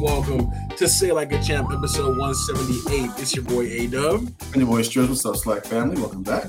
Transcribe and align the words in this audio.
welcome 0.00 0.50
to 0.76 0.88
Say 0.88 1.12
Like 1.12 1.30
a 1.32 1.42
Champ, 1.42 1.70
episode 1.70 2.16
178. 2.16 3.20
It's 3.20 3.34
your 3.34 3.44
boy 3.44 3.66
A 3.66 3.86
Dub. 3.86 4.20
And 4.52 4.56
your 4.56 4.66
boy 4.66 4.80
Stress. 4.80 5.10
What's 5.10 5.26
up, 5.26 5.36
Slack 5.36 5.66
family? 5.66 6.00
Welcome 6.00 6.22
back. 6.22 6.46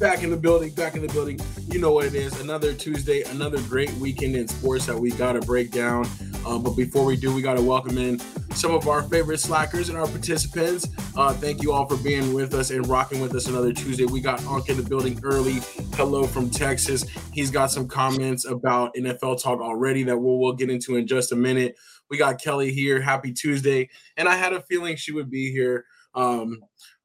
Back 0.00 0.24
in 0.24 0.30
the 0.30 0.36
building, 0.36 0.72
back 0.72 0.96
in 0.96 1.02
the 1.02 1.08
building. 1.08 1.38
You 1.68 1.78
know 1.78 1.92
what 1.92 2.06
it 2.06 2.14
is. 2.14 2.40
Another 2.40 2.74
Tuesday, 2.74 3.22
another 3.22 3.60
great 3.62 3.92
weekend 3.94 4.34
in 4.34 4.48
sports 4.48 4.86
that 4.86 4.98
we 4.98 5.12
got 5.12 5.34
to 5.34 5.40
break 5.42 5.70
down. 5.70 6.08
Uh, 6.44 6.58
but 6.58 6.74
before 6.74 7.04
we 7.04 7.16
do, 7.16 7.32
we 7.32 7.40
got 7.40 7.54
to 7.54 7.62
welcome 7.62 7.98
in 7.98 8.18
some 8.56 8.74
of 8.74 8.88
our 8.88 9.02
favorite 9.04 9.38
slackers 9.38 9.88
and 9.88 9.96
our 9.96 10.06
participants. 10.06 10.88
Uh, 11.16 11.32
thank 11.34 11.62
you 11.62 11.72
all 11.72 11.86
for 11.86 11.96
being 12.02 12.34
with 12.34 12.54
us 12.54 12.70
and 12.70 12.86
rocking 12.88 13.20
with 13.20 13.34
us 13.34 13.46
another 13.46 13.72
Tuesday. 13.72 14.06
We 14.06 14.20
got 14.20 14.44
Unk 14.46 14.68
in 14.68 14.76
the 14.76 14.82
building 14.82 15.20
early. 15.22 15.60
Hello 15.94 16.26
from 16.26 16.50
Texas. 16.50 17.04
He's 17.32 17.50
got 17.50 17.70
some 17.70 17.86
comments 17.86 18.44
about 18.44 18.94
NFL 18.94 19.42
talk 19.42 19.60
already 19.60 20.02
that 20.04 20.16
we'll, 20.16 20.38
we'll 20.38 20.54
get 20.54 20.70
into 20.70 20.96
in 20.96 21.06
just 21.06 21.32
a 21.32 21.36
minute. 21.36 21.76
We 22.10 22.18
got 22.18 22.40
Kelly 22.40 22.72
here. 22.72 23.00
Happy 23.00 23.32
Tuesday. 23.32 23.88
And 24.16 24.28
I 24.28 24.36
had 24.36 24.52
a 24.52 24.62
feeling 24.62 24.96
she 24.96 25.12
would 25.12 25.30
be 25.30 25.50
here. 25.50 25.84
Um, 26.14 26.60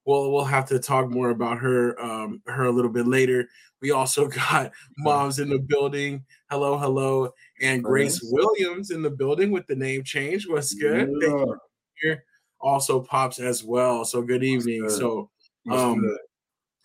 we'll 0.05 0.31
we'll 0.31 0.45
have 0.45 0.65
to 0.67 0.79
talk 0.79 1.09
more 1.09 1.29
about 1.29 1.57
her 1.59 1.99
um, 2.01 2.41
her 2.47 2.65
a 2.65 2.71
little 2.71 2.91
bit 2.91 3.07
later. 3.07 3.47
We 3.81 3.91
also 3.91 4.27
got 4.51 4.71
moms 4.97 5.39
in 5.39 5.49
the 5.49 5.59
building. 5.59 6.23
Hello, 6.49 6.77
hello, 6.77 7.31
and 7.61 7.83
Grace 7.83 8.19
Williams 8.23 8.91
in 8.91 9.01
the 9.01 9.09
building 9.09 9.51
with 9.51 9.67
the 9.67 9.75
name 9.75 10.03
change. 10.03 10.47
What's 10.47 10.73
good? 10.73 11.07
Thank 11.07 11.23
you. 11.23 11.57
Here 12.01 12.23
also 12.61 13.01
pops 13.01 13.39
as 13.39 13.63
well. 13.63 14.05
So 14.05 14.21
good 14.21 14.43
evening. 14.43 14.89
So 14.89 15.29
um, 15.69 16.17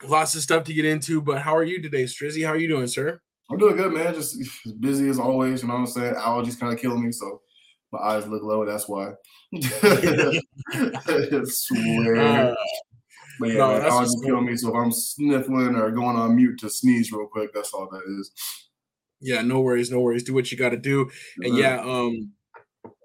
lots 0.06 0.34
of 0.34 0.42
stuff 0.42 0.64
to 0.64 0.75
get 0.75 0.84
into. 0.84 1.20
But 1.20 1.42
how 1.42 1.56
are 1.56 1.64
you 1.64 1.80
today, 1.80 2.05
Strizzy? 2.05 2.45
How 2.45 2.53
are 2.53 2.59
you 2.59 2.69
doing, 2.69 2.87
sir? 2.87 3.20
I'm 3.51 3.59
doing 3.59 3.77
good, 3.77 3.92
man. 3.92 4.14
Just 4.14 4.39
busy 4.80 5.09
as 5.09 5.19
always. 5.19 5.62
You 5.62 5.69
know 5.69 5.75
what 5.75 5.80
I'm 5.80 5.86
saying? 5.86 6.14
Allergies 6.14 6.58
kind 6.58 6.73
of 6.73 6.80
killing 6.80 7.05
me, 7.05 7.12
so 7.12 7.42
my 7.92 7.98
eyes 7.98 8.27
look 8.27 8.42
low. 8.42 8.65
That's 8.65 8.89
why. 8.89 9.12
I 9.55 10.41
swear. 11.45 12.17
Uh, 12.17 12.55
but 13.39 13.48
yeah, 13.51 13.59
no, 13.59 13.79
man, 13.81 14.03
just 14.03 14.25
kill 14.25 14.41
me. 14.41 14.56
So 14.56 14.69
if 14.69 14.75
I'm 14.75 14.92
sniffling 14.92 15.77
or 15.77 15.91
going 15.91 16.17
on 16.17 16.37
mute 16.37 16.59
to 16.61 16.70
sneeze 16.70 17.12
real 17.12 17.27
quick, 17.27 17.53
that's 17.53 17.73
all 17.73 17.89
that 17.91 18.03
is. 18.20 18.31
Yeah, 19.20 19.42
no 19.42 19.61
worries, 19.61 19.91
no 19.91 20.01
worries. 20.01 20.25
Do 20.25 20.34
what 20.34 20.51
you 20.51 20.59
got 20.59 20.70
to 20.70 20.77
do. 20.77 21.11
And 21.42 21.57
yeah, 21.57 21.81
um, 21.81 22.33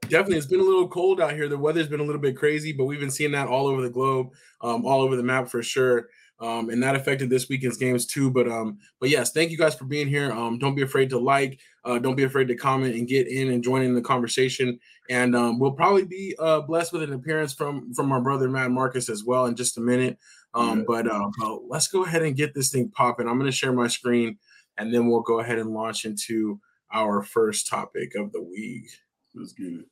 definitely, 0.03 0.37
it's 0.37 0.47
been 0.47 0.59
a 0.59 0.63
little 0.63 0.87
cold 0.87 1.21
out 1.21 1.33
here. 1.33 1.47
The 1.47 1.57
weather's 1.57 1.87
been 1.87 1.99
a 1.99 2.03
little 2.03 2.21
bit 2.21 2.37
crazy, 2.37 2.73
but 2.73 2.85
we've 2.85 2.99
been 2.99 3.11
seeing 3.11 3.31
that 3.31 3.47
all 3.47 3.67
over 3.67 3.81
the 3.81 3.89
globe, 3.89 4.27
um, 4.61 4.85
all 4.85 5.01
over 5.01 5.15
the 5.15 5.23
map 5.23 5.49
for 5.49 5.63
sure. 5.63 6.09
Um, 6.41 6.71
and 6.71 6.81
that 6.81 6.95
affected 6.95 7.29
this 7.29 7.47
weekend's 7.47 7.77
games 7.77 8.07
too. 8.07 8.31
But 8.31 8.47
um, 8.47 8.79
but 8.99 9.09
yes, 9.09 9.31
thank 9.31 9.51
you 9.51 9.57
guys 9.57 9.75
for 9.75 9.85
being 9.85 10.07
here. 10.07 10.31
Um, 10.31 10.57
don't 10.57 10.73
be 10.73 10.81
afraid 10.81 11.09
to 11.11 11.19
like, 11.19 11.59
uh, 11.85 11.99
don't 11.99 12.15
be 12.15 12.23
afraid 12.23 12.47
to 12.47 12.55
comment 12.55 12.95
and 12.95 13.07
get 13.07 13.27
in 13.27 13.51
and 13.51 13.63
join 13.63 13.83
in 13.83 13.93
the 13.93 14.01
conversation. 14.01 14.79
And 15.09 15.35
um, 15.35 15.59
we'll 15.59 15.71
probably 15.71 16.05
be 16.05 16.35
uh, 16.39 16.61
blessed 16.61 16.93
with 16.93 17.03
an 17.03 17.13
appearance 17.13 17.53
from 17.53 17.93
from 17.93 18.11
our 18.11 18.21
brother 18.21 18.49
Matt 18.49 18.71
Marcus 18.71 19.07
as 19.07 19.23
well 19.23 19.45
in 19.45 19.55
just 19.55 19.77
a 19.77 19.81
minute. 19.81 20.17
Um, 20.53 20.79
yeah. 20.79 20.85
but, 20.85 21.07
uh, 21.07 21.29
but 21.39 21.61
let's 21.69 21.87
go 21.87 22.03
ahead 22.03 22.23
and 22.23 22.35
get 22.35 22.53
this 22.53 22.71
thing 22.71 22.89
popping. 22.89 23.27
I'm 23.27 23.37
going 23.37 23.49
to 23.49 23.55
share 23.55 23.71
my 23.71 23.87
screen, 23.87 24.37
and 24.77 24.93
then 24.93 25.07
we'll 25.07 25.21
go 25.21 25.39
ahead 25.39 25.59
and 25.59 25.69
launch 25.69 26.03
into 26.03 26.59
our 26.91 27.23
first 27.23 27.69
topic 27.69 28.15
of 28.15 28.31
the 28.33 28.41
week. 28.41 28.89
Let's 29.33 29.53
get 29.53 29.67
it. 29.67 29.85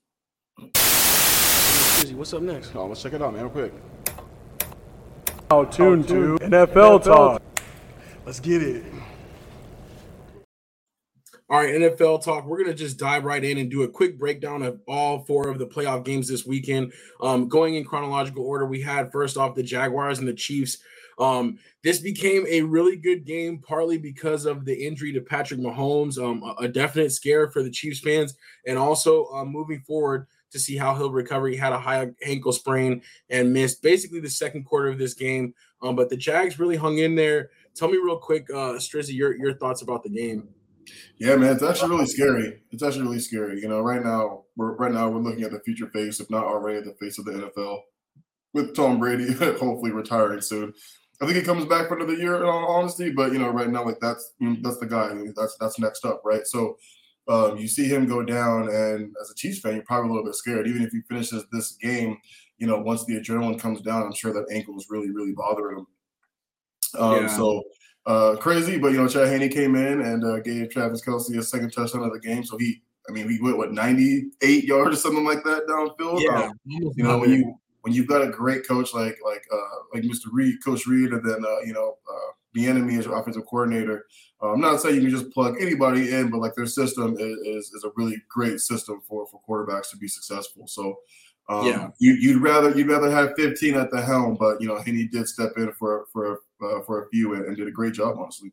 What's 2.13 2.33
up 2.33 2.41
next? 2.41 2.75
Oh, 2.75 2.87
let's 2.87 3.01
check 3.01 3.13
it 3.13 3.21
out, 3.21 3.33
man, 3.33 3.43
real 3.43 3.51
quick. 3.51 3.73
Now 5.51 5.63
tune 5.63 6.03
to 6.03 6.37
NFL 6.41 7.03
talk. 7.05 7.41
Let's 8.23 8.39
get 8.39 8.61
it. 8.61 8.85
All 11.49 11.57
right, 11.57 11.73
NFL 11.73 12.23
talk. 12.23 12.45
We're 12.45 12.57
going 12.57 12.69
to 12.69 12.75
just 12.75 12.99
dive 12.99 13.23
right 13.23 13.43
in 13.43 13.57
and 13.57 13.71
do 13.71 13.81
a 13.81 13.87
quick 13.87 14.19
breakdown 14.19 14.61
of 14.61 14.79
all 14.87 15.23
four 15.23 15.49
of 15.49 15.57
the 15.57 15.65
playoff 15.65 16.05
games 16.05 16.27
this 16.27 16.45
weekend. 16.45 16.93
Um, 17.19 17.47
going 17.47 17.73
in 17.73 17.83
chronological 17.83 18.45
order, 18.45 18.67
we 18.67 18.79
had 18.79 19.11
first 19.11 19.37
off 19.37 19.55
the 19.55 19.63
Jaguars 19.63 20.19
and 20.19 20.27
the 20.27 20.35
Chiefs. 20.35 20.77
Um, 21.17 21.57
this 21.83 21.99
became 21.99 22.45
a 22.47 22.61
really 22.61 22.95
good 22.95 23.25
game, 23.25 23.57
partly 23.57 23.97
because 23.97 24.45
of 24.45 24.65
the 24.65 24.85
injury 24.85 25.11
to 25.13 25.21
Patrick 25.21 25.59
Mahomes, 25.59 26.23
um, 26.23 26.43
a, 26.43 26.65
a, 26.65 26.67
definite 26.67 27.11
scare 27.11 27.49
for 27.49 27.63
the 27.63 27.71
Chiefs 27.71 27.99
fans, 27.99 28.35
and 28.67 28.77
also 28.77 29.25
uh, 29.33 29.43
moving 29.43 29.81
forward 29.81 30.27
to 30.51 30.59
see 30.59 30.77
how 30.77 30.95
he'll 30.95 31.11
recover. 31.11 31.47
He 31.47 31.57
had 31.57 31.73
a 31.73 31.79
high 31.79 32.07
ankle 32.25 32.51
sprain 32.51 33.01
and 33.29 33.53
missed 33.53 33.81
basically 33.81 34.19
the 34.19 34.29
second 34.29 34.63
quarter 34.63 34.87
of 34.87 34.97
this 34.97 35.13
game. 35.13 35.53
Um, 35.81 35.95
but 35.95 36.09
the 36.09 36.17
Jags 36.17 36.59
really 36.59 36.75
hung 36.75 36.97
in 36.97 37.15
there. 37.15 37.49
Tell 37.75 37.89
me 37.89 37.97
real 37.97 38.17
quick, 38.17 38.47
uh, 38.49 38.73
Strizzy, 38.73 39.13
your, 39.13 39.35
your 39.37 39.53
thoughts 39.53 39.81
about 39.81 40.03
the 40.03 40.09
game. 40.09 40.49
Yeah, 41.17 41.35
man, 41.35 41.53
it's 41.53 41.63
actually 41.63 41.89
really 41.89 42.05
scary. 42.05 42.61
It's 42.71 42.83
actually 42.83 43.03
really 43.03 43.19
scary. 43.19 43.61
You 43.61 43.67
know, 43.67 43.81
right 43.81 44.03
now, 44.03 44.43
we're 44.55 44.75
right 44.75 44.91
now 44.91 45.09
we're 45.09 45.21
looking 45.21 45.43
at 45.43 45.51
the 45.51 45.59
future 45.59 45.87
face, 45.87 46.19
if 46.19 46.29
not 46.29 46.45
already 46.45 46.81
the 46.81 46.95
face 46.99 47.19
of 47.19 47.25
the 47.25 47.31
NFL, 47.31 47.81
with 48.53 48.75
Tom 48.75 48.99
Brady 48.99 49.31
hopefully 49.33 49.91
retiring 49.91 50.41
soon. 50.41 50.73
I 51.21 51.25
think 51.25 51.37
he 51.37 51.43
comes 51.43 51.65
back 51.65 51.87
for 51.87 51.97
another 51.97 52.15
year, 52.15 52.37
in 52.37 52.43
all 52.43 52.67
honesty. 52.67 53.11
But 53.11 53.33
you 53.33 53.39
know, 53.39 53.49
right 53.49 53.69
now, 53.69 53.85
like 53.85 53.99
that's 53.99 54.33
that's 54.61 54.77
the 54.77 54.87
guy. 54.87 55.13
That's 55.35 55.57
that's 55.59 55.79
next 55.79 56.05
up, 56.05 56.21
right? 56.23 56.47
So 56.47 56.77
um, 57.29 57.57
you 57.57 57.67
see 57.67 57.87
him 57.87 58.07
go 58.07 58.23
down, 58.23 58.69
and 58.69 59.13
as 59.21 59.29
a 59.29 59.35
Chiefs 59.35 59.59
fan, 59.59 59.75
you're 59.75 59.83
probably 59.83 60.09
a 60.09 60.13
little 60.13 60.25
bit 60.25 60.35
scared. 60.35 60.67
Even 60.67 60.81
if 60.81 60.91
he 60.91 61.01
finishes 61.07 61.45
this 61.51 61.73
game, 61.73 62.17
you 62.57 62.65
know, 62.65 62.79
once 62.79 63.05
the 63.05 63.19
adrenaline 63.19 63.59
comes 63.59 63.81
down, 63.81 64.03
I'm 64.03 64.13
sure 64.13 64.33
that 64.33 64.51
ankle 64.51 64.75
is 64.77 64.87
really, 64.89 65.11
really 65.11 65.33
bothering 65.33 65.77
him. 65.77 65.87
Um, 66.99 67.21
yeah. 67.21 67.27
So 67.27 67.63
uh, 68.07 68.35
crazy, 68.37 68.79
but 68.79 68.91
you 68.91 68.97
know, 68.97 69.07
Chad 69.07 69.27
Henne 69.27 69.47
came 69.49 69.75
in 69.75 70.01
and 70.01 70.25
uh, 70.25 70.39
gave 70.39 70.71
Travis 70.71 71.05
Kelce 71.05 71.37
a 71.37 71.43
second 71.43 71.71
touchdown 71.71 72.03
of 72.03 72.11
the 72.11 72.19
game. 72.19 72.43
So 72.43 72.57
he, 72.57 72.81
I 73.07 73.11
mean, 73.11 73.29
he 73.29 73.39
went 73.39 73.57
what 73.57 73.71
98 73.73 74.63
yards 74.63 74.97
or 74.97 74.99
something 74.99 75.23
like 75.23 75.43
that 75.43 75.67
downfield. 75.67 76.21
Yeah, 76.21 76.47
um, 76.47 76.59
you 76.65 77.03
know, 77.03 77.19
when 77.19 77.29
you 77.29 77.59
when 77.81 77.93
you've 77.93 78.07
got 78.07 78.23
a 78.23 78.29
great 78.29 78.67
coach 78.67 78.93
like 78.93 79.17
like 79.23 79.43
uh, 79.53 79.77
like 79.93 80.03
Mr. 80.03 80.27
Reid, 80.31 80.63
Coach 80.65 80.87
Reid, 80.87 81.11
and 81.11 81.23
then 81.23 81.45
uh, 81.45 81.59
you 81.63 81.73
know 81.73 81.97
uh, 82.11 82.31
Bieniemy 82.57 82.97
as 82.97 83.05
your 83.05 83.19
offensive 83.19 83.45
coordinator. 83.45 84.05
Uh, 84.41 84.53
I'm 84.53 84.61
not 84.61 84.79
saying 84.79 84.95
you 84.95 85.01
can 85.01 85.09
just 85.09 85.31
plug 85.31 85.55
anybody 85.59 86.13
in, 86.13 86.29
but 86.29 86.39
like 86.39 86.55
their 86.55 86.65
system 86.65 87.15
is, 87.19 87.37
is, 87.39 87.73
is 87.73 87.83
a 87.83 87.91
really 87.95 88.21
great 88.29 88.59
system 88.59 89.01
for 89.07 89.27
for 89.27 89.41
quarterbacks 89.47 89.89
to 89.91 89.97
be 89.97 90.07
successful. 90.07 90.67
So 90.67 90.99
um, 91.49 91.65
yeah, 91.65 91.89
you, 91.99 92.35
would 92.35 92.43
rather 92.43 92.77
you'd 92.77 92.87
rather 92.87 93.09
have 93.09 93.33
15 93.35 93.75
at 93.75 93.91
the 93.91 94.01
helm, 94.01 94.37
but 94.39 94.61
you 94.61 94.67
know 94.67 94.77
Henne 94.77 95.09
did 95.11 95.27
step 95.27 95.53
in 95.57 95.71
for 95.73 96.05
for 96.13 96.39
uh, 96.63 96.81
for 96.85 97.03
a 97.03 97.09
few 97.09 97.33
and, 97.33 97.45
and, 97.45 97.57
did 97.57 97.67
a 97.67 97.71
great 97.71 97.93
job, 97.93 98.17
honestly. 98.19 98.51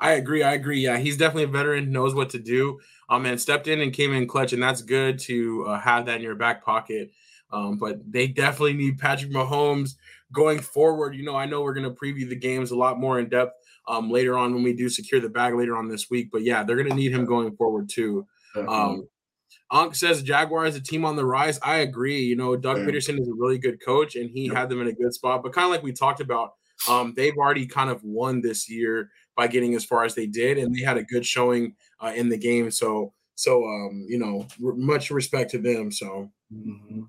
I 0.00 0.12
agree. 0.12 0.42
I 0.42 0.54
agree. 0.54 0.80
Yeah, 0.80 0.96
he's 0.96 1.16
definitely 1.16 1.44
a 1.44 1.48
veteran, 1.48 1.92
knows 1.92 2.14
what 2.14 2.30
to 2.30 2.38
do. 2.38 2.80
Um, 3.10 3.26
and 3.26 3.40
stepped 3.40 3.68
in 3.68 3.80
and 3.80 3.92
came 3.92 4.12
in 4.14 4.26
clutch, 4.26 4.52
and 4.52 4.62
that's 4.62 4.80
good 4.80 5.18
to 5.20 5.66
uh, 5.66 5.80
have 5.80 6.06
that 6.06 6.16
in 6.16 6.22
your 6.22 6.34
back 6.34 6.64
pocket. 6.64 7.10
Um, 7.52 7.76
but 7.76 8.00
they 8.10 8.26
definitely 8.26 8.72
need 8.72 8.98
Patrick 8.98 9.30
Mahomes 9.30 9.96
going 10.32 10.58
forward. 10.60 11.14
You 11.14 11.22
know, 11.22 11.36
I 11.36 11.46
know 11.46 11.62
we're 11.62 11.74
going 11.74 11.88
to 11.88 11.94
preview 11.94 12.28
the 12.28 12.34
games 12.34 12.70
a 12.70 12.76
lot 12.76 12.98
more 12.98 13.20
in 13.20 13.28
depth 13.28 13.54
um, 13.86 14.10
later 14.10 14.36
on 14.36 14.54
when 14.54 14.62
we 14.62 14.72
do 14.72 14.88
secure 14.88 15.20
the 15.20 15.28
bag 15.28 15.54
later 15.54 15.76
on 15.76 15.88
this 15.88 16.10
week. 16.10 16.30
But 16.32 16.42
yeah, 16.42 16.62
they're 16.62 16.76
going 16.76 16.88
to 16.88 16.94
need 16.94 17.12
him 17.12 17.24
going 17.24 17.54
forward 17.56 17.88
too. 17.88 18.26
Um, 18.56 19.08
Unk 19.70 19.94
says 19.94 20.22
Jaguar 20.22 20.66
is 20.66 20.76
a 20.76 20.80
team 20.80 21.04
on 21.04 21.16
the 21.16 21.24
rise. 21.24 21.58
I 21.62 21.78
agree. 21.78 22.20
You 22.20 22.36
know, 22.36 22.56
Doug 22.56 22.78
yeah. 22.78 22.84
Pederson 22.84 23.20
is 23.20 23.28
a 23.28 23.34
really 23.34 23.58
good 23.58 23.82
coach, 23.84 24.14
and 24.14 24.30
he 24.30 24.46
had 24.46 24.68
them 24.68 24.80
in 24.80 24.88
a 24.88 24.92
good 24.92 25.12
spot. 25.12 25.42
But 25.42 25.52
kind 25.52 25.64
of 25.64 25.70
like 25.70 25.82
we 25.82 25.92
talked 25.92 26.20
about, 26.20 26.52
um, 26.88 27.14
they've 27.16 27.36
already 27.36 27.66
kind 27.66 27.90
of 27.90 28.02
won 28.04 28.40
this 28.40 28.70
year 28.70 29.10
by 29.36 29.48
getting 29.48 29.74
as 29.74 29.84
far 29.84 30.04
as 30.04 30.14
they 30.14 30.26
did, 30.26 30.58
and 30.58 30.74
they 30.74 30.82
had 30.82 30.96
a 30.96 31.02
good 31.02 31.26
showing 31.26 31.74
uh, 32.00 32.12
in 32.14 32.28
the 32.28 32.36
game. 32.36 32.70
So, 32.70 33.12
so 33.34 33.64
um, 33.64 34.06
you 34.08 34.18
know, 34.18 34.46
much 34.58 35.10
respect 35.10 35.50
to 35.52 35.58
them. 35.58 35.90
So. 35.90 36.30
Mm-hmm. 36.52 37.02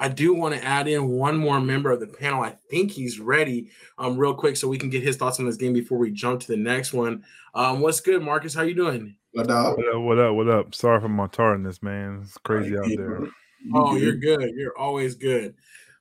I 0.00 0.08
do 0.08 0.32
want 0.32 0.54
to 0.54 0.64
add 0.64 0.86
in 0.86 1.08
one 1.08 1.36
more 1.36 1.60
member 1.60 1.90
of 1.90 2.00
the 2.00 2.06
panel. 2.06 2.42
I 2.42 2.54
think 2.70 2.92
he's 2.92 3.18
ready, 3.18 3.70
um, 3.98 4.16
real 4.16 4.34
quick, 4.34 4.56
so 4.56 4.68
we 4.68 4.78
can 4.78 4.90
get 4.90 5.02
his 5.02 5.16
thoughts 5.16 5.40
on 5.40 5.46
this 5.46 5.56
game 5.56 5.72
before 5.72 5.98
we 5.98 6.12
jump 6.12 6.40
to 6.42 6.46
the 6.46 6.56
next 6.56 6.92
one. 6.92 7.24
Um, 7.54 7.80
what's 7.80 8.00
good, 8.00 8.22
Marcus? 8.22 8.54
How 8.54 8.62
you 8.62 8.74
doing? 8.74 9.16
What 9.32 9.50
up? 9.50 9.76
What 9.76 9.94
up? 9.94 10.02
What 10.02 10.18
up? 10.18 10.34
What 10.34 10.48
up? 10.48 10.74
Sorry 10.74 11.00
for 11.00 11.08
my 11.08 11.26
tardiness, 11.26 11.82
man. 11.82 12.20
It's 12.22 12.38
crazy 12.38 12.78
out 12.78 12.86
there. 12.88 13.28
Oh, 13.74 13.96
you're 13.96 14.16
good. 14.16 14.52
You're 14.54 14.78
always 14.78 15.16
good. 15.16 15.54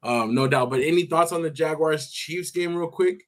Um, 0.03 0.35
no 0.35 0.47
doubt. 0.47 0.69
But 0.69 0.81
any 0.81 1.05
thoughts 1.05 1.31
on 1.31 1.41
the 1.41 1.49
Jaguars 1.49 2.11
Chiefs 2.11 2.51
game, 2.51 2.75
real 2.75 2.87
quick? 2.89 3.27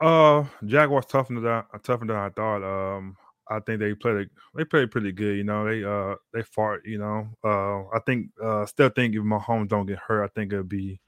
Uh, 0.00 0.44
Jaguars 0.64 1.06
toughened 1.06 1.38
than 1.38 1.46
I 1.46 1.78
toughened 1.82 2.10
than 2.10 2.16
I 2.16 2.30
thought. 2.30 2.62
Um, 2.62 3.16
I 3.50 3.60
think 3.60 3.80
they 3.80 3.94
played 3.94 4.28
they 4.54 4.64
played 4.64 4.90
pretty 4.90 5.12
good. 5.12 5.36
You 5.36 5.44
know, 5.44 5.64
they 5.64 5.84
uh 5.84 6.16
they 6.32 6.42
fought. 6.42 6.80
You 6.84 6.98
know, 6.98 7.28
uh, 7.44 7.96
I 7.96 8.00
think 8.04 8.30
uh 8.42 8.66
still 8.66 8.88
think 8.90 9.14
if 9.14 9.22
Mahomes 9.22 9.68
don't 9.68 9.86
get 9.86 9.98
hurt, 9.98 10.24
I 10.24 10.28
think 10.28 10.52
it'll 10.52 10.64
be 10.64 11.00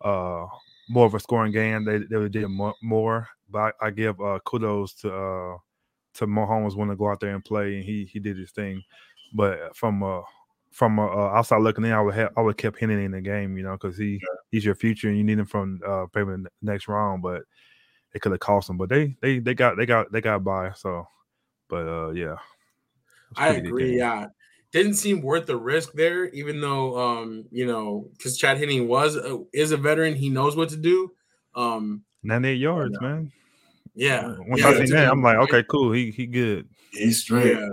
uh 0.00 0.46
more 0.88 1.06
of 1.06 1.14
a 1.14 1.20
scoring 1.20 1.52
game. 1.52 1.84
They 1.84 1.98
they 1.98 2.28
did 2.28 2.48
more, 2.82 3.28
but 3.50 3.74
I, 3.80 3.86
I 3.86 3.90
give 3.90 4.20
uh 4.20 4.38
kudos 4.44 4.94
to 4.94 5.12
uh 5.12 5.56
to 6.14 6.26
Mahomes 6.26 6.76
want 6.76 6.90
to 6.90 6.96
go 6.96 7.10
out 7.10 7.20
there 7.20 7.34
and 7.34 7.44
play, 7.44 7.76
and 7.76 7.84
he 7.84 8.04
he 8.04 8.18
did 8.18 8.38
his 8.38 8.50
thing. 8.50 8.82
But 9.34 9.76
from 9.76 10.02
uh 10.02 10.22
from 10.70 10.98
uh, 10.98 11.02
outside 11.04 11.60
looking 11.60 11.84
in, 11.84 11.92
I 11.92 12.00
would 12.00 12.14
have 12.14 12.32
I 12.36 12.40
would 12.40 12.56
kept 12.56 12.78
hitting 12.78 13.02
in 13.04 13.12
the 13.12 13.20
game, 13.20 13.56
you 13.56 13.62
know, 13.62 13.72
because 13.72 13.96
he 13.98 14.14
yeah. 14.14 14.36
he's 14.50 14.64
your 14.64 14.74
future, 14.74 15.08
and 15.08 15.16
you 15.16 15.24
need 15.24 15.38
him 15.38 15.46
from 15.46 15.80
uh 15.86 16.06
maybe 16.14 16.44
next 16.62 16.88
round. 16.88 17.22
But 17.22 17.42
it 18.14 18.20
could 18.20 18.32
have 18.32 18.40
cost 18.40 18.70
him. 18.70 18.76
But 18.76 18.88
they 18.88 19.16
they 19.20 19.38
they 19.38 19.54
got 19.54 19.76
they 19.76 19.86
got 19.86 20.10
they 20.12 20.20
got 20.20 20.42
by. 20.44 20.72
So, 20.72 21.06
but 21.68 21.86
uh 21.86 22.10
yeah, 22.10 22.36
I 23.36 23.48
agree. 23.50 23.96
Yeah. 23.96 24.26
didn't 24.72 24.94
seem 24.94 25.22
worth 25.22 25.46
the 25.46 25.56
risk 25.56 25.92
there, 25.92 26.26
even 26.30 26.60
though 26.60 26.98
um, 26.98 27.44
you 27.50 27.66
know, 27.66 28.08
because 28.16 28.36
Chad 28.36 28.58
Henne 28.58 28.88
was 28.88 29.16
a, 29.16 29.42
is 29.52 29.72
a 29.72 29.76
veteran, 29.76 30.14
he 30.14 30.28
knows 30.28 30.56
what 30.56 30.68
to 30.70 30.76
do. 30.76 31.12
Um, 31.54 32.02
98 32.22 32.54
yards, 32.54 33.00
man. 33.00 33.32
Yeah. 33.94 34.34
Once 34.46 34.62
yeah, 34.62 34.68
I 34.68 34.74
seen 34.76 34.86
that, 34.94 35.10
I'm 35.10 35.22
like, 35.22 35.36
okay, 35.38 35.62
cool. 35.68 35.92
He 35.92 36.10
he 36.10 36.26
good. 36.26 36.68
He's 36.92 37.20
straight. 37.20 37.56
Yeah. 37.56 37.68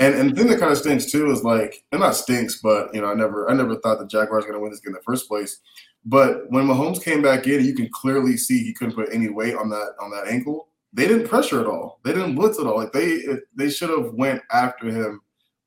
And 0.00 0.14
and 0.14 0.30
the 0.30 0.34
thing 0.34 0.46
that 0.50 0.60
kind 0.60 0.72
of 0.72 0.78
stinks 0.78 1.10
too 1.10 1.30
is 1.30 1.42
like, 1.42 1.84
and 1.92 2.00
not 2.00 2.14
stinks, 2.14 2.60
but 2.62 2.94
you 2.94 3.00
know, 3.00 3.08
I 3.08 3.14
never 3.14 3.50
I 3.50 3.54
never 3.54 3.76
thought 3.76 3.98
the 3.98 4.06
Jaguars 4.06 4.44
were 4.44 4.52
gonna 4.52 4.62
win 4.62 4.70
this 4.70 4.80
game 4.80 4.90
in 4.90 4.94
the 4.94 5.02
first 5.02 5.28
place. 5.28 5.60
But 6.04 6.50
when 6.50 6.66
Mahomes 6.66 7.02
came 7.02 7.20
back 7.20 7.46
in, 7.46 7.64
you 7.64 7.74
can 7.74 7.88
clearly 7.92 8.36
see 8.36 8.62
he 8.62 8.72
couldn't 8.72 8.94
put 8.94 9.12
any 9.12 9.28
weight 9.28 9.56
on 9.56 9.68
that 9.70 9.94
on 10.00 10.10
that 10.12 10.28
ankle. 10.28 10.67
They 10.92 11.06
didn't 11.06 11.28
pressure 11.28 11.60
at 11.60 11.66
all. 11.66 12.00
They 12.04 12.12
didn't 12.12 12.34
blitz 12.34 12.58
at 12.58 12.66
all. 12.66 12.76
Like 12.76 12.92
they 12.92 13.22
they 13.54 13.70
should 13.70 13.90
have 13.90 14.14
went 14.14 14.42
after 14.50 14.86
him 14.86 15.20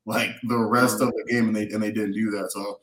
like 0.06 0.32
the 0.44 0.58
rest 0.58 1.02
of 1.02 1.10
the 1.10 1.26
game, 1.30 1.48
and 1.48 1.56
they 1.56 1.70
and 1.70 1.82
they 1.82 1.92
didn't 1.92 2.14
do 2.14 2.32
that. 2.32 2.52
So, 2.52 2.80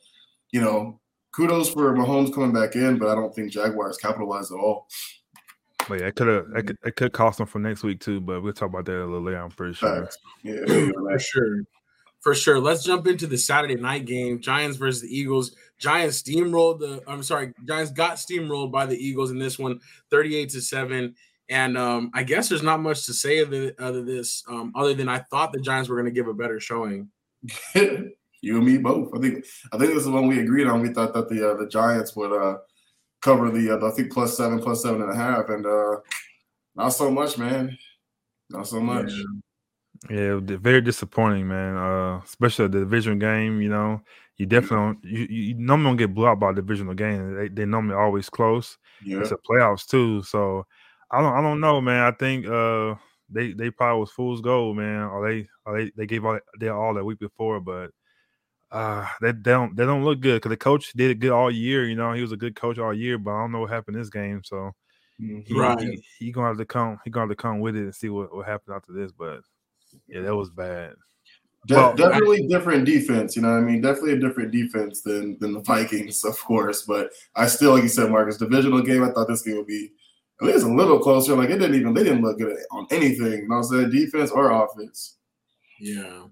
you 0.51 0.61
know, 0.61 0.99
kudos 1.31 1.71
for 1.71 1.93
Mahomes 1.93 2.33
coming 2.33 2.53
back 2.53 2.75
in, 2.75 2.97
but 2.97 3.09
I 3.09 3.15
don't 3.15 3.33
think 3.33 3.51
Jaguars 3.51 3.97
capitalized 3.97 4.51
at 4.51 4.57
all. 4.57 4.87
But 5.87 6.01
yeah, 6.01 6.07
it 6.07 6.15
could 6.15 6.27
have 6.27 6.45
it 6.55 6.67
could, 6.67 6.77
it 6.85 6.95
could 6.95 7.13
cost 7.13 7.39
them 7.39 7.47
for 7.47 7.59
next 7.59 7.83
week 7.83 7.99
too. 7.99 8.21
But 8.21 8.41
we'll 8.41 8.53
talk 8.53 8.69
about 8.69 8.85
that 8.85 8.97
a 8.97 9.05
little 9.05 9.21
later. 9.21 9.41
I'm 9.41 9.49
pretty 9.49 9.73
sure. 9.73 10.03
Facts. 10.03 10.17
Yeah, 10.43 10.65
for 10.65 11.19
sure. 11.19 11.63
For 12.21 12.35
sure. 12.35 12.59
Let's 12.59 12.83
jump 12.83 13.07
into 13.07 13.27
the 13.27 13.37
Saturday 13.37 13.75
night 13.75 14.05
game. 14.05 14.41
Giants 14.41 14.77
versus 14.77 15.01
the 15.01 15.07
Eagles. 15.07 15.55
Giants 15.77 16.21
steamrolled 16.21 16.79
the 16.79 17.01
I'm 17.07 17.23
sorry, 17.23 17.53
Giants 17.67 17.91
got 17.91 18.17
steamrolled 18.17 18.71
by 18.71 18.85
the 18.85 18.97
Eagles 18.97 19.31
in 19.31 19.39
this 19.39 19.57
one, 19.57 19.79
38 20.11 20.49
to 20.49 20.61
7. 20.61 21.15
And 21.49 21.77
um, 21.77 22.11
I 22.13 22.23
guess 22.23 22.47
there's 22.47 22.63
not 22.63 22.79
much 22.79 23.05
to 23.07 23.13
say 23.13 23.41
other, 23.41 23.73
other 23.79 24.03
this, 24.03 24.43
um, 24.47 24.71
other 24.75 24.93
than 24.93 25.09
I 25.09 25.19
thought 25.19 25.51
the 25.51 25.59
Giants 25.59 25.89
were 25.89 25.95
going 25.95 26.05
to 26.05 26.11
give 26.11 26.27
a 26.27 26.33
better 26.33 26.59
showing. 26.59 27.09
you 28.41 28.57
and 28.57 28.65
me 28.65 28.77
both. 28.77 29.11
I 29.15 29.19
think 29.19 29.45
I 29.71 29.77
think 29.77 29.93
this 29.93 30.03
is 30.03 30.09
one 30.09 30.27
we 30.27 30.39
agreed 30.39 30.67
on. 30.67 30.81
We 30.81 30.93
thought 30.93 31.13
that 31.13 31.29
the 31.29 31.51
uh, 31.51 31.55
the 31.55 31.67
Giants 31.67 32.15
would 32.15 32.31
uh, 32.31 32.57
cover 33.21 33.49
the, 33.49 33.77
uh, 33.77 33.87
I 33.87 33.91
think 33.91 34.11
plus 34.11 34.37
seven, 34.37 34.59
plus 34.59 34.81
seven 34.81 35.01
and 35.01 35.11
a 35.11 35.15
half, 35.15 35.49
and 35.49 35.65
uh, 35.65 35.97
not 36.75 36.89
so 36.89 37.11
much, 37.11 37.37
man. 37.37 37.77
Not 38.49 38.67
so 38.67 38.79
much. 38.79 39.11
Yeah, 40.09 40.15
yeah 40.17 40.39
very 40.41 40.81
disappointing, 40.81 41.47
man. 41.47 41.77
Uh, 41.77 42.21
especially 42.23 42.67
the 42.67 42.79
division 42.79 43.19
game. 43.19 43.61
You 43.61 43.69
know, 43.69 44.01
you 44.37 44.45
definitely 44.45 44.77
don't, 44.77 44.99
you, 45.03 45.27
you 45.29 45.53
normally 45.55 45.89
don't 45.89 45.97
get 45.97 46.13
blew 46.13 46.27
out 46.27 46.39
by 46.39 46.51
a 46.51 46.55
divisional 46.55 46.93
game. 46.93 47.35
They 47.35 47.47
they 47.49 47.65
normally 47.65 47.95
always 47.95 48.29
close. 48.29 48.77
Yeah. 49.03 49.19
It's 49.19 49.31
a 49.31 49.37
playoffs 49.37 49.87
too, 49.87 50.23
so 50.23 50.65
I 51.11 51.21
don't 51.21 51.33
I 51.33 51.41
don't 51.41 51.59
know, 51.59 51.81
man. 51.81 52.03
I 52.03 52.11
think 52.11 52.45
uh 52.45 52.95
they 53.29 53.53
they 53.53 53.69
probably 53.69 54.01
was 54.01 54.11
fool's 54.11 54.41
gold, 54.41 54.77
man. 54.77 55.03
Or 55.03 55.27
they 55.27 55.47
or 55.65 55.77
they 55.77 55.91
they 55.95 56.05
gave 56.05 56.25
all 56.25 56.39
their 56.59 56.75
all 56.75 56.93
that 56.93 57.05
week 57.05 57.19
before, 57.19 57.59
but 57.59 57.91
uh 58.71 59.07
they, 59.21 59.31
they 59.31 59.51
don't 59.51 59.75
they 59.75 59.85
don't 59.85 60.03
look 60.03 60.19
good 60.19 60.35
because 60.35 60.49
the 60.49 60.57
coach 60.57 60.93
did 60.93 61.11
it 61.11 61.19
good 61.19 61.31
all 61.31 61.51
year. 61.51 61.85
You 61.85 61.95
know, 61.95 62.13
he 62.13 62.21
was 62.21 62.31
a 62.31 62.37
good 62.37 62.55
coach 62.55 62.77
all 62.77 62.93
year, 62.93 63.17
but 63.17 63.31
I 63.31 63.41
don't 63.41 63.51
know 63.51 63.61
what 63.61 63.71
happened 63.71 63.97
this 63.97 64.09
game. 64.09 64.41
So 64.43 64.73
he, 65.19 65.43
right, 65.51 65.79
he, 65.79 66.03
he 66.17 66.31
gonna 66.31 66.47
have 66.47 66.57
to 66.57 66.65
come. 66.65 66.99
He 67.03 67.09
gonna 67.09 67.23
have 67.23 67.37
to 67.37 67.41
come 67.41 67.59
with 67.59 67.75
it 67.75 67.81
and 67.81 67.95
see 67.95 68.09
what 68.09 68.33
what 68.33 68.45
happened 68.45 68.75
after 68.75 68.93
this. 68.93 69.11
But 69.11 69.41
yeah, 70.07 70.21
that 70.21 70.35
was 70.35 70.49
bad. 70.49 70.93
De- 71.67 71.75
well, 71.75 71.93
definitely 71.93 72.45
I, 72.45 72.47
different 72.47 72.85
defense. 72.85 73.35
You 73.35 73.41
know, 73.41 73.57
I 73.57 73.59
mean, 73.59 73.81
definitely 73.81 74.13
a 74.13 74.19
different 74.19 74.51
defense 74.51 75.01
than 75.01 75.37
than 75.39 75.53
the 75.53 75.59
Vikings, 75.65 76.23
of 76.23 76.39
course. 76.39 76.83
But 76.83 77.09
I 77.35 77.47
still, 77.47 77.73
like 77.73 77.83
you 77.83 77.89
said, 77.89 78.09
Marcus, 78.09 78.37
divisional 78.37 78.81
game. 78.81 79.03
I 79.03 79.11
thought 79.11 79.27
this 79.27 79.41
game 79.41 79.57
would 79.57 79.67
be 79.67 79.91
at 80.41 80.47
least 80.47 80.65
a 80.65 80.73
little 80.73 80.99
closer. 80.99 81.35
Like 81.35 81.49
it 81.49 81.57
didn't 81.57 81.75
even 81.75 81.93
they 81.93 82.03
didn't 82.03 82.21
look 82.21 82.37
good 82.37 82.57
on 82.71 82.87
anything. 82.91 83.31
You 83.31 83.47
know 83.47 83.57
what 83.57 83.57
I'm 83.57 83.63
saying? 83.63 83.91
Defense 83.91 84.31
or 84.31 84.51
offense. 84.51 85.17
Yeah. 85.79 86.25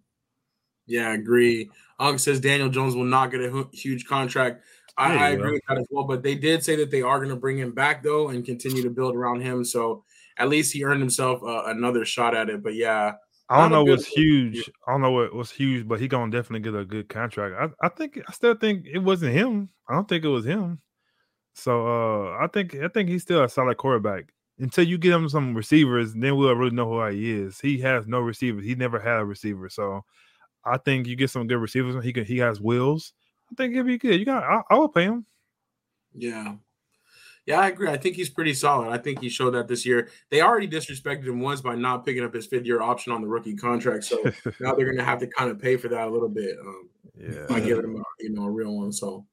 Yeah, 0.85 1.09
I 1.09 1.13
agree. 1.13 1.69
Unk 1.99 2.19
says 2.19 2.39
Daniel 2.39 2.69
Jones 2.69 2.95
will 2.95 3.03
not 3.03 3.31
get 3.31 3.41
a 3.41 3.67
huge 3.73 4.05
contract. 4.05 4.63
I, 4.97 5.15
I 5.15 5.29
agree 5.29 5.51
with 5.51 5.61
that 5.67 5.77
as 5.77 5.87
well. 5.91 6.05
But 6.05 6.23
they 6.23 6.35
did 6.35 6.63
say 6.63 6.75
that 6.77 6.89
they 6.89 7.01
are 7.01 7.17
going 7.17 7.29
to 7.29 7.35
bring 7.35 7.57
him 7.57 7.73
back 7.73 8.01
though 8.01 8.29
and 8.29 8.45
continue 8.45 8.81
to 8.83 8.89
build 8.89 9.15
around 9.15 9.41
him. 9.41 9.63
So 9.63 10.03
at 10.37 10.49
least 10.49 10.73
he 10.73 10.83
earned 10.83 11.01
himself 11.01 11.41
uh, 11.43 11.63
another 11.65 12.05
shot 12.05 12.35
at 12.35 12.49
it. 12.49 12.63
But 12.63 12.75
yeah, 12.75 13.13
I 13.49 13.61
don't 13.61 13.71
know 13.71 13.83
what's 13.83 14.05
huge. 14.05 14.69
I 14.87 14.91
don't 14.91 15.01
know 15.01 15.11
what 15.11 15.33
was 15.33 15.51
huge, 15.51 15.87
but 15.87 15.99
he 15.99 16.07
gonna 16.07 16.31
definitely 16.31 16.69
get 16.69 16.79
a 16.79 16.85
good 16.85 17.09
contract. 17.09 17.55
I, 17.81 17.85
I 17.85 17.89
think 17.89 18.19
I 18.27 18.31
still 18.31 18.55
think 18.55 18.85
it 18.85 18.99
wasn't 18.99 19.33
him. 19.33 19.69
I 19.87 19.93
don't 19.93 20.07
think 20.07 20.25
it 20.25 20.29
was 20.29 20.45
him. 20.45 20.79
So 21.57 21.87
uh, 21.87 22.37
I 22.37 22.47
think 22.47 22.75
I 22.75 22.87
think 22.87 23.09
he's 23.09 23.23
still 23.23 23.43
a 23.43 23.49
solid 23.49 23.77
quarterback. 23.77 24.31
Until 24.59 24.85
you 24.85 24.97
get 24.97 25.13
him 25.13 25.29
some 25.29 25.55
receivers, 25.55 26.13
then 26.13 26.35
we'll 26.35 26.55
really 26.55 26.75
know 26.75 26.89
who 26.89 27.05
he 27.07 27.31
is. 27.31 27.59
He 27.59 27.79
has 27.79 28.07
no 28.07 28.19
receivers. 28.19 28.65
He 28.65 28.75
never 28.75 28.99
had 28.99 29.19
a 29.19 29.25
receiver. 29.25 29.69
So 29.69 30.03
I 30.65 30.77
think 30.77 31.07
you 31.07 31.15
get 31.15 31.29
some 31.29 31.47
good 31.47 31.57
receivers. 31.57 32.03
He 32.03 32.13
can 32.13 32.25
he 32.25 32.37
has 32.39 32.61
wheels. 32.61 33.13
I 33.51 33.55
think 33.55 33.73
he'll 33.73 33.83
be 33.83 33.97
good. 33.97 34.19
You 34.19 34.25
got 34.25 34.43
I, 34.43 34.61
I 34.69 34.77
will 34.77 34.89
pay 34.89 35.03
him. 35.03 35.25
Yeah. 36.13 36.55
Yeah, 37.45 37.61
I 37.61 37.69
agree. 37.69 37.89
I 37.89 37.97
think 37.97 38.17
he's 38.17 38.29
pretty 38.29 38.53
solid. 38.53 38.89
I 38.89 38.97
think 38.97 39.21
he 39.21 39.29
showed 39.29 39.51
that 39.51 39.69
this 39.69 39.85
year. 39.85 40.09
They 40.29 40.41
already 40.41 40.67
disrespected 40.67 41.25
him 41.25 41.39
once 41.39 41.61
by 41.61 41.75
not 41.75 42.05
picking 42.05 42.23
up 42.23 42.33
his 42.33 42.45
fifth 42.45 42.65
year 42.65 42.81
option 42.81 43.13
on 43.13 43.21
the 43.21 43.27
rookie 43.27 43.55
contract. 43.55 44.03
So 44.03 44.21
now 44.59 44.75
they're 44.75 44.85
going 44.85 44.97
to 44.97 45.05
have 45.05 45.19
to 45.19 45.27
kind 45.27 45.49
of 45.49 45.57
pay 45.57 45.77
for 45.77 45.87
that 45.87 46.07
a 46.07 46.11
little 46.11 46.29
bit. 46.29 46.57
Um, 46.59 46.89
yeah, 47.17 47.45
by 47.47 47.61
giving 47.61 47.85
him 47.85 47.95
a, 47.95 48.03
you 48.19 48.31
know 48.31 48.43
a 48.43 48.51
real 48.51 48.75
one. 48.75 48.91
So 48.91 49.25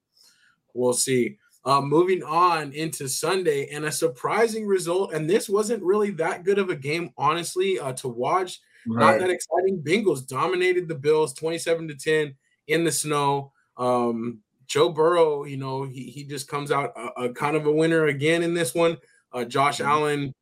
we'll 0.74 0.92
see. 0.92 1.38
Uh, 1.66 1.80
moving 1.80 2.22
on 2.22 2.72
into 2.74 3.08
Sunday 3.08 3.68
and 3.72 3.86
a 3.86 3.90
surprising 3.90 4.66
result, 4.66 5.14
and 5.14 5.30
this 5.30 5.48
wasn't 5.48 5.82
really 5.82 6.10
that 6.10 6.44
good 6.44 6.58
of 6.58 6.68
a 6.68 6.76
game, 6.76 7.10
honestly, 7.16 7.78
uh, 7.78 7.94
to 7.94 8.06
watch. 8.06 8.60
Right. 8.86 9.12
Not 9.12 9.20
that 9.20 9.30
exciting. 9.30 9.82
Bengals 9.82 10.26
dominated 10.26 10.88
the 10.88 10.94
Bills, 10.94 11.32
twenty-seven 11.32 11.88
to 11.88 11.94
ten 11.94 12.34
in 12.66 12.84
the 12.84 12.92
snow. 12.92 13.52
Um, 13.78 14.40
Joe 14.66 14.90
Burrow, 14.90 15.44
you 15.44 15.56
know, 15.56 15.84
he, 15.84 16.10
he 16.10 16.24
just 16.24 16.48
comes 16.48 16.70
out 16.70 16.92
a, 16.96 17.22
a 17.22 17.32
kind 17.32 17.56
of 17.56 17.64
a 17.64 17.72
winner 17.72 18.06
again 18.06 18.42
in 18.42 18.52
this 18.52 18.74
one. 18.74 18.98
Uh, 19.32 19.44
Josh 19.44 19.78
mm-hmm. 19.78 19.90
Allen, 19.90 20.34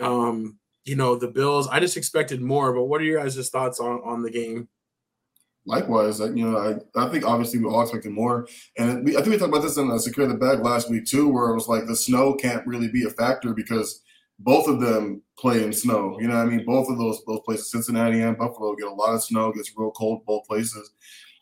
um, 0.00 0.58
you 0.84 0.96
know, 0.96 1.14
the 1.14 1.28
Bills. 1.28 1.68
I 1.68 1.78
just 1.78 1.96
expected 1.96 2.40
more, 2.40 2.72
but 2.72 2.86
what 2.86 3.00
are 3.00 3.04
your 3.04 3.22
guys' 3.22 3.50
thoughts 3.50 3.78
on 3.78 4.00
on 4.04 4.22
the 4.22 4.32
game? 4.32 4.68
Likewise, 5.66 6.20
you 6.20 6.48
know, 6.48 6.56
I, 6.56 7.04
I 7.04 7.08
think 7.08 7.26
obviously 7.26 7.58
we 7.58 7.68
all 7.68 7.82
expected 7.82 8.12
more, 8.12 8.46
and 8.78 9.04
we, 9.04 9.16
I 9.16 9.20
think 9.20 9.32
we 9.32 9.38
talked 9.38 9.50
about 9.50 9.62
this 9.62 9.76
in 9.76 9.88
the 9.88 9.98
secure 9.98 10.26
the 10.26 10.34
bag 10.34 10.60
last 10.60 10.88
week 10.88 11.06
too, 11.06 11.28
where 11.28 11.48
it 11.48 11.54
was 11.54 11.66
like 11.66 11.86
the 11.86 11.96
snow 11.96 12.34
can't 12.34 12.64
really 12.66 12.88
be 12.88 13.04
a 13.04 13.10
factor 13.10 13.52
because 13.52 14.00
both 14.38 14.68
of 14.68 14.80
them 14.80 15.22
play 15.38 15.64
in 15.64 15.72
snow. 15.72 16.16
You 16.20 16.28
know, 16.28 16.36
I 16.36 16.44
mean, 16.44 16.64
both 16.64 16.88
of 16.88 16.98
those 16.98 17.20
those 17.26 17.40
places, 17.44 17.72
Cincinnati 17.72 18.20
and 18.20 18.38
Buffalo, 18.38 18.76
get 18.76 18.86
a 18.86 18.92
lot 18.92 19.14
of 19.14 19.24
snow, 19.24 19.52
gets 19.52 19.72
real 19.76 19.90
cold 19.90 20.24
both 20.24 20.46
places. 20.46 20.92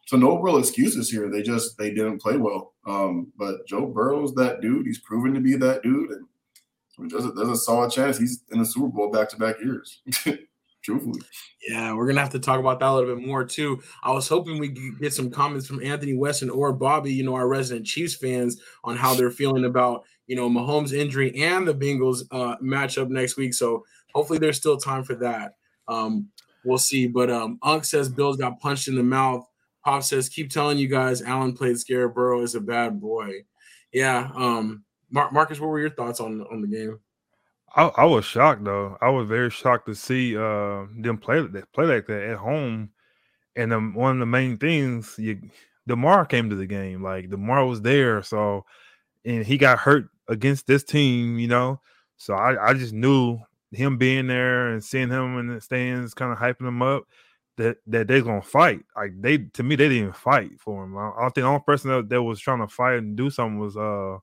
So 0.07 0.17
no 0.17 0.39
real 0.39 0.59
excuses 0.59 1.11
here. 1.11 1.31
They 1.31 1.43
just 1.43 1.77
they 1.79 1.91
didn't 1.91 2.21
play 2.21 2.37
well. 2.37 2.75
Um, 2.87 3.33
but 3.37 3.67
Joe 3.67 3.87
Burrow's 3.87 4.35
that 4.35 4.61
dude. 4.61 4.87
He's 4.87 5.01
proven 5.01 5.35
to 5.35 5.41
be 5.41 5.57
that 5.57 5.83
dude, 5.83 6.11
and 6.11 7.11
there's 7.11 7.25
a, 7.25 7.33
there's 7.33 7.49
a 7.49 7.57
solid 7.57 7.91
chance 7.91 8.19
he's 8.19 8.43
in 8.53 8.59
the 8.59 8.67
Super 8.67 8.89
Bowl 8.89 9.11
back 9.11 9.29
to 9.31 9.37
back 9.37 9.57
years. 9.61 10.03
truthfully. 10.85 11.21
Yeah, 11.69 11.95
we're 11.95 12.07
gonna 12.07 12.21
have 12.21 12.31
to 12.31 12.39
talk 12.39 12.61
about 12.61 12.79
that 12.81 12.89
a 12.89 12.95
little 12.95 13.17
bit 13.17 13.27
more 13.27 13.45
too. 13.45 13.83
I 14.03 14.13
was 14.13 14.29
hoping 14.29 14.59
we 14.59 14.69
could 14.69 15.01
get 15.01 15.15
some 15.15 15.31
comments 15.31 15.67
from 15.67 15.83
Anthony 15.83 16.15
Weston 16.15 16.51
or 16.51 16.73
Bobby, 16.73 17.13
you 17.13 17.25
know, 17.25 17.35
our 17.35 17.49
resident 17.49 17.87
Chiefs 17.87 18.15
fans, 18.15 18.61
on 18.85 18.97
how 18.97 19.15
they're 19.15 19.31
feeling 19.31 19.65
about 19.65 20.05
you 20.27 20.37
know 20.37 20.49
Mahomes' 20.49 20.93
injury 20.93 21.43
and 21.43 21.67
the 21.67 21.75
Bengals 21.75 22.23
uh, 22.31 22.57
matchup 22.59 23.09
next 23.09 23.37
week. 23.37 23.55
So 23.55 23.85
hopefully 24.15 24.39
there's 24.39 24.59
still 24.59 24.77
time 24.77 25.05
for 25.05 25.15
that. 25.17 25.55
Um, 25.89 26.29
we'll 26.65 26.79
see. 26.79 27.07
But 27.07 27.31
um, 27.31 27.59
Unk 27.63 27.85
says 27.85 28.09
Bills 28.09 28.37
got 28.37 28.61
punched 28.61 28.89
in 28.89 28.95
the 28.95 29.03
mouth. 29.03 29.47
Pop 29.85 30.03
says, 30.03 30.31
keep 30.31 30.51
telling 30.51 30.79
you 30.79 30.89
guys, 30.89 31.21
Allen 31.21 31.53
played 31.53 31.79
Scare 31.79 32.09
Burrow 32.09 32.41
is 32.41 32.55
a 32.55 32.61
bad 32.61 33.01
boy. 33.03 33.45
Yeah. 33.93 34.31
Um, 34.35 34.83
Mar- 35.11 35.31
Marcus, 35.31 35.61
what 35.61 35.69
were 35.69 35.81
your 35.81 35.91
thoughts 35.91 36.21
on 36.21 36.41
on 36.51 36.63
the 36.63 36.67
game? 36.67 36.99
I, 37.77 37.87
I, 37.97 38.05
was 38.05 38.25
shocked 38.25 38.65
though. 38.65 38.97
I 39.01 39.11
was 39.11 39.29
very 39.29 39.51
shocked 39.51 39.87
to 39.87 39.95
see 39.95 40.37
uh, 40.37 40.85
them 40.97 41.19
play 41.19 41.43
play 41.73 41.87
like 41.87 42.07
that 42.07 42.23
at 42.23 42.39
home. 42.39 42.91
And 43.57 43.95
one 43.95 44.13
of 44.13 44.19
the 44.21 44.27
main 44.27 44.59
things, 44.59 45.15
you, 45.19 45.41
Damar 45.87 46.27
came 46.27 46.51
to 46.51 46.57
the 46.57 46.67
game. 46.67 47.03
Like 47.03 47.31
Damar 47.31 47.67
was 47.67 47.83
there, 47.83 48.23
so 48.23 48.65
and 49.25 49.45
he 49.45 49.59
got 49.59 49.79
hurt 49.79 50.09
against 50.29 50.67
this 50.67 50.85
team, 50.85 51.39
you 51.39 51.49
know. 51.49 51.81
So 52.17 52.35
I, 52.35 52.71
I 52.71 52.75
just 52.75 52.93
knew 52.93 53.39
him 53.73 53.99
being 53.99 54.27
there 54.27 54.69
and 54.69 54.83
seeing 54.83 55.11
him 55.11 55.39
in 55.39 55.49
the 55.49 55.61
stands, 55.61 56.15
kind 56.15 56.33
of 56.33 56.39
hyping 56.39 56.69
him 56.69 56.83
up, 56.83 57.05
that 57.57 57.79
that 57.89 58.09
they're 58.09 58.23
gonna 58.23 58.43
fight. 58.43 58.85
Like 58.97 59.21
they, 59.21 59.39
to 59.39 59.63
me, 59.63 59.77
they 59.77 59.89
didn't 59.89 60.17
fight 60.17 60.61
for 60.61 60.85
him. 60.85 60.97
I, 60.97 61.11
I 61.19 61.23
think 61.25 61.35
the 61.35 61.43
only 61.43 61.63
person 61.67 61.91
that, 61.91 62.09
that 62.09 62.23
was 62.23 62.41
trying 62.41 62.61
to 62.61 62.69
fight 62.69 62.99
and 62.99 63.17
do 63.17 63.31
something 63.31 63.59
was 63.59 63.77
uh 63.77 64.19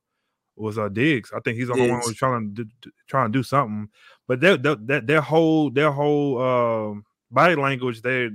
was 0.56 0.78
uh 0.78 0.88
Diggs. 0.88 1.32
I 1.34 1.40
think 1.40 1.58
he's 1.58 1.68
the 1.68 1.74
only 1.74 1.90
one 1.90 2.00
who 2.00 2.08
was 2.08 2.16
trying 2.16 2.54
to 2.54 2.64
do, 2.64 2.90
trying 3.06 3.32
to 3.32 3.38
do 3.38 3.42
something. 3.42 3.88
But 4.28 4.40
that 4.40 4.62
that 4.62 5.06
their 5.06 5.20
whole 5.20 5.70
their 5.70 5.90
whole 5.90 6.38
uh, 6.40 7.00
body 7.30 7.54
language 7.56 8.02
there, 8.02 8.30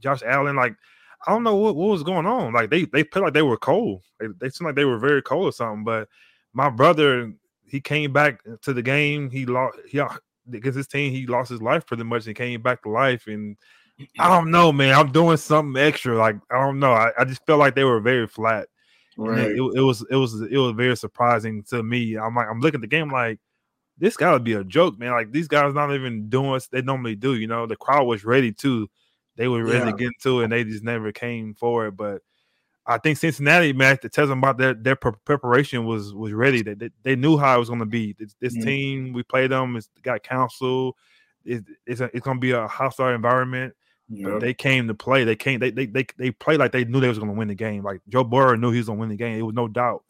Josh 0.00 0.22
Allen, 0.22 0.56
like 0.56 0.74
I 1.26 1.32
don't 1.32 1.44
know 1.44 1.56
what, 1.56 1.76
what 1.76 1.88
was 1.88 2.02
going 2.02 2.26
on. 2.26 2.52
Like 2.52 2.70
they 2.70 2.84
they 2.84 3.04
put 3.04 3.22
like 3.22 3.34
they 3.34 3.42
were 3.42 3.56
cold. 3.56 4.02
They, 4.18 4.26
they 4.38 4.50
seemed 4.50 4.66
like 4.66 4.76
they 4.76 4.84
were 4.84 4.98
very 4.98 5.22
cold 5.22 5.46
or 5.46 5.52
something. 5.52 5.84
But 5.84 6.08
my 6.52 6.68
brother, 6.68 7.32
he 7.64 7.80
came 7.80 8.12
back 8.12 8.40
to 8.62 8.72
the 8.72 8.82
game. 8.82 9.30
He 9.30 9.46
lost 9.46 9.78
he 9.88 10.00
against 10.52 10.76
his 10.76 10.88
team. 10.88 11.12
He 11.12 11.26
lost 11.26 11.50
his 11.50 11.62
life 11.62 11.86
pretty 11.86 12.04
much 12.04 12.26
and 12.26 12.36
came 12.36 12.60
back 12.62 12.82
to 12.82 12.90
life. 12.90 13.26
And 13.26 13.56
I 14.18 14.28
don't 14.28 14.50
know, 14.50 14.72
man. 14.72 14.94
I'm 14.94 15.12
doing 15.12 15.36
something 15.36 15.80
extra. 15.80 16.16
Like 16.16 16.36
I 16.50 16.60
don't 16.60 16.78
know. 16.78 16.92
I, 16.92 17.12
I 17.18 17.24
just 17.24 17.44
felt 17.46 17.60
like 17.60 17.74
they 17.74 17.84
were 17.84 18.00
very 18.00 18.26
flat. 18.26 18.68
Right. 19.16 19.50
It, 19.50 19.56
it, 19.56 19.80
was 19.80 20.04
it 20.10 20.16
was 20.16 20.40
it 20.40 20.56
was 20.56 20.72
very 20.72 20.96
surprising 20.96 21.62
to 21.64 21.82
me. 21.82 22.16
I'm 22.16 22.34
like 22.34 22.48
I'm 22.48 22.60
looking 22.60 22.78
at 22.78 22.82
the 22.82 22.86
game 22.86 23.10
like 23.10 23.38
this 23.98 24.16
got 24.16 24.32
to 24.32 24.40
be 24.40 24.54
a 24.54 24.64
joke, 24.64 24.98
man. 24.98 25.12
Like 25.12 25.32
these 25.32 25.48
guys 25.48 25.74
not 25.74 25.94
even 25.94 26.28
doing 26.28 26.50
what 26.50 26.66
they 26.70 26.82
normally 26.82 27.14
do. 27.14 27.34
You 27.34 27.46
know, 27.46 27.66
the 27.66 27.76
crowd 27.76 28.04
was 28.06 28.24
ready 28.24 28.52
too. 28.52 28.88
They 29.36 29.48
were 29.48 29.64
ready 29.64 29.78
yeah. 29.78 29.84
to 29.86 29.92
get 29.92 30.12
into 30.16 30.40
it, 30.40 30.44
and 30.44 30.52
they 30.52 30.64
just 30.64 30.84
never 30.84 31.12
came 31.12 31.54
forward. 31.54 31.96
But 31.96 32.22
I 32.84 32.98
think 32.98 33.18
Cincinnati, 33.18 33.72
man, 33.72 33.98
to 33.98 34.08
tell 34.08 34.26
them 34.26 34.38
about 34.38 34.58
their 34.58 34.74
their 34.74 34.96
preparation 34.96 35.84
was 35.84 36.12
was 36.14 36.32
ready. 36.32 36.62
They, 36.62 36.74
they, 36.74 36.90
they 37.02 37.16
knew 37.16 37.38
how 37.38 37.56
it 37.56 37.58
was 37.58 37.68
going 37.68 37.80
to 37.80 37.86
be. 37.86 38.14
This, 38.18 38.34
this 38.40 38.54
mm-hmm. 38.54 38.66
team, 38.66 39.12
we 39.12 39.22
played 39.22 39.50
them. 39.50 39.76
It's 39.76 39.88
got 40.02 40.22
council. 40.22 40.96
It, 41.44 41.64
it's 41.86 42.00
a, 42.00 42.10
it's 42.14 42.24
going 42.24 42.38
to 42.38 42.40
be 42.40 42.52
a 42.52 42.66
hostile 42.66 43.14
environment. 43.14 43.74
Yep. 44.14 44.40
they 44.40 44.52
came 44.52 44.88
to 44.88 44.94
play. 44.94 45.24
They 45.24 45.36
came. 45.36 45.58
They 45.60 45.70
they 45.70 45.86
they 45.86 46.06
they 46.18 46.30
played 46.30 46.60
like 46.60 46.72
they 46.72 46.84
knew 46.84 47.00
they 47.00 47.08
was 47.08 47.18
going 47.18 47.30
to 47.30 47.36
win 47.36 47.48
the 47.48 47.54
game. 47.54 47.82
Like 47.82 48.00
Joe 48.08 48.24
Burrow 48.24 48.56
knew 48.56 48.70
he 48.70 48.78
was 48.78 48.86
going 48.86 48.98
to 48.98 49.00
win 49.00 49.08
the 49.08 49.16
game. 49.16 49.38
It 49.38 49.42
was 49.42 49.54
no 49.54 49.68
doubt 49.68 50.04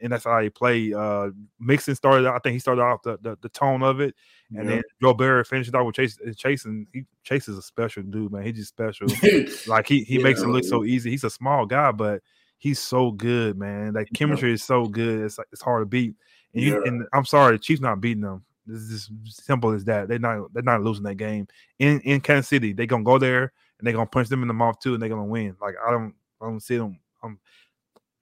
and 0.00 0.12
that's 0.12 0.24
how 0.24 0.40
he 0.40 0.50
played. 0.50 0.94
Uh, 0.94 1.30
Mixon 1.58 1.94
started. 1.94 2.28
I 2.28 2.38
think 2.38 2.54
he 2.54 2.58
started 2.58 2.82
off 2.82 3.02
the, 3.02 3.18
the, 3.20 3.36
the 3.40 3.48
tone 3.48 3.82
of 3.82 4.00
it, 4.00 4.14
and 4.54 4.68
then 4.68 4.82
Joe 5.02 5.14
Burrow 5.14 5.44
finished 5.44 5.74
off 5.74 5.86
with 5.86 5.96
Chase. 5.96 6.18
Chasing, 6.36 6.86
he 6.92 7.04
Chase 7.24 7.48
is 7.48 7.58
a 7.58 7.62
special 7.62 8.02
dude, 8.02 8.32
man. 8.32 8.44
He's 8.44 8.56
just 8.56 8.68
special. 8.68 9.08
like 9.66 9.86
he 9.88 10.04
he 10.04 10.18
yeah, 10.18 10.22
makes 10.22 10.40
it 10.40 10.48
look 10.48 10.64
so 10.64 10.84
easy. 10.84 11.10
He's 11.10 11.24
a 11.24 11.30
small 11.30 11.66
guy, 11.66 11.92
but 11.92 12.22
he's 12.58 12.78
so 12.78 13.10
good, 13.10 13.58
man. 13.58 13.94
That 13.94 14.12
chemistry 14.14 14.50
yeah. 14.50 14.54
is 14.54 14.64
so 14.64 14.86
good. 14.86 15.24
It's 15.24 15.38
like 15.38 15.48
it's 15.52 15.62
hard 15.62 15.82
to 15.82 15.86
beat. 15.86 16.14
And, 16.54 16.62
you, 16.62 16.82
and 16.84 17.04
I'm 17.12 17.24
sorry, 17.24 17.56
the 17.56 17.58
Chiefs 17.58 17.80
not 17.80 18.00
beating 18.00 18.22
them. 18.22 18.44
It's 18.68 18.88
just 18.88 19.44
simple 19.44 19.70
as 19.70 19.84
that. 19.84 20.08
They're 20.08 20.18
not 20.18 20.52
they're 20.52 20.62
not 20.62 20.82
losing 20.82 21.04
that 21.04 21.16
game 21.16 21.46
in 21.78 22.00
in 22.00 22.20
Kansas 22.20 22.48
City. 22.48 22.72
They're 22.72 22.86
gonna 22.86 23.04
go 23.04 23.18
there 23.18 23.52
and 23.78 23.86
they're 23.86 23.94
gonna 23.94 24.06
punch 24.06 24.28
them 24.28 24.42
in 24.42 24.48
the 24.48 24.54
mouth 24.54 24.78
too, 24.80 24.94
and 24.94 25.02
they're 25.02 25.08
gonna 25.08 25.24
win. 25.24 25.56
Like 25.60 25.74
I 25.86 25.90
don't 25.90 26.14
I 26.40 26.46
don't 26.46 26.60
see 26.60 26.76
them. 26.76 26.98
Um, 27.22 27.38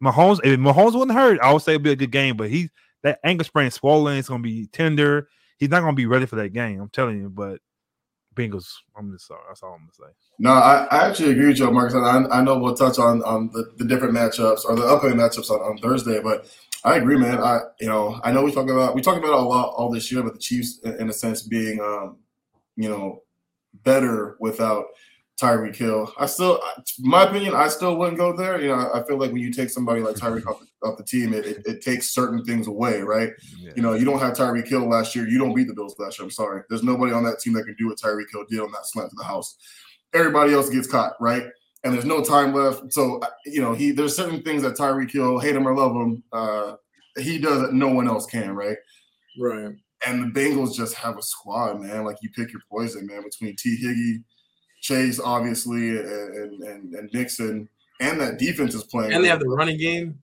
Mahomes, 0.02 0.40
if 0.44 0.58
Mahomes 0.58 0.94
wasn't 0.94 1.12
hurt, 1.12 1.40
I 1.40 1.52
would 1.52 1.62
say 1.62 1.72
it'd 1.72 1.82
be 1.82 1.92
a 1.92 1.96
good 1.96 2.12
game. 2.12 2.36
But 2.36 2.50
he 2.50 2.70
that 3.02 3.18
ankle 3.24 3.44
sprain 3.44 3.70
swollen, 3.70 4.18
it's 4.18 4.28
gonna 4.28 4.42
be 4.42 4.66
tender. 4.66 5.28
He's 5.58 5.70
not 5.70 5.80
gonna 5.80 5.94
be 5.94 6.06
ready 6.06 6.26
for 6.26 6.36
that 6.36 6.52
game. 6.52 6.80
I'm 6.80 6.90
telling 6.90 7.18
you. 7.18 7.28
But 7.28 7.60
Bengals, 8.36 8.68
I'm 8.96 9.10
just 9.12 9.26
sorry. 9.26 9.40
That's 9.48 9.62
all 9.62 9.72
I'm 9.72 9.80
gonna 9.80 10.10
say. 10.10 10.14
No, 10.38 10.52
I, 10.52 10.86
I 10.90 11.08
actually 11.08 11.32
agree 11.32 11.48
with 11.48 11.58
you, 11.58 11.70
Marcus. 11.70 11.94
I, 11.94 12.24
I 12.30 12.42
know 12.42 12.58
we'll 12.58 12.74
touch 12.74 12.98
on 12.98 13.22
on 13.24 13.50
the, 13.52 13.72
the 13.78 13.84
different 13.84 14.14
matchups 14.14 14.64
or 14.64 14.76
the 14.76 14.84
upcoming 14.84 15.16
matchups 15.16 15.50
on, 15.50 15.60
on 15.60 15.78
Thursday, 15.78 16.20
but 16.22 16.46
I 16.84 16.96
agree, 16.96 17.16
man. 17.16 17.38
I 17.38 17.60
you 17.80 17.88
know 17.88 18.20
I 18.22 18.32
know 18.32 18.44
we 18.44 18.52
talk 18.52 18.68
about 18.68 18.94
we 18.94 19.02
talk 19.02 19.16
about 19.16 19.32
a 19.32 19.40
lot 19.40 19.74
all 19.76 19.90
this 19.90 20.12
year, 20.12 20.22
but 20.22 20.34
the 20.34 20.38
Chiefs, 20.38 20.80
in, 20.84 21.00
in 21.00 21.08
a 21.08 21.12
sense, 21.12 21.42
being 21.42 21.80
um 21.80 22.18
you 22.76 22.88
know 22.88 23.22
better 23.82 24.36
without 24.38 24.84
Tyreek 25.40 25.76
Hill. 25.76 26.12
I 26.18 26.26
still, 26.26 26.62
my 27.00 27.24
opinion, 27.24 27.54
I 27.54 27.68
still 27.68 27.96
wouldn't 27.96 28.16
go 28.16 28.34
there. 28.34 28.60
You 28.60 28.68
know, 28.68 28.90
I 28.94 29.02
feel 29.02 29.18
like 29.18 29.32
when 29.32 29.42
you 29.42 29.52
take 29.52 29.68
somebody 29.68 30.00
like 30.00 30.16
Tyreek 30.16 30.46
off, 30.46 30.60
the, 30.60 30.88
off 30.88 30.96
the 30.96 31.04
team, 31.04 31.34
it, 31.34 31.44
it, 31.44 31.62
it, 31.66 31.82
takes 31.82 32.10
certain 32.10 32.42
things 32.44 32.68
away, 32.68 33.02
right? 33.02 33.32
Yeah. 33.58 33.72
You 33.76 33.82
know, 33.82 33.92
you 33.92 34.06
don't 34.06 34.18
have 34.18 34.32
Tyreek 34.32 34.66
Hill 34.66 34.88
last 34.88 35.14
year. 35.14 35.28
You 35.28 35.38
don't 35.38 35.54
beat 35.54 35.66
the 35.66 35.74
Bills 35.74 35.94
last 35.98 36.18
year. 36.18 36.24
I'm 36.24 36.30
sorry. 36.30 36.62
There's 36.70 36.82
nobody 36.82 37.12
on 37.12 37.22
that 37.24 37.38
team 37.38 37.52
that 37.52 37.64
can 37.64 37.74
do 37.74 37.88
what 37.88 37.98
Tyreek 37.98 38.30
Hill 38.32 38.44
did 38.48 38.60
on 38.60 38.72
that 38.72 38.86
slant 38.86 39.10
to 39.10 39.16
the 39.16 39.24
house. 39.24 39.56
Everybody 40.14 40.54
else 40.54 40.70
gets 40.70 40.86
caught, 40.86 41.12
right? 41.20 41.44
And 41.84 41.92
there's 41.92 42.06
no 42.06 42.24
time 42.24 42.54
left. 42.54 42.92
So, 42.94 43.20
you 43.44 43.60
know, 43.60 43.74
he 43.74 43.90
there's 43.90 44.16
certain 44.16 44.42
things 44.42 44.62
that 44.62 44.76
Tyreek 44.76 45.10
Hill, 45.10 45.38
hate 45.38 45.54
him 45.54 45.68
or 45.68 45.76
love 45.76 45.94
him, 45.94 46.22
uh, 46.32 46.76
he 47.18 47.38
does 47.38 47.60
that 47.60 47.74
no 47.74 47.88
one 47.88 48.08
else 48.08 48.24
can, 48.24 48.54
right? 48.54 48.78
Right. 49.38 49.74
And 50.06 50.22
the 50.22 50.40
Bengals 50.40 50.74
just 50.74 50.94
have 50.94 51.18
a 51.18 51.22
squad, 51.22 51.80
man. 51.80 52.04
Like 52.04 52.16
you 52.22 52.30
pick 52.30 52.52
your 52.52 52.62
poison, 52.70 53.06
man, 53.06 53.22
between 53.22 53.54
T. 53.56 53.76
Higgy– 53.84 54.24
Chase, 54.86 55.18
obviously, 55.18 55.98
and, 55.98 56.62
and, 56.62 56.94
and 56.94 57.10
Mixon, 57.12 57.68
and 57.98 58.20
that 58.20 58.38
defense 58.38 58.72
is 58.72 58.84
playing. 58.84 59.12
And 59.12 59.24
they 59.24 59.28
have 59.28 59.40
the 59.40 59.48
running 59.48 59.78
game. 59.78 60.16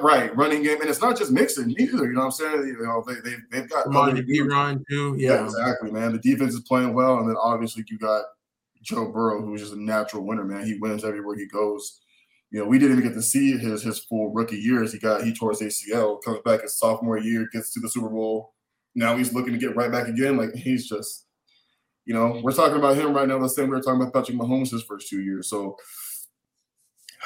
Right, 0.00 0.34
running 0.34 0.62
game. 0.62 0.80
And 0.80 0.88
it's 0.88 1.02
not 1.02 1.18
just 1.18 1.30
Mixon 1.30 1.78
either, 1.78 2.06
you 2.06 2.14
know 2.14 2.20
what 2.20 2.26
I'm 2.26 2.30
saying? 2.30 2.68
You 2.68 2.86
know, 2.86 3.04
they, 3.06 3.14
they, 3.28 3.36
they've 3.50 3.68
got 3.68 3.90
Monty 3.90 4.22
B. 4.22 4.40
Ryan, 4.40 4.82
too. 4.88 5.14
Yeah. 5.18 5.34
yeah. 5.34 5.44
exactly, 5.44 5.90
man. 5.90 6.12
The 6.12 6.18
defense 6.20 6.54
is 6.54 6.60
playing 6.60 6.94
well. 6.94 7.18
And 7.18 7.28
then 7.28 7.36
obviously 7.36 7.84
you 7.88 7.98
got 7.98 8.24
Joe 8.80 9.12
Burrow, 9.12 9.42
who's 9.42 9.60
just 9.60 9.74
a 9.74 9.82
natural 9.82 10.24
winner, 10.24 10.44
man. 10.44 10.64
He 10.64 10.78
wins 10.78 11.04
everywhere 11.04 11.36
he 11.36 11.46
goes. 11.46 12.00
You 12.50 12.60
know, 12.60 12.66
we 12.66 12.78
didn't 12.78 12.96
even 12.98 13.08
get 13.10 13.14
to 13.14 13.22
see 13.22 13.58
his 13.58 13.82
his 13.82 13.98
full 13.98 14.32
rookie 14.32 14.56
years. 14.56 14.90
He 14.90 14.98
got 14.98 15.22
he 15.22 15.34
tore 15.34 15.50
his 15.50 15.60
ACL, 15.60 16.22
comes 16.22 16.38
back 16.46 16.62
his 16.62 16.78
sophomore 16.78 17.18
year, 17.18 17.46
gets 17.52 17.74
to 17.74 17.80
the 17.80 17.90
Super 17.90 18.08
Bowl. 18.08 18.54
Now 18.94 19.18
he's 19.18 19.34
looking 19.34 19.52
to 19.52 19.58
get 19.58 19.76
right 19.76 19.92
back 19.92 20.08
again. 20.08 20.38
Like 20.38 20.54
he's 20.54 20.88
just 20.88 21.26
you 22.08 22.14
know, 22.14 22.40
we're 22.42 22.52
talking 22.52 22.78
about 22.78 22.96
him 22.96 23.12
right 23.12 23.28
now 23.28 23.38
the 23.38 23.50
same 23.50 23.66
we 23.66 23.76
were 23.76 23.82
talking 23.82 24.00
about 24.00 24.14
Patrick 24.14 24.38
Mahomes 24.38 24.70
his 24.70 24.82
first 24.82 25.08
two 25.08 25.20
years. 25.20 25.50
So 25.50 25.76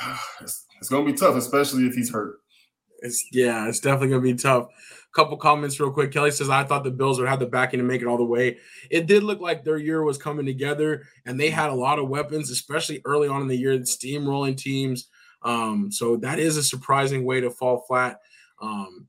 it's, 0.40 0.66
it's 0.80 0.88
going 0.88 1.06
to 1.06 1.12
be 1.12 1.16
tough, 1.16 1.36
especially 1.36 1.86
if 1.86 1.94
he's 1.94 2.10
hurt. 2.10 2.40
It's 2.98 3.24
yeah, 3.30 3.68
it's 3.68 3.78
definitely 3.78 4.08
going 4.08 4.22
to 4.22 4.32
be 4.32 4.34
tough. 4.34 4.64
A 4.64 5.14
couple 5.14 5.36
comments 5.36 5.78
real 5.78 5.92
quick. 5.92 6.10
Kelly 6.10 6.32
says, 6.32 6.50
I 6.50 6.64
thought 6.64 6.82
the 6.82 6.90
Bills 6.90 7.20
would 7.20 7.28
have 7.28 7.38
the 7.38 7.46
backing 7.46 7.78
to 7.78 7.84
make 7.84 8.02
it 8.02 8.08
all 8.08 8.16
the 8.16 8.24
way. 8.24 8.58
It 8.90 9.06
did 9.06 9.22
look 9.22 9.40
like 9.40 9.62
their 9.62 9.78
year 9.78 10.02
was 10.02 10.18
coming 10.18 10.46
together, 10.46 11.04
and 11.26 11.38
they 11.38 11.50
had 11.50 11.70
a 11.70 11.74
lot 11.74 12.00
of 12.00 12.08
weapons, 12.08 12.50
especially 12.50 13.00
early 13.04 13.28
on 13.28 13.40
in 13.40 13.46
the 13.46 13.56
year, 13.56 13.78
steamrolling 13.78 14.56
teams. 14.56 15.08
Um, 15.42 15.92
so 15.92 16.16
that 16.16 16.40
is 16.40 16.56
a 16.56 16.62
surprising 16.62 17.24
way 17.24 17.40
to 17.40 17.50
fall 17.50 17.84
flat. 17.86 18.18
Um, 18.60 19.06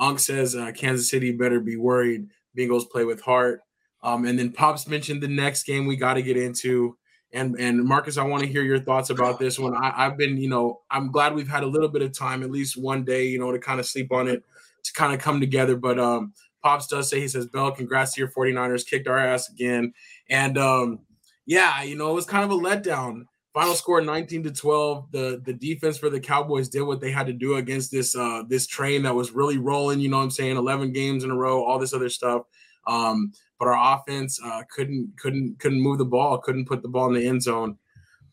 Unk 0.00 0.18
says 0.18 0.56
uh, 0.56 0.72
Kansas 0.72 1.08
City 1.08 1.30
better 1.30 1.60
be 1.60 1.76
worried. 1.76 2.26
Bengals 2.58 2.90
play 2.90 3.04
with 3.04 3.20
heart. 3.20 3.60
Um, 4.02 4.24
and 4.26 4.38
then 4.38 4.52
Pops 4.52 4.86
mentioned 4.86 5.22
the 5.22 5.28
next 5.28 5.64
game 5.64 5.86
we 5.86 5.96
got 5.96 6.14
to 6.14 6.22
get 6.22 6.36
into. 6.36 6.96
And 7.32 7.58
and 7.58 7.82
Marcus, 7.84 8.18
I 8.18 8.24
want 8.24 8.42
to 8.42 8.48
hear 8.48 8.62
your 8.62 8.80
thoughts 8.80 9.10
about 9.10 9.38
this 9.38 9.58
one. 9.58 9.74
I, 9.74 9.92
I've 9.96 10.18
been, 10.18 10.36
you 10.36 10.48
know, 10.48 10.82
I'm 10.90 11.10
glad 11.10 11.34
we've 11.34 11.48
had 11.48 11.62
a 11.62 11.66
little 11.66 11.88
bit 11.88 12.02
of 12.02 12.12
time, 12.12 12.42
at 12.42 12.50
least 12.50 12.76
one 12.76 13.04
day, 13.04 13.26
you 13.26 13.38
know, 13.38 13.52
to 13.52 13.58
kind 13.58 13.80
of 13.80 13.86
sleep 13.86 14.12
on 14.12 14.28
it, 14.28 14.44
to 14.84 14.92
kind 14.92 15.14
of 15.14 15.20
come 15.20 15.40
together. 15.40 15.76
But 15.76 15.98
um, 15.98 16.34
Pops 16.62 16.86
does 16.86 17.08
say 17.08 17.20
he 17.20 17.28
says, 17.28 17.46
Bell, 17.46 17.72
congrats 17.72 18.14
to 18.14 18.20
your 18.20 18.28
49ers, 18.28 18.86
kicked 18.86 19.08
our 19.08 19.18
ass 19.18 19.48
again. 19.48 19.94
And 20.28 20.58
um, 20.58 21.00
yeah, 21.46 21.82
you 21.82 21.96
know, 21.96 22.10
it 22.10 22.14
was 22.14 22.26
kind 22.26 22.44
of 22.44 22.50
a 22.50 22.60
letdown. 22.60 23.26
Final 23.54 23.74
score 23.74 24.00
19 24.00 24.44
to 24.44 24.50
12. 24.50 25.10
The 25.10 25.42
the 25.44 25.52
defense 25.52 25.98
for 25.98 26.08
the 26.08 26.20
Cowboys 26.20 26.68
did 26.68 26.82
what 26.82 27.00
they 27.00 27.10
had 27.10 27.26
to 27.26 27.34
do 27.34 27.56
against 27.56 27.90
this 27.90 28.16
uh 28.16 28.44
this 28.48 28.66
train 28.66 29.02
that 29.02 29.14
was 29.14 29.32
really 29.32 29.58
rolling, 29.58 30.00
you 30.00 30.08
know 30.08 30.16
what 30.16 30.24
I'm 30.24 30.30
saying? 30.30 30.56
11 30.56 30.92
games 30.92 31.22
in 31.22 31.30
a 31.30 31.36
row, 31.36 31.62
all 31.62 31.78
this 31.78 31.92
other 31.92 32.08
stuff. 32.08 32.44
Um, 32.86 33.32
but 33.62 33.68
our 33.68 33.96
offense 33.96 34.40
uh, 34.44 34.64
couldn't 34.74 35.16
couldn't 35.16 35.56
couldn't 35.60 35.80
move 35.80 35.98
the 35.98 36.04
ball, 36.04 36.36
couldn't 36.38 36.66
put 36.66 36.82
the 36.82 36.88
ball 36.88 37.06
in 37.06 37.14
the 37.14 37.28
end 37.28 37.40
zone. 37.44 37.78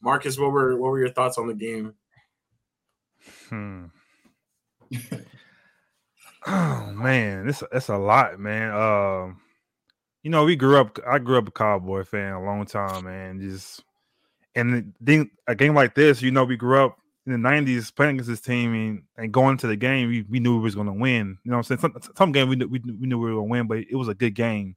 Marcus, 0.01 0.39
what 0.39 0.51
were 0.51 0.75
what 0.75 0.89
were 0.89 0.97
your 0.97 1.11
thoughts 1.11 1.37
on 1.37 1.45
the 1.47 1.53
game? 1.53 1.93
Hmm. 3.47 3.85
oh 6.47 6.91
man, 6.93 7.45
this 7.45 7.61
that's 7.71 7.89
a 7.89 7.97
lot, 7.97 8.39
man. 8.39 8.71
Um, 8.71 9.39
you 10.23 10.31
know, 10.31 10.45
we 10.45 10.55
grew 10.55 10.79
up. 10.79 10.97
I 11.07 11.19
grew 11.19 11.37
up 11.37 11.47
a 11.47 11.51
Cowboy 11.51 12.05
fan 12.05 12.33
a 12.33 12.43
long 12.43 12.65
time, 12.65 13.05
man. 13.05 13.39
Just 13.39 13.83
and 14.55 14.91
then 14.99 15.29
a 15.45 15.53
game 15.53 15.75
like 15.75 15.93
this, 15.93 16.23
you 16.23 16.31
know, 16.31 16.43
we 16.43 16.57
grew 16.57 16.83
up 16.83 16.97
in 17.27 17.39
the 17.39 17.49
'90s 17.49 17.95
playing 17.95 18.15
against 18.15 18.31
this 18.31 18.41
team 18.41 18.73
and, 18.73 19.03
and 19.15 19.31
going 19.31 19.57
to 19.57 19.67
the 19.67 19.75
game. 19.75 20.07
We, 20.07 20.23
we 20.23 20.39
knew 20.39 20.57
we 20.57 20.63
was 20.63 20.73
going 20.73 20.87
to 20.87 20.93
win. 20.93 21.37
You 21.43 21.51
know, 21.51 21.57
what 21.57 21.69
I'm 21.69 21.77
saying 21.77 21.93
some, 22.01 22.13
some 22.17 22.31
game 22.31 22.49
we 22.49 22.55
knew, 22.55 22.67
we, 22.67 22.79
we 22.79 23.05
knew 23.05 23.19
we 23.19 23.29
were 23.29 23.35
going 23.35 23.47
to 23.47 23.51
win, 23.51 23.67
but 23.67 23.77
it 23.77 23.95
was 23.95 24.07
a 24.07 24.15
good 24.15 24.33
game 24.33 24.75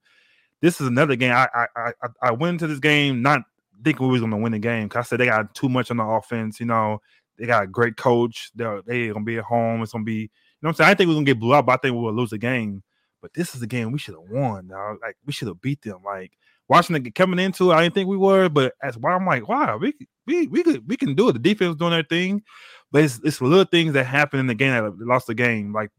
this 0.62 0.80
is 0.80 0.86
another 0.86 1.16
game. 1.16 1.32
I 1.32 1.48
I 1.54 1.66
I, 1.76 2.08
I 2.22 2.30
went 2.30 2.54
into 2.54 2.68
this 2.68 2.78
game 2.78 3.20
not 3.20 3.42
thinking 3.84 4.06
we 4.06 4.12
was 4.12 4.22
gonna 4.22 4.38
win 4.38 4.52
the 4.52 4.58
game 4.58 4.84
because 4.84 5.06
I 5.06 5.08
said 5.08 5.20
they 5.20 5.26
got 5.26 5.54
too 5.54 5.68
much 5.68 5.90
on 5.90 5.98
the 5.98 6.04
offense. 6.04 6.60
You 6.60 6.66
know, 6.66 7.00
they 7.38 7.46
got 7.46 7.64
a 7.64 7.66
great 7.66 7.96
coach. 7.96 8.50
They're 8.54 8.80
they 8.86 9.08
gonna 9.08 9.24
be 9.24 9.38
at 9.38 9.44
home. 9.44 9.82
It's 9.82 9.92
gonna 9.92 10.04
be, 10.04 10.14
you 10.14 10.28
know, 10.62 10.70
I'm 10.70 10.74
saying. 10.74 10.88
I 10.88 10.94
think 10.94 11.08
we're 11.08 11.14
gonna 11.14 11.26
get 11.26 11.40
blew 11.40 11.52
up, 11.52 11.66
but 11.66 11.72
I 11.72 11.76
think 11.76 11.94
we 11.94 12.00
will 12.00 12.14
lose 12.14 12.30
the 12.30 12.38
game. 12.38 12.82
But 13.20 13.34
this 13.34 13.54
is 13.54 13.60
the 13.60 13.66
game 13.66 13.92
we 13.92 13.98
should 13.98 14.14
have 14.14 14.30
won. 14.30 14.68
Dog. 14.68 14.98
Like 15.02 15.16
we 15.26 15.32
should 15.32 15.48
have 15.48 15.60
beat 15.60 15.82
them. 15.82 15.98
Like 16.04 16.32
watching 16.68 16.96
it 16.96 17.14
coming 17.14 17.40
into 17.40 17.70
it, 17.70 17.74
I 17.74 17.82
didn't 17.82 17.94
think 17.94 18.08
we 18.08 18.16
were, 18.16 18.48
but 18.48 18.74
as 18.82 18.96
why 18.96 19.12
I'm 19.12 19.26
like, 19.26 19.48
wow, 19.48 19.76
we 19.78 19.94
we 20.26 20.46
we 20.46 20.62
could 20.62 20.88
we 20.88 20.96
can 20.96 21.14
do 21.14 21.28
it. 21.28 21.32
The 21.32 21.38
defense 21.40 21.76
doing 21.76 21.90
their 21.90 22.04
thing, 22.04 22.42
but 22.90 23.02
it's 23.02 23.20
it's 23.24 23.40
little 23.40 23.64
things 23.64 23.94
that 23.94 24.04
happen 24.04 24.38
in 24.38 24.46
the 24.46 24.54
game 24.54 24.72
that 24.72 25.06
lost 25.06 25.26
the 25.26 25.34
game. 25.34 25.72
Like 25.72 25.90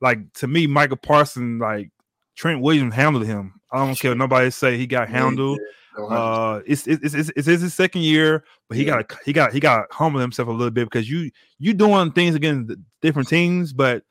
like 0.00 0.32
to 0.34 0.46
me, 0.46 0.66
Michael 0.66 0.96
Parson, 0.96 1.58
like 1.58 1.90
Trent 2.36 2.60
Williams 2.60 2.94
handled 2.94 3.26
him. 3.26 3.60
I 3.74 3.84
don't 3.84 3.98
care 3.98 4.14
nobody 4.14 4.50
say 4.50 4.78
he 4.78 4.86
got 4.86 5.08
handled. 5.08 5.58
Uh, 5.98 6.60
it's, 6.66 6.86
it's 6.86 7.14
it's 7.14 7.30
it's 7.36 7.46
his 7.46 7.74
second 7.74 8.02
year, 8.02 8.44
but 8.68 8.76
he 8.76 8.84
yeah. 8.84 9.02
got 9.02 9.18
he 9.24 9.32
got 9.32 9.52
he 9.52 9.60
got 9.60 9.86
humble 9.92 10.20
himself 10.20 10.48
a 10.48 10.52
little 10.52 10.70
bit 10.70 10.84
because 10.84 11.08
you 11.08 11.30
you 11.58 11.74
doing 11.74 12.10
things 12.12 12.34
against 12.34 12.72
different 13.00 13.28
teams, 13.28 13.72
but 13.72 14.02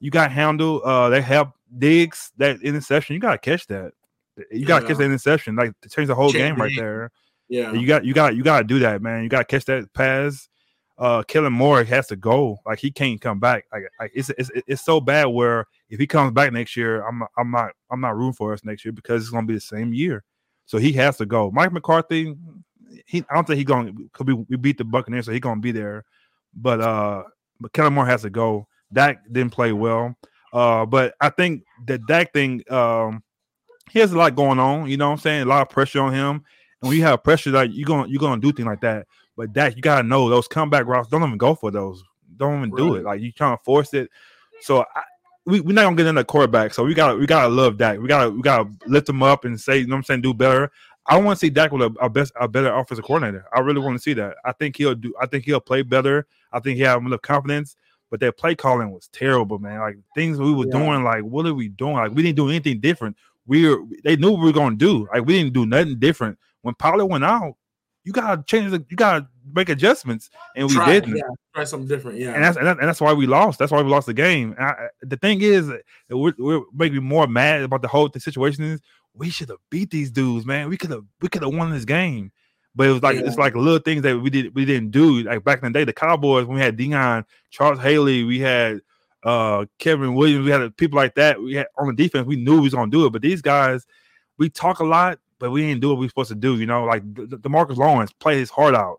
you 0.00 0.10
got 0.10 0.32
handled. 0.32 0.82
Uh, 0.82 1.08
they 1.08 1.20
help 1.22 1.50
Diggs 1.78 2.32
that 2.36 2.60
interception. 2.62 3.14
You 3.14 3.20
got 3.20 3.32
to 3.32 3.38
catch 3.38 3.66
that. 3.68 3.92
You 4.50 4.66
got 4.66 4.80
to 4.80 4.84
yeah. 4.84 4.88
catch 4.88 4.98
that 4.98 5.04
interception, 5.04 5.56
like 5.56 5.72
change 5.90 6.08
the 6.08 6.14
whole 6.14 6.32
game 6.32 6.56
right 6.56 6.72
there. 6.76 7.10
Yeah, 7.48 7.72
you 7.72 7.86
got 7.86 8.04
you 8.04 8.12
got 8.12 8.36
you 8.36 8.42
got 8.42 8.58
to 8.58 8.64
do 8.64 8.78
that, 8.80 9.00
man. 9.00 9.22
You 9.22 9.28
got 9.28 9.38
to 9.38 9.44
catch 9.44 9.64
that 9.64 9.92
pass 9.94 10.49
uh 11.00 11.22
Kellen 11.22 11.52
Moore 11.52 11.82
has 11.82 12.06
to 12.08 12.16
go. 12.16 12.58
Like 12.66 12.78
he 12.78 12.90
can't 12.90 13.20
come 13.20 13.40
back. 13.40 13.64
Like, 13.72 13.84
like 13.98 14.12
it's, 14.14 14.30
it's 14.30 14.50
it's 14.66 14.84
so 14.84 15.00
bad 15.00 15.24
where 15.24 15.66
if 15.88 15.98
he 15.98 16.06
comes 16.06 16.32
back 16.32 16.52
next 16.52 16.76
year, 16.76 17.02
I'm 17.06 17.22
I'm 17.36 17.50
not 17.50 17.72
I'm 17.90 18.00
not 18.00 18.16
rooting 18.16 18.34
for 18.34 18.52
us 18.52 18.64
next 18.64 18.84
year 18.84 18.92
because 18.92 19.22
it's 19.22 19.30
gonna 19.30 19.46
be 19.46 19.54
the 19.54 19.60
same 19.60 19.94
year. 19.94 20.22
So 20.66 20.78
he 20.78 20.92
has 20.92 21.16
to 21.16 21.26
go. 21.26 21.50
Mike 21.50 21.72
McCarthy, 21.72 22.36
he 23.06 23.24
I 23.30 23.34
don't 23.34 23.46
think 23.46 23.58
he 23.58 23.64
going 23.64 23.92
because 23.94 24.26
we, 24.26 24.34
we 24.34 24.56
beat 24.56 24.78
the 24.78 24.84
Buccaneers, 24.84 25.26
so 25.26 25.32
he 25.32 25.40
gonna 25.40 25.60
be 25.60 25.72
there. 25.72 26.04
But 26.54 26.80
uh, 26.80 27.22
but 27.58 27.72
Kellen 27.72 27.94
Moore 27.94 28.06
has 28.06 28.22
to 28.22 28.30
go. 28.30 28.68
Dak 28.92 29.22
didn't 29.32 29.52
play 29.52 29.72
well. 29.72 30.14
Uh, 30.52 30.84
but 30.84 31.14
I 31.20 31.30
think 31.30 31.62
the 31.86 31.98
Dak 31.98 32.32
thing, 32.32 32.62
um, 32.70 33.22
he 33.90 34.00
has 34.00 34.12
a 34.12 34.18
lot 34.18 34.34
going 34.34 34.58
on. 34.58 34.90
You 34.90 34.96
know 34.96 35.06
what 35.08 35.14
I'm 35.14 35.18
saying? 35.18 35.42
A 35.42 35.46
lot 35.46 35.62
of 35.62 35.70
pressure 35.70 36.00
on 36.02 36.12
him. 36.12 36.44
And 36.82 36.88
when 36.88 36.96
you 36.96 37.04
have 37.04 37.22
pressure, 37.22 37.50
like 37.50 37.70
you're 37.72 37.86
gonna 37.86 38.08
you're 38.08 38.20
gonna 38.20 38.40
do 38.40 38.52
things 38.52 38.66
like 38.66 38.80
that. 38.82 39.06
But 39.40 39.54
Dak, 39.54 39.74
you 39.74 39.80
gotta 39.80 40.06
know 40.06 40.28
those 40.28 40.46
comeback 40.46 40.84
routes. 40.84 41.08
Don't 41.08 41.22
even 41.22 41.38
go 41.38 41.54
for 41.54 41.70
those. 41.70 42.04
Don't 42.36 42.58
even 42.58 42.76
do 42.76 42.96
it. 42.96 43.04
Like 43.04 43.22
you 43.22 43.32
trying 43.32 43.56
to 43.56 43.64
force 43.64 43.94
it. 43.94 44.10
So 44.60 44.84
I, 44.94 45.02
we 45.46 45.62
we're 45.62 45.72
not 45.72 45.84
gonna 45.84 45.96
get 45.96 46.06
in 46.08 46.16
the 46.16 46.24
quarterback. 46.26 46.74
So 46.74 46.84
we 46.84 46.92
gotta 46.92 47.16
we 47.16 47.24
gotta 47.24 47.48
love 47.48 47.78
Dak. 47.78 47.98
We 47.98 48.06
gotta 48.06 48.28
we 48.30 48.42
gotta 48.42 48.68
lift 48.86 49.08
him 49.08 49.22
up 49.22 49.46
and 49.46 49.58
say, 49.58 49.78
you 49.78 49.86
know 49.86 49.94
what 49.94 50.00
I'm 50.00 50.04
saying, 50.04 50.20
do 50.20 50.34
better. 50.34 50.70
I 51.06 51.16
want 51.16 51.38
to 51.38 51.40
see 51.40 51.48
Dak 51.48 51.72
with 51.72 51.80
a, 51.80 51.86
a, 52.02 52.10
best 52.10 52.34
a 52.38 52.46
better 52.46 52.70
offensive 52.70 53.06
coordinator. 53.06 53.46
I 53.54 53.60
really 53.60 53.80
want 53.80 53.96
to 53.96 54.02
see 54.02 54.12
that. 54.12 54.36
I 54.44 54.52
think 54.52 54.76
he'll 54.76 54.94
do. 54.94 55.14
I 55.18 55.24
think 55.24 55.46
he'll 55.46 55.58
play 55.58 55.80
better. 55.80 56.26
I 56.52 56.60
think 56.60 56.76
he 56.76 56.82
have 56.82 57.02
enough 57.02 57.22
confidence. 57.22 57.76
But 58.10 58.20
their 58.20 58.32
play 58.32 58.54
calling 58.54 58.90
was 58.90 59.08
terrible, 59.08 59.58
man. 59.58 59.80
Like 59.80 59.96
things 60.14 60.38
we 60.38 60.52
were 60.52 60.66
yeah. 60.66 60.78
doing, 60.78 61.02
like 61.02 61.22
what 61.22 61.46
are 61.46 61.54
we 61.54 61.68
doing? 61.68 61.94
Like 61.94 62.12
we 62.12 62.22
didn't 62.22 62.36
do 62.36 62.50
anything 62.50 62.78
different. 62.80 63.16
We 63.46 63.66
were 63.66 63.82
they 64.04 64.16
knew 64.16 64.32
what 64.32 64.40
we 64.40 64.46
were 64.48 64.52
gonna 64.52 64.76
do. 64.76 65.08
Like 65.10 65.24
we 65.24 65.32
didn't 65.32 65.54
do 65.54 65.64
nothing 65.64 65.98
different. 65.98 66.38
When 66.60 66.74
Pollard 66.74 67.06
went 67.06 67.24
out, 67.24 67.56
you 68.04 68.12
gotta 68.12 68.42
change 68.44 68.70
the, 68.70 68.84
you 68.88 68.96
gotta 68.96 69.28
make 69.52 69.68
adjustments, 69.68 70.30
and 70.56 70.68
we 70.68 70.74
try, 70.74 70.92
didn't. 70.92 71.16
Yeah, 71.16 71.22
try 71.54 71.64
something 71.64 71.88
different. 71.88 72.18
Yeah, 72.18 72.34
and 72.34 72.42
that's 72.42 72.56
and, 72.56 72.68
and 72.68 72.80
that's 72.80 73.00
why 73.00 73.12
we 73.12 73.26
lost. 73.26 73.58
That's 73.58 73.72
why 73.72 73.82
we 73.82 73.90
lost 73.90 74.06
the 74.06 74.14
game. 74.14 74.54
I, 74.58 74.88
the 75.02 75.16
thing 75.16 75.42
is, 75.42 75.70
we're, 76.08 76.34
we're 76.38 76.62
making 76.72 76.98
me 76.98 77.00
more 77.00 77.26
mad 77.26 77.62
about 77.62 77.82
the 77.82 77.88
whole 77.88 78.08
the 78.08 78.20
situation. 78.20 78.64
Is 78.64 78.80
we 79.14 79.30
should 79.30 79.48
have 79.48 79.58
beat 79.70 79.90
these 79.90 80.10
dudes, 80.10 80.46
man. 80.46 80.68
We 80.68 80.76
could 80.76 80.90
have 80.90 81.04
we 81.20 81.28
could 81.28 81.42
have 81.42 81.54
won 81.54 81.70
this 81.70 81.84
game. 81.84 82.32
But 82.74 82.86
it 82.86 82.92
was 82.92 83.02
like 83.02 83.16
yeah. 83.16 83.26
it's 83.26 83.36
like 83.36 83.54
little 83.54 83.80
things 83.80 84.02
that 84.02 84.18
we 84.18 84.30
did 84.30 84.54
we 84.54 84.64
didn't 84.64 84.90
do. 84.90 85.22
Like 85.22 85.44
back 85.44 85.62
in 85.62 85.72
the 85.72 85.78
day, 85.78 85.84
the 85.84 85.92
Cowboys 85.92 86.46
when 86.46 86.56
we 86.56 86.62
had 86.62 86.76
Deion, 86.76 87.24
Charles 87.50 87.80
Haley, 87.80 88.24
we 88.24 88.38
had 88.38 88.80
uh 89.24 89.66
Kevin 89.78 90.14
Williams, 90.14 90.44
we 90.44 90.50
had 90.50 90.76
people 90.76 90.96
like 90.96 91.14
that. 91.16 91.40
We 91.40 91.54
had 91.54 91.66
on 91.76 91.88
the 91.88 91.92
defense, 91.94 92.26
we 92.26 92.36
knew 92.36 92.56
we 92.56 92.62
was 92.62 92.74
gonna 92.74 92.90
do 92.90 93.06
it. 93.06 93.10
But 93.10 93.22
these 93.22 93.42
guys, 93.42 93.86
we 94.38 94.48
talk 94.48 94.78
a 94.78 94.84
lot, 94.84 95.18
but 95.40 95.50
we 95.50 95.62
didn't 95.62 95.80
do 95.80 95.88
what 95.88 95.98
we 95.98 96.06
supposed 96.06 96.28
to 96.28 96.36
do. 96.36 96.56
You 96.58 96.66
know, 96.66 96.84
like 96.84 97.02
the, 97.14 97.36
the 97.38 97.48
Marcus 97.48 97.78
Lawrence 97.78 98.12
play 98.12 98.38
his 98.38 98.50
heart 98.50 98.76
out. 98.76 98.98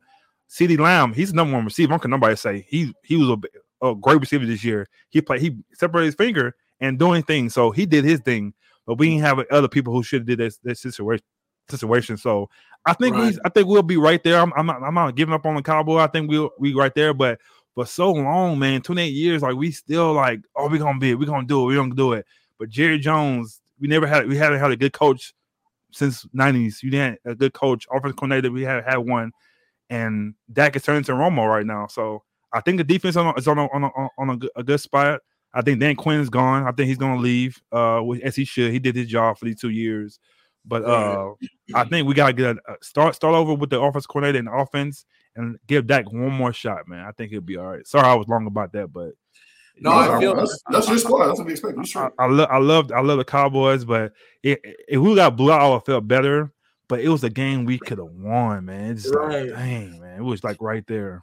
CeeDee 0.49 0.79
Lamb, 0.79 1.13
he's 1.13 1.29
the 1.29 1.35
number 1.37 1.55
one 1.55 1.63
receiver. 1.63 1.93
I 1.93 1.97
can 1.97 2.11
nobody 2.11 2.35
say 2.35 2.65
he 2.67 2.93
he 3.05 3.15
was 3.15 3.29
a, 3.81 3.87
a, 3.87 3.95
great 3.95 4.19
receiver 4.19 4.45
this 4.45 4.65
year. 4.65 4.89
He 5.09 5.21
played, 5.21 5.39
he 5.39 5.55
separated 5.73 6.07
his 6.07 6.15
finger 6.15 6.55
and 6.81 6.99
doing 6.99 7.23
things. 7.23 7.53
So 7.53 7.71
he 7.71 7.85
did 7.85 8.03
his 8.03 8.19
thing, 8.19 8.53
but 8.85 8.97
we 8.97 9.11
didn't 9.11 9.23
have 9.23 9.39
other 9.49 9.69
people 9.69 9.93
who 9.93 10.03
should 10.03 10.21
have 10.21 10.27
did 10.27 10.39
this, 10.39 10.57
this 10.57 10.81
situation 10.81 11.23
situation. 11.69 12.17
So 12.17 12.49
I 12.85 12.93
think 12.93 13.15
right. 13.15 13.37
I 13.45 13.49
think 13.49 13.67
we'll 13.67 13.83
be 13.83 13.95
right 13.95 14.21
there. 14.23 14.39
I'm, 14.39 14.51
I'm 14.57 14.65
not 14.65 14.83
I'm 14.83 14.93
not 14.93 15.15
giving 15.15 15.33
up 15.33 15.45
on 15.45 15.55
the 15.55 15.61
Cowboy. 15.61 15.99
I 15.99 16.07
think 16.07 16.29
we'll 16.29 16.51
we 16.59 16.73
right 16.73 16.93
there, 16.93 17.13
but 17.13 17.39
for 17.73 17.85
so 17.85 18.11
long, 18.11 18.59
man, 18.59 18.81
28 18.81 19.07
years, 19.07 19.41
like 19.41 19.55
we 19.55 19.71
still 19.71 20.13
like, 20.13 20.41
oh, 20.55 20.67
we're 20.69 20.79
gonna 20.79 20.99
be 20.99 21.11
it, 21.11 21.19
we're 21.19 21.25
gonna 21.25 21.47
do 21.47 21.61
it, 21.61 21.65
we're 21.67 21.77
gonna 21.77 21.95
do 21.95 22.13
it. 22.13 22.25
But 22.59 22.69
Jerry 22.69 22.99
Jones, 22.99 23.61
we 23.79 23.87
never 23.87 24.05
had 24.05 24.27
we 24.27 24.35
haven't 24.35 24.59
had 24.59 24.71
a 24.71 24.75
good 24.75 24.93
coach 24.93 25.33
since 25.91 26.25
90s. 26.35 26.83
You 26.83 26.91
didn't 26.91 27.19
a 27.25 27.35
good 27.35 27.53
coach, 27.53 27.87
offensive 27.91 28.17
coordinator, 28.17 28.51
we 28.51 28.63
have 28.63 28.83
had 28.85 28.97
one, 28.97 29.31
and 29.89 30.35
Dak 30.51 30.75
is 30.75 30.83
turning 30.83 31.03
to 31.03 31.13
Romo 31.13 31.47
right 31.47 31.65
now. 31.65 31.87
So 31.87 32.23
I 32.53 32.61
think 32.61 32.77
the 32.77 32.83
defense 32.83 33.15
on, 33.15 33.33
is 33.37 33.47
on 33.47 33.57
a, 33.57 33.67
on 33.67 33.83
a, 33.83 33.89
on 34.17 34.29
a, 34.29 34.59
a 34.59 34.63
good 34.63 34.79
spot. 34.79 35.21
I 35.53 35.61
think 35.61 35.79
Dan 35.79 35.95
Quinn 35.95 36.21
is 36.21 36.29
gone. 36.29 36.63
I 36.63 36.71
think 36.71 36.87
he's 36.87 36.97
gonna 36.97 37.19
leave, 37.19 37.61
uh, 37.73 38.07
as 38.23 38.35
he 38.35 38.45
should. 38.45 38.71
He 38.71 38.79
did 38.79 38.95
his 38.95 39.07
job 39.07 39.37
for 39.37 39.45
these 39.45 39.59
two 39.59 39.69
years. 39.69 40.19
But 40.63 40.85
uh, 40.85 41.31
I 41.73 41.85
think 41.85 42.07
we 42.07 42.13
gotta 42.13 42.33
get 42.33 42.55
a, 42.55 42.75
start 42.81 43.15
start 43.15 43.33
over 43.33 43.53
with 43.53 43.69
the 43.69 43.81
offense 43.81 44.05
coordinator 44.05 44.39
and 44.39 44.47
offense 44.47 45.05
and 45.35 45.57
give 45.67 45.87
Dak 45.87 46.11
one 46.11 46.31
more 46.31 46.53
shot, 46.53 46.87
man. 46.87 47.05
I 47.05 47.11
think 47.11 47.31
he'll 47.31 47.41
be 47.41 47.57
all 47.57 47.67
right. 47.67 47.85
Sorry, 47.87 48.05
I 48.05 48.13
was 48.13 48.27
long 48.27 48.45
about 48.47 48.71
that, 48.73 48.93
but 48.93 49.11
no, 49.79 49.91
I 49.91 50.19
feel 50.19 50.35
that's, 50.35 50.63
that's 50.69 50.87
your 50.87 50.97
squad. 50.97 51.27
That's 51.27 51.39
what 51.39 51.47
we 51.47 51.53
expect. 51.53 51.87
Sure. 51.87 52.13
I, 52.19 52.25
I, 52.25 52.43
I 52.43 52.57
love 52.57 52.91
I 52.91 53.01
love 53.01 53.17
the 53.17 53.25
Cowboys, 53.25 53.85
but 53.85 54.13
if 54.43 54.59
we 54.99 55.15
got 55.15 55.35
blew 55.35 55.51
out, 55.51 55.75
I 55.75 55.79
felt 55.79 56.07
better. 56.07 56.51
But 56.87 56.99
it 56.99 57.09
was 57.09 57.23
a 57.23 57.29
game 57.29 57.63
we 57.63 57.79
could 57.79 57.99
have 57.99 58.11
won, 58.11 58.65
man. 58.65 58.91
It's 58.91 59.07
right. 59.07 59.47
like, 59.47 59.55
dang, 59.55 60.01
man, 60.01 60.19
it 60.19 60.23
was 60.23 60.43
like 60.43 60.57
right 60.59 60.85
there. 60.87 61.21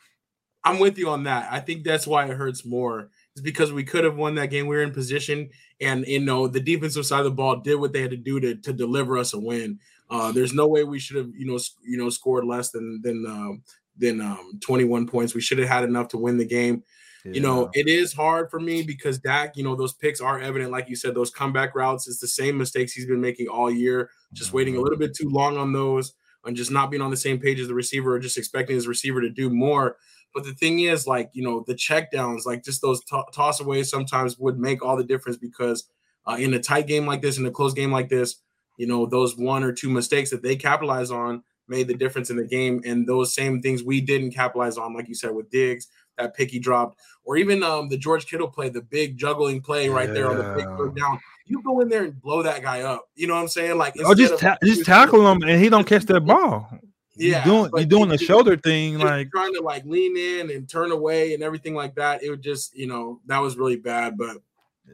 I'm 0.64 0.78
with 0.78 0.98
you 0.98 1.10
on 1.10 1.24
that. 1.24 1.48
I 1.52 1.60
think 1.60 1.84
that's 1.84 2.06
why 2.06 2.24
it 2.24 2.36
hurts 2.36 2.64
more 2.64 3.10
is 3.36 3.42
because 3.42 3.72
we 3.72 3.84
could 3.84 4.04
have 4.04 4.16
won 4.16 4.34
that 4.36 4.50
game. 4.50 4.66
We 4.66 4.76
were 4.76 4.82
in 4.82 4.92
position, 4.92 5.50
and 5.80 6.06
you 6.06 6.20
know 6.20 6.48
the 6.48 6.60
defensive 6.60 7.06
side 7.06 7.20
of 7.20 7.24
the 7.24 7.30
ball 7.30 7.56
did 7.56 7.76
what 7.76 7.92
they 7.92 8.02
had 8.02 8.10
to 8.10 8.16
do 8.16 8.40
to, 8.40 8.54
to 8.56 8.72
deliver 8.72 9.18
us 9.18 9.34
a 9.34 9.38
win. 9.38 9.78
Uh, 10.10 10.32
there's 10.32 10.54
no 10.54 10.66
way 10.66 10.84
we 10.84 10.98
should 10.98 11.16
have 11.16 11.30
you 11.36 11.46
know 11.46 11.58
you 11.84 11.96
know 11.96 12.10
scored 12.10 12.44
less 12.44 12.70
than 12.70 13.00
than 13.02 13.24
um, 13.26 13.62
than 13.96 14.20
um, 14.20 14.58
21 14.60 15.06
points. 15.06 15.34
We 15.34 15.40
should 15.40 15.58
have 15.58 15.68
had 15.68 15.84
enough 15.84 16.08
to 16.08 16.18
win 16.18 16.38
the 16.38 16.44
game. 16.44 16.82
Yeah. 17.24 17.32
You 17.32 17.40
know, 17.40 17.70
it 17.74 17.88
is 17.88 18.12
hard 18.12 18.50
for 18.50 18.60
me 18.60 18.82
because 18.82 19.18
Dak, 19.18 19.56
you 19.56 19.64
know, 19.64 19.74
those 19.74 19.92
picks 19.92 20.20
are 20.20 20.40
evident. 20.40 20.70
Like 20.70 20.88
you 20.88 20.96
said, 20.96 21.14
those 21.14 21.30
comeback 21.30 21.74
routes, 21.74 22.06
it's 22.06 22.20
the 22.20 22.28
same 22.28 22.56
mistakes 22.56 22.92
he's 22.92 23.06
been 23.06 23.20
making 23.20 23.48
all 23.48 23.70
year, 23.70 24.10
just 24.32 24.52
waiting 24.52 24.74
a 24.74 24.76
mm-hmm. 24.76 24.84
little 24.84 24.98
bit 24.98 25.14
too 25.14 25.28
long 25.28 25.56
on 25.56 25.72
those 25.72 26.14
and 26.44 26.56
just 26.56 26.70
not 26.70 26.90
being 26.90 27.02
on 27.02 27.10
the 27.10 27.16
same 27.16 27.38
page 27.38 27.60
as 27.60 27.68
the 27.68 27.74
receiver 27.74 28.14
or 28.14 28.18
just 28.18 28.38
expecting 28.38 28.76
his 28.76 28.86
receiver 28.86 29.20
to 29.20 29.30
do 29.30 29.50
more. 29.50 29.96
But 30.34 30.44
the 30.44 30.54
thing 30.54 30.80
is, 30.80 31.06
like, 31.06 31.30
you 31.32 31.42
know, 31.42 31.64
the 31.66 31.74
checkdowns, 31.74 32.46
like 32.46 32.64
just 32.64 32.82
those 32.82 33.02
t- 33.04 33.22
toss 33.32 33.60
aways 33.60 33.90
sometimes 33.90 34.38
would 34.38 34.58
make 34.58 34.84
all 34.84 34.96
the 34.96 35.04
difference 35.04 35.36
because 35.36 35.88
uh, 36.26 36.36
in 36.38 36.54
a 36.54 36.60
tight 36.60 36.86
game 36.86 37.06
like 37.06 37.22
this, 37.22 37.38
in 37.38 37.46
a 37.46 37.50
close 37.50 37.74
game 37.74 37.90
like 37.90 38.08
this, 38.08 38.36
you 38.76 38.86
know, 38.86 39.06
those 39.06 39.36
one 39.36 39.64
or 39.64 39.72
two 39.72 39.88
mistakes 39.88 40.30
that 40.30 40.42
they 40.42 40.54
capitalize 40.54 41.10
on 41.10 41.42
made 41.66 41.88
the 41.88 41.94
difference 41.94 42.30
in 42.30 42.36
the 42.36 42.44
game. 42.44 42.82
And 42.84 43.06
those 43.06 43.34
same 43.34 43.60
things 43.60 43.82
we 43.82 44.00
didn't 44.00 44.32
capitalize 44.32 44.78
on, 44.78 44.94
like 44.94 45.08
you 45.08 45.14
said, 45.14 45.34
with 45.34 45.50
Diggs, 45.50 45.88
that 46.18 46.34
pick 46.34 46.50
he 46.50 46.58
dropped, 46.58 47.00
or 47.24 47.36
even 47.36 47.62
um, 47.62 47.88
the 47.88 47.96
George 47.96 48.26
Kittle 48.26 48.48
play, 48.48 48.68
the 48.68 48.82
big 48.82 49.16
juggling 49.16 49.60
play 49.60 49.88
right 49.88 50.08
yeah. 50.08 50.14
there 50.14 50.30
on 50.30 50.38
the 50.38 50.54
big 50.54 50.66
third 50.76 50.96
down. 50.96 51.18
You 51.46 51.62
go 51.62 51.80
in 51.80 51.88
there 51.88 52.04
and 52.04 52.20
blow 52.20 52.42
that 52.42 52.62
guy 52.62 52.82
up. 52.82 53.08
You 53.14 53.26
know 53.26 53.34
what 53.34 53.40
I'm 53.40 53.48
saying? 53.48 53.78
Like, 53.78 53.94
oh, 54.04 54.14
just 54.14 54.38
ta- 54.38 54.58
just 54.62 54.84
tackle 54.84 55.30
him 55.30 55.42
and 55.42 55.62
he 55.62 55.68
don't 55.68 55.86
catch 55.86 56.04
that 56.04 56.20
ball. 56.20 56.68
Yeah, 57.16 57.44
you're 57.44 57.68
doing, 57.68 57.70
you're 57.76 57.86
doing 57.86 58.08
the 58.10 58.18
shoulder 58.18 58.56
thing, 58.56 58.98
like 58.98 59.30
trying 59.30 59.54
to 59.54 59.60
like 59.60 59.84
lean 59.84 60.16
in 60.16 60.50
and 60.50 60.68
turn 60.68 60.92
away 60.92 61.34
and 61.34 61.42
everything 61.42 61.74
like 61.74 61.96
that. 61.96 62.22
It 62.22 62.30
would 62.30 62.42
just, 62.42 62.76
you 62.76 62.86
know, 62.86 63.20
that 63.26 63.38
was 63.38 63.56
really 63.56 63.76
bad. 63.76 64.16
But 64.16 64.36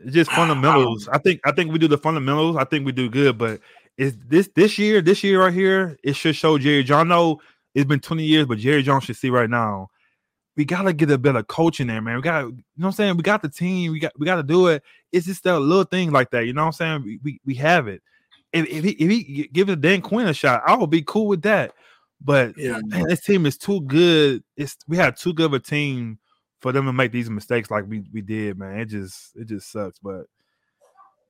it's 0.02 0.14
just 0.14 0.30
fundamentals. 0.30 1.06
I 1.08 1.18
think 1.18 1.40
I 1.44 1.52
think 1.52 1.70
we 1.70 1.78
do 1.78 1.88
the 1.88 1.98
fundamentals. 1.98 2.56
I 2.56 2.64
think 2.64 2.87
we 2.87 2.92
do 2.92 3.10
good, 3.10 3.37
but 3.37 3.60
is 3.96 4.16
this 4.26 4.48
this 4.54 4.78
year, 4.78 5.00
this 5.02 5.22
year 5.22 5.42
right 5.42 5.52
here, 5.52 5.98
it 6.02 6.16
should 6.16 6.34
show 6.34 6.58
Jerry 6.58 6.82
John. 6.82 7.08
know 7.08 7.40
it's 7.74 7.84
been 7.84 8.00
20 8.00 8.24
years, 8.24 8.46
but 8.46 8.58
Jerry 8.58 8.82
Jones 8.82 9.04
should 9.04 9.16
see 9.16 9.30
right 9.30 9.50
now. 9.50 9.90
We 10.56 10.64
gotta 10.64 10.92
get 10.92 11.10
a 11.10 11.18
better 11.18 11.42
coach 11.42 11.80
in 11.80 11.88
there, 11.88 12.00
man. 12.00 12.16
We 12.16 12.22
gotta, 12.22 12.46
you 12.46 12.52
know 12.52 12.62
what 12.76 12.86
I'm 12.86 12.92
saying? 12.92 13.16
We 13.16 13.22
got 13.22 13.42
the 13.42 13.48
team, 13.48 13.92
we 13.92 13.98
got 13.98 14.12
we 14.18 14.26
gotta 14.26 14.42
do 14.42 14.68
it. 14.68 14.82
It's 15.10 15.26
just 15.26 15.42
that 15.44 15.58
little 15.58 15.84
thing 15.84 16.12
like 16.12 16.30
that, 16.30 16.46
you 16.46 16.52
know 16.52 16.62
what 16.62 16.80
I'm 16.80 17.02
saying? 17.02 17.02
We 17.02 17.20
we, 17.22 17.40
we 17.44 17.54
have 17.56 17.88
it. 17.88 18.02
If, 18.52 18.66
if 18.66 18.84
he 18.84 18.90
if 18.90 19.10
he 19.10 19.48
give 19.52 19.68
it 19.68 19.80
Dan 19.80 20.00
Quinn 20.00 20.28
a 20.28 20.34
shot, 20.34 20.62
I 20.66 20.76
would 20.76 20.90
be 20.90 21.02
cool 21.02 21.26
with 21.26 21.42
that. 21.42 21.72
But 22.20 22.56
yeah, 22.56 22.80
man, 22.84 23.08
this 23.08 23.20
team 23.20 23.46
is 23.46 23.58
too 23.58 23.80
good. 23.82 24.42
It's 24.56 24.76
we 24.86 24.96
had 24.96 25.16
too 25.16 25.32
good 25.32 25.46
of 25.46 25.54
a 25.54 25.60
team 25.60 26.18
for 26.60 26.72
them 26.72 26.86
to 26.86 26.92
make 26.92 27.12
these 27.12 27.28
mistakes 27.28 27.70
like 27.70 27.84
we, 27.86 28.04
we 28.12 28.22
did, 28.22 28.58
man. 28.58 28.78
It 28.78 28.86
just 28.86 29.36
it 29.36 29.46
just 29.46 29.70
sucks. 29.70 29.98
But 29.98 30.26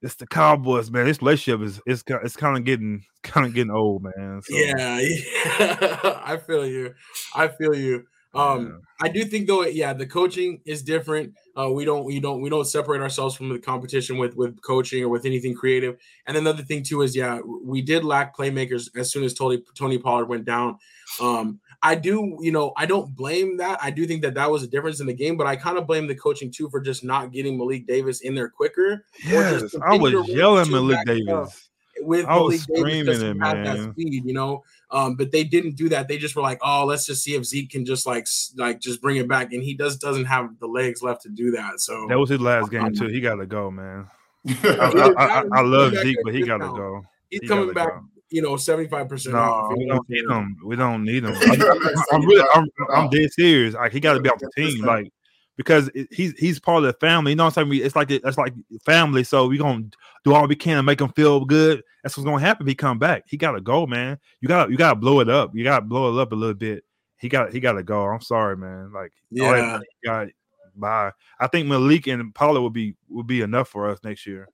it's 0.00 0.14
the 0.14 0.26
Cowboys, 0.26 0.90
man. 0.90 1.06
This 1.06 1.20
relationship 1.20 1.66
is 1.66 1.80
it's 1.86 2.04
it's 2.06 2.36
kind 2.36 2.56
of 2.56 2.64
getting 2.64 3.04
kind 3.22 3.46
of 3.46 3.54
getting 3.54 3.72
old, 3.72 4.04
man. 4.04 4.40
So. 4.44 4.54
Yeah, 4.54 5.00
yeah. 5.00 6.20
I 6.24 6.36
feel 6.36 6.66
you. 6.66 6.94
I 7.34 7.48
feel 7.48 7.74
you. 7.74 8.04
Um, 8.34 8.66
yeah. 8.66 8.72
I 9.00 9.08
do 9.08 9.24
think 9.24 9.46
though, 9.46 9.64
yeah, 9.64 9.92
the 9.92 10.06
coaching 10.06 10.60
is 10.64 10.82
different. 10.82 11.34
Uh, 11.56 11.70
we 11.70 11.84
don't, 11.84 12.04
we 12.04 12.20
don't, 12.20 12.40
we 12.40 12.48
don't 12.48 12.64
separate 12.64 13.00
ourselves 13.00 13.34
from 13.34 13.48
the 13.48 13.58
competition 13.58 14.18
with 14.18 14.34
with 14.36 14.60
coaching 14.62 15.02
or 15.02 15.08
with 15.08 15.24
anything 15.24 15.54
creative. 15.54 15.96
And 16.26 16.36
another 16.36 16.62
thing 16.62 16.82
too 16.82 17.02
is, 17.02 17.14
yeah, 17.14 17.40
we 17.40 17.82
did 17.82 18.04
lack 18.04 18.36
playmakers 18.36 18.88
as 18.96 19.10
soon 19.10 19.24
as 19.24 19.34
Tony 19.34 19.62
Tony 19.76 19.98
Pollard 19.98 20.26
went 20.26 20.44
down. 20.44 20.78
Um, 21.20 21.60
I 21.82 21.94
do, 21.96 22.38
you 22.40 22.50
know, 22.50 22.72
I 22.76 22.86
don't 22.86 23.14
blame 23.14 23.58
that. 23.58 23.78
I 23.82 23.90
do 23.90 24.06
think 24.06 24.22
that 24.22 24.34
that 24.34 24.50
was 24.50 24.62
a 24.62 24.66
difference 24.66 25.00
in 25.00 25.06
the 25.06 25.12
game, 25.12 25.36
but 25.36 25.46
I 25.46 25.54
kind 25.54 25.76
of 25.76 25.86
blame 25.86 26.06
the 26.06 26.14
coaching 26.14 26.50
too 26.50 26.70
for 26.70 26.80
just 26.80 27.04
not 27.04 27.30
getting 27.30 27.58
Malik 27.58 27.86
Davis 27.86 28.22
in 28.22 28.34
there 28.34 28.48
quicker. 28.48 29.04
Yes, 29.26 29.74
I 29.86 29.96
was 29.98 30.28
yelling 30.28 30.70
Malik 30.70 31.04
Davis 31.04 31.68
with 32.00 32.24
I 32.26 32.38
was 32.38 32.66
Malik 32.68 32.92
Davis 32.92 33.20
it, 33.20 33.34
man. 33.36 33.64
that 33.64 33.92
speed, 33.92 34.24
you 34.24 34.32
know. 34.32 34.64
Um, 34.94 35.16
but 35.16 35.32
they 35.32 35.42
didn't 35.42 35.74
do 35.74 35.88
that. 35.88 36.06
They 36.06 36.18
just 36.18 36.36
were 36.36 36.42
like, 36.42 36.60
"Oh, 36.62 36.84
let's 36.84 37.04
just 37.04 37.24
see 37.24 37.34
if 37.34 37.44
Zeke 37.44 37.68
can 37.68 37.84
just 37.84 38.06
like 38.06 38.28
like 38.56 38.78
just 38.78 39.02
bring 39.02 39.16
it 39.16 39.26
back." 39.26 39.52
And 39.52 39.60
he 39.60 39.74
does 39.74 39.96
doesn't 39.96 40.26
have 40.26 40.56
the 40.60 40.68
legs 40.68 41.02
left 41.02 41.22
to 41.22 41.28
do 41.30 41.50
that. 41.50 41.80
So 41.80 42.06
that 42.08 42.16
was 42.16 42.30
his 42.30 42.40
last 42.40 42.70
game 42.70 42.94
too. 42.94 43.08
He 43.08 43.20
got 43.20 43.34
to 43.34 43.46
go, 43.46 43.72
man. 43.72 44.06
I, 44.48 45.12
I, 45.18 45.24
I, 45.26 45.44
I, 45.52 45.60
love 45.62 45.94
Zeke, 45.96 46.18
but 46.22 46.32
he 46.32 46.42
got 46.42 46.58
to 46.58 46.68
go. 46.68 47.02
He's 47.28 47.40
he 47.40 47.48
coming 47.48 47.74
back. 47.74 47.88
Go. 47.88 48.04
You 48.30 48.42
know, 48.42 48.56
seventy 48.56 48.88
five 48.88 49.08
percent. 49.08 49.34
No, 49.34 49.74
we 49.76 49.84
don't 49.84 50.08
need 50.08 50.30
him. 50.30 50.56
We 50.64 50.76
don't 50.76 51.04
need 51.04 51.24
him. 51.24 51.34
I'm, 52.12 52.24
really, 52.24 52.48
I'm, 52.54 52.68
I'm 52.92 53.10
dead 53.10 53.32
serious. 53.32 53.74
Like 53.74 53.92
he 53.92 53.98
got 53.98 54.12
to 54.14 54.20
be 54.20 54.28
off 54.28 54.38
the 54.38 54.50
team. 54.56 54.84
Like 54.84 55.12
because 55.56 55.88
it, 55.94 56.08
he's 56.10 56.32
he's 56.38 56.58
part 56.58 56.78
of 56.78 56.84
the 56.84 56.92
family. 56.94 57.32
You 57.32 57.36
know 57.36 57.44
what 57.44 57.58
I'm 57.58 57.70
saying? 57.70 57.84
It's 57.84 57.96
like 57.96 58.10
it's 58.10 58.38
like 58.38 58.54
family. 58.84 59.24
So 59.24 59.46
we 59.46 59.58
gonna 59.58 59.84
do 60.24 60.34
all 60.34 60.46
we 60.46 60.56
can 60.56 60.76
to 60.76 60.82
make 60.82 61.00
him 61.00 61.10
feel 61.10 61.44
good. 61.44 61.82
That's 62.02 62.16
what's 62.16 62.24
gonna 62.24 62.40
happen. 62.40 62.66
If 62.66 62.70
he 62.70 62.74
come 62.74 62.98
back, 62.98 63.24
he 63.26 63.36
gotta 63.36 63.60
go, 63.60 63.86
man. 63.86 64.18
You 64.40 64.48
gotta 64.48 64.70
you 64.70 64.76
gotta 64.76 64.96
blow 64.96 65.20
it 65.20 65.28
up. 65.28 65.54
You 65.54 65.64
gotta 65.64 65.84
blow 65.84 66.16
it 66.16 66.20
up 66.20 66.32
a 66.32 66.36
little 66.36 66.54
bit. 66.54 66.84
He 67.18 67.28
got 67.28 67.52
he 67.52 67.60
gotta 67.60 67.82
go. 67.82 68.04
I'm 68.04 68.20
sorry, 68.20 68.56
man. 68.56 68.92
Like 68.92 69.12
yeah, 69.30 69.80
got 70.04 70.28
bye. 70.76 71.12
I 71.38 71.46
think 71.46 71.68
Malik 71.68 72.06
and 72.06 72.34
Pollard 72.34 72.60
will 72.60 72.70
be 72.70 72.96
will 73.08 73.22
be 73.22 73.40
enough 73.40 73.68
for 73.68 73.88
us 73.88 73.98
next 74.04 74.26
year. 74.26 74.48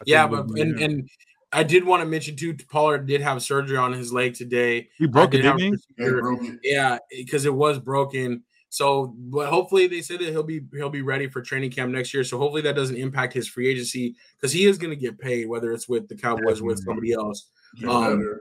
I 0.00 0.04
yeah, 0.06 0.26
but 0.26 0.46
and 0.58 0.80
and 0.80 1.08
I 1.52 1.62
did 1.62 1.84
want 1.84 2.02
to 2.02 2.06
mention 2.06 2.34
too. 2.34 2.56
Pollard 2.70 3.06
did 3.06 3.20
have 3.20 3.42
surgery 3.42 3.76
on 3.76 3.92
his 3.92 4.12
leg 4.12 4.34
today. 4.34 4.88
He 4.96 5.06
broke 5.06 5.34
it, 5.34 5.42
didn't 5.42 5.60
he? 5.60 6.58
Yeah, 6.62 6.98
because 7.10 7.44
it 7.44 7.54
was 7.54 7.78
broken. 7.78 8.42
So, 8.72 9.14
but 9.18 9.50
hopefully 9.50 9.86
they 9.86 10.00
said 10.00 10.20
that 10.20 10.30
he'll 10.30 10.42
be 10.42 10.62
he'll 10.72 10.88
be 10.88 11.02
ready 11.02 11.28
for 11.28 11.42
training 11.42 11.72
camp 11.72 11.92
next 11.92 12.14
year. 12.14 12.24
So 12.24 12.38
hopefully 12.38 12.62
that 12.62 12.74
doesn't 12.74 12.96
impact 12.96 13.34
his 13.34 13.46
free 13.46 13.68
agency 13.68 14.16
because 14.34 14.50
he 14.50 14.64
is 14.64 14.78
going 14.78 14.88
to 14.88 14.96
get 14.96 15.18
paid 15.18 15.46
whether 15.46 15.74
it's 15.74 15.90
with 15.90 16.08
the 16.08 16.16
Cowboys 16.16 16.62
or 16.62 16.64
with 16.64 16.82
somebody 16.82 17.12
else. 17.12 17.50
Um, 17.86 18.40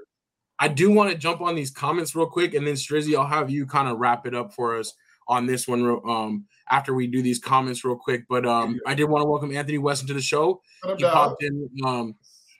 I 0.57 0.69
do 0.69 0.89
want 0.89 1.11
to 1.11 1.17
jump 1.17 1.41
on 1.41 1.53
these 1.53 1.69
comments 1.69 2.15
real 2.15 2.27
quick, 2.27 2.53
and 2.53 2.65
then 2.65 2.75
Strizzy, 2.75 3.13
I'll 3.13 3.27
have 3.27 3.49
you 3.49 3.65
kind 3.65 3.89
of 3.89 3.97
wrap 3.97 4.25
it 4.25 4.33
up 4.33 4.53
for 4.53 4.79
us 4.79 4.93
on 5.27 5.45
this 5.47 5.67
one 5.67 5.99
um, 6.07 6.45
after 6.69 6.93
we 6.93 7.07
do 7.07 7.21
these 7.21 7.39
comments 7.39 7.83
real 7.83 7.97
quick. 7.97 8.23
But 8.29 8.45
um, 8.45 8.79
I 8.87 8.93
did 8.93 9.05
want 9.05 9.23
to 9.23 9.27
welcome 9.27 9.53
Anthony 9.53 9.79
Weston 9.79 10.07
to 10.07 10.13
the 10.13 10.21
show. 10.21 10.61
He 10.95 11.03
popped 11.03 11.43
in. 11.43 11.69
Um, 11.85 12.15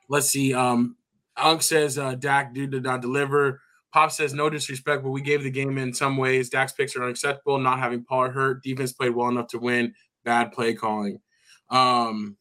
let's 0.10 0.28
see. 0.28 0.54
Um, 0.54 0.98
Unk 1.38 1.62
says 1.62 1.98
uh, 1.98 2.16
Dak 2.16 2.54
dude 2.54 2.72
did 2.72 2.84
not 2.84 3.02
deliver. 3.02 3.62
Pop 3.94 4.12
says 4.12 4.34
no 4.34 4.50
disrespect, 4.50 5.04
but 5.04 5.10
we 5.10 5.22
gave 5.22 5.44
the 5.44 5.52
game 5.52 5.78
in 5.78 5.94
some 5.94 6.18
ways. 6.18 6.50
Dak's 6.50 6.72
picks 6.72 6.96
are 6.96 7.04
unacceptable. 7.04 7.60
Not 7.60 7.80
having 7.80 8.04
Pollard 8.04 8.32
hurt, 8.32 8.64
defense 8.64 8.94
played 8.94 9.16
well 9.16 9.28
enough 9.28 9.48
to 9.48 9.60
win. 9.60 9.94
Bad 10.24 10.54
play 10.54 10.74
calling. 10.74 11.20
Um, 11.70 12.38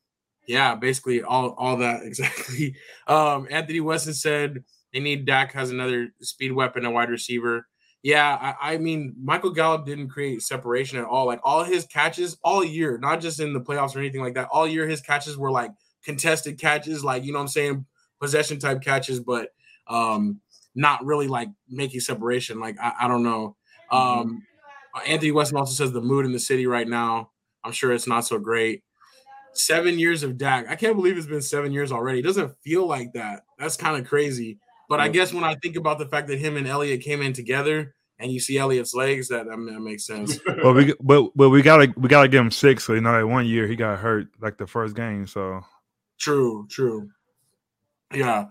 yeah, 0.47 0.75
basically 0.75 1.23
all 1.23 1.55
all 1.59 1.77
that 1.79 2.03
exactly. 2.05 2.77
Um, 3.07 3.47
Anthony 3.51 3.81
Weston 3.81 4.15
said 4.15 4.65
they 4.93 5.01
need 5.01 5.25
Dak 5.25 5.53
has 5.53 5.71
another 5.71 6.09
speed 6.21 6.53
weapon, 6.53 6.85
a 6.85 6.91
wide 6.91 7.11
receiver. 7.11 7.67
Yeah, 8.03 8.55
I, 8.61 8.75
I, 8.75 8.79
mean 8.79 9.15
Michael 9.23 9.51
Gallup 9.51 9.85
didn't 9.85 10.09
create 10.09 10.41
separation 10.41 10.99
at 10.99 11.05
all. 11.05 11.27
Like 11.27 11.41
all 11.45 11.65
his 11.65 11.85
catches 11.85 12.39
all 12.43 12.65
year, 12.65 12.97
not 12.97 13.21
just 13.21 13.41
in 13.41 13.53
the 13.53 13.61
playoffs 13.61 13.95
or 13.95 13.99
anything 13.99 14.23
like 14.23 14.35
that. 14.35 14.49
All 14.51 14.67
year 14.67 14.89
his 14.89 15.03
catches 15.03 15.37
were 15.37 15.51
like 15.51 15.71
contested 16.03 16.59
catches, 16.59 17.05
like 17.05 17.25
you 17.25 17.33
know 17.33 17.39
what 17.39 17.43
I'm 17.43 17.49
saying, 17.49 17.87
possession 18.19 18.59
type 18.59 18.81
catches, 18.81 19.21
but 19.21 19.51
um 19.87 20.41
not 20.75 21.05
really 21.05 21.29
like 21.29 21.49
making 21.69 22.01
separation. 22.01 22.61
Like 22.61 22.79
I, 22.81 22.93
I 23.03 23.09
don't 23.09 23.23
know. 23.23 23.57
Mm-hmm. 23.93 24.21
Um, 24.21 24.43
Anthony 25.07 25.33
Weston 25.33 25.59
also 25.59 25.73
says 25.73 25.93
the 25.93 26.01
mood 26.01 26.25
in 26.25 26.33
the 26.33 26.39
city 26.39 26.67
right 26.67 26.89
now. 26.89 27.31
I'm 27.65 27.73
sure 27.73 27.93
it's 27.93 28.07
not 28.07 28.27
so 28.27 28.39
great. 28.39 28.83
Seven 29.53 29.99
years 29.99 30.23
of 30.23 30.39
Dak. 30.39 30.69
I 30.69 30.77
can't 30.77 30.97
believe 30.97 31.17
it's 31.17 31.27
been 31.27 31.43
seven 31.43 31.73
years 31.73 31.93
already. 31.93 32.21
It 32.21 32.25
doesn't 32.25 32.57
feel 32.63 32.87
like 32.87 33.13
that. 33.15 33.43
That's 33.59 33.77
kind 33.77 34.01
of 34.01 34.09
crazy. 34.09 34.59
But 34.89 35.01
I 35.01 35.09
guess 35.09 35.33
when 35.33 35.45
I 35.45 35.55
think 35.57 35.77
about 35.77 35.99
the 35.99 36.07
fact 36.07 36.27
that 36.29 36.39
him 36.39 36.57
and 36.57 36.67
Elliott 36.67 37.03
came 37.03 37.23
in 37.23 37.33
together, 37.33 37.95
and 38.19 38.31
you 38.31 38.41
see 38.41 38.59
Elliott's 38.59 38.95
legs, 38.95 39.29
that 39.29 39.47
that, 39.47 39.57
that 39.57 39.81
makes 39.81 40.05
sense. 40.05 40.39
well, 40.63 40.75
we 40.75 40.95
but 41.01 41.31
but 41.35 41.51
we 41.51 41.63
gotta 41.63 41.93
we 41.97 42.09
gotta 42.09 42.29
give 42.29 42.41
him 42.41 42.51
six. 42.51 42.85
So 42.85 42.95
you 42.95 43.01
know, 43.01 43.13
that 43.13 43.27
one 43.27 43.47
year 43.47 43.67
he 43.67 43.77
got 43.77 43.99
hurt 43.99 44.29
like 44.41 44.59
the 44.59 44.67
first 44.67 44.95
game. 44.95 45.27
So 45.27 45.63
true, 46.19 46.67
true. 46.69 47.09
Yeah. 48.13 48.47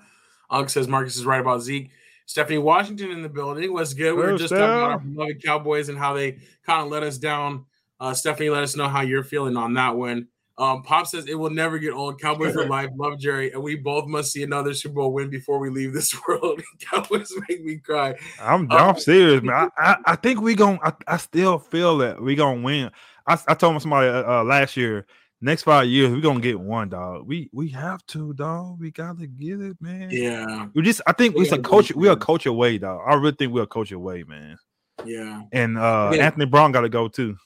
Unk 0.49 0.69
says 0.69 0.87
Marcus 0.87 1.15
is 1.15 1.25
right 1.25 1.41
about 1.41 1.61
Zeke. 1.61 1.91
Stephanie 2.29 2.59
Washington 2.59 3.09
in 3.09 3.23
the 3.23 3.27
building. 3.27 3.73
was 3.73 3.95
good? 3.95 4.13
We 4.13 4.21
were 4.21 4.37
just 4.37 4.53
talking 4.53 4.63
about 4.63 4.91
our 4.91 4.99
beloved 4.99 5.43
Cowboys 5.43 5.89
and 5.89 5.97
how 5.97 6.13
they 6.13 6.33
kind 6.63 6.85
of 6.85 6.91
let 6.91 7.01
us 7.01 7.17
down. 7.17 7.65
Uh, 7.99 8.13
Stephanie, 8.13 8.51
let 8.51 8.61
us 8.61 8.75
know 8.75 8.87
how 8.87 9.01
you're 9.01 9.23
feeling 9.23 9.57
on 9.57 9.73
that 9.73 9.95
one. 9.95 10.27
Um, 10.55 10.83
Pop 10.83 11.07
says 11.07 11.25
it 11.25 11.33
will 11.33 11.49
never 11.49 11.79
get 11.79 11.91
old. 11.91 12.21
Cowboys 12.21 12.53
for 12.53 12.65
life. 12.69 12.91
Love 12.95 13.17
Jerry, 13.17 13.51
and 13.51 13.63
we 13.63 13.75
both 13.77 14.05
must 14.05 14.31
see 14.31 14.43
another 14.43 14.75
Super 14.75 14.93
Bowl 14.93 15.11
win 15.11 15.31
before 15.31 15.57
we 15.57 15.71
leave 15.71 15.91
this 15.91 16.15
world. 16.27 16.61
Cowboys 16.79 17.33
make 17.49 17.63
me 17.63 17.77
cry. 17.77 18.13
I'm, 18.39 18.71
I'm 18.71 18.89
um, 18.89 18.99
serious, 18.99 19.41
man. 19.41 19.71
I, 19.75 19.91
I, 19.91 19.95
I 20.05 20.15
think 20.15 20.39
we 20.39 20.53
going 20.53 20.77
I, 20.83 20.93
I 21.07 21.17
still 21.17 21.57
feel 21.57 21.97
that 21.97 22.21
we 22.21 22.35
gonna 22.35 22.61
win. 22.61 22.91
I, 23.25 23.39
I 23.47 23.55
told 23.55 23.81
somebody 23.81 24.07
uh, 24.07 24.41
uh, 24.41 24.43
last 24.43 24.77
year 24.77 25.07
next 25.41 25.63
five 25.63 25.87
years 25.87 26.11
we're 26.11 26.21
gonna 26.21 26.39
get 26.39 26.59
one 26.59 26.89
dog. 26.89 27.27
We 27.27 27.49
we 27.53 27.69
have 27.69 28.05
to, 28.07 28.33
dog. 28.33 28.79
We 28.79 28.91
gotta 28.91 29.27
get 29.27 29.61
it, 29.61 29.77
man. 29.79 30.09
Yeah. 30.11 30.67
We 30.73 30.81
just 30.81 31.01
I 31.07 31.13
think 31.13 31.35
we 31.35 31.43
it's 31.43 31.51
a 31.51 31.59
coach, 31.59 31.91
we're 31.93 32.11
a 32.11 32.17
coach 32.17 32.45
away, 32.45 32.77
dog. 32.77 33.01
I 33.07 33.15
really 33.15 33.35
think 33.37 33.53
we're 33.53 33.63
a 33.63 33.67
coach 33.67 33.91
away, 33.91 34.23
man. 34.23 34.57
Yeah. 35.05 35.43
And 35.51 35.77
uh 35.77 36.11
yeah. 36.13 36.25
Anthony 36.25 36.45
Brown 36.45 36.71
gotta 36.71 36.89
go 36.89 37.07
too. 37.07 37.37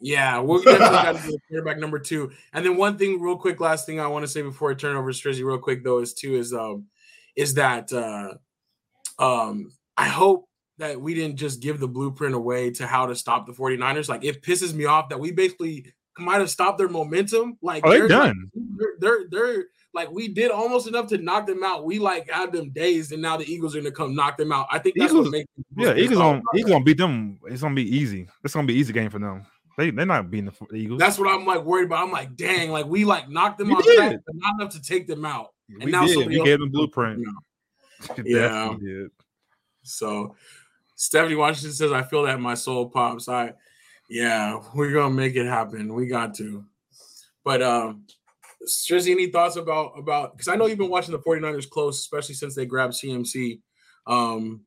Yeah, 0.00 0.40
we're 0.40 0.58
definitely 0.64 0.88
got 0.88 1.16
to 1.16 1.30
do 1.30 1.38
quarterback 1.48 1.78
number 1.78 1.98
two. 1.98 2.30
And 2.52 2.64
then 2.64 2.76
one 2.76 2.98
thing, 2.98 3.20
real 3.20 3.36
quick, 3.36 3.60
last 3.60 3.86
thing 3.86 4.00
I 4.00 4.06
want 4.06 4.22
to 4.22 4.28
say 4.28 4.42
before 4.42 4.70
I 4.70 4.74
turn 4.74 4.96
over 4.96 5.10
to 5.10 5.18
Strizzy, 5.18 5.44
real 5.44 5.58
quick 5.58 5.82
though, 5.82 6.00
is 6.00 6.12
too 6.14 6.34
is 6.34 6.52
um 6.52 6.86
is 7.36 7.54
that 7.54 7.92
uh 7.92 8.34
um 9.18 9.72
I 9.96 10.08
hope 10.08 10.48
that 10.78 11.00
we 11.00 11.14
didn't 11.14 11.36
just 11.36 11.62
give 11.62 11.78
the 11.78 11.88
blueprint 11.88 12.34
away 12.34 12.70
to 12.72 12.86
how 12.86 13.06
to 13.06 13.14
stop 13.14 13.46
the 13.46 13.52
49ers. 13.52 14.08
Like 14.08 14.24
it 14.24 14.42
pisses 14.42 14.74
me 14.74 14.84
off 14.86 15.08
that 15.08 15.20
we 15.20 15.30
basically 15.30 15.92
might 16.18 16.40
have 16.40 16.50
stopped 16.50 16.78
their 16.78 16.88
momentum. 16.88 17.58
Like 17.62 17.84
oh, 17.86 17.90
they're 17.90 18.08
done. 18.08 18.50
Like, 18.54 18.88
they're, 19.00 19.24
they're 19.30 19.64
like 19.92 20.10
we 20.10 20.28
did 20.28 20.50
almost 20.50 20.88
enough 20.88 21.06
to 21.08 21.18
knock 21.18 21.46
them 21.46 21.62
out. 21.62 21.84
We 21.84 21.98
like 21.98 22.30
had 22.30 22.52
them 22.52 22.70
dazed, 22.70 23.12
and 23.12 23.22
now 23.22 23.36
the 23.36 23.50
Eagles 23.50 23.74
are 23.74 23.80
gonna 23.80 23.92
come 23.92 24.14
knock 24.14 24.36
them 24.36 24.52
out. 24.52 24.66
I 24.70 24.78
think 24.78 24.96
that's 24.98 25.12
Eagles, 25.12 25.26
what 25.26 25.32
makes 25.32 25.48
yeah. 25.76 25.94
Eagles 25.94 26.20
on 26.20 26.42
Eagles 26.54 26.72
gonna 26.72 26.84
beat 26.84 26.98
them. 26.98 27.38
It's 27.46 27.62
gonna 27.62 27.74
be 27.74 27.96
easy. 27.96 28.28
It's 28.42 28.54
gonna 28.54 28.66
be 28.66 28.74
easy 28.74 28.92
game 28.92 29.10
for 29.10 29.18
them. 29.18 29.46
They 29.76 29.90
they're 29.90 30.06
not 30.06 30.30
beating 30.30 30.52
the 30.70 30.76
Eagles. 30.76 30.98
That's 30.98 31.18
what 31.18 31.28
I'm 31.28 31.46
like 31.46 31.62
worried 31.62 31.86
about. 31.86 32.04
I'm 32.04 32.12
like, 32.12 32.36
dang, 32.36 32.70
like 32.70 32.86
we 32.86 33.04
like 33.04 33.28
knocked 33.28 33.58
them 33.58 33.72
out, 33.72 33.82
but 33.84 34.20
not 34.34 34.60
enough 34.60 34.72
to 34.74 34.82
take 34.82 35.06
them 35.06 35.24
out. 35.24 35.54
And 35.68 35.84
we 35.84 35.90
now 35.90 36.06
did. 36.06 36.28
we 36.28 36.42
gave 36.42 36.60
them 36.60 36.70
blueprint. 36.70 37.24
yeah. 38.24 38.74
So 39.86 40.34
Stephanie 40.94 41.34
Washington 41.34 41.72
says, 41.74 41.92
"I 41.92 42.02
feel 42.02 42.22
that 42.22 42.40
my 42.40 42.54
soul 42.54 42.88
pops." 42.88 43.28
I 43.28 43.52
yeah, 44.08 44.60
we're 44.74 44.92
gonna 44.92 45.14
make 45.14 45.36
it 45.36 45.46
happen. 45.46 45.94
We 45.94 46.06
got 46.06 46.34
to. 46.36 46.64
But 47.44 47.62
um 47.62 48.06
Strizzy, 48.66 49.10
any 49.10 49.26
thoughts 49.26 49.56
about 49.56 49.98
about 49.98 50.32
because 50.32 50.48
I 50.48 50.56
know 50.56 50.66
you've 50.66 50.78
been 50.78 50.90
watching 50.90 51.12
the 51.12 51.18
49ers 51.18 51.68
close, 51.68 51.98
especially 51.98 52.34
since 52.34 52.54
they 52.54 52.66
grabbed 52.66 52.94
CMC. 52.94 53.60
Um, 54.06 54.62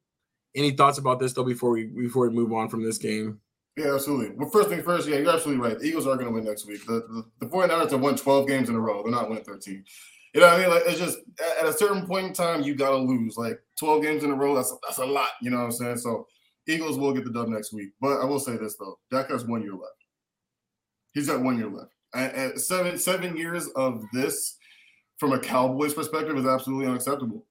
any 0.55 0.71
thoughts 0.71 0.97
about 0.97 1.19
this 1.19 1.33
though 1.33 1.43
before 1.43 1.71
we 1.71 1.85
before 1.85 2.27
we 2.27 2.33
move 2.33 2.53
on 2.53 2.69
from 2.69 2.83
this 2.83 2.97
game? 2.97 3.39
Yeah, 3.75 3.93
absolutely. 3.93 4.35
Well, 4.35 4.49
first 4.49 4.69
thing 4.69 4.81
first, 4.81 5.07
yeah, 5.07 5.17
you're 5.17 5.31
absolutely 5.31 5.63
right. 5.63 5.77
The 5.77 5.85
Eagles 5.85 6.07
are 6.07 6.15
going 6.15 6.25
to 6.25 6.31
win 6.31 6.43
next 6.43 6.65
week. 6.65 6.83
The, 6.87 7.23
the, 7.39 7.45
the 7.45 7.45
49ers 7.45 7.91
have 7.91 8.01
won 8.01 8.15
12 8.15 8.47
games 8.47 8.69
in 8.69 8.75
a 8.75 8.79
row. 8.79 9.03
They're 9.03 9.11
not 9.11 9.29
winning 9.29 9.43
13. 9.43 9.83
You 10.33 10.41
know 10.41 10.47
what 10.47 10.55
I 10.55 10.61
mean? 10.61 10.69
Like 10.71 10.83
it's 10.87 10.99
just 10.99 11.19
at 11.59 11.67
a 11.67 11.73
certain 11.73 12.07
point 12.07 12.27
in 12.27 12.33
time, 12.33 12.63
you 12.63 12.75
gotta 12.75 12.97
lose. 12.97 13.37
Like 13.37 13.59
12 13.79 14.01
games 14.01 14.23
in 14.23 14.31
a 14.31 14.35
row, 14.35 14.55
that's 14.55 14.75
that's 14.87 14.97
a 14.97 15.05
lot. 15.05 15.29
You 15.41 15.51
know 15.51 15.57
what 15.57 15.65
I'm 15.65 15.71
saying? 15.71 15.97
So 15.97 16.27
Eagles 16.67 16.97
will 16.97 17.13
get 17.13 17.23
the 17.23 17.31
dub 17.31 17.47
next 17.47 17.73
week. 17.73 17.91
But 18.01 18.21
I 18.21 18.25
will 18.25 18.39
say 18.39 18.57
this 18.57 18.75
though, 18.75 18.99
Dak 19.11 19.29
has 19.29 19.45
one 19.45 19.61
year 19.61 19.73
left. 19.73 20.05
He's 21.13 21.27
got 21.27 21.41
one 21.41 21.57
year 21.57 21.69
left. 21.69 21.91
And, 22.13 22.59
seven 22.59 22.97
seven 22.97 23.35
years 23.35 23.67
of 23.75 24.03
this 24.13 24.57
from 25.17 25.33
a 25.33 25.39
Cowboys 25.39 25.93
perspective 25.93 26.37
is 26.37 26.45
absolutely 26.45 26.87
unacceptable. 26.87 27.45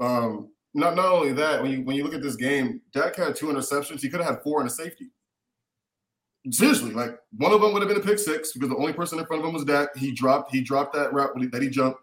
Um, 0.00 0.50
not 0.74 0.96
not 0.96 1.12
only 1.12 1.32
that, 1.32 1.62
when 1.62 1.70
you 1.70 1.82
when 1.82 1.96
you 1.96 2.04
look 2.04 2.14
at 2.14 2.22
this 2.22 2.36
game, 2.36 2.80
Dak 2.92 3.16
had 3.16 3.36
two 3.36 3.46
interceptions. 3.46 4.00
He 4.00 4.08
could 4.08 4.20
have 4.20 4.34
had 4.34 4.42
four 4.42 4.60
and 4.60 4.68
a 4.68 4.72
safety. 4.72 5.10
Seriously, 6.50 6.90
like 6.92 7.16
one 7.36 7.52
of 7.52 7.60
them 7.60 7.72
would 7.72 7.82
have 7.82 7.88
been 7.88 8.00
a 8.00 8.04
pick 8.04 8.18
six 8.18 8.52
because 8.52 8.68
the 8.68 8.76
only 8.76 8.92
person 8.92 9.18
in 9.18 9.26
front 9.26 9.42
of 9.42 9.48
him 9.48 9.54
was 9.54 9.64
Dak. 9.64 9.96
He 9.96 10.10
dropped 10.10 10.50
he 10.50 10.60
dropped 10.60 10.94
that 10.94 11.12
route 11.12 11.30
that 11.52 11.62
he 11.62 11.68
jumped, 11.68 12.00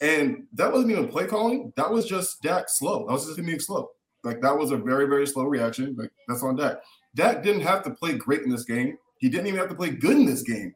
and 0.00 0.44
that 0.54 0.72
wasn't 0.72 0.90
even 0.90 1.08
play 1.08 1.26
calling. 1.26 1.72
That 1.76 1.90
was 1.90 2.06
just 2.06 2.42
Dak 2.42 2.68
slow. 2.68 3.06
That 3.06 3.12
was 3.12 3.26
just 3.26 3.38
him 3.38 3.46
being 3.46 3.60
slow. 3.60 3.90
Like 4.28 4.42
that 4.42 4.56
was 4.56 4.72
a 4.72 4.76
very, 4.76 5.06
very 5.06 5.26
slow 5.26 5.44
reaction. 5.44 5.96
Like 5.96 6.10
that's 6.28 6.42
on 6.42 6.56
Dak. 6.56 6.82
Dak 7.14 7.42
didn't 7.42 7.62
have 7.62 7.82
to 7.84 7.90
play 7.90 8.12
great 8.12 8.42
in 8.42 8.50
this 8.50 8.64
game. 8.64 8.98
He 9.16 9.30
didn't 9.30 9.46
even 9.46 9.58
have 9.58 9.70
to 9.70 9.74
play 9.74 9.88
good 9.88 10.18
in 10.18 10.26
this 10.26 10.42
game. 10.42 10.74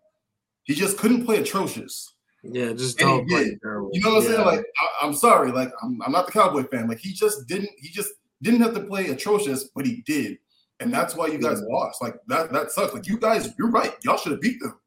He 0.64 0.74
just 0.74 0.96
couldn't 0.96 1.26
play 1.26 1.36
atrocious. 1.36 2.14
Yeah, 2.42 2.72
just 2.72 2.96
don't 2.96 3.28
play 3.28 3.58
terrible. 3.62 3.90
You 3.92 4.00
know 4.00 4.14
what 4.14 4.22
I'm 4.22 4.28
saying? 4.30 4.46
Like 4.46 4.64
I, 5.02 5.06
am 5.06 5.12
sorry, 5.12 5.52
like 5.52 5.70
I'm, 5.82 6.00
I'm 6.00 6.12
not 6.12 6.24
the 6.24 6.32
Cowboy 6.32 6.64
fan. 6.64 6.88
Like 6.88 6.98
he 6.98 7.12
just 7.12 7.46
didn't. 7.46 7.70
He 7.76 7.90
just 7.90 8.10
didn't 8.40 8.62
have 8.62 8.72
to 8.74 8.80
play 8.80 9.08
atrocious, 9.08 9.64
but 9.64 9.84
he 9.84 10.02
did, 10.06 10.38
and 10.80 10.90
that's 10.90 11.14
why 11.14 11.26
you 11.26 11.38
guys 11.38 11.60
yeah. 11.60 11.76
lost. 11.76 12.00
Like 12.00 12.14
that. 12.28 12.54
That 12.54 12.72
sucks. 12.72 12.94
Like 12.94 13.06
you 13.06 13.18
guys, 13.18 13.50
you're 13.58 13.70
right. 13.70 13.94
Y'all 14.02 14.16
should 14.16 14.32
have 14.32 14.40
beat 14.40 14.60
them. 14.60 14.80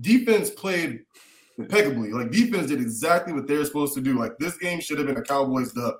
Defense 0.00 0.50
played 0.50 1.04
impeccably. 1.58 2.10
Like 2.10 2.32
defense 2.32 2.66
did 2.66 2.80
exactly 2.80 3.32
what 3.32 3.46
they're 3.46 3.64
supposed 3.64 3.94
to 3.94 4.00
do. 4.00 4.18
Like 4.18 4.36
this 4.38 4.58
game 4.58 4.80
should 4.80 4.98
have 4.98 5.06
been 5.06 5.16
a 5.16 5.22
Cowboys 5.22 5.72
dub. 5.72 5.94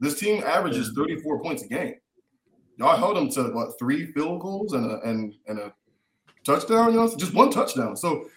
This 0.00 0.18
team 0.18 0.42
averages 0.44 0.92
34 0.94 1.42
points 1.42 1.62
a 1.62 1.68
game. 1.68 1.94
Y'all 2.76 2.96
held 2.96 3.16
them 3.16 3.28
to 3.30 3.52
what 3.54 3.78
three 3.78 4.12
field 4.12 4.40
goals 4.40 4.72
and 4.72 4.90
a 4.90 5.00
and 5.00 5.34
and 5.46 5.58
a 5.58 5.72
touchdown, 6.44 6.92
you 6.92 7.00
know, 7.00 7.16
just 7.16 7.34
one 7.34 7.50
touchdown. 7.50 7.96
So 7.96 8.28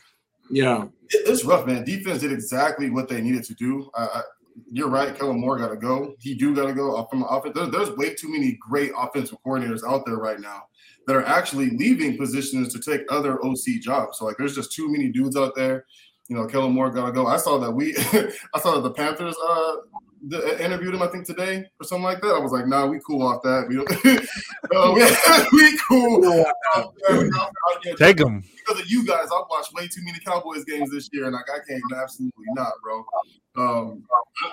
yeah, 0.50 0.86
it, 1.10 1.30
it's 1.30 1.46
rough, 1.46 1.68
man. 1.68 1.84
Defense 1.84 2.22
did 2.22 2.32
exactly 2.32 2.90
what 2.90 3.08
they 3.08 3.22
needed 3.22 3.44
to 3.46 3.54
do. 3.54 3.92
I, 3.94 4.24
you're 4.72 4.90
right. 4.90 5.18
Kellen 5.18 5.40
Moore 5.40 5.58
got 5.58 5.70
to 5.70 5.78
go. 5.78 6.16
He 6.20 6.36
do 6.36 6.56
got 6.56 6.68
to 6.68 6.74
go 6.74 7.06
from 7.10 7.22
the 7.22 7.28
offense. 7.28 7.56
There, 7.56 7.68
there's 7.68 7.92
way 7.92 8.14
too 8.14 8.32
many 8.32 8.58
great 8.60 8.92
offensive 8.98 9.38
coordinators 9.46 9.84
out 9.88 10.06
there 10.06 10.18
right 10.18 10.40
now 10.40 10.64
that 11.08 11.16
are 11.16 11.26
actually 11.26 11.72
leaving 11.72 12.18
positions 12.18 12.74
to 12.74 12.80
take 12.80 13.02
other 13.10 13.44
OC 13.44 13.82
jobs. 13.82 14.18
So 14.18 14.26
like, 14.26 14.38
there's 14.38 14.56
just 14.56 14.72
too 14.72 14.92
many 14.92 15.10
dudes 15.10 15.36
out 15.36 15.56
there. 15.56 15.86
You 16.28 16.38
know, 16.38 16.48
Kellen 16.48 16.74
Moore 16.74 16.90
got 16.90 17.08
to 17.08 17.12
go. 17.12 17.28
I 17.28 17.38
saw 17.38 17.58
that 17.60 17.72
we, 17.72 17.96
I 18.54 18.60
saw 18.60 18.76
that 18.76 18.84
the 18.84 18.92
Panthers 18.92 19.36
uh 19.48 19.76
the, 20.28 20.38
uh, 20.38 20.58
interviewed 20.58 20.94
him, 20.94 21.02
I 21.02 21.08
think 21.08 21.26
today 21.26 21.66
or 21.80 21.86
something 21.86 22.04
like 22.04 22.22
that. 22.22 22.36
I 22.36 22.40
was 22.40 22.52
like, 22.52 22.68
nah, 22.68 22.86
we 22.86 23.00
cool 23.06 23.26
off 23.26 23.42
that. 23.44 23.68
We, 23.68 23.78
uh, 24.78 24.92
we, 24.94 25.02
we 25.72 25.78
cool. 25.88 26.46
Take 27.98 28.20
him 28.20 28.44
because 28.72 28.82
of 28.82 28.90
you 28.90 29.06
guys. 29.06 29.26
I've 29.26 29.46
watched 29.50 29.74
way 29.74 29.88
too 29.88 30.02
many 30.04 30.20
Cowboys 30.20 30.64
games 30.66 30.92
this 30.92 31.10
year, 31.12 31.26
and 31.26 31.34
like 31.34 31.46
I 31.50 31.60
can't 31.68 31.82
absolutely 31.96 32.46
not, 32.54 32.74
bro. 32.84 33.04
Um, 33.58 34.04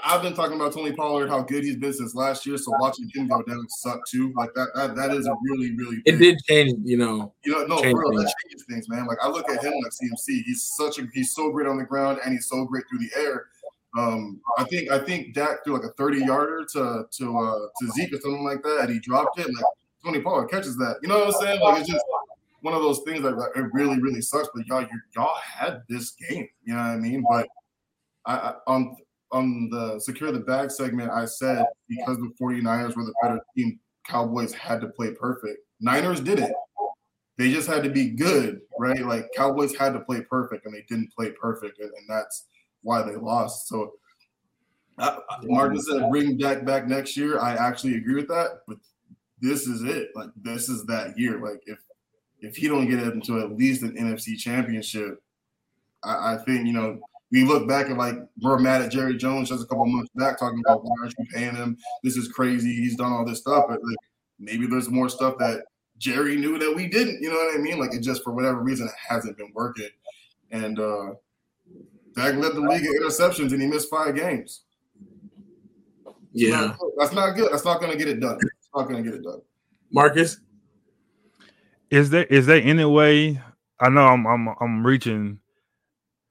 I, 0.05 0.13
have 0.13 0.23
been 0.23 0.35
talking 0.35 0.57
about 0.57 0.73
Tony 0.73 0.93
Pollard, 0.93 1.29
how 1.29 1.43
good 1.43 1.63
he's 1.63 1.77
been 1.77 1.93
since 1.93 2.17
last 2.17 2.45
year. 2.45 2.59
So 2.59 2.73
watching 2.81 3.09
him 3.15 3.29
go 3.29 3.43
down 3.43 3.65
sucked 3.69 4.11
too. 4.11 4.33
Like 4.37 4.53
that, 4.55 4.69
that, 4.75 4.97
that 4.97 5.11
is 5.13 5.27
a 5.27 5.35
really, 5.43 5.75
really. 5.77 5.97
Big, 6.05 6.15
it 6.15 6.19
did 6.19 6.39
change, 6.49 6.75
you 6.85 6.97
know. 6.97 7.33
You 7.45 7.53
know, 7.53 7.67
no, 7.67 7.79
for 7.79 7.87
real, 7.87 8.19
that 8.19 8.33
changes 8.43 8.67
things, 8.69 8.89
man. 8.89 9.07
Like 9.07 9.19
I 9.23 9.29
look 9.29 9.49
at 9.49 9.63
him 9.63 9.73
like 9.83 9.93
CMC. 9.93 10.43
He's 10.45 10.73
such 10.77 10.99
a, 10.99 11.07
he's 11.15 11.33
so 11.33 11.53
great 11.53 11.69
on 11.69 11.79
the 11.79 11.85
ground, 11.85 12.19
and 12.25 12.33
he's 12.33 12.49
so 12.49 12.65
great 12.65 12.85
through 12.91 12.99
the 12.99 13.11
air. 13.17 13.47
Um, 13.99 14.41
I 14.57 14.65
think 14.65 14.91
I 14.91 14.99
think 14.99 15.35
Dak 15.35 15.65
threw 15.65 15.75
like 15.75 15.85
a 15.85 15.93
30 15.95 16.25
yarder 16.25 16.65
to 16.73 17.05
to 17.11 17.39
uh 17.39 17.67
to 17.81 17.93
Zeke 17.95 18.13
or 18.13 18.21
something 18.21 18.45
like 18.45 18.63
that, 18.63 18.83
and 18.83 18.91
he 18.91 19.01
dropped 19.01 19.39
it. 19.41 19.47
Like 19.47 19.65
Tony 20.05 20.21
Pollard 20.21 20.49
catches 20.51 20.77
that. 20.77 20.97
You 21.03 21.09
know 21.09 21.19
what 21.19 21.35
I'm 21.35 21.43
saying? 21.43 21.61
Like 21.61 21.81
it's 21.81 21.91
just 21.91 22.05
one 22.61 22.75
of 22.75 22.83
those 22.83 23.01
things 23.01 23.23
that 23.23 23.37
like, 23.37 23.57
it 23.57 23.67
really, 23.73 24.01
really 24.01 24.21
sucks. 24.21 24.49
But 24.55 24.67
y'all, 24.67 24.83
you, 24.83 25.01
y'all 25.17 25.37
had 25.43 25.83
this 25.89 26.13
game. 26.13 26.49
You 26.65 26.75
know 26.75 26.81
what 26.81 26.87
I 26.87 26.97
mean? 26.97 27.25
But 27.29 27.49
I, 28.25 28.35
I 28.37 28.55
on 28.69 28.97
on 29.33 29.69
the 29.71 29.99
secure 29.99 30.31
the 30.31 30.41
bag 30.41 30.71
segment, 30.71 31.11
I 31.11 31.25
said 31.25 31.65
because 31.89 32.19
the 32.19 32.33
49ers 32.41 32.97
were 32.97 33.05
the 33.05 33.15
better 33.21 33.41
team, 33.57 33.81
Cowboys 34.07 34.55
had 34.55 34.81
to 34.81 34.89
play 34.89 35.13
perfect. 35.13 35.59
Niners 35.81 36.21
did 36.21 36.39
it. 36.39 36.53
They 37.37 37.53
just 37.53 37.69
had 37.69 37.85
to 37.85 37.91
be 37.91 38.11
good, 38.11 38.61
right? 38.79 39.05
Like 39.05 39.27
Cowboys 39.37 39.75
had 39.77 39.93
to 39.95 40.01
play 40.01 40.23
perfect, 40.23 40.67
and 40.67 40.75
they 40.75 40.85
didn't 40.89 41.13
play 41.13 41.31
perfect, 41.31 41.79
and, 41.79 41.91
and 41.91 42.09
that's 42.09 42.47
why 42.83 43.03
they 43.03 43.17
lost. 43.17 43.69
So 43.69 43.93
uh, 44.99 45.19
Martin 45.45 45.81
said 45.81 46.11
bring 46.11 46.37
Dak 46.37 46.65
back 46.65 46.87
next 46.87 47.17
year. 47.17 47.39
I 47.41 47.55
actually 47.55 47.97
agree 47.97 48.15
with 48.15 48.29
that, 48.29 48.61
but 48.67 48.79
this 49.41 49.67
is 49.67 49.83
it. 49.83 50.11
Like 50.15 50.31
this 50.37 50.69
is 50.69 50.85
that 50.87 51.19
year. 51.19 51.41
Like 51.41 51.63
if 51.67 51.79
if 52.41 52.57
he 52.57 52.69
don't 52.69 52.89
get 52.89 53.01
into 53.01 53.41
at 53.41 53.57
least 53.57 53.83
an 53.83 53.97
NFC 53.97 54.37
championship, 54.37 55.23
I, 56.05 56.35
I 56.35 56.37
think, 56.39 56.67
you 56.67 56.73
know, 56.73 57.01
we 57.31 57.45
look 57.45 57.69
back 57.69 57.89
and 57.89 57.99
like 57.99 58.17
we're 58.41 58.59
mad 58.59 58.83
at 58.83 58.91
Jerry 58.91 59.17
Jones 59.17 59.51
just 59.51 59.65
a 59.65 59.67
couple 59.67 59.87
months 59.87 60.11
back 60.15 60.39
talking 60.39 60.63
about 60.65 60.85
why 60.85 60.95
aren't 61.01 61.15
you 61.19 61.27
paying 61.33 61.55
him? 61.55 61.77
This 62.03 62.17
is 62.17 62.29
crazy. 62.29 62.75
He's 62.75 62.97
done 62.97 63.13
all 63.13 63.25
this 63.25 63.41
stuff. 63.41 63.67
But 63.69 63.83
like 63.83 63.97
maybe 64.39 64.67
there's 64.67 64.89
more 64.89 65.09
stuff 65.09 65.37
that 65.39 65.65
Jerry 65.99 66.37
knew 66.37 66.59
that 66.59 66.75
we 66.75 66.87
didn't. 66.87 67.21
You 67.21 67.29
know 67.29 67.37
what 67.37 67.55
I 67.55 67.59
mean? 67.59 67.79
Like 67.79 67.93
it 67.93 68.03
just 68.03 68.25
for 68.25 68.33
whatever 68.33 68.63
reason 68.63 68.87
it 68.87 68.95
hasn't 68.97 69.37
been 69.37 69.53
working. 69.55 69.91
And 70.51 70.81
uh 70.81 71.11
Dak 72.19 72.35
led 72.35 72.55
the 72.55 72.61
league 72.61 72.85
in 72.85 72.93
interceptions 73.01 73.53
and 73.53 73.63
he 73.63 73.69
missed 73.69 73.89
five 73.89 74.15
games. 74.15 74.63
Yeah. 76.33 76.75
That's 76.99 77.13
not 77.13 77.33
good. 77.37 77.53
That's 77.53 77.65
not 77.65 77.81
gonna 77.81 77.97
get 77.97 78.09
it 78.09 78.21
done. 78.21 78.39
It's 78.41 78.69
not 78.75 78.89
gonna 78.89 79.03
get 79.03 79.15
it 79.15 79.23
done. 79.23 79.41
Marcus? 79.93 80.41
Is 81.91 82.11
there 82.11 82.25
is 82.25 82.47
there 82.47 82.63
any 82.63 82.85
way? 82.85 83.41
I 83.81 83.89
know 83.89 84.07
I'm 84.07 84.27
I'm 84.27 84.49
I'm 84.61 84.87
reaching. 84.87 85.39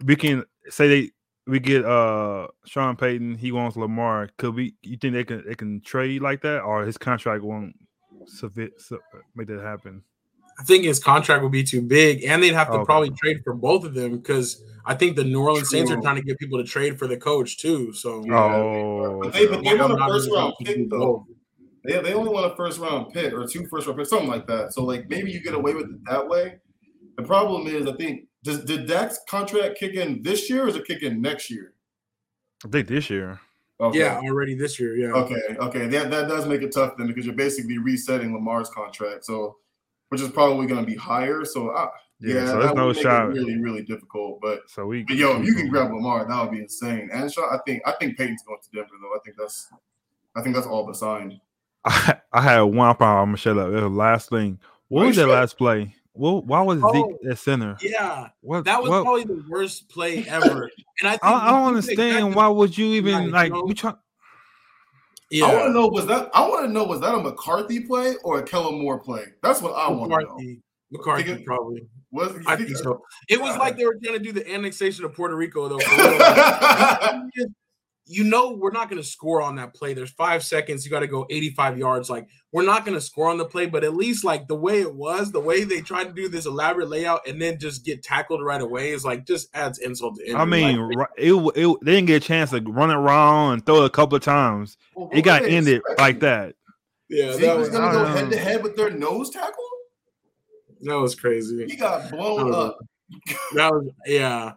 We 0.05 0.15
can 0.15 0.43
say 0.69 0.87
they 0.87 1.11
we 1.47 1.59
get 1.59 1.85
uh 1.85 2.47
Sean 2.65 2.95
Payton. 2.95 3.35
He 3.35 3.51
wants 3.51 3.77
Lamar. 3.77 4.29
Could 4.37 4.55
we? 4.55 4.75
You 4.83 4.97
think 4.97 5.13
they 5.13 5.23
can 5.23 5.43
they 5.47 5.55
can 5.55 5.81
trade 5.81 6.21
like 6.21 6.41
that, 6.41 6.61
or 6.61 6.85
his 6.85 6.97
contract 6.97 7.43
won't 7.43 7.73
submit, 8.27 8.73
make 9.35 9.47
that 9.47 9.61
happen? 9.61 10.03
I 10.59 10.63
think 10.63 10.85
his 10.85 10.99
contract 10.99 11.43
would 11.43 11.51
be 11.51 11.63
too 11.63 11.81
big, 11.81 12.23
and 12.23 12.41
they'd 12.41 12.53
have 12.53 12.67
to 12.67 12.73
oh, 12.73 12.77
okay. 12.77 12.85
probably 12.85 13.11
trade 13.11 13.41
for 13.43 13.53
both 13.53 13.83
of 13.85 13.93
them 13.93 14.17
because 14.17 14.63
I 14.85 14.95
think 14.95 15.15
the 15.15 15.23
New 15.23 15.41
Orleans 15.41 15.69
True. 15.69 15.79
Saints 15.79 15.91
are 15.91 16.01
trying 16.01 16.15
to 16.15 16.21
get 16.21 16.39
people 16.39 16.57
to 16.57 16.63
trade 16.63 16.97
for 16.97 17.07
the 17.07 17.17
coach 17.17 17.57
too. 17.57 17.93
So, 17.93 18.23
oh, 18.31 19.21
but 19.21 19.33
they, 19.33 19.47
but 19.47 19.63
they 19.63 19.75
want 19.75 19.93
a 19.93 19.97
first 19.97 20.31
round 20.31 20.53
pick 20.63 20.89
though. 20.89 21.27
They, 21.83 22.01
they 22.01 22.13
only 22.13 22.31
want 22.31 22.51
a 22.51 22.55
first 22.55 22.79
round 22.79 23.13
pick 23.13 23.33
or 23.33 23.45
two 23.45 23.67
first 23.67 23.85
round 23.85 23.99
picks, 23.99 24.09
something 24.09 24.29
like 24.29 24.47
that. 24.47 24.73
So 24.73 24.83
like 24.83 25.09
maybe 25.09 25.31
you 25.31 25.41
get 25.41 25.53
away 25.53 25.73
with 25.73 25.85
it 25.85 26.05
that 26.05 26.27
way. 26.27 26.59
The 27.17 27.23
problem 27.23 27.67
is, 27.67 27.85
I 27.87 27.93
think 27.93 28.27
does 28.43 28.63
did 28.65 28.87
Dak's 28.87 29.19
contract 29.29 29.77
kick 29.77 29.93
in 29.93 30.21
this 30.23 30.49
year 30.49 30.65
or 30.65 30.67
is 30.69 30.75
it 30.75 30.85
kick 30.85 31.03
in 31.03 31.21
next 31.21 31.51
year? 31.51 31.73
I 32.65 32.69
think 32.69 32.87
this 32.87 33.09
year. 33.09 33.39
Okay. 33.79 33.99
Yeah, 33.99 34.19
already 34.23 34.55
this 34.55 34.79
year. 34.79 34.95
Yeah. 34.95 35.09
Okay. 35.09 35.55
Okay. 35.59 35.87
That 35.87 36.09
that 36.09 36.27
does 36.27 36.47
make 36.47 36.61
it 36.61 36.73
tough 36.73 36.93
then 36.97 37.07
because 37.07 37.25
you're 37.25 37.35
basically 37.35 37.77
resetting 37.77 38.33
Lamar's 38.33 38.69
contract, 38.69 39.25
so 39.25 39.57
which 40.09 40.21
is 40.21 40.29
probably 40.29 40.67
going 40.67 40.79
to 40.79 40.85
be 40.85 40.95
higher. 40.95 41.45
So 41.45 41.69
uh, 41.69 41.89
yeah, 42.19 42.35
yeah, 42.35 42.45
so 42.47 42.59
there's 42.59 42.73
no 42.73 42.93
shot. 42.93 43.29
really, 43.29 43.57
really 43.57 43.83
difficult. 43.83 44.39
But 44.41 44.61
so 44.67 44.85
we, 44.85 45.03
but 45.03 45.15
yo, 45.15 45.39
if 45.39 45.45
you 45.45 45.53
can 45.53 45.69
grab 45.69 45.91
Lamar, 45.91 46.27
that 46.27 46.41
would 46.41 46.51
be 46.51 46.61
insane. 46.61 47.09
And 47.13 47.31
Shaw, 47.31 47.53
I 47.53 47.59
think 47.65 47.81
I 47.85 47.91
think 47.93 48.17
Payton's 48.17 48.43
going 48.43 48.59
to 48.61 48.69
Denver 48.71 48.95
though. 49.01 49.15
I 49.15 49.19
think 49.23 49.37
that's 49.37 49.67
I 50.35 50.41
think 50.41 50.55
that's 50.55 50.67
all 50.67 50.85
but 50.85 50.95
signed. 50.95 51.39
I, 51.85 52.17
I 52.33 52.41
had 52.41 52.61
one 52.61 52.95
problem. 52.95 53.19
I'm 53.19 53.25
gonna 53.29 53.37
shut 53.37 53.57
up. 53.57 53.71
The 53.71 53.87
last 53.89 54.29
thing. 54.29 54.59
What 54.89 55.05
was 55.05 55.17
that 55.17 55.27
last 55.27 55.57
play? 55.57 55.93
Well, 56.13 56.41
why 56.41 56.61
was 56.61 56.79
oh, 56.81 56.91
Zeke 56.91 57.31
at 57.31 57.37
center? 57.37 57.77
Yeah, 57.81 58.29
what, 58.41 58.65
that 58.65 58.81
was 58.81 58.89
what? 58.89 59.03
probably 59.03 59.25
the 59.25 59.43
worst 59.47 59.87
play 59.87 60.25
ever. 60.27 60.71
And 61.01 61.09
I, 61.09 61.19
I, 61.21 61.47
I 61.47 61.51
don't 61.51 61.67
understand 61.67 62.33
why 62.33 62.47
would 62.47 62.75
you 62.75 62.87
even 62.93 63.29
like 63.29 63.53
we 63.53 63.75
try. 63.75 63.93
Yeah. 65.29 65.45
I 65.45 65.53
want 65.53 65.65
to 65.67 65.73
know 65.73 65.87
was 65.87 66.05
that 66.07 66.29
I 66.33 66.47
want 66.47 66.65
to 66.65 66.71
know 66.71 66.85
was 66.85 67.01
that 67.01 67.13
a 67.13 67.19
McCarthy 67.19 67.81
play 67.81 68.15
or 68.23 68.39
a 68.39 68.43
Kellen 68.43 68.79
Moore 68.79 68.99
play? 68.99 69.25
That's 69.43 69.61
what 69.61 69.73
I 69.73 69.89
want 69.89 70.11
to 70.11 70.19
know. 70.19 70.55
McCarthy 70.91 71.43
probably. 71.43 71.87
Was 72.11 72.33
I 72.47 72.55
think 72.55 72.69
so. 72.77 73.01
It 73.27 73.41
was 73.41 73.51
God. 73.51 73.59
like 73.59 73.77
they 73.77 73.85
were 73.85 73.97
trying 74.01 74.17
to 74.17 74.23
do 74.23 74.31
the 74.31 74.49
annexation 74.49 75.03
of 75.03 75.13
Puerto 75.13 75.35
Rico 75.35 75.67
though. 75.67 75.79
you 78.07 78.23
know 78.23 78.51
we're 78.51 78.71
not 78.71 78.89
going 78.89 79.01
to 79.01 79.07
score 79.07 79.41
on 79.41 79.55
that 79.57 79.73
play. 79.73 79.93
There's 79.93 80.11
five 80.11 80.43
seconds. 80.43 80.85
You 80.85 80.91
got 80.91 81.01
to 81.01 81.07
go 81.07 81.25
85 81.29 81.77
yards. 81.77 82.09
Like 82.09 82.27
we're 82.51 82.65
not 82.65 82.85
going 82.85 82.95
to 82.95 83.01
score 83.01 83.29
on 83.29 83.37
the 83.37 83.45
play, 83.45 83.65
but 83.65 83.83
at 83.83 83.95
least 83.95 84.23
like 84.23 84.47
the 84.47 84.55
way 84.55 84.81
it 84.81 84.93
was, 84.93 85.31
the 85.31 85.39
way 85.39 85.63
they 85.63 85.81
tried 85.81 86.05
to 86.05 86.13
do 86.13 86.29
this 86.29 86.45
elaborate 86.45 86.89
layout 86.89 87.27
and 87.27 87.41
then 87.41 87.59
just 87.59 87.85
get 87.85 88.03
tackled 88.03 88.43
right 88.43 88.61
away 88.61 88.91
is 88.91 89.03
like 89.03 89.25
just 89.25 89.49
adds 89.53 89.79
insult 89.79 90.15
to 90.15 90.25
injury. 90.25 90.39
I 90.39 90.45
mean, 90.45 90.89
like, 90.91 91.07
it, 91.17 91.33
it, 91.33 91.77
they 91.83 91.91
didn't 91.91 92.07
get 92.07 92.23
a 92.23 92.25
chance 92.25 92.51
to 92.51 92.61
run 92.61 92.89
it 92.89 92.95
around 92.95 93.53
and 93.53 93.65
throw 93.65 93.83
it 93.83 93.85
a 93.85 93.89
couple 93.89 94.15
of 94.15 94.23
times. 94.23 94.77
Well, 94.95 95.09
it 95.11 95.23
got 95.23 95.43
ended 95.43 95.81
like 95.97 96.21
that. 96.21 96.55
Yeah, 97.09 97.33
Zeke 97.33 97.41
that 97.41 97.57
was, 97.57 97.69
was 97.69 97.77
going 97.77 97.93
to 97.93 97.99
go 97.99 98.05
head 98.05 98.31
to 98.31 98.37
head 98.37 98.63
with 98.63 98.75
their 98.75 98.89
nose 98.89 99.29
tackle. 99.29 99.63
That 100.81 100.99
was 100.99 101.15
crazy. 101.15 101.65
He 101.65 101.75
got 101.75 102.09
blown 102.11 102.53
up. 102.53 102.77
That 103.55 103.71
was 103.71 103.89
yeah. 104.05 104.53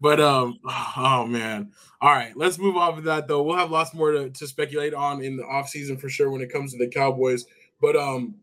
But 0.00 0.20
um, 0.20 0.58
oh 0.96 1.26
man. 1.26 1.72
All 2.00 2.12
right, 2.12 2.34
let's 2.36 2.58
move 2.58 2.76
off 2.76 2.98
of 2.98 3.04
that 3.04 3.28
though. 3.28 3.42
We'll 3.42 3.56
have 3.56 3.70
lots 3.70 3.92
more 3.92 4.12
to, 4.12 4.30
to 4.30 4.46
speculate 4.46 4.94
on 4.94 5.22
in 5.22 5.36
the 5.36 5.42
offseason 5.42 6.00
for 6.00 6.08
sure 6.08 6.30
when 6.30 6.40
it 6.40 6.52
comes 6.52 6.72
to 6.72 6.78
the 6.78 6.88
Cowboys. 6.88 7.44
But 7.80 7.96
um, 7.96 8.34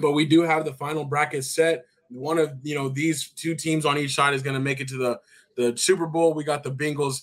but 0.00 0.12
we 0.12 0.26
do 0.26 0.42
have 0.42 0.64
the 0.64 0.74
final 0.74 1.04
bracket 1.04 1.44
set. 1.44 1.86
One 2.10 2.38
of 2.38 2.52
you 2.62 2.74
know 2.74 2.88
these 2.88 3.30
two 3.30 3.54
teams 3.54 3.86
on 3.86 3.98
each 3.98 4.14
side 4.14 4.34
is 4.34 4.42
going 4.42 4.54
to 4.54 4.60
make 4.60 4.80
it 4.80 4.88
to 4.88 4.98
the 4.98 5.20
the 5.56 5.76
Super 5.76 6.06
Bowl. 6.06 6.34
We 6.34 6.44
got 6.44 6.62
the 6.62 6.70
Bengals, 6.70 7.22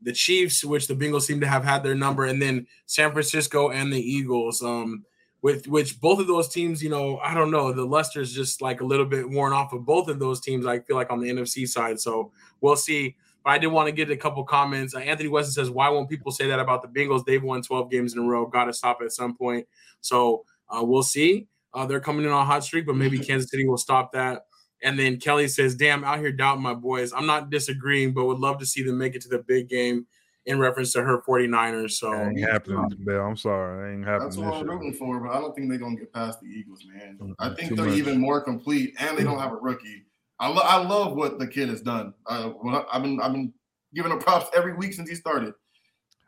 the 0.00 0.12
Chiefs, 0.12 0.64
which 0.64 0.86
the 0.86 0.94
Bengals 0.94 1.22
seem 1.22 1.40
to 1.40 1.48
have 1.48 1.64
had 1.64 1.82
their 1.82 1.94
number, 1.94 2.24
and 2.24 2.40
then 2.40 2.66
San 2.86 3.12
Francisco 3.12 3.70
and 3.70 3.92
the 3.92 4.00
Eagles. 4.00 4.62
Um, 4.62 5.04
with 5.42 5.66
which 5.66 6.00
both 6.00 6.20
of 6.20 6.28
those 6.28 6.48
teams, 6.48 6.82
you 6.82 6.88
know, 6.88 7.18
I 7.18 7.34
don't 7.34 7.50
know, 7.50 7.72
the 7.72 7.84
luster's 7.84 8.32
just 8.32 8.62
like 8.62 8.80
a 8.80 8.84
little 8.84 9.04
bit 9.04 9.28
worn 9.28 9.52
off 9.52 9.72
of 9.72 9.84
both 9.84 10.08
of 10.08 10.20
those 10.20 10.40
teams. 10.40 10.66
I 10.66 10.78
feel 10.78 10.96
like 10.96 11.10
on 11.10 11.20
the 11.20 11.28
NFC 11.28 11.68
side, 11.68 12.00
so 12.00 12.30
we'll 12.60 12.76
see. 12.76 13.16
But 13.44 13.50
I 13.50 13.58
did 13.58 13.66
want 13.66 13.88
to 13.88 13.92
get 13.92 14.08
a 14.08 14.16
couple 14.16 14.44
comments. 14.44 14.94
Uh, 14.94 15.00
Anthony 15.00 15.28
Weston 15.28 15.52
says, 15.52 15.68
"Why 15.68 15.88
won't 15.88 16.08
people 16.08 16.30
say 16.30 16.46
that 16.46 16.60
about 16.60 16.82
the 16.82 16.88
Bengals? 16.88 17.24
They've 17.24 17.42
won 17.42 17.60
12 17.60 17.90
games 17.90 18.14
in 18.14 18.20
a 18.20 18.22
row. 18.22 18.46
Got 18.46 18.66
to 18.66 18.72
stop 18.72 19.00
at 19.02 19.10
some 19.10 19.36
point." 19.36 19.66
So 20.00 20.44
uh, 20.68 20.84
we'll 20.84 21.02
see. 21.02 21.48
Uh, 21.74 21.86
they're 21.86 22.00
coming 22.00 22.24
in 22.24 22.30
on 22.30 22.42
a 22.42 22.44
hot 22.44 22.62
streak, 22.62 22.86
but 22.86 22.94
maybe 22.94 23.18
Kansas 23.24 23.50
City 23.50 23.66
will 23.66 23.78
stop 23.78 24.12
that. 24.12 24.46
And 24.84 24.96
then 24.96 25.18
Kelly 25.18 25.48
says, 25.48 25.74
"Damn, 25.74 26.04
out 26.04 26.20
here 26.20 26.30
doubting 26.30 26.62
my 26.62 26.74
boys. 26.74 27.12
I'm 27.12 27.26
not 27.26 27.50
disagreeing, 27.50 28.14
but 28.14 28.26
would 28.26 28.38
love 28.38 28.58
to 28.60 28.66
see 28.66 28.84
them 28.84 28.96
make 28.96 29.16
it 29.16 29.22
to 29.22 29.28
the 29.28 29.40
big 29.40 29.68
game." 29.68 30.06
In 30.46 30.58
reference 30.58 30.92
to 30.92 31.02
her 31.02 31.22
49ers. 31.22 31.92
So 31.92 32.10
that 32.10 32.28
ain't 32.28 32.40
happening, 32.40 32.88
Bill. 33.04 33.20
I'm 33.20 33.36
sorry. 33.36 33.90
That 33.90 33.94
ain't 33.94 34.06
happening. 34.06 34.28
That's 34.28 34.36
what 34.38 34.54
I'm 34.54 34.68
rooting 34.68 34.94
for, 34.94 35.20
but 35.20 35.30
I 35.30 35.40
don't 35.40 35.54
think 35.54 35.68
they're 35.68 35.78
gonna 35.78 35.96
get 35.96 36.12
past 36.12 36.40
the 36.40 36.46
Eagles, 36.46 36.84
man. 36.92 37.18
Mm-hmm. 37.20 37.32
I 37.38 37.54
think 37.54 37.70
Too 37.70 37.76
they're 37.76 37.86
much. 37.86 37.98
even 37.98 38.20
more 38.20 38.40
complete 38.40 38.94
and 38.98 39.16
they 39.16 39.24
don't 39.24 39.38
have 39.38 39.52
a 39.52 39.56
rookie. 39.56 40.06
I, 40.38 40.48
lo- 40.48 40.62
I 40.64 40.76
love 40.76 41.14
what 41.14 41.38
the 41.38 41.46
kid 41.46 41.68
has 41.68 41.82
done. 41.82 42.14
Uh, 42.26 42.52
I've 42.92 43.02
been 43.02 43.20
I've 43.20 43.32
been 43.32 43.52
giving 43.94 44.10
him 44.10 44.18
props 44.18 44.50
every 44.56 44.74
week 44.74 44.92
since 44.92 45.08
he 45.08 45.14
started. 45.14 45.54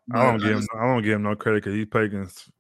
But 0.07 0.21
I 0.21 0.31
don't 0.31 0.41
give 0.41 0.59
him 0.59 0.67
I 0.77 0.87
don't 0.87 1.03
give 1.03 1.15
him 1.15 1.23
no 1.23 1.35
credit 1.35 1.65
because 1.65 1.75
he 1.75 1.85
played 1.85 2.13
against 2.13 2.51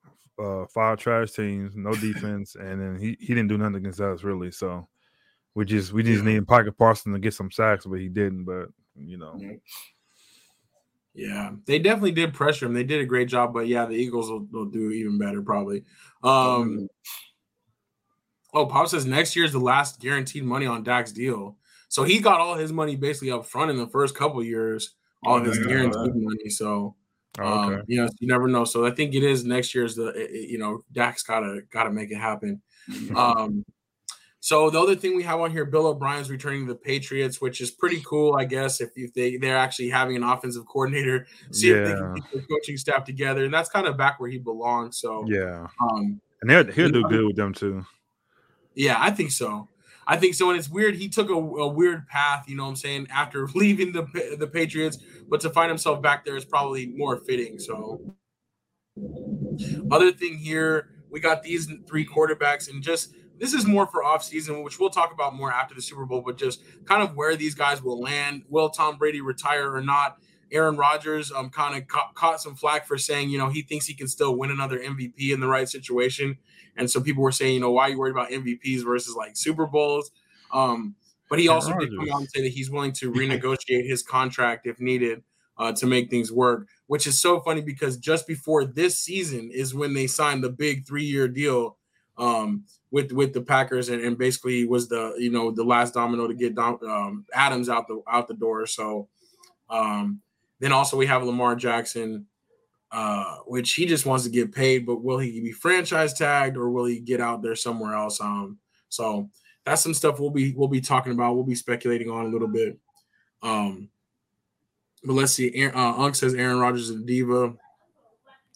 uh, 0.42 0.64
five 0.66 0.98
trash 0.98 1.30
teams, 1.30 1.76
no 1.76 1.94
defense, 1.94 2.54
and 2.58 2.80
then 2.80 2.98
he, 2.98 3.16
he 3.20 3.28
didn't 3.28 3.48
do 3.48 3.58
nothing 3.58 3.76
against 3.76 4.00
us 4.00 4.24
really. 4.24 4.50
So 4.50 4.88
we 5.54 5.64
just 5.64 5.92
we 5.92 6.02
just 6.02 6.24
yeah. 6.24 6.30
needed 6.30 6.48
Pocket 6.48 6.76
Parson 6.76 7.12
to 7.12 7.18
get 7.18 7.34
some 7.34 7.50
sacks, 7.50 7.86
but 7.86 8.00
he 8.00 8.08
didn't. 8.08 8.44
But 8.44 8.70
you 8.96 9.16
know. 9.16 9.36
Yeah. 9.38 9.52
Yeah, 11.14 11.52
they 11.66 11.78
definitely 11.78 12.12
did 12.12 12.34
pressure 12.34 12.66
him. 12.66 12.74
They 12.74 12.82
did 12.84 13.00
a 13.00 13.06
great 13.06 13.28
job, 13.28 13.52
but 13.54 13.68
yeah, 13.68 13.86
the 13.86 13.94
Eagles 13.94 14.30
will, 14.30 14.46
will 14.50 14.66
do 14.66 14.90
even 14.90 15.16
better 15.16 15.42
probably. 15.42 15.84
Um, 16.22 16.88
oh, 18.52 18.66
Pop 18.66 18.88
says 18.88 19.06
next 19.06 19.36
year 19.36 19.44
is 19.44 19.52
the 19.52 19.58
last 19.60 20.00
guaranteed 20.00 20.44
money 20.44 20.66
on 20.66 20.82
Dak's 20.82 21.12
deal. 21.12 21.56
So 21.88 22.02
he 22.02 22.18
got 22.18 22.40
all 22.40 22.56
his 22.56 22.72
money 22.72 22.96
basically 22.96 23.30
up 23.30 23.46
front 23.46 23.70
in 23.70 23.76
the 23.76 23.86
first 23.86 24.16
couple 24.16 24.42
years, 24.42 24.94
all 25.24 25.40
his 25.40 25.58
guaranteed 25.58 26.14
money. 26.16 26.48
So 26.50 26.96
Oh, 27.38 27.44
um, 27.46 27.72
okay. 27.72 27.82
you 27.88 28.00
know, 28.00 28.08
you 28.20 28.28
never 28.28 28.46
know. 28.46 28.64
So 28.64 28.86
I 28.86 28.92
think 28.92 29.14
it 29.14 29.24
is 29.24 29.44
next 29.44 29.74
year's 29.74 29.96
the 29.96 30.08
it- 30.08 30.48
you 30.50 30.58
know 30.58 30.84
Dak's 30.92 31.22
gotta 31.22 31.62
gotta 31.70 31.90
make 31.90 32.10
it 32.10 32.16
happen. 32.18 32.62
Um, 33.16 33.64
so 34.44 34.68
the 34.68 34.78
other 34.78 34.94
thing 34.94 35.16
we 35.16 35.22
have 35.22 35.40
on 35.40 35.50
here, 35.50 35.64
Bill 35.64 35.86
O'Brien's 35.86 36.28
returning 36.28 36.66
to 36.66 36.74
the 36.74 36.78
Patriots, 36.78 37.40
which 37.40 37.62
is 37.62 37.70
pretty 37.70 38.02
cool, 38.06 38.36
I 38.36 38.44
guess. 38.44 38.78
If, 38.82 38.90
if 38.94 39.14
they 39.14 39.38
they're 39.38 39.56
actually 39.56 39.88
having 39.88 40.16
an 40.16 40.22
offensive 40.22 40.66
coordinator, 40.66 41.26
see 41.50 41.70
if 41.70 41.82
they 41.82 41.92
Yeah. 41.92 41.96
can 41.96 42.12
get 42.12 42.24
their 42.30 42.42
coaching 42.42 42.76
staff 42.76 43.04
together, 43.04 43.46
and 43.46 43.54
that's 43.54 43.70
kind 43.70 43.86
of 43.86 43.96
back 43.96 44.20
where 44.20 44.28
he 44.28 44.36
belongs. 44.36 44.98
So 44.98 45.24
Yeah, 45.30 45.66
um, 45.80 46.20
and 46.42 46.50
he'll 46.50 46.70
he'll 46.70 46.90
do 46.92 47.00
Yeah. 47.00 47.08
good 47.08 47.24
with 47.24 47.36
them 47.36 47.54
too. 47.54 47.86
yeah, 48.74 48.96
I 48.98 49.10
think 49.12 49.30
so. 49.30 49.66
I 50.06 50.18
think 50.18 50.34
so, 50.34 50.50
and 50.50 50.58
it's 50.58 50.68
weird. 50.68 50.94
He 50.94 51.08
took 51.08 51.30
a, 51.30 51.32
a 51.32 51.66
weird 51.66 52.06
path, 52.08 52.44
you 52.46 52.54
know 52.54 52.64
what 52.64 52.68
I'm 52.68 52.76
saying, 52.76 53.06
after 53.10 53.46
leaving 53.54 53.92
the 53.92 54.02
the 54.38 54.46
Patriots, 54.46 54.98
but 55.26 55.40
to 55.40 55.48
find 55.48 55.70
himself 55.70 56.02
back 56.02 56.22
there 56.22 56.36
is 56.36 56.44
probably 56.44 56.84
more 56.88 57.16
fitting. 57.16 57.58
So, 57.58 57.98
other 59.90 60.12
thing 60.12 60.36
here, 60.36 60.90
we 61.10 61.18
got 61.18 61.42
these 61.42 61.66
three 61.88 62.04
quarterbacks, 62.04 62.68
and 62.68 62.82
just 62.82 63.14
this 63.38 63.52
is 63.52 63.66
more 63.66 63.86
for 63.86 64.02
offseason, 64.02 64.62
which 64.62 64.78
we'll 64.78 64.90
talk 64.90 65.12
about 65.12 65.34
more 65.34 65.52
after 65.52 65.74
the 65.74 65.82
Super 65.82 66.04
Bowl, 66.04 66.22
but 66.24 66.38
just 66.38 66.62
kind 66.84 67.02
of 67.02 67.16
where 67.16 67.36
these 67.36 67.54
guys 67.54 67.82
will 67.82 68.00
land. 68.00 68.44
Will 68.48 68.70
Tom 68.70 68.96
Brady 68.96 69.20
retire 69.20 69.72
or 69.72 69.80
not? 69.80 70.18
Aaron 70.52 70.76
Rodgers 70.76 71.32
um 71.32 71.50
kind 71.50 71.76
of 71.76 71.88
ca- 71.88 72.12
caught 72.14 72.40
some 72.40 72.54
flack 72.54 72.86
for 72.86 72.96
saying, 72.96 73.30
you 73.30 73.38
know, 73.38 73.48
he 73.48 73.62
thinks 73.62 73.86
he 73.86 73.94
can 73.94 74.06
still 74.06 74.36
win 74.36 74.50
another 74.50 74.78
MVP 74.78 75.32
in 75.32 75.40
the 75.40 75.48
right 75.48 75.68
situation. 75.68 76.38
And 76.76 76.90
so 76.90 77.00
people 77.00 77.22
were 77.22 77.32
saying, 77.32 77.54
you 77.54 77.60
know, 77.60 77.72
why 77.72 77.84
are 77.84 77.90
you 77.90 77.98
worried 77.98 78.12
about 78.12 78.30
MVPs 78.30 78.84
versus 78.84 79.14
like 79.16 79.36
Super 79.36 79.66
Bowls? 79.66 80.10
Um, 80.52 80.94
but 81.28 81.38
he 81.38 81.48
Aaron 81.48 81.56
also 81.56 81.78
did 81.78 81.90
come 81.96 82.10
out 82.12 82.20
and 82.20 82.30
say 82.30 82.42
that 82.42 82.52
he's 82.52 82.70
willing 82.70 82.92
to 82.92 83.10
renegotiate 83.12 83.88
his 83.88 84.02
contract 84.02 84.66
if 84.66 84.80
needed 84.80 85.22
uh, 85.56 85.72
to 85.72 85.86
make 85.86 86.10
things 86.10 86.30
work, 86.32 86.68
which 86.86 87.06
is 87.06 87.20
so 87.20 87.40
funny 87.40 87.60
because 87.60 87.96
just 87.96 88.26
before 88.26 88.64
this 88.64 88.98
season 88.98 89.50
is 89.52 89.74
when 89.74 89.94
they 89.94 90.06
signed 90.06 90.42
the 90.44 90.50
big 90.50 90.86
three-year 90.86 91.28
deal 91.28 91.78
um, 92.16 92.64
with 92.94 93.10
with 93.10 93.32
the 93.32 93.40
Packers, 93.40 93.88
and, 93.88 94.00
and 94.00 94.16
basically 94.16 94.64
was 94.64 94.86
the 94.88 95.16
you 95.18 95.28
know 95.28 95.50
the 95.50 95.64
last 95.64 95.94
domino 95.94 96.28
to 96.28 96.34
get 96.34 96.54
Dom, 96.54 96.78
um, 96.86 97.26
Adams 97.34 97.68
out 97.68 97.88
the 97.88 98.00
out 98.08 98.28
the 98.28 98.34
door. 98.34 98.66
So 98.66 99.08
um, 99.68 100.20
then 100.60 100.70
also 100.70 100.96
we 100.96 101.06
have 101.06 101.24
Lamar 101.24 101.56
Jackson, 101.56 102.26
uh, 102.92 103.38
which 103.46 103.74
he 103.74 103.84
just 103.84 104.06
wants 104.06 104.22
to 104.22 104.30
get 104.30 104.54
paid, 104.54 104.86
but 104.86 105.02
will 105.02 105.18
he 105.18 105.40
be 105.40 105.50
franchise 105.50 106.14
tagged 106.14 106.56
or 106.56 106.70
will 106.70 106.84
he 106.84 107.00
get 107.00 107.20
out 107.20 107.42
there 107.42 107.56
somewhere 107.56 107.94
else? 107.94 108.20
Um, 108.20 108.58
so 108.90 109.28
that's 109.64 109.82
some 109.82 109.92
stuff 109.92 110.20
we'll 110.20 110.30
be 110.30 110.52
we'll 110.52 110.68
be 110.68 110.80
talking 110.80 111.12
about. 111.12 111.34
We'll 111.34 111.42
be 111.42 111.56
speculating 111.56 112.10
on 112.10 112.26
a 112.26 112.28
little 112.28 112.46
bit. 112.46 112.78
Um, 113.42 113.88
but 115.02 115.14
let's 115.14 115.32
see. 115.32 115.66
Uh, 115.66 115.94
Unk 116.00 116.14
says 116.14 116.34
Aaron 116.34 116.60
Rodgers 116.60 116.90
is 116.90 117.02
a 117.02 117.04
diva. 117.04 117.54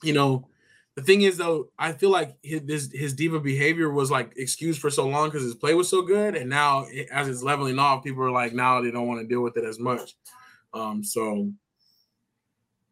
You 0.05 0.13
know, 0.13 0.48
the 0.99 1.05
thing 1.05 1.23
is 1.23 1.37
though, 1.37 1.69
I 1.79 1.93
feel 1.93 2.11
like 2.11 2.37
his 2.43 2.63
this, 2.63 2.91
his 2.93 3.15
diva 3.15 3.39
behavior 3.39 3.89
was 3.89 4.11
like 4.11 4.33
excused 4.37 4.81
for 4.81 4.91
so 4.91 5.07
long 5.07 5.29
because 5.29 5.45
his 5.45 5.55
play 5.55 5.75
was 5.75 5.89
so 5.89 6.03
good, 6.03 6.35
and 6.35 6.51
now 6.51 6.87
it- 6.91 7.09
as 7.13 7.29
it's 7.29 7.43
leveling 7.43 7.79
off, 7.79 8.03
people 8.03 8.25
are 8.25 8.33
like 8.33 8.53
now 8.53 8.81
they 8.81 8.91
don't 8.91 9.07
want 9.07 9.21
to 9.21 9.27
deal 9.27 9.41
with 9.43 9.57
it 9.57 9.65
as 9.65 9.79
much. 9.79 10.17
Um, 10.75 11.05
so 11.05 11.53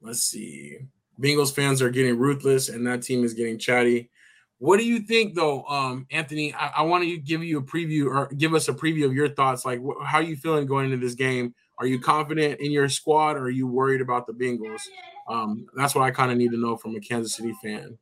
let's 0.00 0.22
see. 0.22 0.78
Bengals 1.20 1.52
fans 1.54 1.82
are 1.82 1.90
getting 1.90 2.16
ruthless, 2.16 2.68
and 2.68 2.86
that 2.86 3.02
team 3.02 3.24
is 3.24 3.34
getting 3.34 3.58
chatty. 3.58 4.10
What 4.58 4.78
do 4.78 4.84
you 4.84 5.00
think, 5.00 5.34
though, 5.34 5.64
um, 5.64 6.06
Anthony? 6.10 6.54
I, 6.54 6.68
I 6.78 6.82
want 6.82 7.04
to 7.04 7.16
give 7.18 7.42
you 7.42 7.58
a 7.58 7.62
preview 7.62 8.06
or 8.06 8.28
give 8.36 8.54
us 8.54 8.68
a 8.68 8.72
preview 8.72 9.04
of 9.06 9.14
your 9.14 9.28
thoughts. 9.28 9.64
Like, 9.64 9.80
wh- 9.80 10.04
how 10.04 10.18
are 10.18 10.22
you 10.22 10.36
feeling 10.36 10.66
going 10.66 10.86
into 10.92 11.04
this 11.04 11.14
game? 11.14 11.54
Are 11.78 11.86
you 11.86 11.98
confident 12.00 12.60
in 12.60 12.70
your 12.70 12.88
squad, 12.88 13.36
or 13.36 13.44
are 13.44 13.50
you 13.50 13.66
worried 13.66 14.00
about 14.00 14.26
the 14.26 14.32
Bengals? 14.32 14.82
Um, 15.28 15.66
that's 15.76 15.94
what 15.94 16.04
I 16.04 16.10
kind 16.10 16.30
of 16.30 16.38
need 16.38 16.52
to 16.52 16.56
know 16.60 16.76
from 16.76 16.94
a 16.96 17.00
Kansas 17.00 17.34
City 17.34 17.52
fan. 17.62 17.98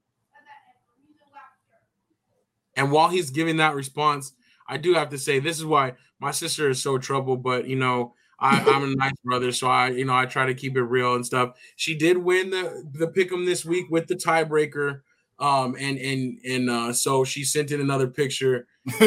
And 2.76 2.90
while 2.90 3.08
he's 3.08 3.30
giving 3.30 3.56
that 3.58 3.74
response, 3.74 4.32
I 4.68 4.76
do 4.78 4.94
have 4.94 5.10
to 5.10 5.18
say 5.18 5.38
this 5.38 5.58
is 5.58 5.64
why 5.64 5.94
my 6.20 6.30
sister 6.30 6.68
is 6.70 6.82
so 6.82 6.98
trouble. 6.98 7.36
But 7.36 7.66
you 7.66 7.76
know, 7.76 8.14
I, 8.40 8.60
I'm 8.60 8.82
a 8.84 8.94
nice 8.96 9.12
brother, 9.24 9.52
so 9.52 9.68
I, 9.68 9.90
you 9.90 10.04
know, 10.04 10.14
I 10.14 10.26
try 10.26 10.46
to 10.46 10.54
keep 10.54 10.76
it 10.76 10.82
real 10.82 11.14
and 11.14 11.24
stuff. 11.24 11.56
She 11.76 11.96
did 11.96 12.18
win 12.18 12.50
the 12.50 12.84
the 12.92 13.06
pick'em 13.06 13.46
this 13.46 13.64
week 13.64 13.86
with 13.90 14.08
the 14.08 14.16
tiebreaker, 14.16 15.02
um, 15.38 15.76
and 15.78 15.98
and 15.98 16.38
and 16.44 16.70
uh, 16.70 16.92
so 16.92 17.24
she 17.24 17.44
sent 17.44 17.70
in 17.70 17.80
another 17.80 18.08
picture. 18.08 18.66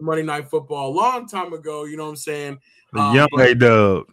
Monday 0.00 0.22
Night 0.22 0.48
Football 0.48 0.90
a 0.90 0.94
long 0.96 1.26
time 1.28 1.52
ago. 1.52 1.84
You 1.84 1.96
know 1.96 2.04
what 2.04 2.10
I'm 2.10 2.16
saying? 2.16 2.58
The 2.92 3.00
Um, 3.00 3.14
young 3.14 3.28
but- 3.32 3.48
A 3.48 3.54
Dub. 3.54 4.04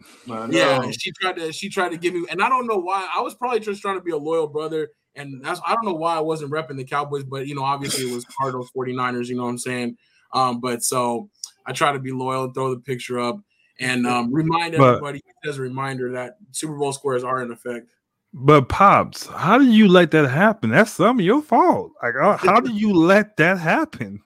Yeah, 0.50 0.90
she 0.90 1.12
tried 1.12 1.36
to 1.36 1.52
she 1.52 1.68
tried 1.68 1.90
to 1.90 1.98
give 1.98 2.14
me, 2.14 2.24
and 2.30 2.42
I 2.42 2.48
don't 2.48 2.66
know 2.66 2.78
why. 2.78 3.08
I 3.14 3.20
was 3.20 3.34
probably 3.34 3.60
just 3.60 3.82
trying 3.82 3.96
to 3.98 4.02
be 4.02 4.12
a 4.12 4.16
loyal 4.16 4.46
brother, 4.46 4.88
and 5.14 5.42
that's 5.44 5.60
I 5.66 5.74
don't 5.74 5.84
know 5.84 5.94
why 5.94 6.16
I 6.16 6.20
wasn't 6.20 6.52
repping 6.52 6.76
the 6.76 6.84
Cowboys, 6.84 7.24
but 7.24 7.46
you 7.46 7.54
know, 7.54 7.62
obviously 7.64 8.10
it 8.10 8.14
was 8.14 8.24
Cardinals 8.40 8.70
49ers, 8.76 9.26
you 9.28 9.36
know 9.36 9.42
what 9.44 9.50
I'm 9.50 9.58
saying? 9.58 9.96
Um, 10.32 10.60
but 10.60 10.82
so 10.82 11.28
I 11.66 11.72
try 11.72 11.92
to 11.92 11.98
be 11.98 12.12
loyal 12.12 12.44
and 12.44 12.54
throw 12.54 12.74
the 12.74 12.80
picture 12.80 13.18
up 13.18 13.38
and 13.80 14.06
um 14.06 14.32
remind 14.32 14.76
But- 14.76 14.88
everybody 14.96 15.20
as 15.44 15.58
a 15.58 15.62
reminder 15.62 16.12
that 16.12 16.36
Super 16.52 16.76
Bowl 16.76 16.92
squares 16.92 17.24
are 17.24 17.42
in 17.42 17.50
effect. 17.50 17.88
But 18.32 18.68
pops, 18.68 19.26
how 19.26 19.58
did 19.58 19.72
you 19.72 19.88
let 19.88 20.12
that 20.12 20.28
happen? 20.30 20.70
That's 20.70 20.92
some 20.92 21.18
of 21.18 21.24
your 21.24 21.42
fault. 21.42 21.90
Like, 22.00 22.14
uh, 22.14 22.36
how 22.36 22.60
did 22.60 22.76
you 22.80 22.92
let 22.94 23.36
that 23.38 23.58
happen? 23.58 24.20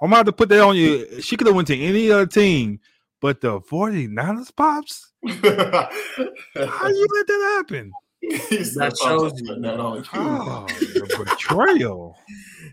I'm 0.00 0.10
about 0.10 0.24
to 0.26 0.32
put 0.32 0.48
that 0.48 0.60
on 0.60 0.74
you. 0.74 1.20
She 1.20 1.36
could 1.36 1.46
have 1.46 1.54
went 1.54 1.68
to 1.68 1.78
any 1.78 2.10
other 2.10 2.24
team, 2.26 2.80
but 3.22 3.40
the 3.40 3.60
49ers 3.60 4.54
pops. 4.54 5.12
How 5.26 5.88
do 6.88 6.94
you 6.94 7.06
let 7.14 7.26
that 7.26 7.54
happen? 7.56 7.92
That 8.22 8.96
shows 9.02 9.40
you." 9.40 9.60
that 9.62 9.80
on 9.80 9.96
you." 9.98 10.04
Oh, 10.12 10.66
the 10.68 11.24
betrayal. 11.24 12.18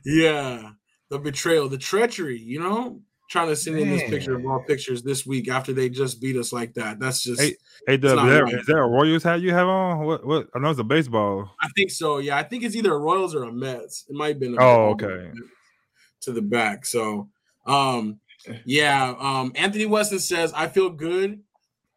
Yeah, 0.06 0.72
the 1.10 1.20
betrayal, 1.20 1.70
the 1.70 1.78
treachery, 1.78 2.38
you 2.38 2.60
know, 2.60 3.02
trying 3.30 3.48
to 3.48 3.56
send 3.56 3.78
in 3.80 3.90
this 3.90 4.10
picture 4.10 4.36
of 4.36 4.46
all 4.46 4.64
pictures 4.68 5.04
this 5.04 5.26
week 5.26 5.48
after 5.50 5.72
they 5.72 5.88
just 5.90 6.20
beat 6.22 6.36
us 6.36 6.52
like 6.52 6.74
that. 6.74 7.00
That's 7.00 7.24
just 7.24 7.40
Hey, 7.42 7.56
Hey, 7.88 7.98
Dub, 7.98 8.18
not 8.18 8.28
is 8.28 8.34
that, 8.34 8.44
right. 8.44 8.54
is 8.56 8.66
that 8.66 8.78
a 8.78 8.88
Royals 8.88 9.24
hat 9.24 9.42
you 9.42 9.52
have 9.54 9.68
on? 9.68 10.06
What? 10.06 10.26
What? 10.26 10.48
I 10.56 10.60
know 10.60 10.72
it's 10.72 10.80
a 10.80 10.84
baseball. 10.84 11.50
I 11.62 11.70
think 11.76 11.92
so. 11.92 12.18
Yeah, 12.18 12.38
I 12.38 12.44
think 12.44 12.64
it's 12.64 12.76
either 12.76 12.94
a 12.94 12.98
Royals 13.00 13.34
or 13.36 13.44
a 13.44 13.52
Mets. 13.52 14.06
It 14.10 14.16
might 14.16 14.30
have 14.30 14.40
been. 14.40 14.56
A 14.58 14.62
Oh, 14.62 14.90
okay. 14.92 15.32
To 16.22 16.32
the 16.32 16.42
back. 16.42 16.86
So, 16.86 17.30
um, 17.66 18.20
yeah. 18.66 19.14
Um, 19.20 19.52
Anthony 19.56 19.86
Weston 19.86 20.20
says, 20.20 20.54
"I 20.54 20.68
feel 20.68 20.90
good. 20.90 21.42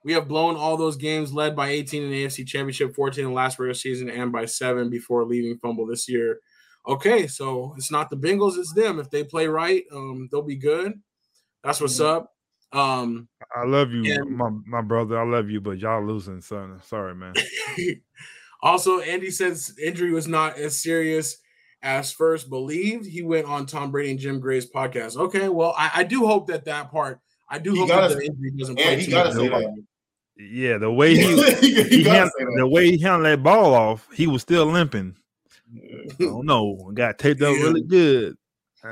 We 0.05 0.13
have 0.15 0.27
blown 0.29 0.57
all 0.57 0.77
those 0.77 0.97
games, 0.97 1.33
led 1.33 1.55
by 1.55 1.69
18 1.69 2.03
in 2.03 2.11
the 2.11 2.25
AFC 2.25 2.45
Championship, 2.47 2.95
14 2.95 3.25
in 3.25 3.31
the 3.31 3.35
last 3.37 3.59
regular 3.59 3.75
season, 3.75 4.11
and 4.11 4.33
by 4.33 4.47
seven 4.47 4.91
before 4.91 5.25
leaving 5.25 5.59
fumble 5.59 5.87
this 5.87 6.09
year. 6.09 6.41
Okay, 6.89 7.29
so 7.29 7.75
it's 7.77 7.93
not 7.93 8.11
the 8.11 8.17
Bengals, 8.17 8.59
it's 8.59 8.73
them. 8.73 8.99
If 8.99 9.11
they 9.11 9.23
play 9.23 9.47
right, 9.47 9.85
um, 9.93 10.29
they'll 10.33 10.43
be 10.43 10.57
good. 10.57 11.01
That's 11.63 11.81
what's 11.81 12.01
up. 12.01 12.33
Um, 12.73 13.29
I 13.55 13.65
love 13.65 13.93
you, 13.93 14.13
And- 14.13 14.37
my 14.37 14.51
my 14.67 14.81
brother. 14.81 15.21
I 15.21 15.25
love 15.25 15.49
you, 15.51 15.61
but 15.61 15.79
y'all 15.79 16.05
losing, 16.05 16.41
son. 16.41 16.81
Sorry, 16.83 17.15
man. 17.15 17.35
also, 18.63 18.99
Andy 19.01 19.31
says 19.31 19.77
injury 19.83 20.11
was 20.11 20.27
not 20.27 20.57
as 20.57 20.83
serious 20.83 21.37
as 21.83 22.12
first 22.12 22.49
believed. 22.51 23.07
He 23.07 23.23
went 23.23 23.47
on 23.47 23.66
Tom 23.66 23.90
Brady 23.90 24.11
and 24.12 24.21
Jim 24.21 24.40
Gray's 24.40 24.71
podcast. 24.71 25.16
Okay, 25.16 25.49
well, 25.49 25.75
I, 25.77 25.90
I 25.97 26.03
do 26.05 26.27
hope 26.27 26.47
that 26.49 26.64
that 26.66 26.90
part. 26.90 27.21
I 27.49 27.59
do 27.59 27.73
He 27.73 27.81
hope 27.81 27.88
gotta- 27.88 28.09
that 28.14 28.18
the 28.21 28.27
injury 28.27 28.51
doesn't 28.57 28.77
play 28.77 28.99
he 29.01 29.05
too 29.07 29.11
gotta 29.11 29.29
much 29.31 29.38
say 29.38 29.47
of 29.47 29.53
a 29.53 29.57
that. 29.57 29.64
part. 29.64 29.75
Yeah, 30.38 30.79
the 30.79 30.90
way 30.90 31.14
he 31.14 31.53
he, 31.61 31.83
he 31.85 32.03
gotta 32.05 32.31
hand, 32.38 32.59
the 32.59 32.66
way 32.66 32.90
he 32.90 32.99
handled 32.99 33.27
that 33.27 33.42
ball 33.42 33.75
off, 33.75 34.09
he 34.14 34.27
was 34.27 34.42
still 34.42 34.66
limping. 34.66 35.14
I 35.75 36.14
don't 36.18 36.47
know. 36.47 36.90
Got 36.95 37.18
taped 37.18 37.42
up 37.42 37.55
Yeah. 37.57 37.62
really 37.62 37.83
good. 37.83 38.37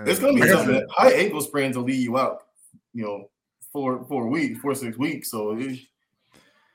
It's 0.07 0.21
gonna 0.21 0.35
be 0.35 0.41
Like 0.41 0.51
I 0.51 0.53
something. 0.55 0.87
High 0.91 1.13
ankle 1.13 1.41
sprains 1.41 1.77
will 1.77 1.85
lead 1.85 1.97
you 2.03 2.19
out. 2.19 2.43
You 2.93 3.05
know, 3.05 3.31
four 3.73 4.05
four 4.07 4.29
weeks, 4.29 4.61
four 4.61 4.75
six 4.75 4.97
weeks. 4.97 5.31
So 5.31 5.57
it, 5.59 5.79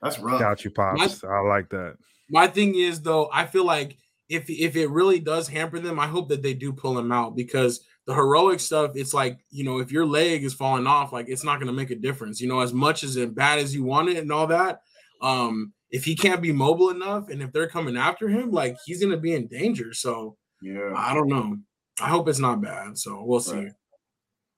that's 0.01 0.19
rough. 0.19 0.39
Got 0.39 0.65
you, 0.65 0.71
pops. 0.71 1.23
I 1.23 1.39
like 1.39 1.69
that. 1.69 1.97
My 2.29 2.47
thing 2.47 2.75
is 2.75 3.01
though, 3.01 3.29
I 3.31 3.45
feel 3.45 3.65
like 3.65 3.97
if 4.29 4.49
if 4.49 4.75
it 4.75 4.89
really 4.89 5.19
does 5.19 5.47
hamper 5.47 5.79
them, 5.79 5.99
I 5.99 6.07
hope 6.07 6.29
that 6.29 6.41
they 6.41 6.53
do 6.53 6.73
pull 6.73 6.97
him 6.97 7.11
out 7.11 7.35
because 7.35 7.81
the 8.05 8.13
heroic 8.13 8.59
stuff, 8.59 8.91
it's 8.95 9.13
like 9.13 9.39
you 9.49 9.63
know, 9.63 9.79
if 9.79 9.91
your 9.91 10.05
leg 10.05 10.43
is 10.43 10.53
falling 10.53 10.87
off, 10.87 11.13
like 11.13 11.27
it's 11.29 11.43
not 11.43 11.59
going 11.59 11.67
to 11.67 11.73
make 11.73 11.91
a 11.91 11.95
difference. 11.95 12.41
You 12.41 12.47
know, 12.47 12.59
as 12.59 12.73
much 12.73 13.03
as 13.03 13.15
it 13.15 13.35
bad 13.35 13.59
as 13.59 13.73
you 13.73 13.83
want 13.83 14.09
it 14.09 14.17
and 14.17 14.31
all 14.31 14.47
that, 14.47 14.81
um, 15.21 15.73
if 15.91 16.05
he 16.05 16.15
can't 16.15 16.41
be 16.41 16.51
mobile 16.51 16.89
enough, 16.89 17.29
and 17.29 17.41
if 17.41 17.51
they're 17.51 17.69
coming 17.69 17.97
after 17.97 18.27
him, 18.27 18.51
like 18.51 18.77
he's 18.85 18.99
going 18.99 19.11
to 19.11 19.17
be 19.17 19.33
in 19.33 19.47
danger. 19.47 19.93
So 19.93 20.37
Yeah, 20.61 20.93
I 20.95 21.13
don't 21.13 21.29
know. 21.29 21.57
I 22.01 22.09
hope 22.09 22.27
it's 22.27 22.39
not 22.39 22.61
bad. 22.61 22.97
So 22.97 23.23
we'll 23.23 23.39
see. 23.39 23.55
Right. 23.55 23.71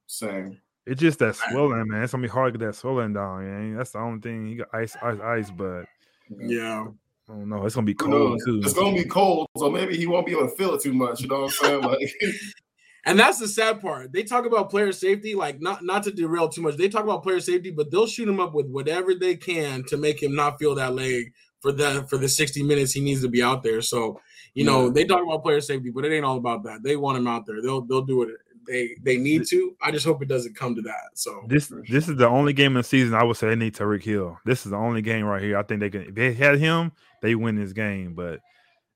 same. 0.08 0.62
It's 0.86 1.02
just 1.02 1.20
that 1.20 1.36
swelling, 1.36 1.90
man. 1.90 2.02
It's 2.02 2.14
gonna 2.14 2.22
be 2.22 2.30
hard 2.30 2.54
to 2.54 2.58
get 2.58 2.66
that 2.66 2.76
swelling 2.76 3.12
down. 3.12 3.44
Man. 3.44 3.76
That's 3.76 3.92
the 3.92 4.00
only 4.00 4.22
thing. 4.22 4.48
You 4.48 4.60
got 4.60 4.74
ice, 4.74 4.96
ice, 5.02 5.20
ice, 5.20 5.52
but 5.52 5.84
Yeah. 6.30 6.86
I 7.30 7.34
don't 7.34 7.50
know. 7.50 7.66
It's 7.66 7.76
gonna 7.76 7.86
be 7.86 7.94
cold 7.94 8.40
too. 8.46 8.62
It's 8.64 8.74
gonna 8.74 8.96
be 8.96 9.04
cold, 9.04 9.48
so 9.58 9.70
maybe 9.70 9.98
he 9.98 10.08
won't 10.08 10.26
be 10.26 10.32
able 10.32 10.50
to 10.50 10.56
feel 10.56 10.74
it 10.76 10.82
too 10.82 10.94
much. 10.94 11.22
You 11.22 11.28
know 11.28 11.42
what 11.42 11.56
I'm 11.62 11.68
saying? 11.68 11.82
Like, 11.82 12.14
and 13.06 13.20
that's 13.20 13.40
the 13.40 13.48
sad 13.50 13.82
part. 13.82 14.14
They 14.14 14.24
talk 14.24 14.46
about 14.46 14.70
player 14.70 14.92
safety, 14.94 15.36
like 15.36 15.60
not 15.62 15.84
not 15.84 16.04
to 16.04 16.12
derail 16.12 16.48
too 16.48 16.62
much. 16.62 16.78
They 16.78 16.88
talk 16.88 17.04
about 17.04 17.24
player 17.24 17.42
safety, 17.42 17.70
but 17.72 17.92
they'll 17.92 18.08
shoot 18.08 18.30
him 18.30 18.40
up 18.40 18.54
with 18.54 18.68
whatever 18.70 19.14
they 19.14 19.36
can 19.36 19.84
to 19.86 19.98
make 19.98 20.24
him 20.24 20.36
not 20.36 20.58
feel 20.58 20.76
that 20.76 20.94
leg 20.96 21.34
for 21.60 21.72
the 21.74 22.06
for 22.10 22.18
the 22.18 22.30
60 22.30 22.64
minutes 22.64 22.94
he 22.94 23.02
needs 23.02 23.22
to 23.24 23.28
be 23.30 23.44
out 23.44 23.62
there. 23.62 23.82
So 23.82 24.22
you 24.54 24.64
know 24.64 24.86
Yeah. 24.86 24.92
they 24.94 25.04
talk 25.06 25.22
about 25.22 25.44
player 25.44 25.60
safety, 25.60 25.90
but 25.90 26.06
it 26.06 26.14
ain't 26.14 26.24
all 26.26 26.38
about 26.38 26.64
that. 26.64 26.82
They 26.84 26.96
want 26.96 27.18
him 27.18 27.28
out 27.28 27.46
there. 27.46 27.62
They'll 27.62 27.82
they'll 27.82 28.04
do 28.06 28.22
it. 28.24 28.30
They 28.68 28.96
they 29.02 29.18
need 29.18 29.48
to. 29.48 29.76
I 29.82 29.92
just 29.92 30.06
hope 30.06 30.22
it 30.22 30.28
doesn't 30.28 30.56
come 30.56 30.76
to 30.76 30.82
that. 30.84 31.12
So 31.14 31.44
This 31.48 31.72
this 31.90 32.10
is 32.10 32.18
the 32.18 32.28
only 32.28 32.54
game 32.54 32.74
in 32.74 32.78
the 32.78 32.84
season 32.84 33.16
I 33.16 33.24
would 33.24 33.38
say 33.38 33.48
they 33.48 33.56
need 33.56 33.76
Tyreek 33.76 34.04
Hill. 34.04 34.38
This 34.46 34.66
is 34.66 34.72
the 34.72 34.78
only 34.78 35.02
game 35.02 35.26
right 35.26 35.42
here. 35.42 35.58
I 35.58 35.64
think 35.64 35.80
they 35.80 35.90
can. 35.90 36.02
If 36.02 36.16
they 36.16 36.34
had 36.34 36.60
him, 36.60 36.92
they 37.22 37.36
win 37.36 37.56
this 37.56 37.74
game. 37.74 38.14
But 38.14 38.42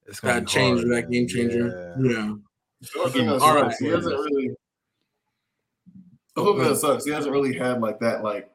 it's 0.05 0.19
gonna 0.19 0.35
that 0.35 0.41
be 0.41 0.51
change, 0.51 0.81
hard, 0.81 0.91
that 0.91 1.09
game 1.09 1.27
changer. 1.27 1.95
Yeah. 1.99 2.11
Yeah. 2.11 2.33
the 2.81 2.99
only 2.99 3.11
thing 3.11 3.27
that 3.27 3.39
sucks, 3.39 3.79
he 3.79 3.87
hasn't 3.87 4.15
really. 4.15 4.49
The 6.35 6.43
whole 6.43 6.53
thing 6.57 6.67
that 6.67 6.77
sucks, 6.77 7.05
he 7.05 7.11
hasn't 7.11 7.33
really 7.33 7.57
had 7.57 7.81
like 7.81 7.99
that. 7.99 8.23
Like, 8.23 8.51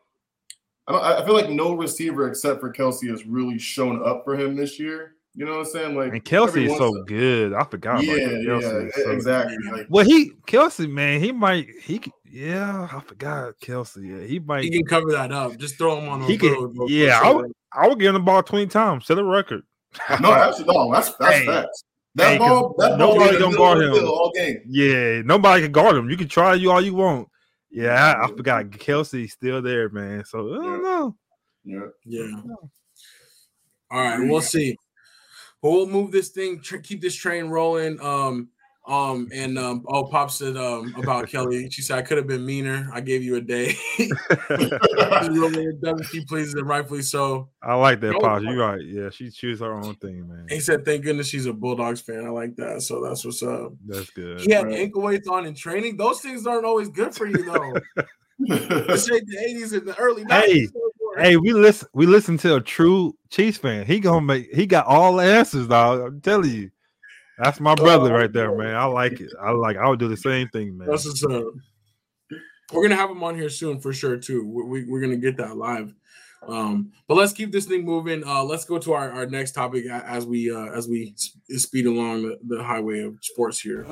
I 0.86 0.92
don't. 0.92 1.02
I 1.02 1.22
I 1.22 1.24
feel 1.24 1.34
like 1.34 1.50
no 1.50 1.74
receiver 1.74 2.28
except 2.28 2.60
for 2.60 2.72
Kelce 2.72 3.10
has 3.10 3.26
really 3.26 3.58
shown 3.58 4.06
up 4.06 4.24
for 4.24 4.36
him 4.36 4.54
this 4.54 4.78
year. 4.78 5.15
You 5.38 5.44
know 5.44 5.52
what 5.58 5.58
I'm 5.58 5.64
saying? 5.66 5.94
Like, 5.94 6.12
And 6.12 6.24
Kelce 6.24 6.64
is 6.70 6.76
so 6.78 6.96
in- 6.96 7.04
good. 7.04 7.52
I 7.52 7.64
forgot. 7.64 8.02
Yeah, 8.02 8.14
about 8.14 8.30
yeah, 8.42 8.48
Kelce 8.48 8.88
is 8.88 8.94
so- 8.94 9.10
exactly. 9.10 9.56
Like, 9.70 9.86
Well, 9.90 10.04
he 10.04 10.30
Kelce, 10.46 10.90
man, 10.90 11.20
he 11.20 11.30
might 11.30 11.68
he 11.82 12.00
yeah, 12.24 12.88
I 12.90 13.00
forgot 13.00 13.54
Kelce. 13.60 13.98
Yeah, 14.02 14.26
he 14.26 14.38
might 14.38 14.64
He 14.64 14.70
can 14.70 14.84
cover 14.86 15.12
that 15.12 15.32
up. 15.32 15.56
Just 15.58 15.76
throw 15.76 15.98
him 16.00 16.08
on 16.08 16.20
the 16.20 16.26
He 16.26 16.38
can- 16.38 16.48
little- 16.50 16.68
little 16.68 16.90
yeah, 16.90 17.18
push 17.20 17.28
I 17.28 17.32
would, 17.34 17.52
I 17.72 17.88
would 17.88 17.98
give 17.98 18.08
him 18.08 18.14
the 18.14 18.20
ball 18.20 18.42
20 18.42 18.66
times, 18.66 19.06
set 19.06 19.18
a 19.18 19.24
record. 19.24 19.62
no, 20.20 20.32
actually, 20.32 20.64
no, 20.64 20.90
that's 20.92 21.12
that's 21.16 21.36
Hey. 21.36 21.46
facts. 21.46 21.84
That 22.14 22.32
Hey, 22.32 22.38
'cause 22.38 22.48
ball, 22.48 22.74
that 22.78 22.98
ball 22.98 23.14
nobody 23.14 23.30
was 23.32 23.38
gonna 23.38 23.50
in 23.50 23.56
guard 23.58 23.78
middle 23.78 23.94
of 23.96 24.00
the 24.00 24.06
him. 24.06 24.12
all 24.12 24.32
game. 24.34 24.60
Yeah, 24.66 25.22
nobody 25.22 25.62
can 25.64 25.72
guard 25.72 25.96
him. 25.96 26.08
You 26.08 26.16
can 26.16 26.28
try 26.28 26.54
you 26.54 26.70
all 26.70 26.80
you 26.80 26.94
want. 26.94 27.28
Yeah, 27.70 27.92
I, 28.18 28.24
I 28.24 28.28
forgot 28.28 28.64
Kelce's 28.70 29.32
still 29.32 29.60
there, 29.60 29.90
man. 29.90 30.24
So 30.24 30.38
I 30.38 30.56
don't 30.56 30.64
Yeah. 30.64 30.76
know. 30.78 31.16
Yeah. 31.64 31.80
Yeah. 32.06 32.40
All 33.90 34.00
right, 34.00 34.18
we'll 34.28 34.40
see. 34.40 34.76
But 35.62 35.70
we'll 35.70 35.86
move 35.88 36.12
this 36.12 36.28
thing, 36.28 36.60
tr- 36.60 36.76
keep 36.78 37.00
this 37.00 37.14
train 37.14 37.46
rolling. 37.46 38.00
Um, 38.00 38.48
um, 38.86 39.28
and 39.32 39.58
um, 39.58 39.84
oh, 39.88 40.04
Pop 40.04 40.30
said 40.30 40.56
um 40.56 40.94
about 40.96 41.28
Kelly. 41.32 41.68
She 41.70 41.82
said 41.82 41.98
I 41.98 42.02
could 42.02 42.18
have 42.18 42.28
been 42.28 42.46
meaner. 42.46 42.88
I 42.92 43.00
gave 43.00 43.22
you 43.24 43.34
a 43.34 43.40
day. 43.40 43.74
She's 43.96 44.10
really 45.28 45.72
done. 45.82 46.00
She 46.04 46.24
pleases 46.24 46.54
and 46.54 46.68
rightfully 46.68 47.02
so. 47.02 47.48
I 47.62 47.74
like 47.74 48.00
that, 48.00 48.14
Pop. 48.20 48.42
You're 48.42 48.56
right. 48.56 48.80
Yeah, 48.84 49.10
she 49.10 49.30
chooses 49.30 49.60
her 49.60 49.74
own 49.74 49.96
thing, 49.96 50.28
man. 50.28 50.46
He 50.48 50.60
said, 50.60 50.84
"Thank 50.84 51.02
goodness 51.02 51.26
she's 51.26 51.46
a 51.46 51.52
Bulldogs 51.52 52.00
fan. 52.00 52.24
I 52.24 52.30
like 52.30 52.54
that. 52.56 52.82
So 52.82 53.02
that's 53.02 53.24
what's 53.24 53.42
up." 53.42 53.72
That's 53.86 54.10
good. 54.10 54.40
He 54.42 54.52
had 54.52 54.66
Right. 54.66 54.78
ankle 54.78 55.02
weights 55.02 55.26
on 55.26 55.46
in 55.46 55.54
training. 55.54 55.96
Those 55.96 56.20
things 56.20 56.46
aren't 56.46 56.64
always 56.64 56.88
good 56.88 57.12
for 57.14 57.26
you, 57.26 57.44
though. 57.44 57.74
This 58.38 59.10
ain't 59.10 59.26
the 59.26 59.38
'80s 59.48 59.72
and 59.72 59.88
the 59.88 59.96
early 59.98 60.22
'90s. 60.24 60.30
Hey, 60.44 60.68
we 61.16 61.52
listen. 61.52 61.88
We 61.94 62.06
listen 62.06 62.38
to 62.38 62.56
a 62.56 62.60
true 62.60 63.16
Chiefs 63.30 63.58
fan. 63.58 63.86
He 63.86 64.00
gonna 64.00 64.20
make. 64.20 64.54
He 64.54 64.66
got 64.66 64.86
all 64.86 65.16
the 65.16 65.24
answers, 65.24 65.68
dog. 65.68 66.00
I'm 66.00 66.20
telling 66.20 66.50
you. 66.50 66.70
That's 67.38 67.60
my 67.60 67.74
brother 67.74 68.14
right 68.14 68.32
there, 68.32 68.56
man. 68.56 68.74
I 68.74 68.84
like 68.84 69.20
it. 69.20 69.30
I 69.40 69.50
like. 69.50 69.76
I 69.76 69.88
would 69.88 69.98
do 69.98 70.08
the 70.08 70.16
same 70.16 70.48
thing, 70.48 70.78
man. 70.78 70.88
That's 70.88 71.04
what's 71.04 71.24
up. 71.24 71.44
We're 72.72 72.82
gonna 72.82 72.96
have 72.96 73.10
him 73.10 73.22
on 73.22 73.36
here 73.36 73.50
soon 73.50 73.80
for 73.80 73.92
sure 73.92 74.16
too. 74.16 74.46
We, 74.46 74.62
we, 74.64 74.90
we're 74.90 75.00
gonna 75.00 75.16
get 75.16 75.36
that 75.36 75.56
live. 75.56 75.94
Um, 76.46 76.92
but 77.08 77.16
let's 77.16 77.32
keep 77.32 77.52
this 77.52 77.66
thing 77.66 77.84
moving. 77.84 78.26
Uh, 78.26 78.42
let's 78.44 78.64
go 78.64 78.78
to 78.78 78.92
our, 78.92 79.10
our 79.10 79.26
next 79.26 79.52
topic 79.52 79.86
as 79.86 80.26
we 80.26 80.50
uh, 80.50 80.66
as 80.66 80.88
we 80.88 81.14
speed 81.48 81.86
along 81.86 82.22
the, 82.22 82.38
the 82.56 82.62
highway 82.62 83.00
of 83.00 83.18
sports 83.22 83.60
here. 83.60 83.86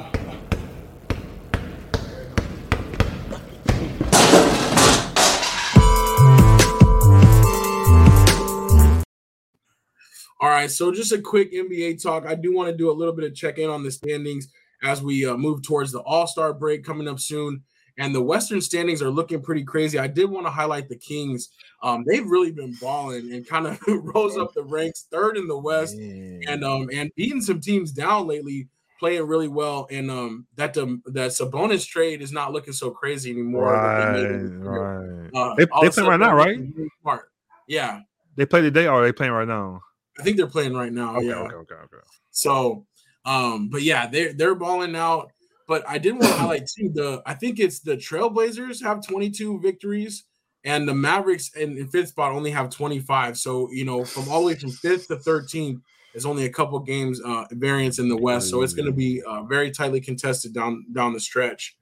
All 10.44 10.50
right, 10.50 10.70
so 10.70 10.92
just 10.92 11.10
a 11.10 11.22
quick 11.22 11.54
NBA 11.54 12.02
talk. 12.02 12.26
I 12.26 12.34
do 12.34 12.54
want 12.54 12.68
to 12.68 12.76
do 12.76 12.90
a 12.90 12.92
little 12.92 13.14
bit 13.14 13.24
of 13.24 13.34
check 13.34 13.56
in 13.56 13.70
on 13.70 13.82
the 13.82 13.90
standings 13.90 14.48
as 14.82 15.00
we 15.00 15.24
uh, 15.24 15.38
move 15.38 15.62
towards 15.62 15.90
the 15.90 16.00
All 16.00 16.26
Star 16.26 16.52
break 16.52 16.84
coming 16.84 17.08
up 17.08 17.18
soon. 17.18 17.62
And 17.96 18.14
the 18.14 18.20
Western 18.20 18.60
standings 18.60 19.00
are 19.00 19.08
looking 19.08 19.40
pretty 19.40 19.64
crazy. 19.64 19.98
I 19.98 20.06
did 20.06 20.28
want 20.30 20.44
to 20.46 20.50
highlight 20.50 20.90
the 20.90 20.96
Kings. 20.98 21.48
Um, 21.82 22.04
they've 22.06 22.26
really 22.26 22.52
been 22.52 22.74
balling 22.78 23.32
and 23.32 23.48
kind 23.48 23.66
of 23.66 23.78
rose 23.88 24.36
up 24.36 24.52
the 24.52 24.64
ranks, 24.64 25.06
third 25.10 25.38
in 25.38 25.48
the 25.48 25.56
West, 25.56 25.96
Man. 25.96 26.42
and 26.46 26.62
um 26.62 26.90
and 26.92 27.10
beating 27.16 27.40
some 27.40 27.58
teams 27.60 27.90
down 27.90 28.26
lately, 28.26 28.68
playing 29.00 29.26
really 29.26 29.48
well. 29.48 29.86
And 29.90 30.10
um 30.10 30.46
that 30.56 30.74
the 30.74 31.00
that 31.06 31.30
Sabonis 31.30 31.86
trade 31.86 32.20
is 32.20 32.32
not 32.32 32.52
looking 32.52 32.74
so 32.74 32.90
crazy 32.90 33.30
anymore. 33.30 33.72
that 33.72 34.12
they 34.12 34.24
right, 34.26 35.22
right. 35.22 35.30
Uh, 35.34 35.54
They- 35.54 35.66
all 35.72 35.80
they 35.80 35.86
of 35.86 35.94
play 35.94 36.02
right 36.04 36.20
now, 36.20 36.34
right? 36.34 36.60
Smart. 37.00 37.30
Yeah, 37.66 38.00
They 38.36 38.44
play 38.44 38.60
today, 38.60 38.86
or 38.88 39.00
are 39.00 39.04
they 39.06 39.12
playing 39.12 39.32
right 39.32 39.48
now? 39.48 39.80
I 40.18 40.22
think 40.22 40.36
they're 40.36 40.46
playing 40.46 40.74
right 40.74 40.92
now. 40.92 41.16
Okay, 41.16 41.26
yeah. 41.26 41.34
okay, 41.34 41.54
okay, 41.54 41.74
okay. 41.74 41.96
So, 42.30 42.86
um, 43.24 43.68
but 43.68 43.82
yeah, 43.82 44.06
they're 44.06 44.32
they're 44.32 44.54
balling 44.54 44.96
out. 44.96 45.32
But 45.66 45.88
I 45.88 45.98
did 45.98 46.12
want 46.12 46.24
to 46.26 46.32
highlight 46.32 46.66
too 46.66 46.90
the 46.94 47.22
I 47.26 47.34
think 47.34 47.58
it's 47.58 47.80
the 47.80 47.96
Trailblazers 47.96 48.82
have 48.82 49.06
22 49.06 49.60
victories, 49.60 50.24
and 50.64 50.88
the 50.88 50.94
Mavericks 50.94 51.50
in, 51.54 51.78
in 51.78 51.88
fifth 51.88 52.10
spot 52.10 52.32
only 52.32 52.50
have 52.50 52.70
25. 52.70 53.36
So 53.38 53.70
you 53.72 53.84
know, 53.84 54.04
from 54.04 54.28
all 54.28 54.40
the 54.40 54.46
way 54.46 54.54
from 54.54 54.70
fifth 54.70 55.08
to 55.08 55.16
13th 55.16 55.80
is 56.14 56.24
only 56.24 56.44
a 56.44 56.50
couple 56.50 56.78
games 56.78 57.20
uh 57.22 57.44
variance 57.52 57.98
in 57.98 58.08
the 58.08 58.16
West. 58.16 58.50
So 58.50 58.62
it's 58.62 58.74
going 58.74 58.86
to 58.86 58.92
be 58.92 59.22
uh, 59.22 59.42
very 59.44 59.70
tightly 59.70 60.00
contested 60.00 60.54
down 60.54 60.86
down 60.92 61.12
the 61.12 61.20
stretch. 61.20 61.76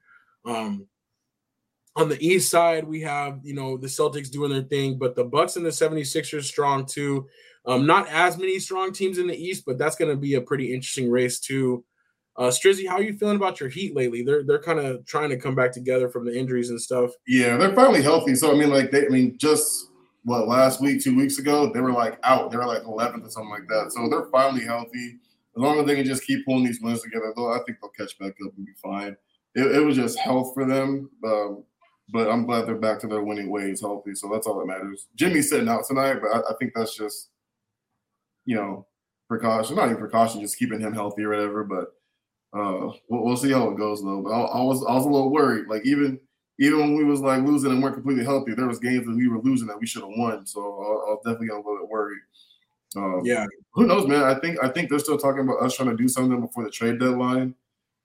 Um, 0.44 0.86
on 1.94 2.08
the 2.08 2.26
east 2.26 2.50
side, 2.50 2.84
we 2.84 3.02
have 3.02 3.40
you 3.42 3.54
know 3.54 3.76
the 3.76 3.86
Celtics 3.86 4.30
doing 4.30 4.50
their 4.50 4.62
thing, 4.62 4.98
but 4.98 5.14
the 5.14 5.24
Bucks 5.24 5.56
and 5.56 5.66
the 5.66 5.70
76ers 5.70 6.44
strong 6.44 6.86
too. 6.86 7.28
Um, 7.64 7.86
not 7.86 8.08
as 8.08 8.38
many 8.38 8.58
strong 8.58 8.92
teams 8.92 9.18
in 9.18 9.28
the 9.28 9.36
East, 9.36 9.64
but 9.66 9.78
that's 9.78 9.96
going 9.96 10.10
to 10.10 10.16
be 10.16 10.34
a 10.34 10.40
pretty 10.40 10.74
interesting 10.74 11.10
race 11.10 11.38
too. 11.38 11.84
Uh, 12.36 12.44
Strizzy, 12.44 12.88
how 12.88 12.96
are 12.96 13.02
you 13.02 13.12
feeling 13.12 13.36
about 13.36 13.60
your 13.60 13.68
Heat 13.68 13.94
lately? 13.94 14.22
They're 14.22 14.42
they're 14.42 14.62
kind 14.62 14.78
of 14.78 15.04
trying 15.04 15.28
to 15.30 15.36
come 15.36 15.54
back 15.54 15.70
together 15.70 16.08
from 16.08 16.24
the 16.24 16.36
injuries 16.36 16.70
and 16.70 16.80
stuff. 16.80 17.10
Yeah, 17.26 17.56
they're 17.56 17.74
finally 17.74 18.02
healthy. 18.02 18.34
So 18.34 18.50
I 18.50 18.54
mean, 18.54 18.70
like 18.70 18.90
they, 18.90 19.06
I 19.06 19.08
mean, 19.10 19.36
just 19.38 19.90
what 20.24 20.48
last 20.48 20.80
week, 20.80 21.02
two 21.02 21.14
weeks 21.14 21.38
ago, 21.38 21.70
they 21.72 21.80
were 21.80 21.92
like 21.92 22.18
out. 22.24 22.50
They 22.50 22.56
were 22.56 22.66
like 22.66 22.82
11th 22.82 23.26
or 23.26 23.30
something 23.30 23.50
like 23.50 23.68
that. 23.68 23.92
So 23.92 24.08
they're 24.08 24.30
finally 24.30 24.64
healthy. 24.64 25.18
As 25.54 25.60
long 25.60 25.78
as 25.80 25.86
they 25.86 25.96
can 25.96 26.06
just 26.06 26.24
keep 26.24 26.46
pulling 26.46 26.64
these 26.64 26.80
wins 26.80 27.02
together, 27.02 27.32
though, 27.36 27.52
I 27.52 27.58
think 27.66 27.78
they'll 27.80 27.90
catch 27.90 28.18
back 28.18 28.34
up 28.44 28.52
and 28.56 28.64
be 28.64 28.72
fine. 28.82 29.16
It, 29.54 29.76
it 29.76 29.80
was 29.80 29.96
just 29.96 30.18
health 30.18 30.54
for 30.54 30.64
them, 30.64 31.10
um, 31.24 31.64
but 32.08 32.30
I'm 32.30 32.46
glad 32.46 32.66
they're 32.66 32.76
back 32.76 33.00
to 33.00 33.06
their 33.06 33.22
winning 33.22 33.50
ways, 33.50 33.82
healthy. 33.82 34.14
So 34.14 34.30
that's 34.32 34.46
all 34.46 34.58
that 34.60 34.66
matters. 34.66 35.08
Jimmy's 35.14 35.50
sitting 35.50 35.68
out 35.68 35.84
tonight, 35.86 36.20
but 36.22 36.28
I, 36.28 36.52
I 36.52 36.54
think 36.58 36.72
that's 36.74 36.96
just, 36.96 37.28
you 38.44 38.56
know, 38.56 38.86
precaution. 39.28 39.76
Not 39.76 39.86
even 39.86 39.96
precaution, 39.96 40.40
just 40.40 40.58
keeping 40.58 40.80
him 40.80 40.92
healthy 40.92 41.22
or 41.24 41.30
whatever. 41.30 41.64
But 41.64 41.94
uh, 42.58 42.92
we'll, 43.08 43.24
we'll 43.24 43.36
see 43.36 43.52
how 43.52 43.68
it 43.70 43.78
goes 43.78 44.02
though. 44.02 44.22
But 44.22 44.30
I, 44.30 44.40
I 44.40 44.62
was 44.62 44.84
I 44.84 44.94
was 44.94 45.04
a 45.04 45.08
little 45.08 45.30
worried. 45.30 45.68
Like 45.68 45.84
even 45.84 46.20
even 46.58 46.78
when 46.78 46.96
we 46.96 47.04
was 47.04 47.20
like 47.20 47.42
losing 47.42 47.70
and 47.70 47.82
weren't 47.82 47.94
completely 47.94 48.24
healthy, 48.24 48.54
there 48.54 48.68
was 48.68 48.78
games 48.78 49.06
that 49.06 49.16
we 49.16 49.28
were 49.28 49.40
losing 49.40 49.66
that 49.68 49.80
we 49.80 49.86
should 49.86 50.02
have 50.02 50.12
won. 50.16 50.46
So 50.46 50.60
I, 50.60 50.64
I 50.64 51.14
was 51.14 51.20
definitely 51.24 51.48
a 51.48 51.56
little 51.56 51.78
bit 51.78 51.88
worried. 51.88 52.20
Um, 52.94 53.22
Yeah, 53.24 53.46
who 53.72 53.86
knows, 53.86 54.06
man? 54.06 54.22
I 54.22 54.38
think 54.38 54.62
I 54.62 54.68
think 54.68 54.90
they're 54.90 54.98
still 54.98 55.18
talking 55.18 55.40
about 55.40 55.62
us 55.62 55.76
trying 55.76 55.90
to 55.90 55.96
do 55.96 56.08
something 56.08 56.40
before 56.40 56.64
the 56.64 56.70
trade 56.70 57.00
deadline. 57.00 57.54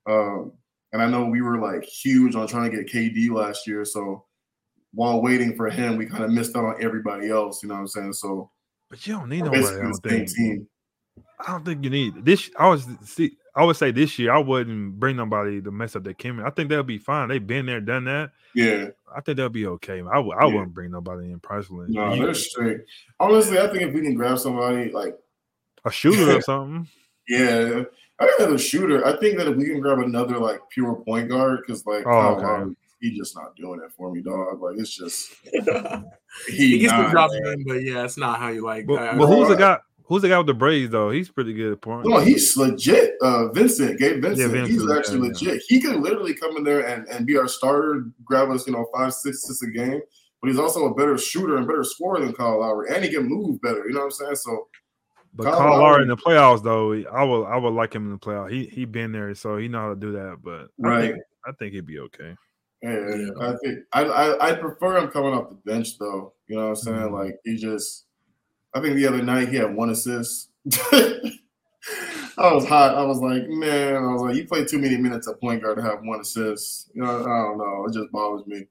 Um, 0.08 0.54
and 0.94 1.02
I 1.02 1.08
know 1.10 1.26
we 1.26 1.42
were 1.42 1.60
like 1.60 1.84
huge 1.84 2.36
on 2.36 2.48
trying 2.48 2.72
to 2.72 2.78
get 2.78 2.88
KD 2.88 3.30
last 3.30 3.68
year. 3.68 3.84
So 3.84 4.24
while 4.94 5.22
waiting 5.22 5.56
for 5.56 5.70
him, 5.70 5.98
we 5.98 6.06
kind 6.06 6.24
of 6.24 6.32
missed 6.32 6.56
out 6.56 6.64
on 6.64 6.82
everybody 6.82 7.30
else. 7.30 7.62
You 7.62 7.70
know 7.70 7.76
what 7.76 7.82
I'm 7.82 7.88
saying? 7.88 8.14
So 8.14 8.50
But 8.90 9.06
you 9.06 9.14
don't 9.14 9.30
need 9.30 9.44
nobody. 9.44 9.66
I 9.66 9.82
don't 9.82 9.94
think. 10.02 10.30
team. 10.34 10.68
I 11.40 11.52
don't 11.52 11.66
think 11.66 11.84
you 11.84 11.90
need 11.90 12.26
this. 12.26 12.50
I 12.58 12.70
was 12.70 12.88
see. 13.06 13.38
I 13.56 13.64
would 13.64 13.76
say 13.76 13.92
this 13.92 14.18
year 14.20 14.32
I 14.32 14.38
wouldn't 14.38 15.00
bring 15.00 15.16
nobody 15.18 15.62
to 15.62 15.72
mess 15.72 15.96
up 15.96 16.04
their 16.04 16.14
chemistry. 16.14 16.46
I 16.46 16.52
think 16.52 16.70
they'll 16.70 16.84
be 16.84 16.98
fine. 17.00 17.28
They've 17.30 17.46
been 17.46 17.66
there, 17.66 17.82
done 17.82 18.06
that. 18.06 18.32
Yeah, 18.54 18.90
I 19.16 19.22
think 19.22 19.38
they'll 19.38 19.50
be 19.50 19.66
okay. 19.68 20.00
I 20.00 20.16
w- 20.16 20.32
I 20.34 20.46
Yeah. 20.48 20.54
wouldn't 20.54 20.74
bring 20.74 20.92
nobody 20.92 21.32
in 21.32 21.40
personally. 21.40 21.88
no, 21.90 22.14
You- 22.14 22.26
they're 22.26 22.34
straight. 22.34 22.82
Honestly, 23.20 23.60
I 23.60 23.68
think 23.68 23.82
if 23.84 23.94
we 23.94 24.02
can 24.02 24.14
grab 24.16 24.40
somebody 24.40 24.92
like 24.92 25.18
a 25.86 25.92
shooter 25.92 26.38
or 26.38 26.42
something. 26.42 26.88
Yeah, 27.28 27.84
I 28.20 28.26
think 28.26 28.40
another 28.40 28.58
shooter. 28.58 29.06
I 29.06 29.18
think 29.18 29.38
that 29.38 29.48
if 29.48 29.56
we 29.58 29.66
can 29.66 29.80
grab 29.80 30.00
another 30.00 30.38
like 30.40 30.60
pure 30.70 30.96
point 30.96 31.30
guard, 31.30 31.62
because 31.66 31.86
like 31.86 32.06
Oh, 32.06 32.36
okay. 32.36 32.74
Lowry, 33.02 33.12
he 33.12 33.18
just 33.18 33.36
not 33.36 33.56
doing 33.56 33.82
it 33.84 33.92
for 33.96 34.12
me, 34.14 34.22
dog. 34.22 34.62
Like 34.62 34.78
it's 34.78 34.96
just 34.96 35.32
he, 36.48 36.56
he, 36.56 36.80
gets 36.80 36.94
the 36.94 37.02
not, 37.04 37.12
job 37.14 37.32
man. 37.32 37.44
done, 37.44 37.64
but 37.68 37.74
yeah, 37.84 38.04
it's 38.04 38.18
not 38.18 38.40
how 38.40 38.50
you 38.50 38.64
like. 38.64 38.86
But, 38.88 39.00
I- 39.00 39.18
but 39.18 39.28
who's 39.28 39.48
the 39.50 39.56
guy? 39.56 39.78
Who's 40.10 40.22
the 40.22 40.30
guy 40.30 40.38
with 40.38 40.48
the 40.48 40.54
braids 40.54 40.92
though? 40.94 41.10
He's 41.10 41.30
pretty 41.30 41.54
good 41.54 41.74
at 41.74 41.82
point. 41.82 42.08
No, 42.08 42.20
he's 42.20 42.56
legit. 42.56 43.16
Uh, 43.22 43.50
Vincent, 43.50 44.00
Gabe 44.00 44.22
Vincent, 44.22 44.54
Vincent, 44.54 44.68
he's 44.70 44.86
yeah, 44.88 44.96
actually 44.98 45.18
yeah. 45.28 45.34
legit. 45.34 45.64
He 45.68 45.82
can 45.82 46.02
literally 46.02 46.34
come 46.34 46.56
in 46.56 46.64
there 46.64 46.88
and, 46.88 47.06
and 47.10 47.26
be 47.28 47.38
our 47.38 47.50
starter, 47.50 48.06
grab 48.24 48.50
us, 48.50 48.66
you 48.66 48.72
know, 48.72 48.86
five, 48.96 49.14
six 49.14 49.44
assists 49.44 49.64
a 49.64 49.68
game. 49.68 50.00
But 50.42 50.50
he's 50.50 50.60
also 50.60 50.86
a 50.86 50.96
better 50.96 51.18
shooter 51.18 51.58
and 51.58 51.68
better 51.68 51.84
scorer 51.84 52.22
than 52.22 52.32
Kyle 52.32 52.62
Lowry, 52.62 52.88
and 52.96 53.04
he 53.04 53.12
can 53.12 53.28
move 53.28 53.60
better. 53.62 53.84
You 53.86 53.96
know 53.96 54.00
what 54.00 54.06
I'm 54.06 54.12
saying? 54.12 54.36
So 54.38 54.68
But 55.34 55.44
Kyle 55.44 55.58
Kyle 55.58 55.70
Lowry- 55.72 55.82
Lowry 55.84 56.02
in 56.04 56.08
the 56.08 56.16
playoffs, 56.16 56.64
though, 56.64 56.94
I 57.12 57.24
would 57.26 57.44
I 57.44 57.58
would 57.58 57.74
like 57.74 57.94
him 57.94 58.06
in 58.06 58.12
the 58.14 58.18
playoffs. 58.18 58.52
He 58.52 58.66
he 58.68 58.86
been 58.86 59.12
there, 59.12 59.36
so 59.36 59.58
he 59.58 59.68
know 59.68 59.80
how 59.82 59.90
to 59.90 59.96
do 59.98 60.14
that. 60.14 60.38
But 60.42 60.68
I 60.86 60.88
Right. 60.90 61.12
think 61.12 61.24
I 61.46 61.52
think 61.60 61.74
he'd 61.74 61.86
be 61.86 62.00
okay. 62.00 62.34
Yeah, 62.82 63.16
Yeah. 63.16 63.30
I 63.40 63.56
think 63.64 63.80
I, 63.94 64.04
I 64.04 64.50
I 64.50 64.54
prefer 64.54 64.98
him 64.98 65.10
coming 65.10 65.34
off 65.34 65.50
the 65.50 65.56
bench 65.56 65.98
though. 65.98 66.34
You 66.48 66.58
know 66.58 66.64
what 66.64 66.70
I'm 66.70 66.76
saying? 66.76 66.98
Mhm. 66.98 67.12
Like 67.12 67.40
he 67.44 67.58
just 67.58 68.06
I 68.74 68.82
think 68.82 68.96
the 68.96 69.08
other 69.08 69.22
night 69.24 69.50
he 69.50 69.56
had 69.58 69.76
one 69.76 69.90
assist. 69.90 70.50
I 72.38 72.54
was 72.54 72.68
hot. 72.68 72.96
I 72.96 73.04
was 73.04 73.20
like, 73.20 73.48
man, 73.50 73.96
I 73.96 74.14
was 74.14 74.22
like, 74.22 74.36
you 74.36 74.48
play 74.48 74.64
too 74.64 74.78
many 74.78 74.98
minutes 74.98 75.28
at 75.28 75.40
point 75.40 75.64
guard 75.64 75.78
to 75.78 75.84
have 75.84 76.04
one 76.04 76.20
assist. 76.22 76.92
You 76.94 77.02
know, 77.02 77.22
I 77.22 77.44
don't 77.46 77.58
know. 77.58 77.86
It 77.88 77.94
just 77.94 78.12
bothers 78.12 78.46
me. 78.46 78.66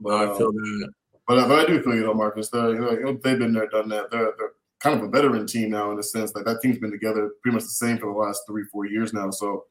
But, 0.00 0.12
I 0.12 0.30
um, 0.30 0.36
feel 0.36 0.52
that. 0.52 0.92
but, 1.26 1.48
but 1.48 1.58
I 1.60 1.64
do 1.64 1.82
feel 1.82 1.94
you 1.94 2.02
know, 2.04 2.12
Marcus. 2.12 2.50
They're, 2.50 2.74
you 2.74 2.80
know, 2.80 3.18
they've 3.22 3.38
been 3.38 3.54
there, 3.54 3.68
done 3.68 3.88
that. 3.88 4.10
They're, 4.10 4.32
they're 4.36 4.52
kind 4.80 4.98
of 4.98 5.04
a 5.04 5.08
veteran 5.08 5.46
team 5.46 5.70
now 5.70 5.92
in 5.92 5.98
a 5.98 6.02
sense 6.02 6.32
that 6.32 6.44
that 6.44 6.60
team's 6.60 6.78
been 6.78 6.90
together 6.90 7.30
pretty 7.42 7.54
much 7.54 7.64
the 7.64 7.70
same 7.70 7.96
for 7.96 8.12
the 8.12 8.18
last 8.18 8.42
three, 8.46 8.64
four 8.64 8.84
years 8.84 9.14
now. 9.14 9.30
So 9.30 9.64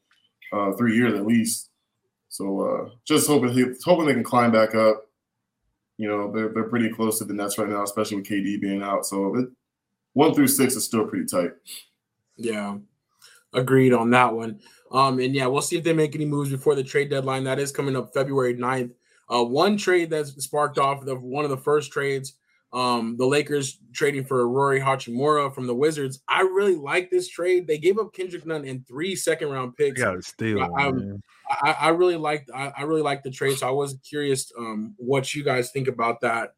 uh, 0.53 0.71
three 0.73 0.95
years 0.95 1.13
at 1.13 1.25
least. 1.25 1.69
So 2.31 2.61
uh, 2.61 2.89
just 3.05 3.27
hoping 3.27 3.51
he, 3.51 3.65
hoping 3.83 4.05
they 4.05 4.13
can 4.13 4.23
climb 4.23 4.51
back 4.51 4.73
up. 4.73 5.05
You 5.97 6.07
know, 6.07 6.31
they're 6.31 6.49
they're 6.49 6.69
pretty 6.69 6.89
close 6.89 7.19
to 7.19 7.25
the 7.25 7.33
Nets 7.33 7.57
right 7.57 7.67
now, 7.67 7.83
especially 7.83 8.17
with 8.17 8.25
KD 8.25 8.59
being 8.59 8.81
out. 8.81 9.05
So 9.05 9.35
it, 9.35 9.49
one 10.13 10.33
through 10.33 10.47
six 10.47 10.75
is 10.75 10.85
still 10.85 11.05
pretty 11.05 11.25
tight. 11.25 11.51
Yeah. 12.37 12.77
Agreed 13.53 13.93
on 13.93 14.09
that 14.11 14.33
one. 14.33 14.61
Um, 14.91 15.19
and 15.19 15.35
yeah, 15.35 15.47
we'll 15.47 15.61
see 15.61 15.77
if 15.77 15.83
they 15.83 15.93
make 15.93 16.15
any 16.15 16.25
moves 16.25 16.49
before 16.49 16.73
the 16.73 16.83
trade 16.83 17.09
deadline. 17.09 17.43
That 17.43 17.59
is 17.59 17.71
coming 17.71 17.97
up 17.97 18.13
February 18.13 18.55
9th. 18.55 18.91
Uh, 19.29 19.43
one 19.43 19.77
trade 19.77 20.09
that's 20.09 20.31
sparked 20.43 20.77
off 20.77 21.05
the 21.05 21.15
one 21.15 21.43
of 21.43 21.51
the 21.51 21.57
first 21.57 21.91
trades, 21.91 22.33
um, 22.73 23.17
the 23.17 23.25
Lakers 23.25 23.79
trading 23.93 24.23
for 24.23 24.47
Rui 24.47 24.79
Hachimura 24.79 25.53
from 25.53 25.67
the 25.67 25.75
Wizards. 25.75 26.21
I 26.27 26.41
really 26.41 26.75
like 26.75 27.09
this 27.09 27.27
trade. 27.27 27.67
They 27.67 27.77
gave 27.77 27.99
up 27.99 28.13
Kendrick 28.13 28.45
Nunn 28.45 28.65
and 28.65 28.87
three 28.87 29.15
second 29.15 29.49
round 29.49 29.75
picks. 29.75 29.99
Yeah, 29.99 30.15
steal. 30.21 30.61
I- 30.61 30.83
I'm- 30.83 31.21
I, 31.63 31.71
I 31.71 31.89
really 31.89 32.15
liked 32.15 32.49
I, 32.55 32.71
I 32.77 32.83
really 32.83 33.01
liked 33.01 33.25
the 33.25 33.29
trade. 33.29 33.57
So 33.57 33.67
I 33.67 33.71
was 33.71 33.97
curious 34.07 34.53
um, 34.57 34.95
what 34.95 35.35
you 35.35 35.43
guys 35.43 35.69
think 35.71 35.89
about 35.89 36.21
that, 36.21 36.53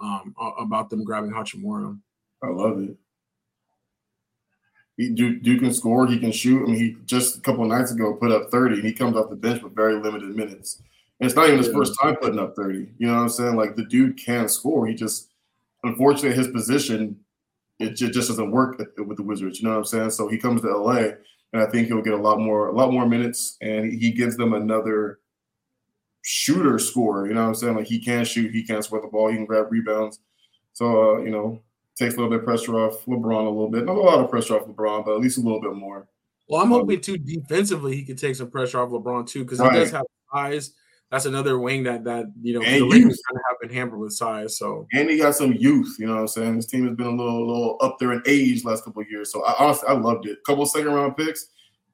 um, 0.00 0.36
about 0.60 0.88
them 0.88 1.02
grabbing 1.02 1.32
Hachimura. 1.32 1.98
I 2.44 2.46
love 2.50 2.80
it. 2.80 2.96
He 4.96 5.10
Duke, 5.10 5.42
Duke 5.42 5.60
can 5.60 5.74
score. 5.74 6.06
He 6.06 6.20
can 6.20 6.30
shoot. 6.30 6.62
I 6.62 6.66
mean, 6.66 6.76
he 6.76 6.96
just 7.06 7.38
a 7.38 7.40
couple 7.40 7.64
of 7.64 7.68
nights 7.70 7.90
ago 7.90 8.14
put 8.14 8.30
up 8.30 8.50
thirty. 8.52 8.76
And 8.76 8.84
he 8.84 8.92
comes 8.92 9.16
off 9.16 9.30
the 9.30 9.36
bench 9.36 9.62
with 9.62 9.74
very 9.74 10.00
limited 10.00 10.28
minutes. 10.36 10.80
And 11.18 11.26
it's 11.26 11.34
not 11.34 11.46
even 11.46 11.58
his 11.58 11.66
Yeah. 11.66 11.74
first 11.74 11.94
time 12.00 12.14
putting 12.14 12.38
up 12.38 12.54
thirty. 12.54 12.88
You 12.98 13.08
know 13.08 13.14
what 13.14 13.22
I'm 13.22 13.28
saying? 13.28 13.56
Like 13.56 13.74
the 13.74 13.84
dude 13.84 14.16
can 14.16 14.48
score. 14.48 14.86
He 14.86 14.94
just, 14.94 15.32
unfortunately, 15.82 16.36
his 16.36 16.48
position, 16.48 17.18
it 17.78 17.90
just 17.94 18.12
doesn't 18.28 18.50
work 18.50 18.78
with 18.98 19.16
the 19.16 19.22
Wizards. 19.22 19.60
You 19.60 19.64
know 19.68 19.72
what 19.72 19.78
I'm 19.78 19.84
saying? 19.84 20.10
So 20.10 20.28
he 20.28 20.38
comes 20.38 20.62
to 20.62 20.68
LA, 20.76 21.10
and 21.52 21.62
I 21.62 21.66
think 21.66 21.88
he'll 21.88 22.02
get 22.02 22.14
a 22.14 22.16
lot 22.16 22.38
more, 22.40 22.68
a 22.68 22.72
lot 22.72 22.92
more 22.92 23.06
minutes, 23.06 23.56
and 23.60 23.92
he- 23.92 24.10
gives 24.12 24.36
them 24.36 24.54
another 24.54 25.20
shooter 26.22 26.78
scorer. 26.78 27.26
You 27.28 27.34
know 27.34 27.42
what 27.42 27.48
I'm 27.48 27.54
saying? 27.54 27.76
Like 27.76 27.86
he 27.86 27.98
can 27.98 28.24
shoot. 28.24 28.52
He 28.52 28.62
can 28.62 28.82
score 28.82 29.00
the 29.00 29.08
ball. 29.08 29.28
He 29.28 29.36
can 29.36 29.46
grab 29.46 29.66
rebounds. 29.70 30.20
So 30.72 31.16
uh, 31.16 31.18
you 31.22 31.30
know, 31.30 31.62
takes 31.96 32.14
a 32.14 32.16
little 32.16 32.30
bit 32.30 32.40
of 32.40 32.44
pressure 32.44 32.74
off 32.78 33.04
LeBron 33.06 33.46
a 33.46 33.50
little 33.50 33.70
bit. 33.70 33.84
Not 33.84 33.96
a 33.96 34.00
lot 34.00 34.18
of 34.20 34.30
pressure 34.30 34.56
off 34.58 34.66
LeBron, 34.66 35.04
but 35.04 35.14
at 35.14 35.20
least 35.20 35.38
a 35.38 35.40
little 35.40 35.60
bit 35.60 35.74
more. 35.74 36.08
Well, 36.48 36.62
I'm 36.62 36.68
hoping 36.70 37.00
too 37.00 37.18
defensively 37.18 37.96
he 37.96 38.04
could 38.04 38.18
take 38.18 38.36
some 38.36 38.50
pressure 38.50 38.78
off 38.80 38.90
LeBron 38.90 39.26
too 39.28 39.44
because 39.44 39.58
Right. 39.58 39.72
he 39.74 39.78
does 39.80 39.90
have 39.92 40.04
size. 40.32 40.72
That's 41.10 41.24
another 41.24 41.58
wing 41.58 41.84
that 41.84 42.02
that 42.04 42.26
you 42.42 42.54
know 42.54 42.62
And 42.62 42.82
the 42.82 42.86
Lakers 42.86 43.04
youth. 43.10 43.20
kind 43.28 43.36
of 43.36 43.42
have 43.48 43.60
been 43.60 43.76
hampered 43.76 44.00
with 44.00 44.12
size. 44.12 44.58
So 44.58 44.86
And 44.92 45.08
he 45.08 45.18
got 45.18 45.34
some 45.36 45.52
youth, 45.52 45.94
you 46.00 46.06
know 46.06 46.14
what 46.14 46.20
I'm 46.22 46.28
saying? 46.28 46.56
His 46.56 46.66
team 46.66 46.86
has 46.86 46.96
been 46.96 47.06
a 47.06 47.10
little 47.10 47.46
little 47.46 47.76
up 47.80 47.98
there 48.00 48.12
in 48.12 48.22
age 48.26 48.64
last 48.64 48.84
couple 48.84 49.02
of 49.02 49.10
years. 49.10 49.30
So 49.30 49.44
I 49.44 49.54
honestly 49.58 49.88
I 49.88 49.92
loved 49.92 50.26
it. 50.26 50.38
Couple 50.44 50.64
of 50.64 50.70
second 50.70 50.92
round 50.92 51.16
picks. 51.16 51.46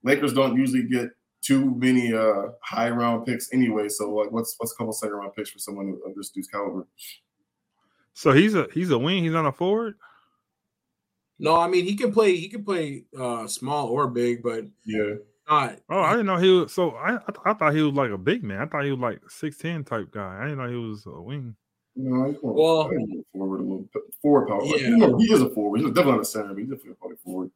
Lakers 0.02 0.32
don't 0.32 0.56
usually 0.56 0.84
get 0.84 1.10
too 1.42 1.74
many 1.74 2.14
uh 2.14 2.48
high 2.62 2.88
round 2.88 3.26
picks 3.26 3.52
anyway. 3.52 3.88
So 3.90 4.10
like 4.14 4.30
what's 4.32 4.54
what's 4.58 4.72
a 4.72 4.76
couple 4.76 4.92
second 4.94 5.16
round 5.16 5.34
picks 5.34 5.50
for 5.50 5.58
someone 5.58 5.98
of 6.06 6.14
this 6.14 6.30
dude's 6.30 6.48
caliber? 6.48 6.86
So 8.14 8.32
he's 8.32 8.54
a 8.54 8.66
he's 8.72 8.90
a 8.90 8.98
wing. 8.98 9.22
He's 9.24 9.32
not 9.32 9.44
a 9.46 9.52
forward. 9.52 9.96
no, 11.38 11.56
I 11.56 11.68
mean 11.68 11.84
he 11.84 11.96
can 11.96 12.12
play 12.12 12.36
he 12.36 12.48
can 12.48 12.64
play 12.64 13.04
uh 13.18 13.46
small 13.46 13.88
or 13.88 14.06
big, 14.08 14.42
but 14.42 14.64
Yeah. 14.86 15.16
Not. 15.60 15.78
Oh, 15.90 16.00
I 16.00 16.10
didn't 16.12 16.26
know 16.26 16.36
he 16.36 16.50
was. 16.50 16.72
So 16.72 16.90
I 16.90 17.14
I, 17.16 17.18
th- 17.18 17.38
I 17.44 17.54
thought 17.54 17.74
he 17.74 17.82
was 17.82 17.94
like 17.94 18.10
a 18.10 18.18
big 18.18 18.42
man. 18.42 18.60
I 18.60 18.66
thought 18.66 18.84
he 18.84 18.90
was 18.90 19.00
like 19.00 19.20
six 19.28 19.56
ten 19.56 19.84
type 19.84 20.10
guy. 20.10 20.38
I 20.40 20.42
didn't 20.44 20.58
know 20.58 20.68
he 20.68 20.76
was 20.88 21.04
a 21.06 21.20
wing. 21.20 21.54
No, 21.94 22.24
he's 22.30 22.42
more, 22.42 22.54
Well- 22.54 22.90
he's 22.90 23.24
forward 23.32 23.60
a 23.60 23.62
little 23.62 23.88
bit. 23.92 24.02
Forward 24.22 24.48
power. 24.48 24.62
Yeah. 24.64 24.76
He's 24.78 24.96
more- 24.96 25.18
he 25.18 25.32
is 25.32 25.42
a 25.42 25.50
forward. 25.50 25.80
He's 25.80 25.88
definitely 25.90 26.12
not 26.12 26.20
a 26.22 26.24
center, 26.24 26.48
but 26.48 26.58
he's 26.58 26.68
definitely 26.70 26.94
probably 26.94 27.16
forward. 27.24 27.50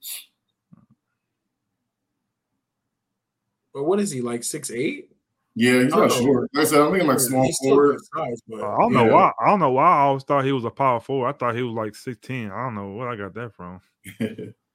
But 3.74 3.84
what 3.84 4.01
is 4.01 4.11
he 4.11 4.20
like 4.20 4.42
six 4.44 4.70
eight? 4.70 5.11
Yeah, 5.55 5.82
he's 5.84 5.90
not 5.94 6.12
short. 6.12 6.51
Like 6.53 6.66
I 6.66 6.68
said, 6.68 6.80
I'm 6.82 6.90
thinking 6.90 7.09
like 7.09 7.18
small 7.20 7.44
He's 7.44 7.57
forward. 7.62 7.97
good 7.97 8.05
size, 8.14 8.42
but 8.47 8.61
Uh, 8.61 8.74
I 8.74 8.78
don't 8.78 8.92
know 8.92 9.07
Yeah. 9.07 9.12
why. 9.14 9.32
I 9.40 9.47
don't 9.47 9.61
know 9.61 9.70
why 9.70 9.88
I 9.88 10.01
always 10.03 10.22
thought 10.22 10.44
he 10.44 10.53
was 10.53 10.64
a 10.66 10.70
power 10.70 11.01
forward. 11.01 11.28
I 11.28 11.32
thought 11.32 11.55
he 11.55 11.62
was 11.62 11.72
like 11.74 11.94
six 11.94 12.18
ten. 12.20 12.51
I 12.53 12.64
don't 12.64 12.74
know 12.74 12.92
where 12.92 13.09
I 13.09 13.16
got 13.16 13.32
that 13.34 13.55
from. 13.55 13.80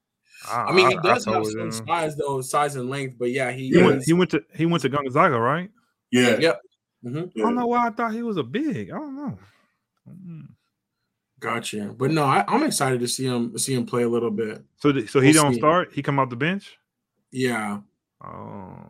I, 0.49 0.63
I 0.63 0.71
mean 0.73 0.89
he 0.89 0.95
does 0.97 1.27
I 1.27 1.33
have 1.33 1.45
some 1.45 1.53
didn't. 1.69 1.71
size 1.87 2.15
though, 2.15 2.41
size 2.41 2.75
and 2.75 2.89
length. 2.89 3.17
But 3.19 3.31
yeah, 3.31 3.51
he, 3.51 3.69
He 3.69 3.77
went. 3.81 4.03
He 4.03 4.13
went 4.13 4.31
to. 4.31 4.43
He 4.55 4.65
went 4.65 4.81
to 4.83 4.89
Gonzaga, 4.89 5.39
right? 5.39 5.69
yeah. 6.11 6.37
Yep. 6.37 6.61
Mhm. 7.05 7.31
I 7.35 7.39
don't 7.39 7.55
know 7.55 7.67
why 7.67 7.87
I 7.87 7.89
thought 7.91 8.13
he 8.13 8.21
was 8.23 8.37
a 8.37 8.43
big. 8.43 8.91
I 8.91 8.95
don't 8.95 9.15
know. 9.15 9.37
Mm. 10.09 10.47
Gotcha. 11.39 11.95
But 11.97 12.11
no, 12.11 12.23
I, 12.23 12.43
I'm 12.47 12.63
excited 12.63 12.99
to 12.99 13.07
see 13.07 13.25
him 13.25 13.57
see 13.57 13.73
him 13.73 13.85
play 13.85 14.03
a 14.03 14.09
little 14.09 14.29
bit. 14.31 14.63
So, 14.77 14.91
th- 14.91 15.09
so 15.09 15.19
he 15.19 15.31
We'll 15.31 15.43
don't 15.43 15.53
see. 15.53 15.59
start. 15.59 15.91
He 15.93 16.01
come 16.03 16.19
off 16.19 16.29
the 16.29 16.35
bench. 16.35 16.77
Yeah. 17.31 17.79
Oh, 18.23 18.85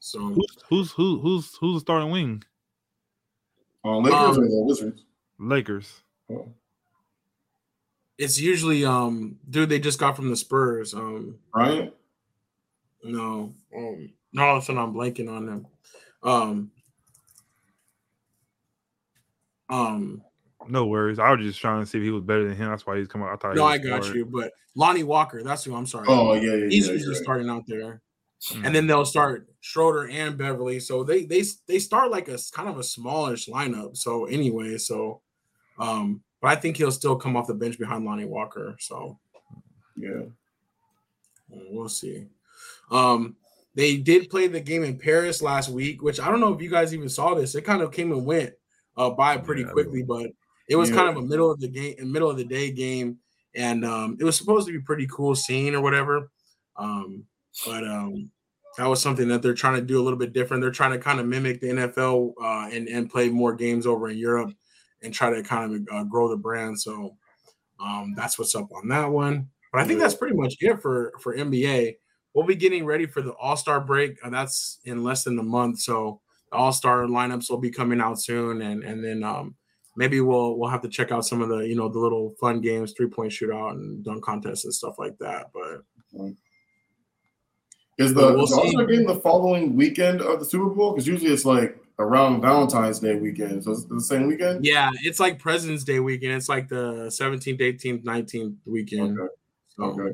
So 0.00 0.18
who's 0.18 0.56
who's 0.68 0.90
who, 0.92 1.20
who's 1.20 1.54
who's 1.60 1.74
the 1.74 1.80
starting 1.80 2.10
wing? 2.10 2.42
On 3.84 4.02
Lakers 4.02 4.36
Um, 4.38 4.44
or 4.44 4.48
the 4.48 4.62
Wizards? 4.66 5.04
Lakers. 5.38 6.02
Oh, 6.32 6.48
it's 8.18 8.40
usually 8.40 8.84
um 8.84 9.36
dude 9.48 9.68
they 9.68 9.78
just 9.78 9.98
got 9.98 10.16
from 10.16 10.30
the 10.30 10.36
Spurs. 10.36 10.94
Um 10.94 11.38
Bryant? 11.52 11.92
no, 13.04 13.54
um 13.76 14.10
no 14.32 14.42
all 14.42 14.56
of 14.56 14.62
a 14.62 14.66
sudden 14.66 14.80
I'm 14.82 14.94
blanking 14.94 15.30
on 15.30 15.46
them. 15.46 15.66
Um 16.22 16.70
um 19.68 20.22
No 20.68 20.86
worries. 20.86 21.18
I 21.18 21.30
was 21.32 21.44
just 21.46 21.60
trying 21.60 21.82
to 21.82 21.86
see 21.86 21.98
if 21.98 22.04
he 22.04 22.10
was 22.10 22.22
better 22.22 22.44
than 22.46 22.56
him. 22.56 22.70
That's 22.70 22.86
why 22.86 22.98
he's 22.98 23.08
coming. 23.08 23.28
I 23.28 23.36
thought. 23.36 23.56
no, 23.56 23.64
I 23.64 23.78
got 23.78 24.02
forward. 24.02 24.16
you, 24.16 24.26
but 24.26 24.52
Lonnie 24.74 25.04
Walker, 25.04 25.42
that's 25.42 25.64
who 25.64 25.74
I'm 25.74 25.86
sorry. 25.86 26.06
Oh, 26.08 26.34
yeah, 26.34 26.54
yeah, 26.54 26.66
He's 26.68 26.86
yeah. 26.86 26.92
usually 26.92 27.14
you're 27.14 27.22
starting 27.22 27.48
out 27.48 27.64
there. 27.66 28.02
Mm. 28.50 28.66
And 28.66 28.74
then 28.74 28.86
they'll 28.86 29.06
start 29.06 29.48
Schroeder 29.60 30.08
and 30.08 30.36
Beverley. 30.36 30.78
So 30.80 31.02
they 31.02 31.24
they 31.24 31.42
they 31.66 31.78
start 31.78 32.10
like 32.10 32.28
a 32.28 32.38
kind 32.52 32.68
of 32.68 32.78
a 32.78 32.84
smallish 32.84 33.46
lineup. 33.48 33.96
So 33.96 34.26
anyway, 34.26 34.76
so 34.78 35.22
um 35.78 36.22
but 36.40 36.48
I 36.48 36.56
think 36.56 36.76
he'll 36.76 36.90
still 36.92 37.16
come 37.16 37.36
off 37.36 37.46
the 37.46 37.54
bench 37.54 37.78
behind 37.78 38.04
Lonnie 38.04 38.24
Walker. 38.24 38.76
So 38.80 39.18
Yeah. 39.96 40.22
We'll 41.48 41.88
see. 41.88 42.26
Um, 42.90 43.36
they 43.74 43.96
did 43.98 44.30
play 44.30 44.46
the 44.46 44.60
game 44.60 44.82
in 44.84 44.98
Paris 44.98 45.42
last 45.42 45.68
week, 45.68 46.02
which 46.02 46.18
I 46.18 46.28
don't 46.30 46.40
know 46.40 46.52
if 46.52 46.60
you 46.62 46.70
guys 46.70 46.94
even 46.94 47.08
saw 47.08 47.34
this. 47.34 47.54
It 47.54 47.62
kind 47.64 47.82
of 47.82 47.92
came 47.92 48.12
and 48.12 48.24
went 48.26 48.54
uh, 48.96 49.10
by 49.10 49.36
pretty 49.36 49.62
Yeah. 49.62 49.68
quickly, 49.70 50.02
but 50.02 50.30
it 50.68 50.76
was 50.76 50.90
Yeah. 50.90 50.96
kind 50.96 51.08
of 51.10 51.16
a 51.16 51.22
middle 51.26 51.50
of 51.50 51.60
the 51.60 51.68
game, 51.68 52.10
middle 52.10 52.30
of 52.30 52.36
the 52.36 52.44
day 52.44 52.70
game, 52.70 53.18
and 53.54 53.84
um, 53.84 54.16
it 54.18 54.24
was 54.24 54.36
supposed 54.36 54.66
to 54.66 54.72
be 54.72 54.80
pretty 54.80 55.06
cool 55.06 55.34
scene 55.34 55.74
or 55.74 55.80
whatever. 55.82 56.30
Um, 56.76 57.24
but 57.64 57.84
um, 57.86 58.30
that 58.76 58.86
was 58.86 59.00
something 59.00 59.28
that 59.28 59.42
they're 59.42 59.54
trying 59.54 59.76
to 59.76 59.82
do 59.82 60.00
a 60.00 60.02
little 60.02 60.18
bit 60.18 60.32
different. 60.32 60.62
They're 60.62 60.70
trying 60.70 60.92
to 60.92 60.98
kind 60.98 61.20
of 61.20 61.26
mimic 61.26 61.60
the 61.60 61.68
NFL 61.68 62.34
uh, 62.40 62.68
and 62.72 62.88
and 62.88 63.10
play 63.10 63.28
more 63.28 63.54
games 63.54 63.86
over 63.86 64.08
in 64.08 64.18
Europe 64.18 64.52
and 65.06 65.14
try 65.14 65.30
to 65.30 65.42
kind 65.42 65.74
of 65.74 65.96
uh, 65.96 66.04
grow 66.04 66.28
the 66.28 66.36
brand. 66.36 66.78
So 66.78 67.16
um, 67.80 68.14
that's 68.16 68.38
what's 68.38 68.54
up 68.54 68.68
on 68.72 68.88
that 68.88 69.06
one. 69.10 69.48
But 69.72 69.80
I 69.80 69.84
think 69.86 70.00
that's 70.00 70.14
pretty 70.14 70.36
much 70.36 70.56
it 70.60 70.82
for 70.82 71.12
for 71.20 71.36
NBA. 71.36 71.96
We'll 72.34 72.46
be 72.46 72.54
getting 72.54 72.84
ready 72.84 73.06
for 73.06 73.22
the 73.22 73.32
All 73.32 73.56
Star 73.56 73.80
break. 73.80 74.18
and 74.22 74.34
that's 74.34 74.80
in 74.84 75.02
less 75.02 75.24
than 75.24 75.38
a 75.38 75.42
month. 75.42 75.80
So 75.80 76.20
the 76.50 76.58
All 76.58 76.72
Star 76.72 77.04
lineups 77.06 77.48
will 77.48 77.58
be 77.58 77.70
coming 77.70 78.00
out 78.00 78.20
soon, 78.20 78.62
and 78.62 78.82
and 78.82 79.02
then 79.02 79.22
um, 79.22 79.54
maybe 79.96 80.20
we'll 80.20 80.58
we'll 80.58 80.70
have 80.70 80.82
to 80.82 80.88
check 80.88 81.12
out 81.12 81.24
some 81.24 81.40
of 81.40 81.48
the 81.48 81.58
you 81.58 81.76
know 81.76 81.88
the 81.88 81.98
little 81.98 82.34
fun 82.40 82.60
games, 82.60 82.92
three 82.92 83.08
point 83.08 83.32
shootout 83.32 83.72
and 83.72 84.04
dunk 84.04 84.24
contests 84.24 84.64
and 84.64 84.74
stuff 84.74 84.98
like 84.98 85.16
that. 85.18 85.46
But 85.54 85.82
Is 87.98 88.12
the, 88.12 88.20
But 88.20 88.36
we'll 88.36 88.46
the 88.46 88.56
All-Star 88.56 88.86
game 88.86 89.06
the 89.06 89.20
following 89.20 89.76
weekend 89.76 90.20
of 90.20 90.38
the 90.38 90.44
Super 90.44 90.70
Bowl? 90.70 90.92
Because 90.92 91.06
usually 91.06 91.32
it's 91.32 91.44
like 91.44 91.78
around 91.98 92.42
Valentine's 92.42 92.98
Day 93.00 93.16
weekend. 93.16 93.64
So 93.64 93.72
it's 93.72 93.84
the 93.84 94.00
same 94.00 94.26
weekend? 94.26 94.64
yeah, 94.64 94.90
it's 95.02 95.18
like 95.20 95.38
President's 95.38 95.84
Day 95.84 95.98
weekend. 96.00 96.32
It's 96.34 96.48
like 96.48 96.68
the 96.68 97.06
17th, 97.06 97.58
18th, 97.60 98.04
19th 98.04 98.56
weekend. 98.66 99.18
Okay. 99.18 99.32
So, 99.76 99.84
Okay. 99.84 100.12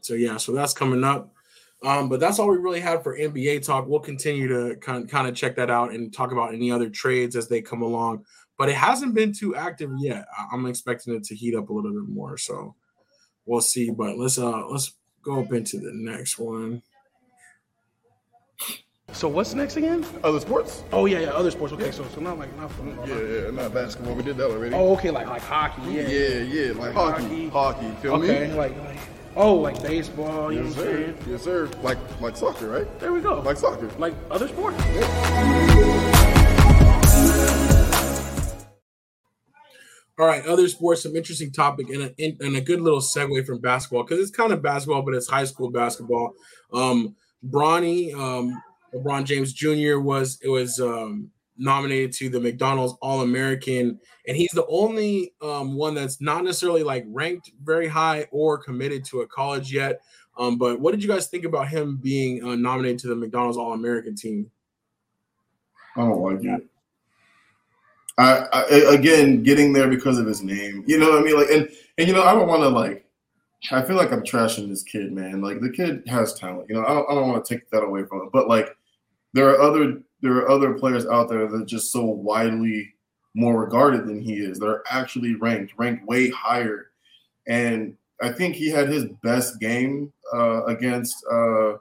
so 0.00 0.14
yeah, 0.14 0.36
so 0.36 0.52
that's 0.52 0.72
coming 0.72 1.04
up. 1.04 1.34
Um, 1.82 2.08
but 2.10 2.20
that's 2.20 2.38
all 2.38 2.48
we 2.48 2.58
really 2.58 2.80
had 2.80 3.02
for 3.02 3.16
NBA 3.16 3.64
talk. 3.64 3.86
We'll 3.88 4.00
continue 4.00 4.46
to 4.48 4.76
kind 4.76 5.08
kind 5.08 5.26
of 5.26 5.34
check 5.34 5.56
that 5.56 5.70
out 5.70 5.92
and 5.92 6.12
talk 6.12 6.30
about 6.30 6.52
any 6.52 6.70
other 6.70 6.90
trades 6.90 7.36
as 7.36 7.48
they 7.48 7.62
come 7.62 7.80
along. 7.82 8.24
But 8.58 8.68
it 8.68 8.74
hasn't 8.74 9.14
been 9.14 9.32
too 9.32 9.56
active 9.56 9.90
yet. 9.98 10.26
I'm 10.52 10.66
expecting 10.66 11.14
it 11.14 11.24
to 11.24 11.34
heat 11.34 11.54
up 11.54 11.70
a 11.70 11.72
little 11.72 11.92
bit 11.92 12.08
more. 12.08 12.36
So 12.36 12.74
we'll 13.46 13.62
see. 13.62 13.90
But 13.90 14.18
let's 14.18 14.36
uh 14.38 14.66
let's 14.68 14.92
go 15.22 15.40
up 15.40 15.52
into 15.54 15.78
the 15.78 15.92
next 15.94 16.38
one. 16.38 16.82
So 19.12 19.28
what's 19.28 19.54
next 19.54 19.76
again? 19.76 20.04
Other 20.24 20.40
sports? 20.40 20.82
Oh 20.92 21.06
yeah, 21.06 21.18
yeah, 21.20 21.30
other 21.30 21.50
sports. 21.50 21.72
Okay, 21.74 21.90
so 21.90 22.04
so 22.14 22.20
not 22.20 22.38
like 22.38 22.54
not 22.56 22.70
football. 22.70 23.06
Yeah, 23.08 23.44
yeah, 23.44 23.50
not 23.50 23.74
basketball. 23.74 24.14
We 24.14 24.22
did 24.22 24.36
that 24.38 24.50
already. 24.50 24.74
Oh, 24.74 24.94
okay, 24.94 25.10
like 25.10 25.26
like 25.26 25.42
hockey. 25.42 25.82
Yeah, 25.92 26.02
yeah, 26.08 26.28
yeah, 26.42 26.72
like 26.72 26.92
hockey, 26.94 27.48
hockey. 27.48 27.90
Feel 28.00 28.14
okay, 28.14 28.48
me? 28.48 28.54
like 28.54 28.76
like 28.78 28.98
oh, 29.36 29.56
like 29.56 29.82
baseball. 29.82 30.52
You 30.52 30.64
Yes, 30.64 30.76
know 30.76 30.82
what 30.82 30.90
I'm 30.90 30.96
sir. 30.96 31.04
saying? 31.04 31.18
Yes, 31.28 31.42
sir. 31.42 31.70
Like 31.82 31.98
like 32.20 32.36
soccer, 32.36 32.68
right? 32.68 33.00
There 33.00 33.12
we 33.12 33.20
go. 33.20 33.40
Like 33.40 33.56
soccer. 33.56 33.88
like 33.98 34.14
other 34.30 34.48
sports. 34.48 34.78
All 40.18 40.26
right, 40.26 40.44
other 40.44 40.68
sports, 40.68 41.02
some 41.02 41.16
interesting 41.16 41.50
topic 41.50 41.88
and 41.88 42.02
a, 42.02 42.36
and 42.44 42.54
a 42.54 42.60
good 42.60 42.80
little 42.82 43.00
segue 43.00 43.46
from 43.46 43.58
basketball 43.58 44.02
because 44.04 44.18
it's 44.20 44.30
kind 44.36 44.52
of 44.52 44.60
basketball, 44.62 45.00
but 45.02 45.14
it's 45.14 45.26
high 45.28 45.44
school 45.46 45.70
basketball. 45.70 46.32
Um, 46.74 47.16
Bronny, 47.42 48.14
um, 48.14 48.62
LeBron 48.94 49.24
James 49.24 49.52
Jr. 49.52 49.98
was 49.98 50.38
it 50.42 50.48
was 50.48 50.80
um, 50.80 51.30
nominated 51.56 52.12
to 52.14 52.28
the 52.28 52.40
McDonald's 52.40 52.94
All 53.00 53.22
American, 53.22 54.00
and 54.26 54.36
he's 54.36 54.50
the 54.52 54.66
only 54.66 55.32
um, 55.42 55.74
one 55.74 55.94
that's 55.94 56.20
not 56.20 56.44
necessarily 56.44 56.82
like 56.82 57.04
ranked 57.08 57.52
very 57.62 57.86
high 57.86 58.26
or 58.30 58.58
committed 58.58 59.04
to 59.06 59.20
a 59.20 59.26
college 59.26 59.72
yet. 59.72 60.00
Um, 60.38 60.56
but 60.56 60.80
what 60.80 60.92
did 60.92 61.02
you 61.02 61.08
guys 61.08 61.26
think 61.26 61.44
about 61.44 61.68
him 61.68 61.96
being 61.96 62.42
uh, 62.42 62.56
nominated 62.56 62.98
to 63.00 63.08
the 63.08 63.16
McDonald's 63.16 63.58
All 63.58 63.74
American 63.74 64.16
team? 64.16 64.50
I 65.96 66.00
don't 66.00 66.20
like 66.20 66.44
it. 66.44 66.66
I, 68.18 68.46
I 68.52 68.94
again 68.94 69.42
getting 69.42 69.72
there 69.72 69.88
because 69.88 70.18
of 70.18 70.26
his 70.26 70.42
name. 70.42 70.84
You 70.86 70.98
know 70.98 71.10
what 71.10 71.20
I 71.20 71.22
mean? 71.22 71.36
Like 71.36 71.50
and 71.50 71.68
and 71.98 72.08
you 72.08 72.14
know 72.14 72.22
I 72.22 72.32
don't 72.32 72.48
want 72.48 72.62
to 72.62 72.68
like. 72.68 73.06
I 73.70 73.82
feel 73.82 73.96
like 73.96 74.10
I'm 74.10 74.22
trashing 74.22 74.68
this 74.68 74.82
kid, 74.82 75.12
man. 75.12 75.42
Like 75.42 75.60
the 75.60 75.70
kid 75.70 76.02
has 76.06 76.34
talent. 76.34 76.66
You 76.68 76.76
know 76.76 76.84
I 76.84 76.94
don't, 76.94 77.10
I 77.10 77.14
don't 77.14 77.28
want 77.28 77.44
to 77.44 77.54
take 77.54 77.68
that 77.70 77.82
away 77.82 78.04
from 78.04 78.22
him. 78.22 78.30
But 78.32 78.48
like 78.48 78.76
there 79.32 79.48
are 79.50 79.60
other 79.60 80.02
there 80.22 80.36
are 80.36 80.50
other 80.50 80.74
players 80.74 81.06
out 81.06 81.28
there 81.28 81.46
that 81.48 81.62
are 81.62 81.64
just 81.64 81.92
so 81.92 82.04
widely 82.04 82.94
more 83.34 83.60
regarded 83.60 84.06
than 84.06 84.20
he 84.20 84.34
is. 84.34 84.58
They're 84.58 84.82
actually 84.90 85.34
ranked 85.34 85.74
ranked 85.76 86.06
way 86.06 86.30
higher, 86.30 86.90
and 87.46 87.96
I 88.22 88.32
think 88.32 88.54
he 88.54 88.68
had 88.68 88.88
his 88.88 89.06
best 89.22 89.60
game 89.60 90.12
uh, 90.32 90.64
against. 90.64 91.24
Uh, 91.30 91.74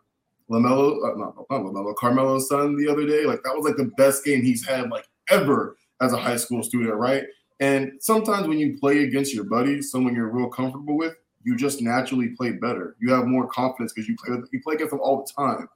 Lamelo, 0.49 0.97
uh, 1.03 1.15
not, 1.15 1.35
not 1.49 1.61
Lamelo, 1.61 1.93
Carmelo's 1.93 2.49
son 2.49 2.75
the 2.75 2.91
other 2.91 3.05
day. 3.05 3.23
Like 3.25 3.43
that 3.43 3.55
was 3.55 3.65
like 3.65 3.77
the 3.77 3.91
best 3.97 4.25
game 4.25 4.41
he's 4.41 4.67
had 4.67 4.89
like 4.89 5.05
ever 5.29 5.77
as 6.01 6.13
a 6.13 6.17
high 6.17 6.37
school 6.37 6.63
student, 6.63 6.95
right? 6.95 7.25
And 7.59 7.93
sometimes 7.99 8.47
when 8.47 8.57
you 8.57 8.77
play 8.79 9.03
against 9.03 9.33
your 9.33 9.43
buddies, 9.43 9.91
someone 9.91 10.15
you're 10.15 10.29
real 10.29 10.49
comfortable 10.49 10.97
with, 10.97 11.15
you 11.43 11.55
just 11.55 11.81
naturally 11.81 12.29
play 12.29 12.51
better. 12.51 12.95
You 12.99 13.11
have 13.11 13.25
more 13.25 13.47
confidence 13.47 13.93
because 13.93 14.07
you 14.07 14.15
play 14.15 14.35
with, 14.35 14.49
you 14.51 14.61
play 14.61 14.75
against 14.75 14.91
them 14.91 15.01
all 15.01 15.25
the 15.25 15.31
time. 15.31 15.67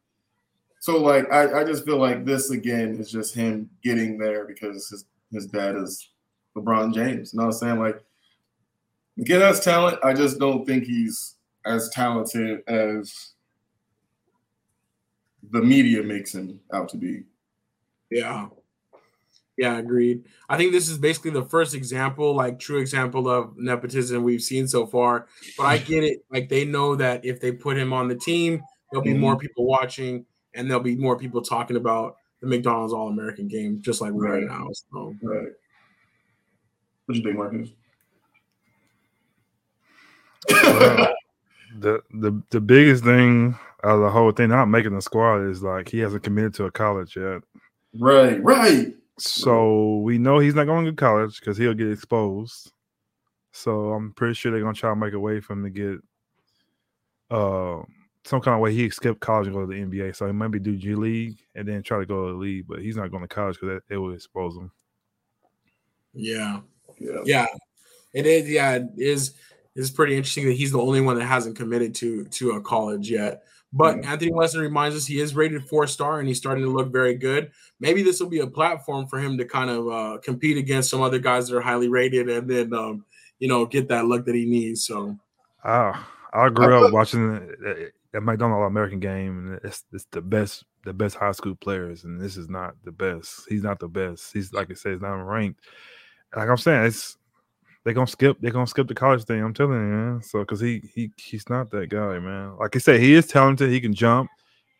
So 0.83 1.01
like 1.01 1.31
I, 1.31 1.61
I 1.61 1.63
just 1.63 1.85
feel 1.85 1.95
like 1.95 2.25
this 2.25 2.49
again 2.51 2.97
is 2.99 3.09
just 3.09 3.33
him 3.33 3.69
getting 3.85 4.17
there 4.17 4.43
because 4.43 4.89
his 4.89 5.05
his 5.31 5.45
dad 5.47 5.77
is 5.77 6.09
LeBron 6.57 6.93
James. 6.93 7.31
You 7.31 7.39
know 7.39 7.45
what 7.45 7.53
I'm 7.53 7.59
saying? 7.59 7.79
Like 7.79 8.03
the 9.15 9.23
kid 9.23 9.41
has 9.41 9.61
talent. 9.61 9.99
I 10.03 10.11
just 10.11 10.39
don't 10.39 10.65
think 10.65 10.83
he's 10.83 11.35
as 11.65 11.89
talented 11.91 12.63
as 12.67 13.29
the 15.51 15.61
media 15.61 16.03
makes 16.03 16.35
him 16.35 16.59
out 16.73 16.89
to 16.89 16.97
be. 16.97 17.23
Yeah. 18.11 18.47
Yeah, 19.55 19.77
agreed. 19.77 20.25
I 20.49 20.57
think 20.57 20.73
this 20.73 20.89
is 20.89 20.97
basically 20.97 21.31
the 21.31 21.45
first 21.45 21.73
example, 21.73 22.35
like 22.35 22.59
true 22.59 22.79
example 22.79 23.29
of 23.29 23.57
nepotism 23.57 24.21
we've 24.21 24.43
seen 24.43 24.67
so 24.67 24.85
far. 24.85 25.27
But 25.57 25.63
I 25.63 25.77
get 25.77 26.03
it. 26.03 26.25
Like 26.29 26.49
they 26.49 26.65
know 26.65 26.97
that 26.97 27.23
if 27.23 27.39
they 27.39 27.53
put 27.53 27.77
him 27.77 27.93
on 27.93 28.09
the 28.09 28.15
team, 28.15 28.61
there'll 28.91 29.01
be 29.01 29.11
mm-hmm. 29.11 29.21
more 29.21 29.37
people 29.37 29.65
watching 29.65 30.25
and 30.55 30.69
there'll 30.69 30.83
be 30.83 30.95
more 30.95 31.17
people 31.17 31.41
talking 31.41 31.77
about 31.77 32.17
the 32.41 32.47
McDonald's 32.47 32.93
All 32.93 33.09
American 33.09 33.47
game, 33.47 33.81
just 33.81 34.01
like 34.01 34.11
we 34.13 34.27
are 34.27 34.33
Right. 34.33 34.43
now. 34.43 34.67
So 34.91 35.15
Right. 35.21 35.47
What 37.05 37.17
you 37.17 37.23
think, 37.23 37.37
Marcus? 37.37 37.69
Well, 40.49 41.13
the 41.79 42.01
the 42.11 42.41
the 42.49 42.61
biggest 42.61 43.03
thing 43.03 43.57
out 43.83 43.95
of 43.95 44.01
the 44.01 44.09
whole 44.09 44.31
thing, 44.31 44.49
not 44.49 44.65
making 44.65 44.95
the 44.95 45.01
squad, 45.01 45.41
is 45.49 45.61
like 45.63 45.89
he 45.89 45.99
hasn't 45.99 46.23
committed 46.23 46.53
to 46.55 46.65
a 46.65 46.71
college 46.71 47.15
yet. 47.15 47.41
right, 47.99 48.41
right. 48.43 48.93
So 49.19 49.97
we 49.97 50.17
know 50.17 50.39
he's 50.39 50.55
not 50.55 50.65
going 50.65 50.85
to 50.85 50.93
college 50.93 51.39
because 51.39 51.57
he'll 51.57 51.73
get 51.73 51.91
exposed. 51.91 52.71
So 53.51 53.91
I'm 53.93 54.13
pretty 54.13 54.33
sure 54.33 54.51
they're 54.51 54.61
gonna 54.61 54.73
try 54.73 54.89
to 54.89 54.95
make 54.95 55.13
a 55.13 55.19
way 55.19 55.39
for 55.39 55.53
him 55.53 55.63
to 55.63 55.69
get 55.69 55.99
uh 57.29 57.81
some 58.25 58.39
kind 58.41 58.55
of 58.55 58.61
way 58.61 58.73
he 58.73 58.89
skip 58.89 59.19
college 59.19 59.47
and 59.47 59.55
go 59.55 59.61
to 59.61 59.67
the 59.67 59.81
NBA. 59.81 60.15
So 60.15 60.25
he 60.25 60.31
might 60.31 60.49
be 60.51 60.59
do 60.59 60.77
G 60.77 60.95
League 60.95 61.39
and 61.55 61.67
then 61.67 61.83
try 61.83 61.99
to 61.99 62.05
go 62.05 62.27
to 62.27 62.31
the 62.33 62.37
league, 62.37 62.65
but 62.67 62.79
he's 62.81 62.95
not 62.95 63.11
going 63.11 63.23
to 63.23 63.27
college 63.27 63.57
because 63.59 63.81
it 63.89 63.97
will 63.97 64.13
expose 64.13 64.55
him. 64.55 64.71
yeah. 66.13 66.59
Yeah. 66.99 67.21
Yeah. 67.25 67.45
It 68.13 68.25
is, 68.27 68.49
yeah, 68.49 68.73
it 68.75 68.83
is 68.97 69.33
it's 69.75 69.89
pretty 69.89 70.15
interesting 70.15 70.45
that 70.45 70.53
he's 70.53 70.71
the 70.71 70.79
only 70.79 71.01
one 71.01 71.17
that 71.17 71.25
hasn't 71.25 71.57
committed 71.57 71.95
to 71.95 72.25
to 72.25 72.51
a 72.51 72.61
college 72.61 73.09
yet. 73.09 73.43
But 73.75 73.97
Mhm. 73.97 74.05
Anthony 74.05 74.31
Weston 74.31 74.61
reminds 74.61 74.95
us 74.95 75.07
he 75.07 75.19
is 75.19 75.35
rated 75.35 75.67
four 75.67 75.87
star 75.87 76.19
and 76.19 76.27
he's 76.27 76.37
starting 76.37 76.63
to 76.63 76.69
look 76.69 76.91
very 76.91 77.15
good. 77.15 77.51
Maybe 77.79 78.03
this 78.03 78.19
will 78.19 78.29
be 78.29 78.41
a 78.41 78.47
platform 78.47 79.07
for 79.07 79.17
him 79.17 79.35
to 79.39 79.45
kind 79.45 79.71
of 79.71 79.87
uh, 79.89 80.17
compete 80.23 80.57
against 80.57 80.91
some 80.91 81.01
other 81.01 81.17
guys 81.17 81.47
that 81.47 81.57
are 81.57 81.61
highly 81.61 81.87
rated 81.89 82.29
and 82.29 82.47
then 82.47 82.71
um, 82.73 83.03
you 83.39 83.47
know 83.47 83.65
get 83.65 83.87
that 83.87 84.05
look 84.05 84.25
that 84.25 84.35
he 84.35 84.45
needs. 84.45 84.85
So 84.85 85.17
Ah, 85.63 86.07
I 86.33 86.49
grew 86.49 86.85
up 86.85 86.93
watching 86.93 87.49
the 88.13 88.21
McDonald 88.21 88.65
American 88.65 88.99
game, 88.99 89.39
and 89.39 89.59
it's 89.63 89.83
it's 89.91 90.05
the 90.11 90.21
best 90.21 90.63
the 90.85 90.93
best 90.93 91.15
high 91.15 91.31
school 91.31 91.55
players, 91.55 92.03
and 92.03 92.21
this 92.21 92.37
is 92.37 92.47
not 92.47 92.75
the 92.83 92.91
best. 92.91 93.41
He's 93.49 93.63
not 93.63 93.79
the 93.79 93.87
best. 93.87 94.31
He's 94.31 94.53
like 94.53 94.69
I 94.71 94.75
said, 94.75 94.93
he's 94.93 95.01
not 95.01 95.13
ranked. 95.15 95.61
Like 96.35 96.47
I'm 96.47 96.57
saying, 96.57 96.85
it's 96.85 97.17
they're 97.83 97.93
gonna 97.93 98.07
skip 98.07 98.37
they're 98.39 98.51
gonna 98.51 98.67
skip 98.67 98.87
the 98.87 98.93
college 98.93 99.23
thing. 99.23 99.43
I'm 99.43 99.53
telling 99.53 99.73
you, 99.73 99.95
man. 99.95 100.21
So 100.21 100.39
because 100.39 100.59
he 100.59 100.89
he 100.93 101.11
he's 101.17 101.49
not 101.49 101.71
that 101.71 101.89
guy, 101.89 102.19
man. 102.19 102.55
Like 102.57 102.75
I 102.75 102.79
said, 102.79 102.99
he 103.01 103.15
is 103.15 103.27
talented. 103.27 103.71
He 103.71 103.81
can 103.81 103.93
jump. 103.93 104.29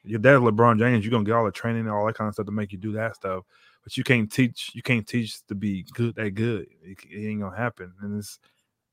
Your 0.04 0.20
dad, 0.20 0.40
LeBron 0.40 0.78
James, 0.80 1.04
you're 1.04 1.12
gonna 1.12 1.24
get 1.24 1.34
all 1.34 1.46
the 1.46 1.52
training 1.52 1.82
and 1.82 1.92
all 1.92 2.06
that 2.06 2.16
kind 2.16 2.28
of 2.28 2.36
stuff 2.36 2.46
to 2.46 2.52
make 2.52 2.72
you 2.72 2.78
do 2.78 2.92
that 2.94 3.16
stuff. 3.16 3.46
But 3.84 3.98
you 3.98 4.04
can't 4.04 4.32
teach. 4.32 4.72
You 4.74 4.84
can't 4.84 5.08
teach 5.08 5.46
to 5.48 5.56
be 5.56 5.86
good. 5.94 6.16
That 6.16 6.32
good. 6.32 6.68
It, 6.84 7.00
it 7.10 7.28
ain't 7.28 7.42
gonna 7.42 7.58
happen. 7.58 7.94
And 8.02 8.20
it's 8.20 8.38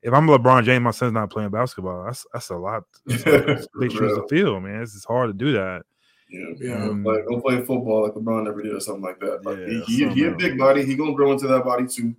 if 0.03 0.13
I'm 0.13 0.27
LeBron 0.27 0.65
James, 0.65 0.83
my 0.83 0.91
son's 0.91 1.13
not 1.13 1.31
playing 1.31 1.51
basketball. 1.51 2.05
That's 2.05 2.27
that's 2.33 2.51
a 2.51 2.57
lot. 2.57 2.85
That's 3.07 3.27
a 3.27 3.31
lot 3.31 3.51
of 3.51 3.69
big 3.79 3.93
shoes 3.93 4.17
to 4.17 4.27
fill, 4.29 4.61
man. 4.61 4.83
It's, 4.83 4.95
it's 4.95 5.05
hard 5.05 5.29
to 5.29 5.35
do 5.35 5.53
that. 5.53 5.83
Yeah. 6.31 6.47
yeah. 6.61 6.85
Um, 6.85 7.05
Like 7.05 7.27
go 7.27 7.41
play 7.41 7.59
football 7.59 8.05
like 8.05 8.15
LeBron 8.15 8.45
never 8.45 8.63
did 8.63 8.75
or 8.75 8.81
something 8.81 9.03
like 9.03 9.21
that. 9.21 9.45
Like, 9.45 9.59
Yeah, 9.59 9.81
he, 9.87 10.09
he, 10.09 10.09
he 10.09 10.25
a 10.25 10.31
big 10.33 10.59
body. 10.59 10.85
He 10.85 10.97
gonna 10.97 11.15
grow 11.15 11.33
into 11.33 11.49
that 11.49 11.65
body 11.65 11.87
too. 11.87 12.15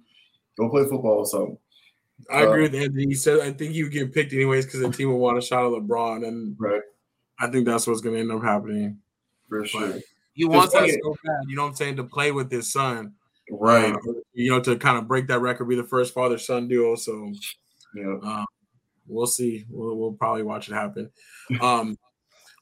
Go 0.59 0.69
play 0.69 0.83
football 0.83 1.19
or 1.19 1.25
something. 1.25 1.57
I 2.31 2.43
agree 2.43 2.63
with 2.63 2.75
Anthony. 2.75 3.05
He 3.07 3.15
said 3.15 3.39
I 3.39 3.51
think 3.51 3.73
he 3.73 3.83
would 3.83 3.91
get 3.91 4.13
picked 4.13 4.33
anyways 4.33 4.65
because 4.65 4.81
the 4.81 4.91
team 4.91 5.09
would 5.11 5.17
want 5.17 5.37
a 5.37 5.41
shot 5.41 5.65
at 5.65 5.71
LeBron, 5.71 6.27
and 6.27 6.55
Right. 6.59 6.81
I 7.39 7.47
think 7.47 7.65
that's 7.65 7.87
what's 7.87 8.01
going 8.01 8.15
to 8.15 8.21
end 8.21 8.31
up 8.31 8.43
happening. 8.43 8.99
For 9.49 9.65
sure. 9.65 9.95
He 10.33 10.45
wants 10.45 10.73
that 10.73 10.87
so 10.87 11.15
bad. 11.25 11.43
You 11.47 11.55
know 11.55 11.63
what 11.63 11.69
I'm 11.69 11.75
saying? 11.75 11.95
To 11.95 12.03
play 12.03 12.31
with 12.31 12.51
his 12.51 12.71
son, 12.71 13.13
Right. 13.49 13.93
Uh, 13.93 14.13
you 14.33 14.49
know, 14.49 14.61
to 14.61 14.77
kind 14.77 14.97
of 14.97 15.07
break 15.07 15.27
that 15.27 15.39
record, 15.39 15.65
be 15.65 15.75
the 15.75 15.83
first 15.83 16.13
father 16.13 16.37
son 16.37 16.67
duo. 16.67 16.95
So 16.95 17.33
Yeah. 17.95 18.45
we'll 19.07 19.27
see. 19.27 19.65
We'll, 19.69 19.95
we'll 19.95 20.13
probably 20.13 20.43
watch 20.43 20.69
it 20.69 20.73
happen. 20.73 21.11
Um, 21.61 21.97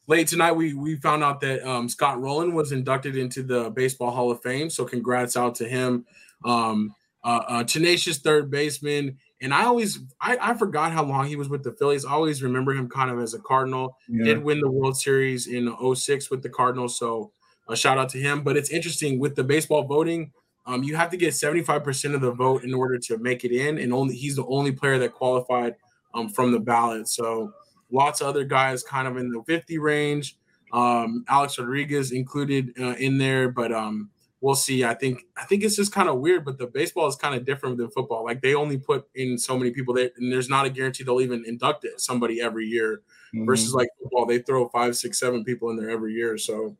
late 0.08 0.28
tonight, 0.28 0.54
we 0.54 0.74
we 0.74 0.96
found 0.98 1.24
out 1.24 1.40
that 1.42 1.68
um, 1.68 1.88
Scott 1.88 2.20
Rolen 2.20 2.54
was 2.54 2.72
inducted 2.72 3.16
into 3.16 3.44
the 3.44 3.70
Baseball 3.70 4.12
Hall 4.12 4.32
of 4.32 4.42
Fame. 4.42 4.70
So 4.70 4.86
congrats 4.86 5.38
out 5.38 5.56
to 5.56 5.68
him. 5.68 6.06
Um, 6.44 6.96
uh, 7.24 7.42
uh, 7.48 7.64
tenacious 7.64 8.18
third 8.18 8.50
baseman. 8.50 9.18
And 9.42 9.54
I 9.54 9.66
always, 9.66 10.00
I, 10.20 10.38
I 10.42 10.54
forgot 10.54 10.92
how 10.92 11.04
long 11.04 11.28
he 11.28 11.36
was 11.36 11.50
with 11.50 11.64
the 11.64 11.72
Phillies. 11.74 12.06
I 12.06 12.12
always 12.12 12.44
remember 12.44 12.74
him 12.74 12.90
kind 12.90 13.10
of 13.12 13.20
as 13.20 13.34
a 13.34 13.40
Cardinal. 13.40 13.98
Yeah. 14.08 14.26
Did 14.26 14.44
win 14.44 14.60
the 14.60 14.70
World 14.70 14.98
Series 14.98 15.48
in 15.48 15.74
06 15.96 16.30
with 16.30 16.44
the 16.44 16.50
Cardinals. 16.50 16.98
So 16.98 17.32
a 17.68 17.76
shout 17.76 17.98
out 17.98 18.10
to 18.10 18.20
him. 18.20 18.44
But 18.44 18.58
it's 18.58 18.70
interesting 18.70 19.20
with 19.20 19.36
the 19.36 19.44
baseball 19.44 19.84
voting. 19.84 20.32
Um, 20.70 20.84
you 20.84 20.96
have 20.96 21.10
to 21.10 21.18
get 21.18 21.34
75% 21.34 22.14
of 22.14 22.22
the 22.22 22.32
vote 22.32 22.64
in 22.64 22.76
order 22.76 23.00
to 23.00 23.18
make 23.18 23.44
it 23.44 23.52
in, 23.52 23.80
and 23.80 23.92
only 23.92 24.16
he's 24.16 24.36
the 24.36 24.46
only 24.46 24.72
player 24.72 25.00
that 25.00 25.14
qualified 25.14 25.76
um, 26.14 26.30
from 26.30 26.52
the 26.52 26.60
ballot. 26.60 27.08
So 27.08 27.52
lots 27.92 28.22
of 28.22 28.28
other 28.28 28.44
guys 28.44 28.84
kind 28.84 29.08
of 29.08 29.18
in 29.18 29.32
the 29.32 29.42
50 29.48 29.80
range. 29.80 30.38
Um, 30.72 31.26
Alex 31.28 31.58
Rodriguez 31.58 32.12
included 32.12 32.74
uh, 32.80 32.94
in 33.00 33.18
there, 33.18 33.50
but 33.50 33.72
um, 33.72 34.12
we'll 34.42 34.54
see. 34.54 34.84
I 34.84 34.94
think 34.94 35.24
I 35.36 35.46
think 35.46 35.64
it's 35.64 35.76
just 35.76 35.92
kind 35.92 36.08
of 36.08 36.20
weird, 36.20 36.46
but 36.46 36.60
the 36.60 36.68
baseball 36.68 37.08
is 37.08 37.16
kind 37.16 37.34
of 37.34 37.46
different 37.46 37.78
than 37.78 37.90
football. 37.90 38.24
Like 38.24 38.42
they 38.44 38.54
only 38.54 38.78
put 38.78 39.08
in 39.16 39.40
so 39.40 39.58
many 39.58 39.72
people 39.72 39.96
there, 39.96 40.12
and 40.18 40.32
there's 40.32 40.50
not 40.50 40.68
a 40.68 40.70
guarantee 40.70 41.04
they'll 41.04 41.20
even 41.20 41.46
induct 41.48 41.86
it, 41.86 42.00
somebody 42.00 42.42
every 42.42 42.68
year. 42.68 43.02
Mhm. 43.34 43.48
Versus 43.48 43.74
like 43.74 43.90
football, 44.00 44.28
they 44.28 44.38
throw 44.38 44.70
five, 44.70 44.96
six, 44.96 45.20
seven 45.20 45.44
people 45.44 45.72
in 45.72 45.78
there 45.78 45.90
every 45.90 46.14
year. 46.14 46.38
So 46.38 46.78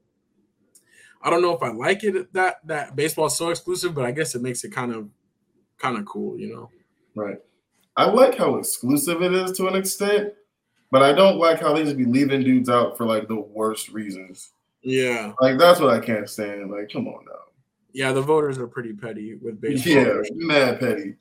I 1.22 1.30
don't 1.30 1.42
know 1.42 1.56
if 1.56 1.62
I 1.62 1.70
like 1.70 2.04
it 2.04 2.32
that 2.34 2.58
that 2.66 2.96
baseball 2.96 3.26
is 3.28 3.36
so 3.36 3.50
exclusive, 3.50 3.94
but 3.94 4.06
I 4.06 4.12
guess 4.12 4.36
it 4.36 4.42
makes 4.42 4.64
it 4.64 4.72
kind 4.72 4.94
of 4.94 5.10
kind 5.78 5.98
of 5.98 6.06
cool, 6.06 6.38
you 6.40 6.54
know. 6.54 6.70
Right. 7.16 7.38
I 7.98 8.06
like 8.06 8.38
how 8.38 8.56
exclusive 8.56 9.22
it 9.22 9.34
is 9.34 9.52
to 9.58 9.68
an 9.68 9.76
extent, 9.76 10.34
But 10.92 11.04
I 11.04 11.12
don't 11.12 11.38
like 11.38 11.60
how 11.60 11.74
they 11.74 11.84
just 11.84 11.98
be 11.98 12.06
leaving 12.06 12.44
dudes 12.44 12.70
out 12.70 12.98
for 12.98 13.06
like 13.06 13.28
the 13.28 13.36
worst 13.40 13.90
reasons. 13.90 14.52
Yeah, 14.82 15.34
Like 15.42 15.58
that's 15.58 15.82
what 15.82 15.90
I 15.90 16.00
can't 16.00 16.30
stand. 16.30 16.72
Like, 16.72 16.90
come 16.92 17.08
on 17.10 17.26
now. 17.26 17.32
yeah. 17.92 18.14
The 18.14 18.22
voters 18.22 18.58
are 18.58 18.68
pretty 18.68 18.94
petty 18.94 19.36
with 19.36 19.60
baseball. 19.60 19.94
Yeah, 19.94 20.22
mad 20.36 20.80
petty. 20.80 21.16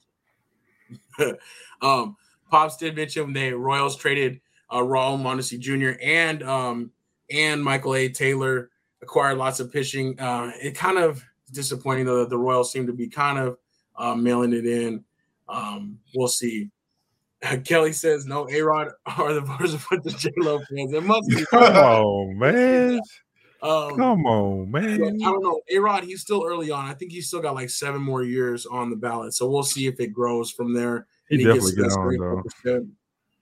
um, 1.83 2.17
Pops 2.51 2.77
did 2.77 2.95
mention 2.95 3.33
the 3.33 3.53
Royals 3.53 3.97
traded 3.97 4.41
uh, 4.71 4.79
Raul 4.79 5.21
Mondesi 5.21 5.59
Jr. 5.59 5.99
and 6.03 6.43
um, 6.45 6.93
and 7.31 7.63
Michael 7.63 7.95
A. 7.97 8.09
Taylor 8.09 8.71
acquired 9.03 9.39
lots 9.39 9.61
of 9.61 9.73
pitching. 9.73 10.19
Uh, 10.21 10.53
it 10.61 10.75
kind 10.75 10.99
of 10.99 11.23
disappointing 11.53 12.07
though 12.07 12.19
that 12.21 12.31
the 12.31 12.39
Royals 12.39 12.73
seem 12.73 12.87
to 12.87 12.93
be 12.93 13.09
kind 13.09 13.39
of 13.39 13.59
uh, 13.97 14.15
mailing 14.15 14.53
it 14.53 14.67
in. 14.67 15.05
Um, 15.49 15.99
we'll 16.15 16.29
see. 16.29 16.71
Kelly 17.65 17.93
says 17.93 18.27
no. 18.27 18.49
A 18.51 18.61
Rod 18.61 18.89
are 19.07 19.33
the 19.33 19.41
voters 19.41 19.75
of 19.75 19.83
what 19.85 20.03
the 20.03 20.11
J 20.11 20.31
Lo 20.39 20.59
fans. 20.71 20.93
It 20.93 21.03
must 21.03 21.29
be. 21.29 21.45
Come 21.51 21.63
on, 21.63 22.39
man. 22.39 23.01
Um, 23.61 23.97
Come 23.97 24.27
on, 24.27 24.71
man. 24.71 25.03
I 25.03 25.31
don't 25.31 25.43
know. 25.43 25.61
A 25.71 25.79
Rod, 25.79 26.05
he's 26.05 26.21
still 26.21 26.45
early 26.47 26.71
on. 26.71 26.85
I 26.87 26.95
think 26.95 27.11
he's 27.13 27.27
still 27.27 27.41
got 27.41 27.55
like 27.55 27.71
seven 27.71 28.01
more 28.01 28.23
years 28.23 28.67
on 28.67 28.91
the 28.91 28.97
ballot. 28.97 29.35
So 29.35 29.49
we'll 29.49 29.63
see 29.65 29.87
if 29.87 29.99
it 30.01 30.09
grows 30.09 30.51
from 30.51 30.75
there. 30.75 31.07
He 31.29 31.37
and 31.37 31.45
definitely 31.45 31.73
to 31.73 31.83
get 31.83 31.93
on 31.93 32.45
though. 32.65 32.87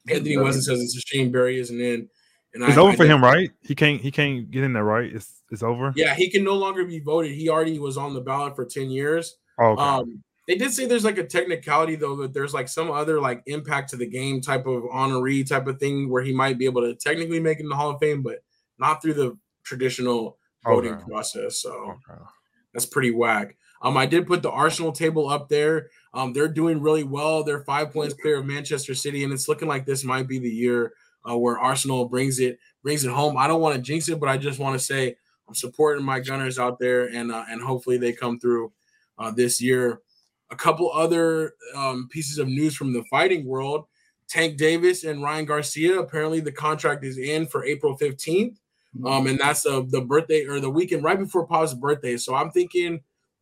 Anthony 0.09 0.37
Weston 0.37 0.63
says 0.63 0.81
it's 0.81 0.97
a 0.97 1.01
shame 1.01 1.33
Barry 1.33 1.59
isn't 1.59 1.81
in. 1.81 2.09
And 2.55 2.63
It's 2.63 2.79
I- 2.79 2.81
over 2.81 2.93
I 2.93 2.97
for 2.97 3.05
him, 3.07 3.23
right? 3.23 3.51
He 3.63 3.75
can't. 3.75 4.01
He 4.01 4.11
can't 4.11 4.51
get 4.51 4.63
in 4.63 4.73
there, 4.73 4.85
right? 4.85 5.13
It's 5.15 5.36
it's 5.51 5.63
over. 5.63 5.93
Yeah, 5.97 6.15
he 6.15 6.31
can 6.31 6.45
no 6.45 6.55
longer 6.55 6.85
be 6.85 7.01
voted. 7.01 7.33
He 7.33 7.49
already 7.49 7.79
was 7.79 7.97
on 7.97 8.15
the 8.15 8.21
ballot 8.21 8.57
for 8.57 8.65
10 8.65 8.91
years. 8.91 9.37
Oh, 9.59 9.73
okay. 9.73 9.83
Um, 9.83 10.23
they 10.49 10.55
did 10.57 10.73
say 10.73 10.87
there's 10.87 11.05
like 11.05 11.19
a 11.19 11.27
technicality 11.27 11.97
though 11.97 12.17
that 12.17 12.33
there's 12.33 12.55
like 12.55 12.69
some 12.69 12.91
other 12.91 13.21
like 13.21 13.43
impact 13.47 13.91
to 13.91 13.97
the 13.97 14.07
game 14.07 14.41
type 14.41 14.67
of 14.67 14.85
honoree 14.85 15.49
type 15.49 15.67
of 15.67 15.81
thing 15.81 16.09
where 16.09 16.23
he 16.23 16.33
might 16.33 16.59
be 16.59 16.67
able 16.67 16.83
to 16.83 16.95
technically 16.95 17.41
make 17.41 17.59
it 17.59 17.63
in 17.65 17.69
the 17.69 17.75
Hall 17.77 17.91
of 17.91 17.99
Fame, 18.01 18.23
but 18.23 18.39
not 18.79 19.03
through 19.03 19.15
the 19.15 19.37
traditional 19.65 20.39
voting 20.65 20.95
Okay. 20.95 21.05
process. 21.09 21.61
So 21.61 21.73
okay. 21.73 22.21
that's 22.73 22.87
pretty 22.87 23.11
whack. 23.11 23.57
Um, 23.83 23.97
I 23.97 24.07
did 24.07 24.27
put 24.27 24.43
the 24.43 24.51
Arsenal 24.51 24.93
table 24.93 25.29
up 25.29 25.49
there. 25.49 25.91
Um, 26.15 26.33
they're 26.33 26.49
doing 26.49 26.81
really 26.81 27.05
well. 27.05 27.45
They're 27.45 27.65
five 27.65 27.93
points 27.93 28.15
clear 28.15 28.39
of 28.39 28.47
Manchester 28.47 28.95
City, 28.95 29.23
and 29.23 29.33
it's 29.33 29.49
looking 29.49 29.69
like 29.69 29.85
this 29.85 30.03
might 30.03 30.27
be 30.27 30.39
the 30.39 30.51
year 30.51 30.93
uh, 31.29 31.37
where 31.37 31.59
Arsenal 31.59 32.09
brings 32.09 32.39
it 32.39 32.59
brings 32.83 33.05
it 33.05 33.11
home. 33.11 33.37
I 33.37 33.47
don't 33.47 33.61
want 33.61 33.77
to 33.77 33.83
jinx 33.83 34.09
it, 34.09 34.19
but 34.21 34.29
I 34.29 34.39
just 34.39 34.59
want 34.59 34.79
to 34.79 34.85
say 34.85 35.17
I'm 35.49 35.55
supporting 35.55 36.05
my 36.05 36.21
Gunners 36.21 36.59
out 36.59 36.79
there, 36.79 37.07
and 37.07 37.31
uh, 37.31 37.45
and 37.49 37.63
hopefully 37.63 37.99
they 37.99 38.13
come 38.13 38.39
through 38.39 38.73
uh, 39.19 39.31
this 39.31 39.61
year. 39.61 40.01
A 40.51 40.57
couple 40.57 40.91
other 40.93 41.55
um, 41.75 42.09
pieces 42.11 42.39
of 42.39 42.49
news 42.49 42.77
from 42.77 42.93
the 42.93 43.05
fighting 43.05 43.47
world: 43.47 43.87
Tank 44.29 44.57
Davis 44.57 45.05
and 45.05 45.23
Ryan 45.23 45.45
Garcia. 45.45 45.99
Apparently, 45.99 46.41
the 46.41 46.53
contract 46.53 47.05
is 47.05 47.19
in 47.19 47.47
for 47.47 47.65
April 47.65 47.97
15th 47.99 48.57
um, 49.05 49.27
and 49.27 49.39
that's 49.39 49.63
the 49.63 49.87
the 49.89 50.01
birthday 50.01 50.47
or 50.47 50.61
the 50.61 50.71
weekend 50.71 51.05
right 51.05 51.19
before 51.19 51.47
Pop's 51.47 51.75
birthday. 51.75 52.17
So 52.17 52.35
I'm 52.35 52.51
thinking 52.51 52.93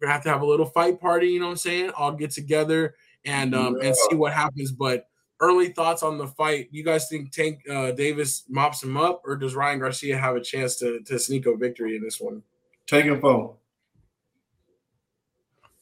we're 0.00 0.07
gonna 0.07 0.12
have 0.12 0.22
to 0.24 0.30
have 0.30 0.42
a 0.42 0.46
little 0.46 0.66
fight 0.66 1.00
party. 1.00 1.28
You 1.28 1.40
know 1.40 1.46
what 1.46 1.52
I'm 1.52 1.59
saying? 1.59 1.90
All 1.90 2.12
get 2.12 2.30
together 2.30 2.94
and 3.24 3.55
um 3.55 3.76
and 3.80 3.94
see 3.94 4.16
what 4.16 4.32
happens. 4.32 4.72
But 4.72 5.07
early 5.41 5.68
thoughts 5.68 6.03
on 6.03 6.18
the 6.18 6.26
fight. 6.26 6.68
You 6.70 6.85
guys 6.85 7.09
think 7.09 7.32
Tank 7.32 7.61
uh, 7.70 7.93
Davis 7.93 8.45
mops 8.49 8.82
him 8.82 8.97
up, 8.97 9.22
or 9.24 9.37
does 9.37 9.55
Ryan 9.55 9.78
Garcia 9.80 10.16
have 10.16 10.37
a 10.37 10.41
chance 10.41 10.76
to 10.76 11.01
to 11.01 11.18
sneak 11.18 11.47
a 11.47 11.57
victory 11.57 11.97
in 11.97 12.03
this 12.03 12.20
one? 12.20 12.43
Taking 12.87 13.20
phone. 13.20 13.55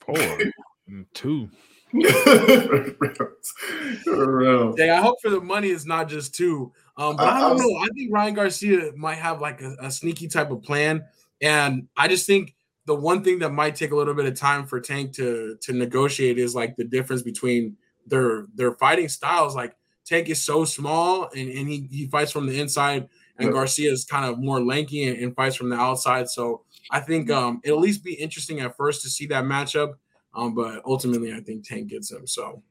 Four, 0.00 0.16
and 0.88 1.06
two. 1.14 1.48
Real. 4.06 4.74
Yeah, 4.78 4.98
I 4.98 5.02
hope 5.02 5.20
for 5.20 5.30
the 5.30 5.40
money 5.42 5.68
it's 5.68 5.84
not 5.84 6.08
just 6.08 6.34
two. 6.34 6.72
Um, 6.96 7.16
but 7.16 7.28
I- 7.28 7.32
I, 7.32 7.36
I 7.36 7.40
don't 7.40 7.52
was- 7.54 7.62
know. 7.62 7.76
I 7.78 7.88
think 7.94 8.12
Ryan 8.12 8.34
Garcia 8.34 8.92
might 8.96 9.16
have 9.18 9.40
like 9.40 9.60
a, 9.60 9.76
a 9.80 9.90
sneaky 9.90 10.28
type 10.28 10.50
of 10.50 10.62
plan, 10.62 11.04
and 11.40 11.88
I 11.96 12.08
just 12.08 12.26
think 12.26 12.54
the 12.86 12.94
one 12.94 13.22
thing 13.22 13.38
that 13.40 13.50
might 13.50 13.76
take 13.76 13.92
a 13.92 13.96
little 13.96 14.14
bit 14.14 14.26
of 14.26 14.34
time 14.34 14.66
for 14.66 14.80
Tank 14.80 15.12
to 15.14 15.56
to 15.62 15.72
negotiate 15.72 16.38
is 16.38 16.54
like 16.54 16.76
the 16.76 16.84
difference 16.84 17.22
between 17.22 17.76
their 18.06 18.46
their 18.54 18.74
fighting 18.74 19.08
styles. 19.08 19.54
Like 19.54 19.76
Tank 20.04 20.28
is 20.28 20.40
so 20.40 20.64
small 20.64 21.30
and, 21.34 21.48
and 21.48 21.68
he 21.68 21.88
he 21.90 22.06
fights 22.06 22.32
from 22.32 22.46
the 22.46 22.60
inside, 22.60 23.08
and 23.38 23.48
Yeah. 23.48 23.52
Garcia 23.52 23.90
is 23.90 24.04
kind 24.04 24.24
of 24.24 24.38
more 24.38 24.60
lanky 24.60 25.04
and, 25.04 25.18
and 25.18 25.36
fights 25.36 25.56
from 25.56 25.70
the 25.70 25.76
outside. 25.76 26.28
So 26.28 26.62
I 26.90 27.00
think 27.00 27.30
um 27.30 27.60
it'll 27.64 27.78
at 27.78 27.82
least 27.82 28.04
be 28.04 28.14
interesting 28.14 28.60
at 28.60 28.76
first 28.76 29.02
to 29.02 29.10
see 29.10 29.26
that 29.26 29.44
matchup. 29.44 29.94
Um, 30.34 30.54
but 30.54 30.82
ultimately, 30.86 31.32
I 31.34 31.40
think 31.40 31.66
Tank 31.66 31.88
gets 31.88 32.10
him. 32.10 32.26
So 32.26 32.62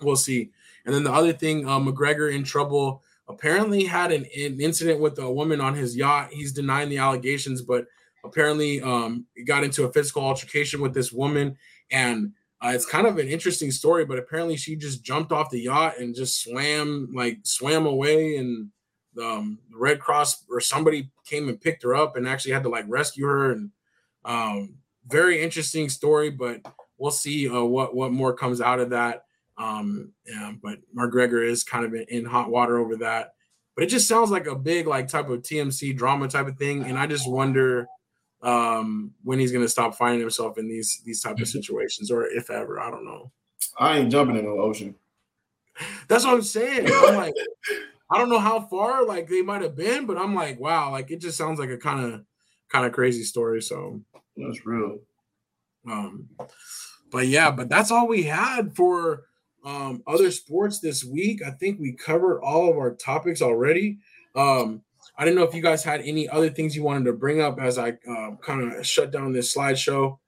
we'll 0.00 0.16
see. 0.16 0.50
And 0.84 0.92
then 0.94 1.04
the 1.04 1.12
other 1.12 1.32
thing, 1.32 1.68
uh, 1.68 1.78
McGregor 1.78 2.34
in 2.34 2.44
trouble. 2.44 3.02
Apparently 3.28 3.84
had 3.84 4.10
an, 4.12 4.26
an 4.36 4.60
incident 4.60 5.00
with 5.00 5.18
a 5.20 5.30
woman 5.30 5.60
on 5.60 5.74
his 5.74 5.96
yacht. 5.96 6.30
He's 6.32 6.52
denying 6.52 6.88
the 6.90 6.98
allegations, 6.98 7.62
but 7.62 7.86
apparently 8.24 8.82
um, 8.82 9.24
he 9.34 9.44
got 9.44 9.62
into 9.62 9.84
a 9.84 9.92
physical 9.92 10.22
altercation 10.22 10.80
with 10.80 10.92
this 10.92 11.12
woman, 11.12 11.56
and 11.92 12.32
uh, 12.62 12.70
it's 12.72 12.86
kind 12.86 13.06
of 13.06 13.18
an 13.18 13.28
interesting 13.28 13.70
story. 13.70 14.04
But 14.04 14.18
apparently, 14.18 14.56
she 14.56 14.76
just 14.76 15.02
jumped 15.02 15.32
off 15.32 15.50
the 15.50 15.60
yacht 15.60 15.98
and 15.98 16.14
just 16.14 16.42
swam 16.42 17.10
like 17.14 17.38
swam 17.42 17.86
away, 17.86 18.36
and 18.36 18.68
um, 19.20 19.58
the 19.70 19.78
Red 19.78 20.00
Cross 20.00 20.44
or 20.48 20.60
somebody 20.60 21.10
came 21.26 21.48
and 21.48 21.60
picked 21.60 21.82
her 21.82 21.94
up 21.94 22.16
and 22.16 22.28
actually 22.28 22.52
had 22.52 22.62
to 22.62 22.68
like 22.68 22.84
rescue 22.88 23.26
her. 23.26 23.52
And 23.52 23.70
um, 24.24 24.76
very 25.06 25.42
interesting 25.42 25.88
story, 25.88 26.30
but 26.30 26.60
we'll 26.98 27.10
see 27.10 27.48
uh, 27.48 27.62
what 27.62 27.94
what 27.96 28.12
more 28.12 28.34
comes 28.34 28.60
out 28.60 28.80
of 28.80 28.90
that. 28.90 29.24
Um, 29.58 30.12
yeah, 30.26 30.52
but 30.62 30.78
McGregor 30.96 31.46
is 31.46 31.64
kind 31.64 31.84
of 31.84 31.94
in, 31.94 32.04
in 32.08 32.24
hot 32.24 32.50
water 32.50 32.78
over 32.78 32.96
that. 32.96 33.34
But 33.74 33.84
it 33.84 33.88
just 33.88 34.08
sounds 34.08 34.30
like 34.30 34.46
a 34.46 34.54
big 34.54 34.86
like 34.86 35.08
type 35.08 35.28
of 35.30 35.42
TMC 35.42 35.96
drama 35.96 36.28
type 36.28 36.46
of 36.46 36.58
thing, 36.58 36.84
and 36.84 36.98
I 36.98 37.06
just 37.06 37.28
wonder 37.28 37.88
um 38.42 39.12
when 39.22 39.38
he's 39.38 39.52
gonna 39.52 39.68
stop 39.68 39.94
finding 39.94 40.20
himself 40.20 40.58
in 40.58 40.68
these 40.68 41.00
these 41.04 41.22
type 41.22 41.38
of 41.38 41.48
situations, 41.48 42.10
or 42.10 42.26
if 42.26 42.50
ever. 42.50 42.80
I 42.80 42.90
don't 42.90 43.04
know. 43.04 43.30
I 43.78 43.98
ain't 43.98 44.10
jumping 44.10 44.36
in 44.36 44.44
the 44.44 44.50
ocean. 44.50 44.94
That's 46.08 46.24
what 46.24 46.34
I'm 46.34 46.42
saying. 46.42 46.88
I'm 46.90 47.16
like, 47.16 47.34
I 48.10 48.18
don't 48.18 48.28
know 48.28 48.38
how 48.38 48.60
far 48.60 49.06
like 49.06 49.28
they 49.28 49.42
might 49.42 49.62
have 49.62 49.76
been, 49.76 50.06
but 50.06 50.18
I'm 50.18 50.34
like, 50.34 50.60
wow, 50.60 50.90
like 50.90 51.10
it 51.10 51.20
just 51.20 51.38
sounds 51.38 51.58
like 51.58 51.70
a 51.70 51.78
kind 51.78 52.04
of 52.04 52.24
kind 52.68 52.86
of 52.86 52.92
crazy 52.92 53.22
story. 53.22 53.62
So 53.62 54.00
That's 54.36 54.66
real. 54.66 54.98
Um, 55.90 56.28
but 57.10 57.26
yeah, 57.26 57.50
but 57.50 57.68
that's 57.68 57.90
all 57.90 58.06
we 58.06 58.22
had 58.22 58.74
for 58.74 59.24
um, 59.64 60.02
other 60.06 60.30
sports 60.30 60.80
this 60.80 61.04
week. 61.04 61.42
I 61.46 61.50
think 61.50 61.78
we 61.78 61.92
covered 61.92 62.40
all 62.40 62.70
of 62.70 62.76
our 62.76 62.94
topics 62.94 63.42
already. 63.42 63.98
Um, 64.34 64.82
I 65.16 65.24
didn't 65.24 65.36
know 65.36 65.44
if 65.44 65.54
you 65.54 65.62
guys 65.62 65.84
had 65.84 66.00
any 66.02 66.28
other 66.28 66.50
things 66.50 66.74
you 66.74 66.82
wanted 66.82 67.04
to 67.04 67.12
bring 67.12 67.40
up 67.40 67.58
as 67.60 67.78
I 67.78 67.90
um, 68.08 68.38
kind 68.42 68.72
of 68.72 68.86
shut 68.86 69.10
down 69.10 69.32
this 69.32 69.54
slideshow. 69.54 70.18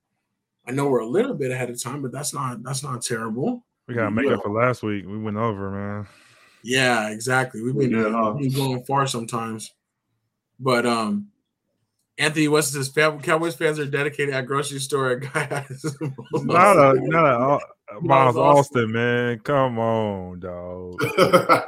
I 0.67 0.73
know 0.73 0.89
we're 0.89 1.01
a 1.01 1.07
little 1.07 1.35
bit 1.35 1.51
ahead 1.51 1.71
of 1.71 1.83
time, 1.83 2.03
but 2.03 2.13
that's 2.13 2.33
not 2.35 2.63
that's 2.63 2.83
not 2.83 3.03
terrible. 3.03 3.65
We 3.89 3.95
gotta 3.95 4.11
make 4.11 4.31
up 4.31 4.43
for 4.43 4.51
last 4.51 4.83
week. 4.83 5.05
We 5.07 5.19
went 5.19 5.37
over, 5.37 5.71
man. 5.71 6.07
Yeah, 6.63 7.11
exactly. 7.11 7.61
We've 7.63 7.77
been, 7.77 7.91
Yeah, 7.91 8.31
we've 8.31 8.51
been 8.55 8.65
going 8.65 8.85
far 8.85 9.07
sometimes. 9.07 9.73
But 10.59 10.87
um 10.87 11.29
Anthony 12.17 12.49
West 12.49 12.73
says 12.73 12.89
Cowboys 12.91 13.57
fans 13.57 13.79
are 13.79 13.87
dedicated 13.87 14.35
at 14.35 14.47
grocery 14.47 14.79
store. 14.79 15.11
A 15.11 15.21
guy 15.21 15.45
has- 15.69 15.97
Not 16.33 16.77
a 16.77 17.01
not 17.09 17.27
a 17.27 17.39
uh, 17.39 17.59
Miles 18.01 18.35
Miles 18.35 18.37
Austin. 18.37 18.85
Austin, 18.85 18.93
man. 18.93 19.39
Come 19.41 19.79
on, 19.79 20.41
dog. 20.41 21.03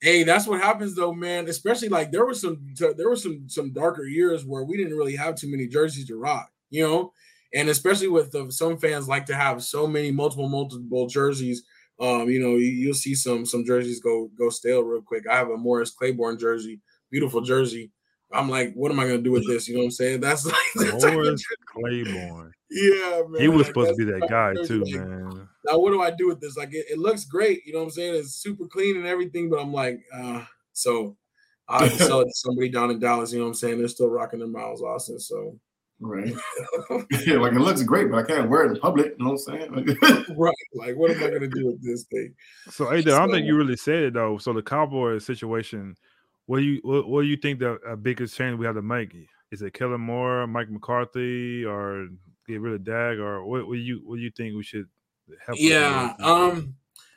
Hey, 0.00 0.22
that's 0.22 0.46
what 0.46 0.60
happens 0.60 0.94
though, 0.94 1.12
man. 1.12 1.48
Especially 1.48 1.88
like 1.88 2.10
there 2.10 2.24
was 2.24 2.40
some 2.40 2.74
there 2.96 3.08
were 3.08 3.16
some 3.16 3.48
some 3.48 3.72
darker 3.72 4.04
years 4.04 4.46
where 4.46 4.64
we 4.64 4.76
didn't 4.76 4.96
really 4.96 5.16
have 5.16 5.34
too 5.34 5.50
many 5.50 5.66
jerseys 5.66 6.06
to 6.08 6.16
rock, 6.16 6.50
you 6.70 6.86
know, 6.86 7.12
and 7.54 7.68
especially 7.68 8.08
with 8.08 8.32
the, 8.32 8.50
some 8.50 8.78
fans 8.78 9.08
like 9.08 9.26
to 9.26 9.34
have 9.34 9.62
so 9.62 9.86
many 9.86 10.10
multiple 10.10 10.48
multiple 10.48 11.06
jerseys. 11.06 11.62
Um, 12.00 12.30
you 12.30 12.40
know, 12.40 12.56
you, 12.56 12.68
you'll 12.68 12.94
see 12.94 13.14
some 13.14 13.44
some 13.44 13.64
jerseys 13.64 14.00
go 14.00 14.30
go 14.38 14.48
stale 14.48 14.82
real 14.82 15.02
quick. 15.02 15.24
I 15.28 15.36
have 15.36 15.50
a 15.50 15.56
Morris 15.58 15.90
Claiborne 15.90 16.38
jersey, 16.38 16.80
beautiful 17.10 17.42
jersey. 17.42 17.90
I'm 18.32 18.48
like, 18.48 18.74
what 18.74 18.92
am 18.92 19.00
I 19.00 19.04
gonna 19.04 19.18
do 19.18 19.32
with 19.32 19.46
this? 19.46 19.68
You 19.68 19.74
know 19.74 19.80
what 19.80 19.86
I'm 19.86 19.90
saying? 19.92 20.20
That's 20.20 20.46
like 20.46 20.54
the 20.74 20.84
type 20.92 21.02
of 21.02 21.12
Morris 21.12 21.40
jer- 21.40 21.56
Claiborne. 21.66 22.52
yeah, 22.70 23.22
man. 23.28 23.40
He 23.40 23.48
was 23.48 23.58
like, 23.58 23.66
supposed 23.66 23.90
to 23.90 23.96
be 23.96 24.04
that 24.04 24.28
guy 24.28 24.52
of 24.52 24.66
too, 24.66 24.84
like, 24.84 24.94
man. 24.94 25.48
now 25.64 25.78
what 25.78 25.90
do 25.90 26.02
I 26.02 26.10
do 26.10 26.28
with 26.28 26.40
this? 26.40 26.56
Like 26.56 26.72
it, 26.72 26.86
it 26.90 26.98
looks 26.98 27.24
great, 27.24 27.66
you 27.66 27.72
know 27.72 27.80
what 27.80 27.86
I'm 27.86 27.90
saying? 27.90 28.14
It's 28.14 28.34
super 28.34 28.66
clean 28.66 28.96
and 28.96 29.06
everything, 29.06 29.50
but 29.50 29.60
I'm 29.60 29.72
like, 29.72 30.00
uh, 30.14 30.44
so 30.72 31.16
I 31.68 31.84
have 31.84 31.96
to 31.96 32.04
sell 32.04 32.20
it 32.20 32.26
to 32.26 32.34
somebody 32.34 32.68
down 32.68 32.90
in 32.90 33.00
Dallas, 33.00 33.32
you 33.32 33.38
know 33.38 33.44
what 33.44 33.50
I'm 33.50 33.54
saying? 33.54 33.78
They're 33.78 33.88
still 33.88 34.10
rocking 34.10 34.38
their 34.38 34.48
Miles 34.48 34.82
Austin. 34.82 35.18
So 35.18 35.58
right. 36.00 36.32
yeah, 37.26 37.34
like 37.34 37.52
it 37.52 37.60
looks 37.60 37.82
great, 37.82 38.10
but 38.10 38.18
I 38.18 38.22
can't 38.26 38.48
wear 38.48 38.64
it 38.64 38.72
in 38.72 38.80
public. 38.80 39.14
You 39.18 39.24
know 39.24 39.32
what 39.32 39.42
I'm 39.48 39.72
saying? 39.72 39.98
right, 40.36 40.54
like 40.74 40.96
what 40.96 41.10
am 41.10 41.22
I 41.22 41.30
gonna 41.30 41.48
do 41.48 41.66
with 41.66 41.82
this 41.82 42.04
thing? 42.04 42.34
So, 42.70 42.90
hey, 42.90 42.98
I 42.98 43.02
don't 43.02 43.30
think 43.30 43.46
you 43.46 43.56
really 43.56 43.76
said 43.76 44.04
it 44.04 44.14
though. 44.14 44.38
So 44.38 44.52
the 44.52 44.62
Cowboys 44.62 45.24
situation, 45.24 45.96
what 46.46 46.58
do 46.58 46.64
you 46.64 46.80
what, 46.82 47.08
what 47.08 47.22
do 47.22 47.28
you 47.28 47.36
think 47.36 47.58
the 47.58 47.78
uh, 47.88 47.96
biggest 47.96 48.36
change 48.36 48.58
we 48.58 48.66
have 48.66 48.74
to 48.74 48.82
make? 48.82 49.14
Is 49.50 49.62
it 49.62 49.74
Kellen 49.74 50.00
Moore, 50.00 50.46
Mike 50.46 50.70
McCarthy, 50.70 51.64
or 51.64 52.08
get 52.46 52.60
rid 52.60 52.74
of 52.74 52.84
Dak, 52.84 53.18
or 53.18 53.44
what? 53.44 53.66
What 53.66 53.74
do 53.74 53.80
you 53.80 54.00
what 54.04 54.16
do 54.16 54.22
you 54.22 54.30
think 54.36 54.56
we 54.56 54.62
should 54.62 54.86
help? 55.44 55.58
Yeah, 55.60 56.14
um, 56.20 56.74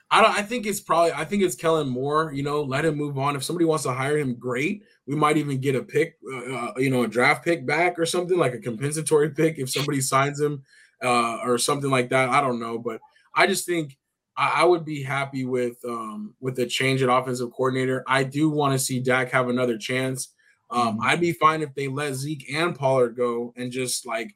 I 0.10 0.22
don't. 0.22 0.36
I 0.36 0.42
think 0.42 0.66
it's 0.66 0.80
probably. 0.80 1.12
I 1.14 1.26
think 1.26 1.44
it's 1.44 1.56
Kellen 1.56 1.90
Moore. 1.90 2.32
You 2.34 2.44
know, 2.44 2.62
let 2.62 2.86
him 2.86 2.96
move 2.96 3.18
on. 3.18 3.36
If 3.36 3.44
somebody 3.44 3.66
wants 3.66 3.84
to 3.84 3.94
hire 3.94 4.18
him, 4.18 4.36
great. 4.36 4.84
We 5.08 5.16
might 5.16 5.38
even 5.38 5.60
get 5.60 5.76
a 5.76 5.84
pick, 5.84 6.18
uh, 6.32 6.54
uh, 6.54 6.74
you 6.78 6.90
know, 6.90 7.04
a 7.04 7.08
draft 7.08 7.44
pick 7.44 7.66
back 7.66 8.00
or 8.00 8.06
something 8.06 8.38
like 8.38 8.54
a 8.54 8.60
compensatory 8.60 9.32
pick 9.32 9.58
if 9.58 9.70
somebody 9.70 10.00
signs 10.02 10.40
him 10.40 10.64
uh, 11.04 11.40
or 11.44 11.58
something 11.58 11.90
like 11.90 12.10
that. 12.10 12.30
I 12.30 12.42
don't 12.42 12.60
know, 12.60 12.78
but 12.78 13.02
I 13.36 13.48
just 13.48 13.66
think 13.66 13.98
I, 14.38 14.62
I 14.62 14.64
would 14.64 14.86
be 14.86 15.04
happy 15.04 15.46
with 15.46 15.78
um, 15.86 16.36
with 16.40 16.58
a 16.60 16.66
change 16.66 17.02
in 17.02 17.10
offensive 17.10 17.52
coordinator. 17.52 18.04
I 18.08 18.24
do 18.24 18.50
want 18.50 18.74
to 18.74 18.80
see 18.80 19.00
Dak 19.00 19.32
have 19.32 19.50
another 19.50 19.78
chance. 19.78 20.34
Um, 20.70 20.98
mm-hmm. 20.98 21.02
I'd 21.02 21.22
be 21.22 21.34
fine 21.34 21.62
if 21.62 21.74
they 21.76 21.88
let 21.88 22.14
Zeke 22.16 22.52
and 22.54 22.76
Pollard 22.76 23.16
go 23.16 23.54
and 23.56 23.72
just 23.72 24.06
like 24.06 24.36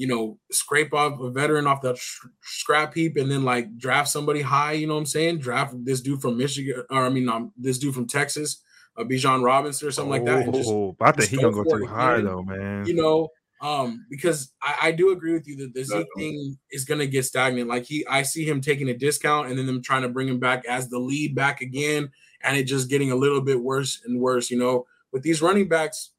you 0.00 0.06
know, 0.06 0.38
scrape 0.50 0.94
off 0.94 1.20
a 1.20 1.30
veteran 1.30 1.66
off 1.66 1.82
the 1.82 1.94
scrap 2.40 2.94
heap 2.94 3.18
and 3.18 3.30
then 3.30 3.44
like 3.44 3.76
draft 3.76 4.08
somebody 4.08 4.40
high. 4.40 4.72
You 4.72 4.86
know 4.86 4.94
what 4.94 5.00
I'm 5.00 5.06
saying? 5.06 5.40
Draft 5.40 5.74
this 5.84 6.00
dude 6.00 6.22
from 6.22 6.38
Michigan, 6.38 6.84
or 6.88 7.04
I 7.04 7.10
mean, 7.10 7.28
um, 7.28 7.52
this 7.54 7.76
dude 7.76 7.94
from 7.94 8.06
Texas, 8.06 8.62
uh, 8.96 9.04
Bijan 9.04 9.44
Robinson 9.44 9.88
or 9.88 9.90
something 9.90 10.10
oh, 10.10 10.16
like 10.16 10.24
that. 10.24 10.54
Just, 10.54 10.70
oh, 10.70 10.96
I 11.02 11.12
think 11.12 11.28
he 11.28 11.36
gonna 11.36 11.52
go 11.52 11.64
too 11.64 11.84
high 11.84 12.18
though, 12.22 12.42
man. 12.42 12.86
You 12.86 12.94
know, 12.94 13.28
um, 13.60 14.06
because 14.08 14.52
I, 14.62 14.76
I, 14.82 14.92
do 14.92 15.10
agree 15.10 15.34
with 15.34 15.46
you 15.46 15.56
that 15.56 15.74
the 15.74 15.84
Zeke 15.84 16.06
thing 16.16 16.56
is 16.70 16.84
gonna 16.84 17.06
get 17.06 17.24
stagnant. 17.24 17.68
Like 17.68 17.84
he, 17.84 18.06
I 18.06 18.22
see 18.22 18.44
him 18.44 18.60
taking 18.60 18.88
a 18.88 18.96
discount 18.96 19.48
and 19.48 19.58
then 19.58 19.66
them 19.66 19.82
trying 19.82 20.02
to 20.02 20.08
bring 20.08 20.28
him 20.28 20.38
back 20.38 20.64
as 20.66 20.88
the 20.88 20.98
lead 20.98 21.34
back 21.34 21.60
again, 21.60 22.10
and 22.42 22.56
it 22.56 22.64
just 22.64 22.88
getting 22.88 23.12
a 23.12 23.16
little 23.16 23.40
bit 23.40 23.60
worse 23.60 24.00
and 24.04 24.18
worse. 24.18 24.50
You 24.50 24.58
know, 24.58 24.86
with 25.12 25.22
these 25.22 25.42
running 25.42 25.68
backs 25.68 26.10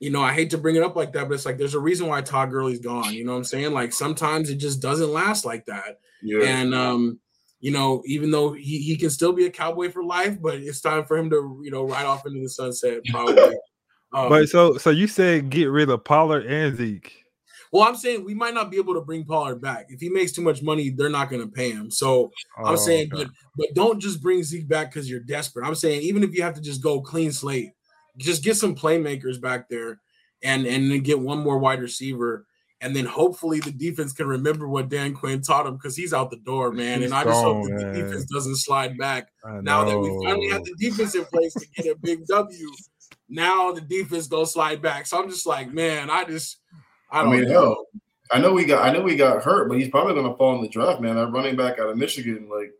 you 0.00 0.10
know, 0.10 0.22
I 0.22 0.32
hate 0.32 0.50
to 0.50 0.58
bring 0.58 0.76
it 0.76 0.82
up 0.82 0.94
like 0.94 1.12
that, 1.12 1.28
but 1.28 1.34
it's 1.34 1.44
like 1.44 1.58
there's 1.58 1.74
a 1.74 1.80
reason 1.80 2.06
why 2.06 2.20
Todd 2.20 2.50
Gurley's 2.50 2.78
gone. 2.78 3.12
You 3.12 3.24
know 3.24 3.32
what 3.32 3.38
I'm 3.38 3.44
saying? 3.44 3.72
Like 3.72 3.92
sometimes 3.92 4.48
it 4.48 4.56
just 4.56 4.80
doesn't 4.80 5.12
last 5.12 5.44
like 5.44 5.66
that. 5.66 5.98
Yeah. 6.22 6.44
And 6.44 6.74
um, 6.74 7.18
you 7.60 7.72
know, 7.72 8.02
even 8.06 8.30
though 8.30 8.52
he, 8.52 8.78
he 8.78 8.96
can 8.96 9.10
still 9.10 9.32
be 9.32 9.46
a 9.46 9.50
cowboy 9.50 9.90
for 9.90 10.04
life, 10.04 10.40
but 10.40 10.54
it's 10.56 10.80
time 10.80 11.04
for 11.04 11.16
him 11.16 11.28
to, 11.30 11.60
you 11.64 11.70
know, 11.70 11.82
ride 11.84 12.06
off 12.06 12.26
into 12.26 12.40
the 12.40 12.48
sunset, 12.48 13.00
probably. 13.10 13.56
Um, 14.12 14.28
but 14.28 14.48
so 14.48 14.78
so 14.78 14.90
you 14.90 15.06
said 15.06 15.50
get 15.50 15.66
rid 15.66 15.90
of 15.90 16.04
Pollard 16.04 16.46
and 16.46 16.76
Zeke. 16.76 17.24
Well, 17.72 17.82
I'm 17.82 17.96
saying 17.96 18.24
we 18.24 18.34
might 18.34 18.54
not 18.54 18.70
be 18.70 18.78
able 18.78 18.94
to 18.94 19.02
bring 19.02 19.24
Pollard 19.24 19.60
back. 19.60 19.86
If 19.90 20.00
he 20.00 20.08
makes 20.08 20.32
too 20.32 20.40
much 20.42 20.62
money, 20.62 20.90
they're 20.90 21.10
not 21.10 21.28
going 21.28 21.42
to 21.42 21.52
pay 21.52 21.70
him. 21.70 21.90
So 21.90 22.30
oh, 22.58 22.64
I'm 22.64 22.78
saying, 22.78 23.10
okay. 23.12 23.24
but 23.24 23.32
but 23.56 23.74
don't 23.74 24.00
just 24.00 24.22
bring 24.22 24.42
Zeke 24.42 24.68
back 24.68 24.90
because 24.90 25.10
you're 25.10 25.20
desperate. 25.20 25.66
I'm 25.66 25.74
saying 25.74 26.02
even 26.02 26.22
if 26.22 26.34
you 26.34 26.42
have 26.42 26.54
to 26.54 26.60
just 26.62 26.82
go 26.82 27.00
clean 27.00 27.32
slate, 27.32 27.72
just 28.16 28.42
get 28.42 28.56
some 28.56 28.74
playmakers 28.74 29.40
back 29.40 29.68
there 29.68 30.00
and 30.42 30.66
and 30.66 30.90
then 30.90 31.00
get 31.00 31.20
one 31.20 31.38
more 31.38 31.58
wide 31.58 31.80
receiver. 31.80 32.46
And 32.80 32.94
then 32.94 33.06
hopefully 33.06 33.58
the 33.58 33.72
defense 33.72 34.12
can 34.12 34.28
remember 34.28 34.68
what 34.68 34.88
Dan 34.88 35.12
Quinn 35.12 35.42
taught 35.42 35.66
him 35.66 35.74
because 35.74 35.96
he's 35.96 36.14
out 36.14 36.30
the 36.30 36.36
door, 36.36 36.70
man. 36.70 37.00
He's 37.00 37.10
and 37.10 37.14
I 37.14 37.24
just 37.24 37.42
gone, 37.42 37.68
hope 37.68 37.76
the 37.76 37.92
defense 37.92 38.24
doesn't 38.26 38.54
slide 38.54 38.96
back. 38.96 39.30
Now 39.62 39.84
that 39.84 39.98
we 39.98 40.08
finally 40.24 40.48
have 40.50 40.62
the 40.62 40.76
defense 40.78 41.16
in 41.16 41.24
place 41.24 41.54
to 41.54 41.66
get 41.74 41.96
a 41.96 41.98
big 41.98 42.24
W, 42.28 42.70
now 43.28 43.72
the 43.72 43.80
defense 43.80 44.26
go 44.26 44.44
slide 44.44 44.82
back. 44.82 45.06
So 45.06 45.22
I'm 45.22 45.28
just 45.28 45.46
like, 45.46 45.72
man, 45.72 46.10
I 46.10 46.24
just 46.24 46.58
I 47.10 47.22
don't 47.22 47.32
I 47.32 47.36
mean, 47.36 47.48
know. 47.48 47.52
Hell, 47.52 47.86
I 48.30 48.38
know 48.40 48.52
we 48.52 48.64
got 48.64 48.86
I 48.86 48.92
know 48.92 49.00
we 49.00 49.16
got 49.16 49.42
hurt, 49.42 49.68
but 49.68 49.78
he's 49.78 49.88
probably 49.88 50.14
gonna 50.14 50.36
fall 50.36 50.56
in 50.56 50.62
the 50.62 50.68
draft, 50.68 51.00
man. 51.00 51.16
That 51.16 51.30
running 51.30 51.56
back 51.56 51.78
out 51.78 51.90
of 51.90 51.96
Michigan, 51.96 52.48
like 52.50 52.72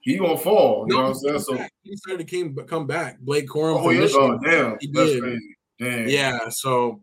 he 0.00 0.18
gonna 0.18 0.36
fall. 0.36 0.86
You 0.86 0.94
no, 0.94 0.96
know 0.96 1.08
what 1.08 1.08
I'm 1.10 1.14
saying? 1.14 1.38
So 1.40 1.66
he 1.82 1.96
started 1.96 2.26
to 2.26 2.30
came 2.30 2.54
come 2.66 2.86
back. 2.86 3.20
Blake 3.20 3.48
Corum. 3.48 3.80
Oh, 3.80 3.90
yeah, 3.90 4.08
oh 4.14 4.38
damn, 4.38 4.76
he 4.80 4.86
did. 4.86 5.40
Damn. 5.78 6.08
Yeah. 6.08 6.48
So, 6.50 7.02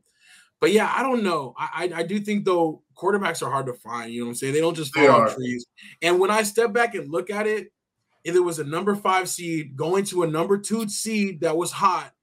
but 0.59 0.71
yeah, 0.71 0.91
I 0.95 1.03
don't 1.03 1.23
know. 1.23 1.53
I, 1.57 1.89
I, 1.93 1.99
I 1.99 2.03
do 2.03 2.19
think 2.19 2.45
though 2.45 2.83
quarterbacks 2.95 3.45
are 3.45 3.49
hard 3.49 3.65
to 3.65 3.73
find. 3.73 4.11
You 4.13 4.21
know 4.21 4.25
what 4.27 4.31
I'm 4.31 4.35
saying? 4.35 4.53
They 4.53 4.61
don't 4.61 4.75
just 4.75 4.93
fall 4.93 5.09
on 5.09 5.35
trees. 5.35 5.65
And 6.01 6.19
when 6.19 6.31
I 6.31 6.43
step 6.43 6.73
back 6.73 6.95
and 6.95 7.11
look 7.11 7.29
at 7.29 7.47
it, 7.47 7.71
if 8.23 8.35
it 8.35 8.39
was 8.39 8.59
a 8.59 8.63
number 8.63 8.95
five 8.95 9.27
seed 9.27 9.75
going 9.75 10.05
to 10.05 10.23
a 10.23 10.27
number 10.27 10.57
two 10.57 10.87
seed 10.87 11.41
that 11.41 11.57
was 11.57 11.71
hot, 11.71 12.13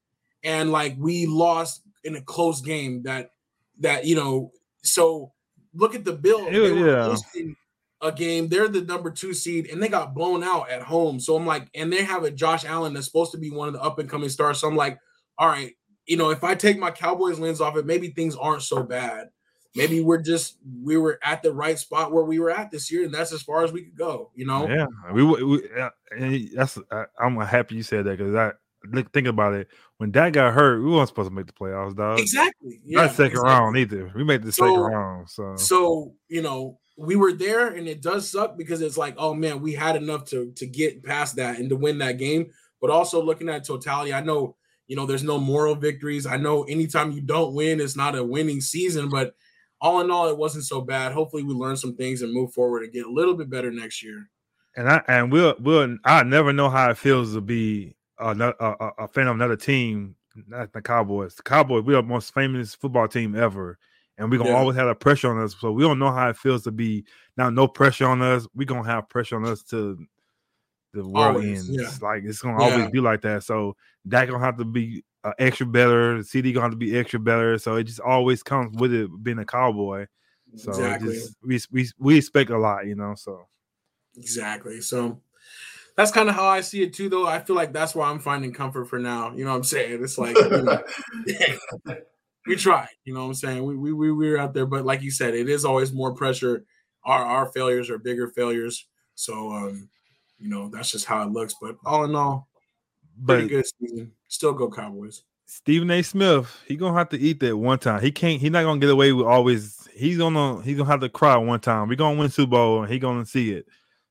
and 0.43 0.73
like 0.73 0.97
we 0.99 1.27
lost 1.27 1.83
in 2.05 2.17
a 2.17 2.23
close 2.23 2.61
game 2.61 3.03
that 3.05 3.31
that 3.81 4.05
you 4.05 4.17
know. 4.17 4.53
So 4.83 5.33
look 5.75 5.95
at 5.95 6.05
the 6.05 6.13
bill. 6.13 6.51
Yeah 6.51 7.17
a 8.01 8.13
game. 8.13 8.49
They're 8.49 8.69
the 8.69 8.83
number 8.83 9.11
two 9.11 9.35
seed, 9.35 9.69
and 9.71 9.83
they 9.83 9.89
got 9.89 10.15
blown 10.15 10.45
out 10.45 10.71
at 10.71 10.83
home. 10.83 11.21
So 11.21 11.37
I'm 11.37 11.47
like, 11.47 11.69
and 11.75 11.93
they 11.93 12.05
have 12.05 12.25
a 12.25 12.31
Josh 12.31 12.65
Allen 12.65 12.95
that's 12.95 13.07
supposed 13.07 13.33
to 13.33 13.39
be 13.39 13.51
one 13.51 13.69
of 13.69 13.75
the 13.75 13.83
up 13.83 13.99
and 13.99 14.09
coming 14.09 14.29
stars. 14.29 14.61
So 14.61 14.69
I'm 14.69 14.77
like, 14.77 14.99
all 15.37 15.49
right, 15.49 15.73
you 16.07 16.17
know, 16.17 16.31
if 16.31 16.45
I 16.45 16.55
take 16.55 16.79
my 16.79 16.91
Cowboys 16.91 17.39
lens 17.39 17.61
off 17.61 17.77
it, 17.77 17.87
maybe 17.87 18.09
things 18.11 18.37
aren't 18.37 18.63
so 18.63 18.83
bad. 18.83 19.29
Maybe 19.75 20.01
we're 20.01 20.23
just 20.23 20.57
we 20.83 20.97
were 20.97 21.19
at 21.23 21.43
the 21.43 21.53
right 21.53 21.79
spot 21.79 22.11
where 22.11 22.25
we 22.25 22.39
were 22.39 22.51
at 22.51 22.71
this 22.71 22.91
year, 22.91 23.05
and 23.05 23.13
that's 23.13 23.33
as 23.33 23.43
far 23.43 23.65
as 23.65 23.71
we 23.71 23.83
could 23.83 23.97
go. 23.97 24.31
You 24.35 24.47
know. 24.47 24.69
Yeah, 24.69 24.87
we, 25.13 25.23
we 25.23 25.69
and 26.11 26.51
that's 26.55 26.79
I'm 27.21 27.37
happy 27.37 27.77
you 27.77 27.83
said 27.83 28.05
that 28.07 28.19
because 28.19 28.53
I 28.95 29.03
think 29.13 29.27
about 29.27 29.55
it. 29.55 29.69
When 29.97 30.13
that 30.13 30.33
got 30.33 30.55
hurt, 30.55 30.83
we 30.83 30.91
weren't 30.91 31.09
supposed 31.09 31.29
to 31.29 31.35
make 31.35 31.47
the 31.47 31.53
playoffs, 31.53 31.97
dog. 31.97 32.21
Exactly. 32.21 32.81
Yeah, 32.85 33.03
Not 33.03 33.11
second 33.11 33.39
exactly. 33.39 33.51
round 33.51 33.77
either. 33.77 34.13
We 34.15 34.25
made 34.25 34.43
the 34.43 34.53
so, 34.53 34.67
second 34.67 34.81
round. 34.81 35.29
So 35.31 35.57
so 35.57 36.15
you 36.29 36.43
know 36.43 36.79
we 36.99 37.15
were 37.15 37.33
there 37.33 37.69
and 37.69 37.87
it 37.87 38.03
does 38.03 38.29
suck 38.29 38.59
because 38.59 38.83
it's 38.83 38.99
like 38.99 39.15
oh 39.17 39.33
man 39.33 39.63
we 39.63 39.73
had 39.73 39.95
enough 39.95 40.25
to 40.25 40.53
to 40.57 40.67
get 40.67 41.03
past 41.05 41.37
that 41.37 41.59
and 41.59 41.69
to 41.69 41.77
win 41.77 41.99
that 41.99 42.19
game 42.19 42.51
but 42.81 42.91
also 42.91 43.23
looking 43.23 43.49
at 43.49 43.65
totality 43.65 44.13
i 44.13 44.21
know 44.21 44.57
you 44.89 44.97
know 44.97 45.07
there's 45.07 45.23
no 45.23 45.39
moral 45.39 45.77
victories 45.77 46.27
i 46.27 46.37
know 46.37 46.65
anytime 46.65 47.13
you 47.13 47.21
don't 47.21 47.55
win 47.55 47.81
it's 47.81 47.97
not 47.97 48.17
a 48.17 48.25
winning 48.25 48.61
season 48.61 49.09
but 49.09 49.35
all 49.81 50.01
in 50.01 50.11
all 50.11 50.29
it 50.29 50.37
wasn't 50.37 50.65
so 50.65 50.81
bad 50.81 51.13
hopefully 51.13 51.45
we 51.45 51.55
learn 51.55 51.77
some 51.77 51.95
things 51.95 52.21
and 52.21 52.33
move 52.33 52.53
forward 52.53 52.83
and 52.83 52.93
get 52.93 53.07
a 53.07 53.11
little 53.11 53.35
bit 53.35 53.49
better 53.49 53.71
next 53.71 54.03
year 54.03 54.29
and 54.77 54.89
i 54.89 55.01
and 55.07 55.31
we'll 55.31 55.55
we'll 55.61 55.97
i 56.05 56.25
never 56.25 56.53
know 56.53 56.69
how 56.69 56.91
it 56.91 56.99
feels 56.99 57.33
to 57.33 57.41
be 57.41 57.95
a, 58.19 58.55
a, 58.61 58.91
a 59.05 59.09
fan 59.09 59.27
of 59.27 59.37
another 59.37 59.57
team 59.57 60.15
not 60.47 60.73
the 60.73 60.81
cowboys 60.81 61.35
the 61.35 61.43
cowboys 61.43 61.83
we 61.85 61.95
are 61.95 62.03
the 62.03 62.09
most 62.09 62.33
famous 62.33 62.75
football 62.75 63.09
team 63.09 63.35
ever 63.35 63.79
and 64.19 64.31
we're 64.31 64.39
gonna 64.39 64.51
yeah. 64.51 64.57
always 64.57 64.77
have 64.77 64.89
that 64.89 65.01
pressure 65.01 65.31
on 65.31 65.43
us. 65.43 65.55
So 65.59 65.73
we 65.73 65.83
don't 65.83 65.99
know 65.99 66.11
how 66.11 66.29
it 66.29 66.37
feels 66.37 66.65
to 66.65 66.73
be 66.73 67.05
now 67.37 67.51
no 67.51 67.69
pressure 67.69 68.07
on 68.07 68.21
us. 68.21 68.47
We're 68.55 68.67
gonna 68.67 68.87
have 68.89 69.09
pressure 69.09 69.37
on 69.37 69.45
us 69.47 69.63
to 69.65 69.97
the 70.93 71.05
world 71.05 71.37
always, 71.37 71.59
ends. 71.59 71.69
Yeah. 71.71 71.91
Like 72.07 72.25
it's 72.25 72.43
gonna 72.43 72.63
yeah. 72.63 72.71
always 72.71 72.91
be 72.91 73.01
like 73.01 73.23
that. 73.23 73.45
So 73.45 73.77
that 74.07 74.27
gonna 74.27 74.45
have 74.45 74.59
to 74.59 74.65
be 74.65 75.05
uh, 75.23 75.33
extra 75.39 75.67
better. 75.67 76.19
The 76.19 76.25
CD 76.25 76.53
gonna 76.53 76.65
have 76.65 76.73
to 76.73 76.77
be 76.77 76.99
extra 76.99 77.21
better. 77.21 77.59
So 77.59 77.77
it 77.77 77.85
just 77.85 78.01
always 78.01 78.43
comes 78.43 78.77
with 78.77 78.93
it 78.93 79.09
being 79.23 79.39
a 79.39 79.47
cowboy. 79.47 80.07
So 80.57 80.71
exactly. 80.71 81.15
just, 81.15 81.37
we 81.43 81.61
we 81.71 81.89
we 81.99 82.19
expect 82.19 82.51
a 82.51 82.59
lot, 82.59 82.87
you 82.87 82.97
know. 82.97 83.15
So 83.15 83.47
exactly. 84.17 84.81
So 84.81 85.21
that's 85.99 86.13
kind 86.13 86.29
of 86.29 86.37
how 86.37 86.47
I 86.47 86.61
see 86.61 86.85
it 86.85 86.95
too, 86.95 87.09
though. 87.09 87.27
I 87.27 87.41
feel 87.41 87.57
like 87.57 87.73
that's 87.73 87.93
where 87.93 88.07
I'm 88.07 88.21
finding 88.21 88.53
comfort 88.53 88.85
for 88.85 89.01
now. 89.01 89.35
You 89.35 89.45
know 89.45 89.51
what 89.51 89.57
I'm 89.57 89.65
saying? 89.65 90.01
It's 90.01 90.17
like 90.17 90.37
you 90.37 90.63
know, 90.63 90.81
we 92.47 92.55
tried. 92.55 92.87
You 93.05 93.15
know 93.15 93.23
what 93.23 93.27
I'm 93.27 93.35
saying? 93.35 93.65
We, 93.65 93.77
we 93.77 93.93
we 93.93 94.13
we 94.13 94.31
were 94.31 94.39
out 94.39 94.55
there, 94.55 94.65
but 94.65 94.85
like 94.85 95.03
you 95.03 95.11
said, 95.11 95.35
it 95.35 95.49
is 95.49 95.65
always 95.65 95.93
more 95.93 96.15
pressure. 96.15 96.65
Our 97.05 97.25
our 97.25 97.47
failures 97.47 97.91
are 97.91 97.99
bigger 97.99 98.29
failures. 98.29 98.87
So 99.17 99.51
um, 99.51 99.89
you 100.39 100.49
know, 100.49 100.71
that's 100.73 100.93
just 100.93 101.05
how 101.05 101.21
it 101.23 101.33
looks. 101.33 101.57
But 101.61 101.75
all 101.85 102.05
in 102.05 102.15
all, 102.15 102.49
pretty 103.27 103.43
but 103.43 103.49
good 103.49 103.67
season. 103.81 104.13
Still 104.29 104.53
go 104.53 104.71
Cowboys. 104.71 105.25
Stephen 105.47 105.91
A. 105.91 106.03
Smith, 106.03 106.63
he 106.69 106.77
gonna 106.77 106.97
have 106.97 107.09
to 107.09 107.19
eat 107.19 107.41
that 107.41 107.57
one 107.57 107.81
time. 107.81 108.03
He 108.03 108.13
can't. 108.13 108.41
He's 108.41 108.53
not 108.53 108.63
gonna 108.63 108.79
get 108.79 108.91
away 108.91 109.13
with 109.13 109.27
always. 109.27 109.89
He's 109.93 110.19
gonna. 110.19 110.63
He's 110.63 110.77
gonna 110.77 110.91
have 110.91 111.01
to 111.01 111.09
cry 111.09 111.37
one 111.39 111.59
time. 111.59 111.89
We're 111.89 111.97
gonna 111.97 112.21
win 112.21 112.31
Super 112.31 112.51
Bowl, 112.51 112.83
and 112.85 112.93
he 112.93 113.01
gonna 113.01 113.27
see 113.27 113.51
it. 113.51 113.67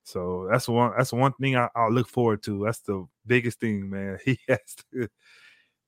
So 0.08 0.48
that's 0.50 0.66
one. 0.66 0.92
That's 0.96 1.12
one 1.12 1.34
thing 1.34 1.54
I, 1.56 1.68
I 1.76 1.88
look 1.88 2.08
forward 2.08 2.42
to. 2.44 2.64
That's 2.64 2.80
the 2.80 3.06
biggest 3.26 3.60
thing, 3.60 3.90
man. 3.90 4.18
He 4.24 4.38
has 4.48 4.76
to 4.92 5.08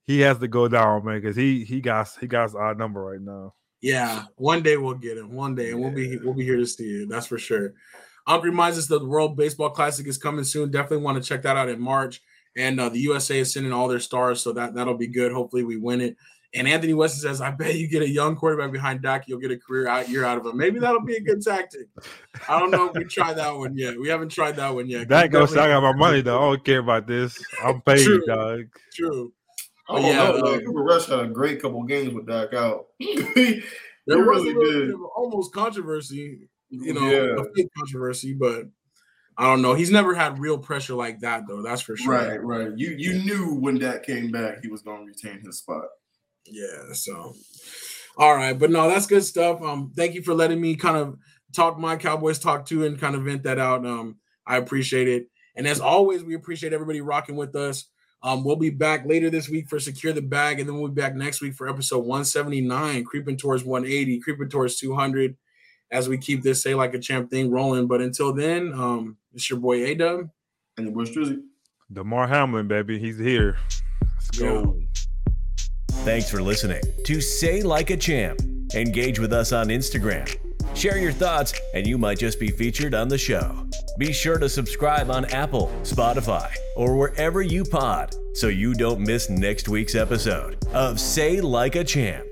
he 0.05 0.19
has 0.19 0.37
to 0.37 0.47
go 0.47 0.67
down, 0.67 1.05
man, 1.05 1.19
because 1.19 1.35
he 1.35 1.65
he 1.65 1.81
got 1.81 2.07
he 2.19 2.27
got 2.27 2.53
our 2.53 2.75
number 2.75 3.03
right 3.03 3.19
now. 3.19 3.55
Yeah, 3.81 4.25
one 4.35 4.61
day 4.61 4.77
we'll 4.77 4.93
get 4.93 5.17
him. 5.17 5.33
One 5.33 5.55
day, 5.55 5.71
and 5.71 5.79
we'll 5.79 5.89
be 5.89 6.17
we'll 6.17 6.35
be 6.35 6.43
here 6.43 6.57
to 6.57 6.67
see 6.67 6.83
you. 6.83 7.07
That's 7.07 7.25
for 7.25 7.39
sure. 7.39 7.73
Unk 8.27 8.43
reminds 8.43 8.77
us 8.77 8.85
that 8.87 8.99
the 8.99 9.07
World 9.07 9.35
Baseball 9.35 9.71
Classic 9.71 10.05
is 10.05 10.19
coming 10.19 10.43
soon. 10.43 10.69
Definitely 10.69 11.03
want 11.03 11.17
to 11.21 11.27
check 11.27 11.41
that 11.41 11.57
out 11.57 11.69
in 11.69 11.81
March. 11.81 12.21
And 12.55 12.79
uh, 12.79 12.89
the 12.89 12.99
USA 12.99 13.39
is 13.39 13.51
sending 13.51 13.73
all 13.73 13.87
their 13.87 13.99
stars, 13.99 14.39
so 14.39 14.53
that 14.53 14.75
that'll 14.75 14.97
be 14.97 15.07
good. 15.07 15.31
Hopefully, 15.31 15.63
we 15.63 15.77
win 15.77 15.99
it. 15.99 16.15
And 16.53 16.67
Anthony 16.67 16.93
Weston 16.93 17.21
says, 17.21 17.39
"I 17.39 17.51
bet 17.51 17.75
you 17.75 17.87
get 17.87 18.01
a 18.01 18.09
young 18.09 18.35
quarterback 18.35 18.71
behind 18.71 19.01
Dak, 19.01 19.27
you'll 19.27 19.39
get 19.39 19.51
a 19.51 19.57
career 19.57 19.87
out 19.87 20.09
year 20.09 20.25
out 20.25 20.37
of 20.37 20.45
him. 20.45 20.57
Maybe 20.57 20.79
that'll 20.79 21.05
be 21.05 21.15
a 21.15 21.21
good 21.21 21.41
tactic. 21.41 21.87
I 22.49 22.59
don't 22.59 22.71
know 22.71 22.89
if 22.89 22.93
we 22.93 23.05
tried 23.05 23.37
that 23.37 23.55
one 23.55 23.77
yet. 23.77 23.97
We 23.97 24.09
haven't 24.09 24.29
tried 24.29 24.57
that 24.57 24.73
one 24.73 24.89
yet. 24.89 25.07
That 25.07 25.31
goes. 25.31 25.55
I 25.55 25.67
got 25.67 25.81
my 25.81 25.93
money 25.93 26.21
though. 26.21 26.37
I 26.37 26.41
don't 26.41 26.65
care 26.65 26.79
about 26.79 27.07
this. 27.07 27.41
I'm 27.63 27.81
paid, 27.85 28.03
True. 28.03 28.25
dog. 28.25 28.65
True. 28.93 29.31
Oh 29.87 29.99
yeah, 29.99 30.15
no, 30.15 30.55
um, 30.55 30.59
Cooper 30.61 30.83
Rush 30.83 31.05
had 31.07 31.19
a 31.19 31.27
great 31.27 31.61
couple 31.61 31.83
games 31.83 32.13
with 32.13 32.27
Dak 32.27 32.53
out. 32.53 32.87
he, 32.99 33.63
there 34.07 34.19
was 34.19 34.43
really 34.43 34.51
a 34.51 34.57
little 34.57 34.71
did. 34.71 34.85
bit 34.87 34.95
of 34.95 35.01
almost 35.15 35.53
controversy, 35.53 36.49
you 36.69 36.93
know, 36.93 37.09
yeah. 37.09 37.41
a 37.41 37.45
big 37.53 37.67
controversy, 37.77 38.33
but 38.33 38.67
I 39.37 39.45
don't 39.45 39.61
know. 39.61 39.73
He's 39.73 39.91
never 39.91 40.13
had 40.13 40.39
real 40.39 40.57
pressure 40.57 40.93
like 40.93 41.19
that, 41.21 41.47
though. 41.47 41.61
That's 41.61 41.81
for 41.81 41.95
sure. 41.95 42.13
Right, 42.13 42.43
right. 42.43 42.77
You 42.77 42.89
you 42.91 43.23
knew 43.23 43.55
when 43.55 43.79
Dak 43.79 44.03
came 44.05 44.31
back, 44.31 44.61
he 44.61 44.67
was 44.67 44.81
going 44.81 44.99
to 44.99 45.05
retain 45.05 45.41
his 45.43 45.59
spot. 45.59 45.85
Yeah. 46.45 46.93
So, 46.93 47.35
all 48.17 48.35
right, 48.35 48.57
but 48.57 48.71
no, 48.71 48.89
that's 48.89 49.07
good 49.07 49.23
stuff. 49.23 49.61
Um, 49.61 49.91
thank 49.95 50.13
you 50.13 50.21
for 50.21 50.33
letting 50.33 50.59
me 50.59 50.75
kind 50.75 50.97
of 50.97 51.17
talk 51.53 51.77
my 51.77 51.95
Cowboys 51.95 52.39
talk 52.39 52.65
to 52.67 52.85
and 52.85 52.99
kind 52.99 53.15
of 53.15 53.23
vent 53.23 53.43
that 53.43 53.59
out. 53.59 53.85
Um, 53.85 54.17
I 54.45 54.57
appreciate 54.57 55.07
it. 55.07 55.27
And 55.55 55.67
as 55.67 55.79
always, 55.79 56.23
we 56.23 56.35
appreciate 56.35 56.73
everybody 56.73 57.01
rocking 57.01 57.35
with 57.35 57.55
us. 57.55 57.85
Um, 58.23 58.43
we'll 58.43 58.55
be 58.55 58.69
back 58.69 59.05
later 59.05 59.29
this 59.29 59.49
week 59.49 59.67
for 59.67 59.79
Secure 59.79 60.13
the 60.13 60.21
Bag, 60.21 60.59
and 60.59 60.69
then 60.69 60.79
we'll 60.79 60.91
be 60.91 61.01
back 61.01 61.15
next 61.15 61.41
week 61.41 61.55
for 61.55 61.67
episode 61.67 61.99
179, 61.99 63.03
creeping 63.03 63.35
towards 63.35 63.63
180, 63.63 64.19
creeping 64.19 64.49
towards 64.49 64.77
200 64.77 65.35
as 65.91 66.07
we 66.07 66.17
keep 66.17 66.41
this 66.41 66.61
Say 66.61 66.75
Like 66.75 66.93
a 66.93 66.99
Champ 66.99 67.29
thing 67.29 67.51
rolling. 67.51 67.87
But 67.87 68.01
until 68.01 68.33
then, 68.33 68.73
um, 68.73 69.17
it's 69.33 69.49
your 69.49 69.59
boy 69.59 69.85
A 69.85 69.95
Dub. 69.95 70.29
And 70.77 70.87
your 70.87 70.95
boy 70.95 71.05
Strizzy. 71.05 71.41
Damar 71.91 72.27
Hamlin, 72.27 72.67
baby. 72.67 72.97
He's 72.97 73.17
here. 73.17 73.57
Let's 74.15 74.31
go. 74.31 74.79
Thanks 76.03 76.31
for 76.31 76.41
listening 76.41 76.81
to 77.05 77.21
Say 77.21 77.61
Like 77.61 77.91
a 77.91 77.97
Champ. 77.97 78.41
Engage 78.73 79.19
with 79.19 79.31
us 79.31 79.51
on 79.51 79.67
Instagram. 79.67 80.35
Share 80.75 80.97
your 80.97 81.11
thoughts, 81.11 81.53
and 81.75 81.85
you 81.85 81.99
might 81.99 82.17
just 82.17 82.39
be 82.39 82.49
featured 82.49 82.95
on 82.95 83.07
the 83.07 83.19
show. 83.19 83.67
Be 83.99 84.11
sure 84.11 84.39
to 84.39 84.49
subscribe 84.49 85.11
on 85.11 85.25
Apple, 85.25 85.71
Spotify, 85.83 86.51
or 86.75 86.97
wherever 86.97 87.43
you 87.43 87.63
pod 87.63 88.15
so 88.33 88.47
you 88.47 88.73
don't 88.73 88.99
miss 88.99 89.29
next 89.29 89.69
week's 89.69 89.93
episode 89.93 90.57
of 90.73 90.99
Say 90.99 91.39
Like 91.39 91.75
a 91.75 91.83
Champ. 91.83 92.25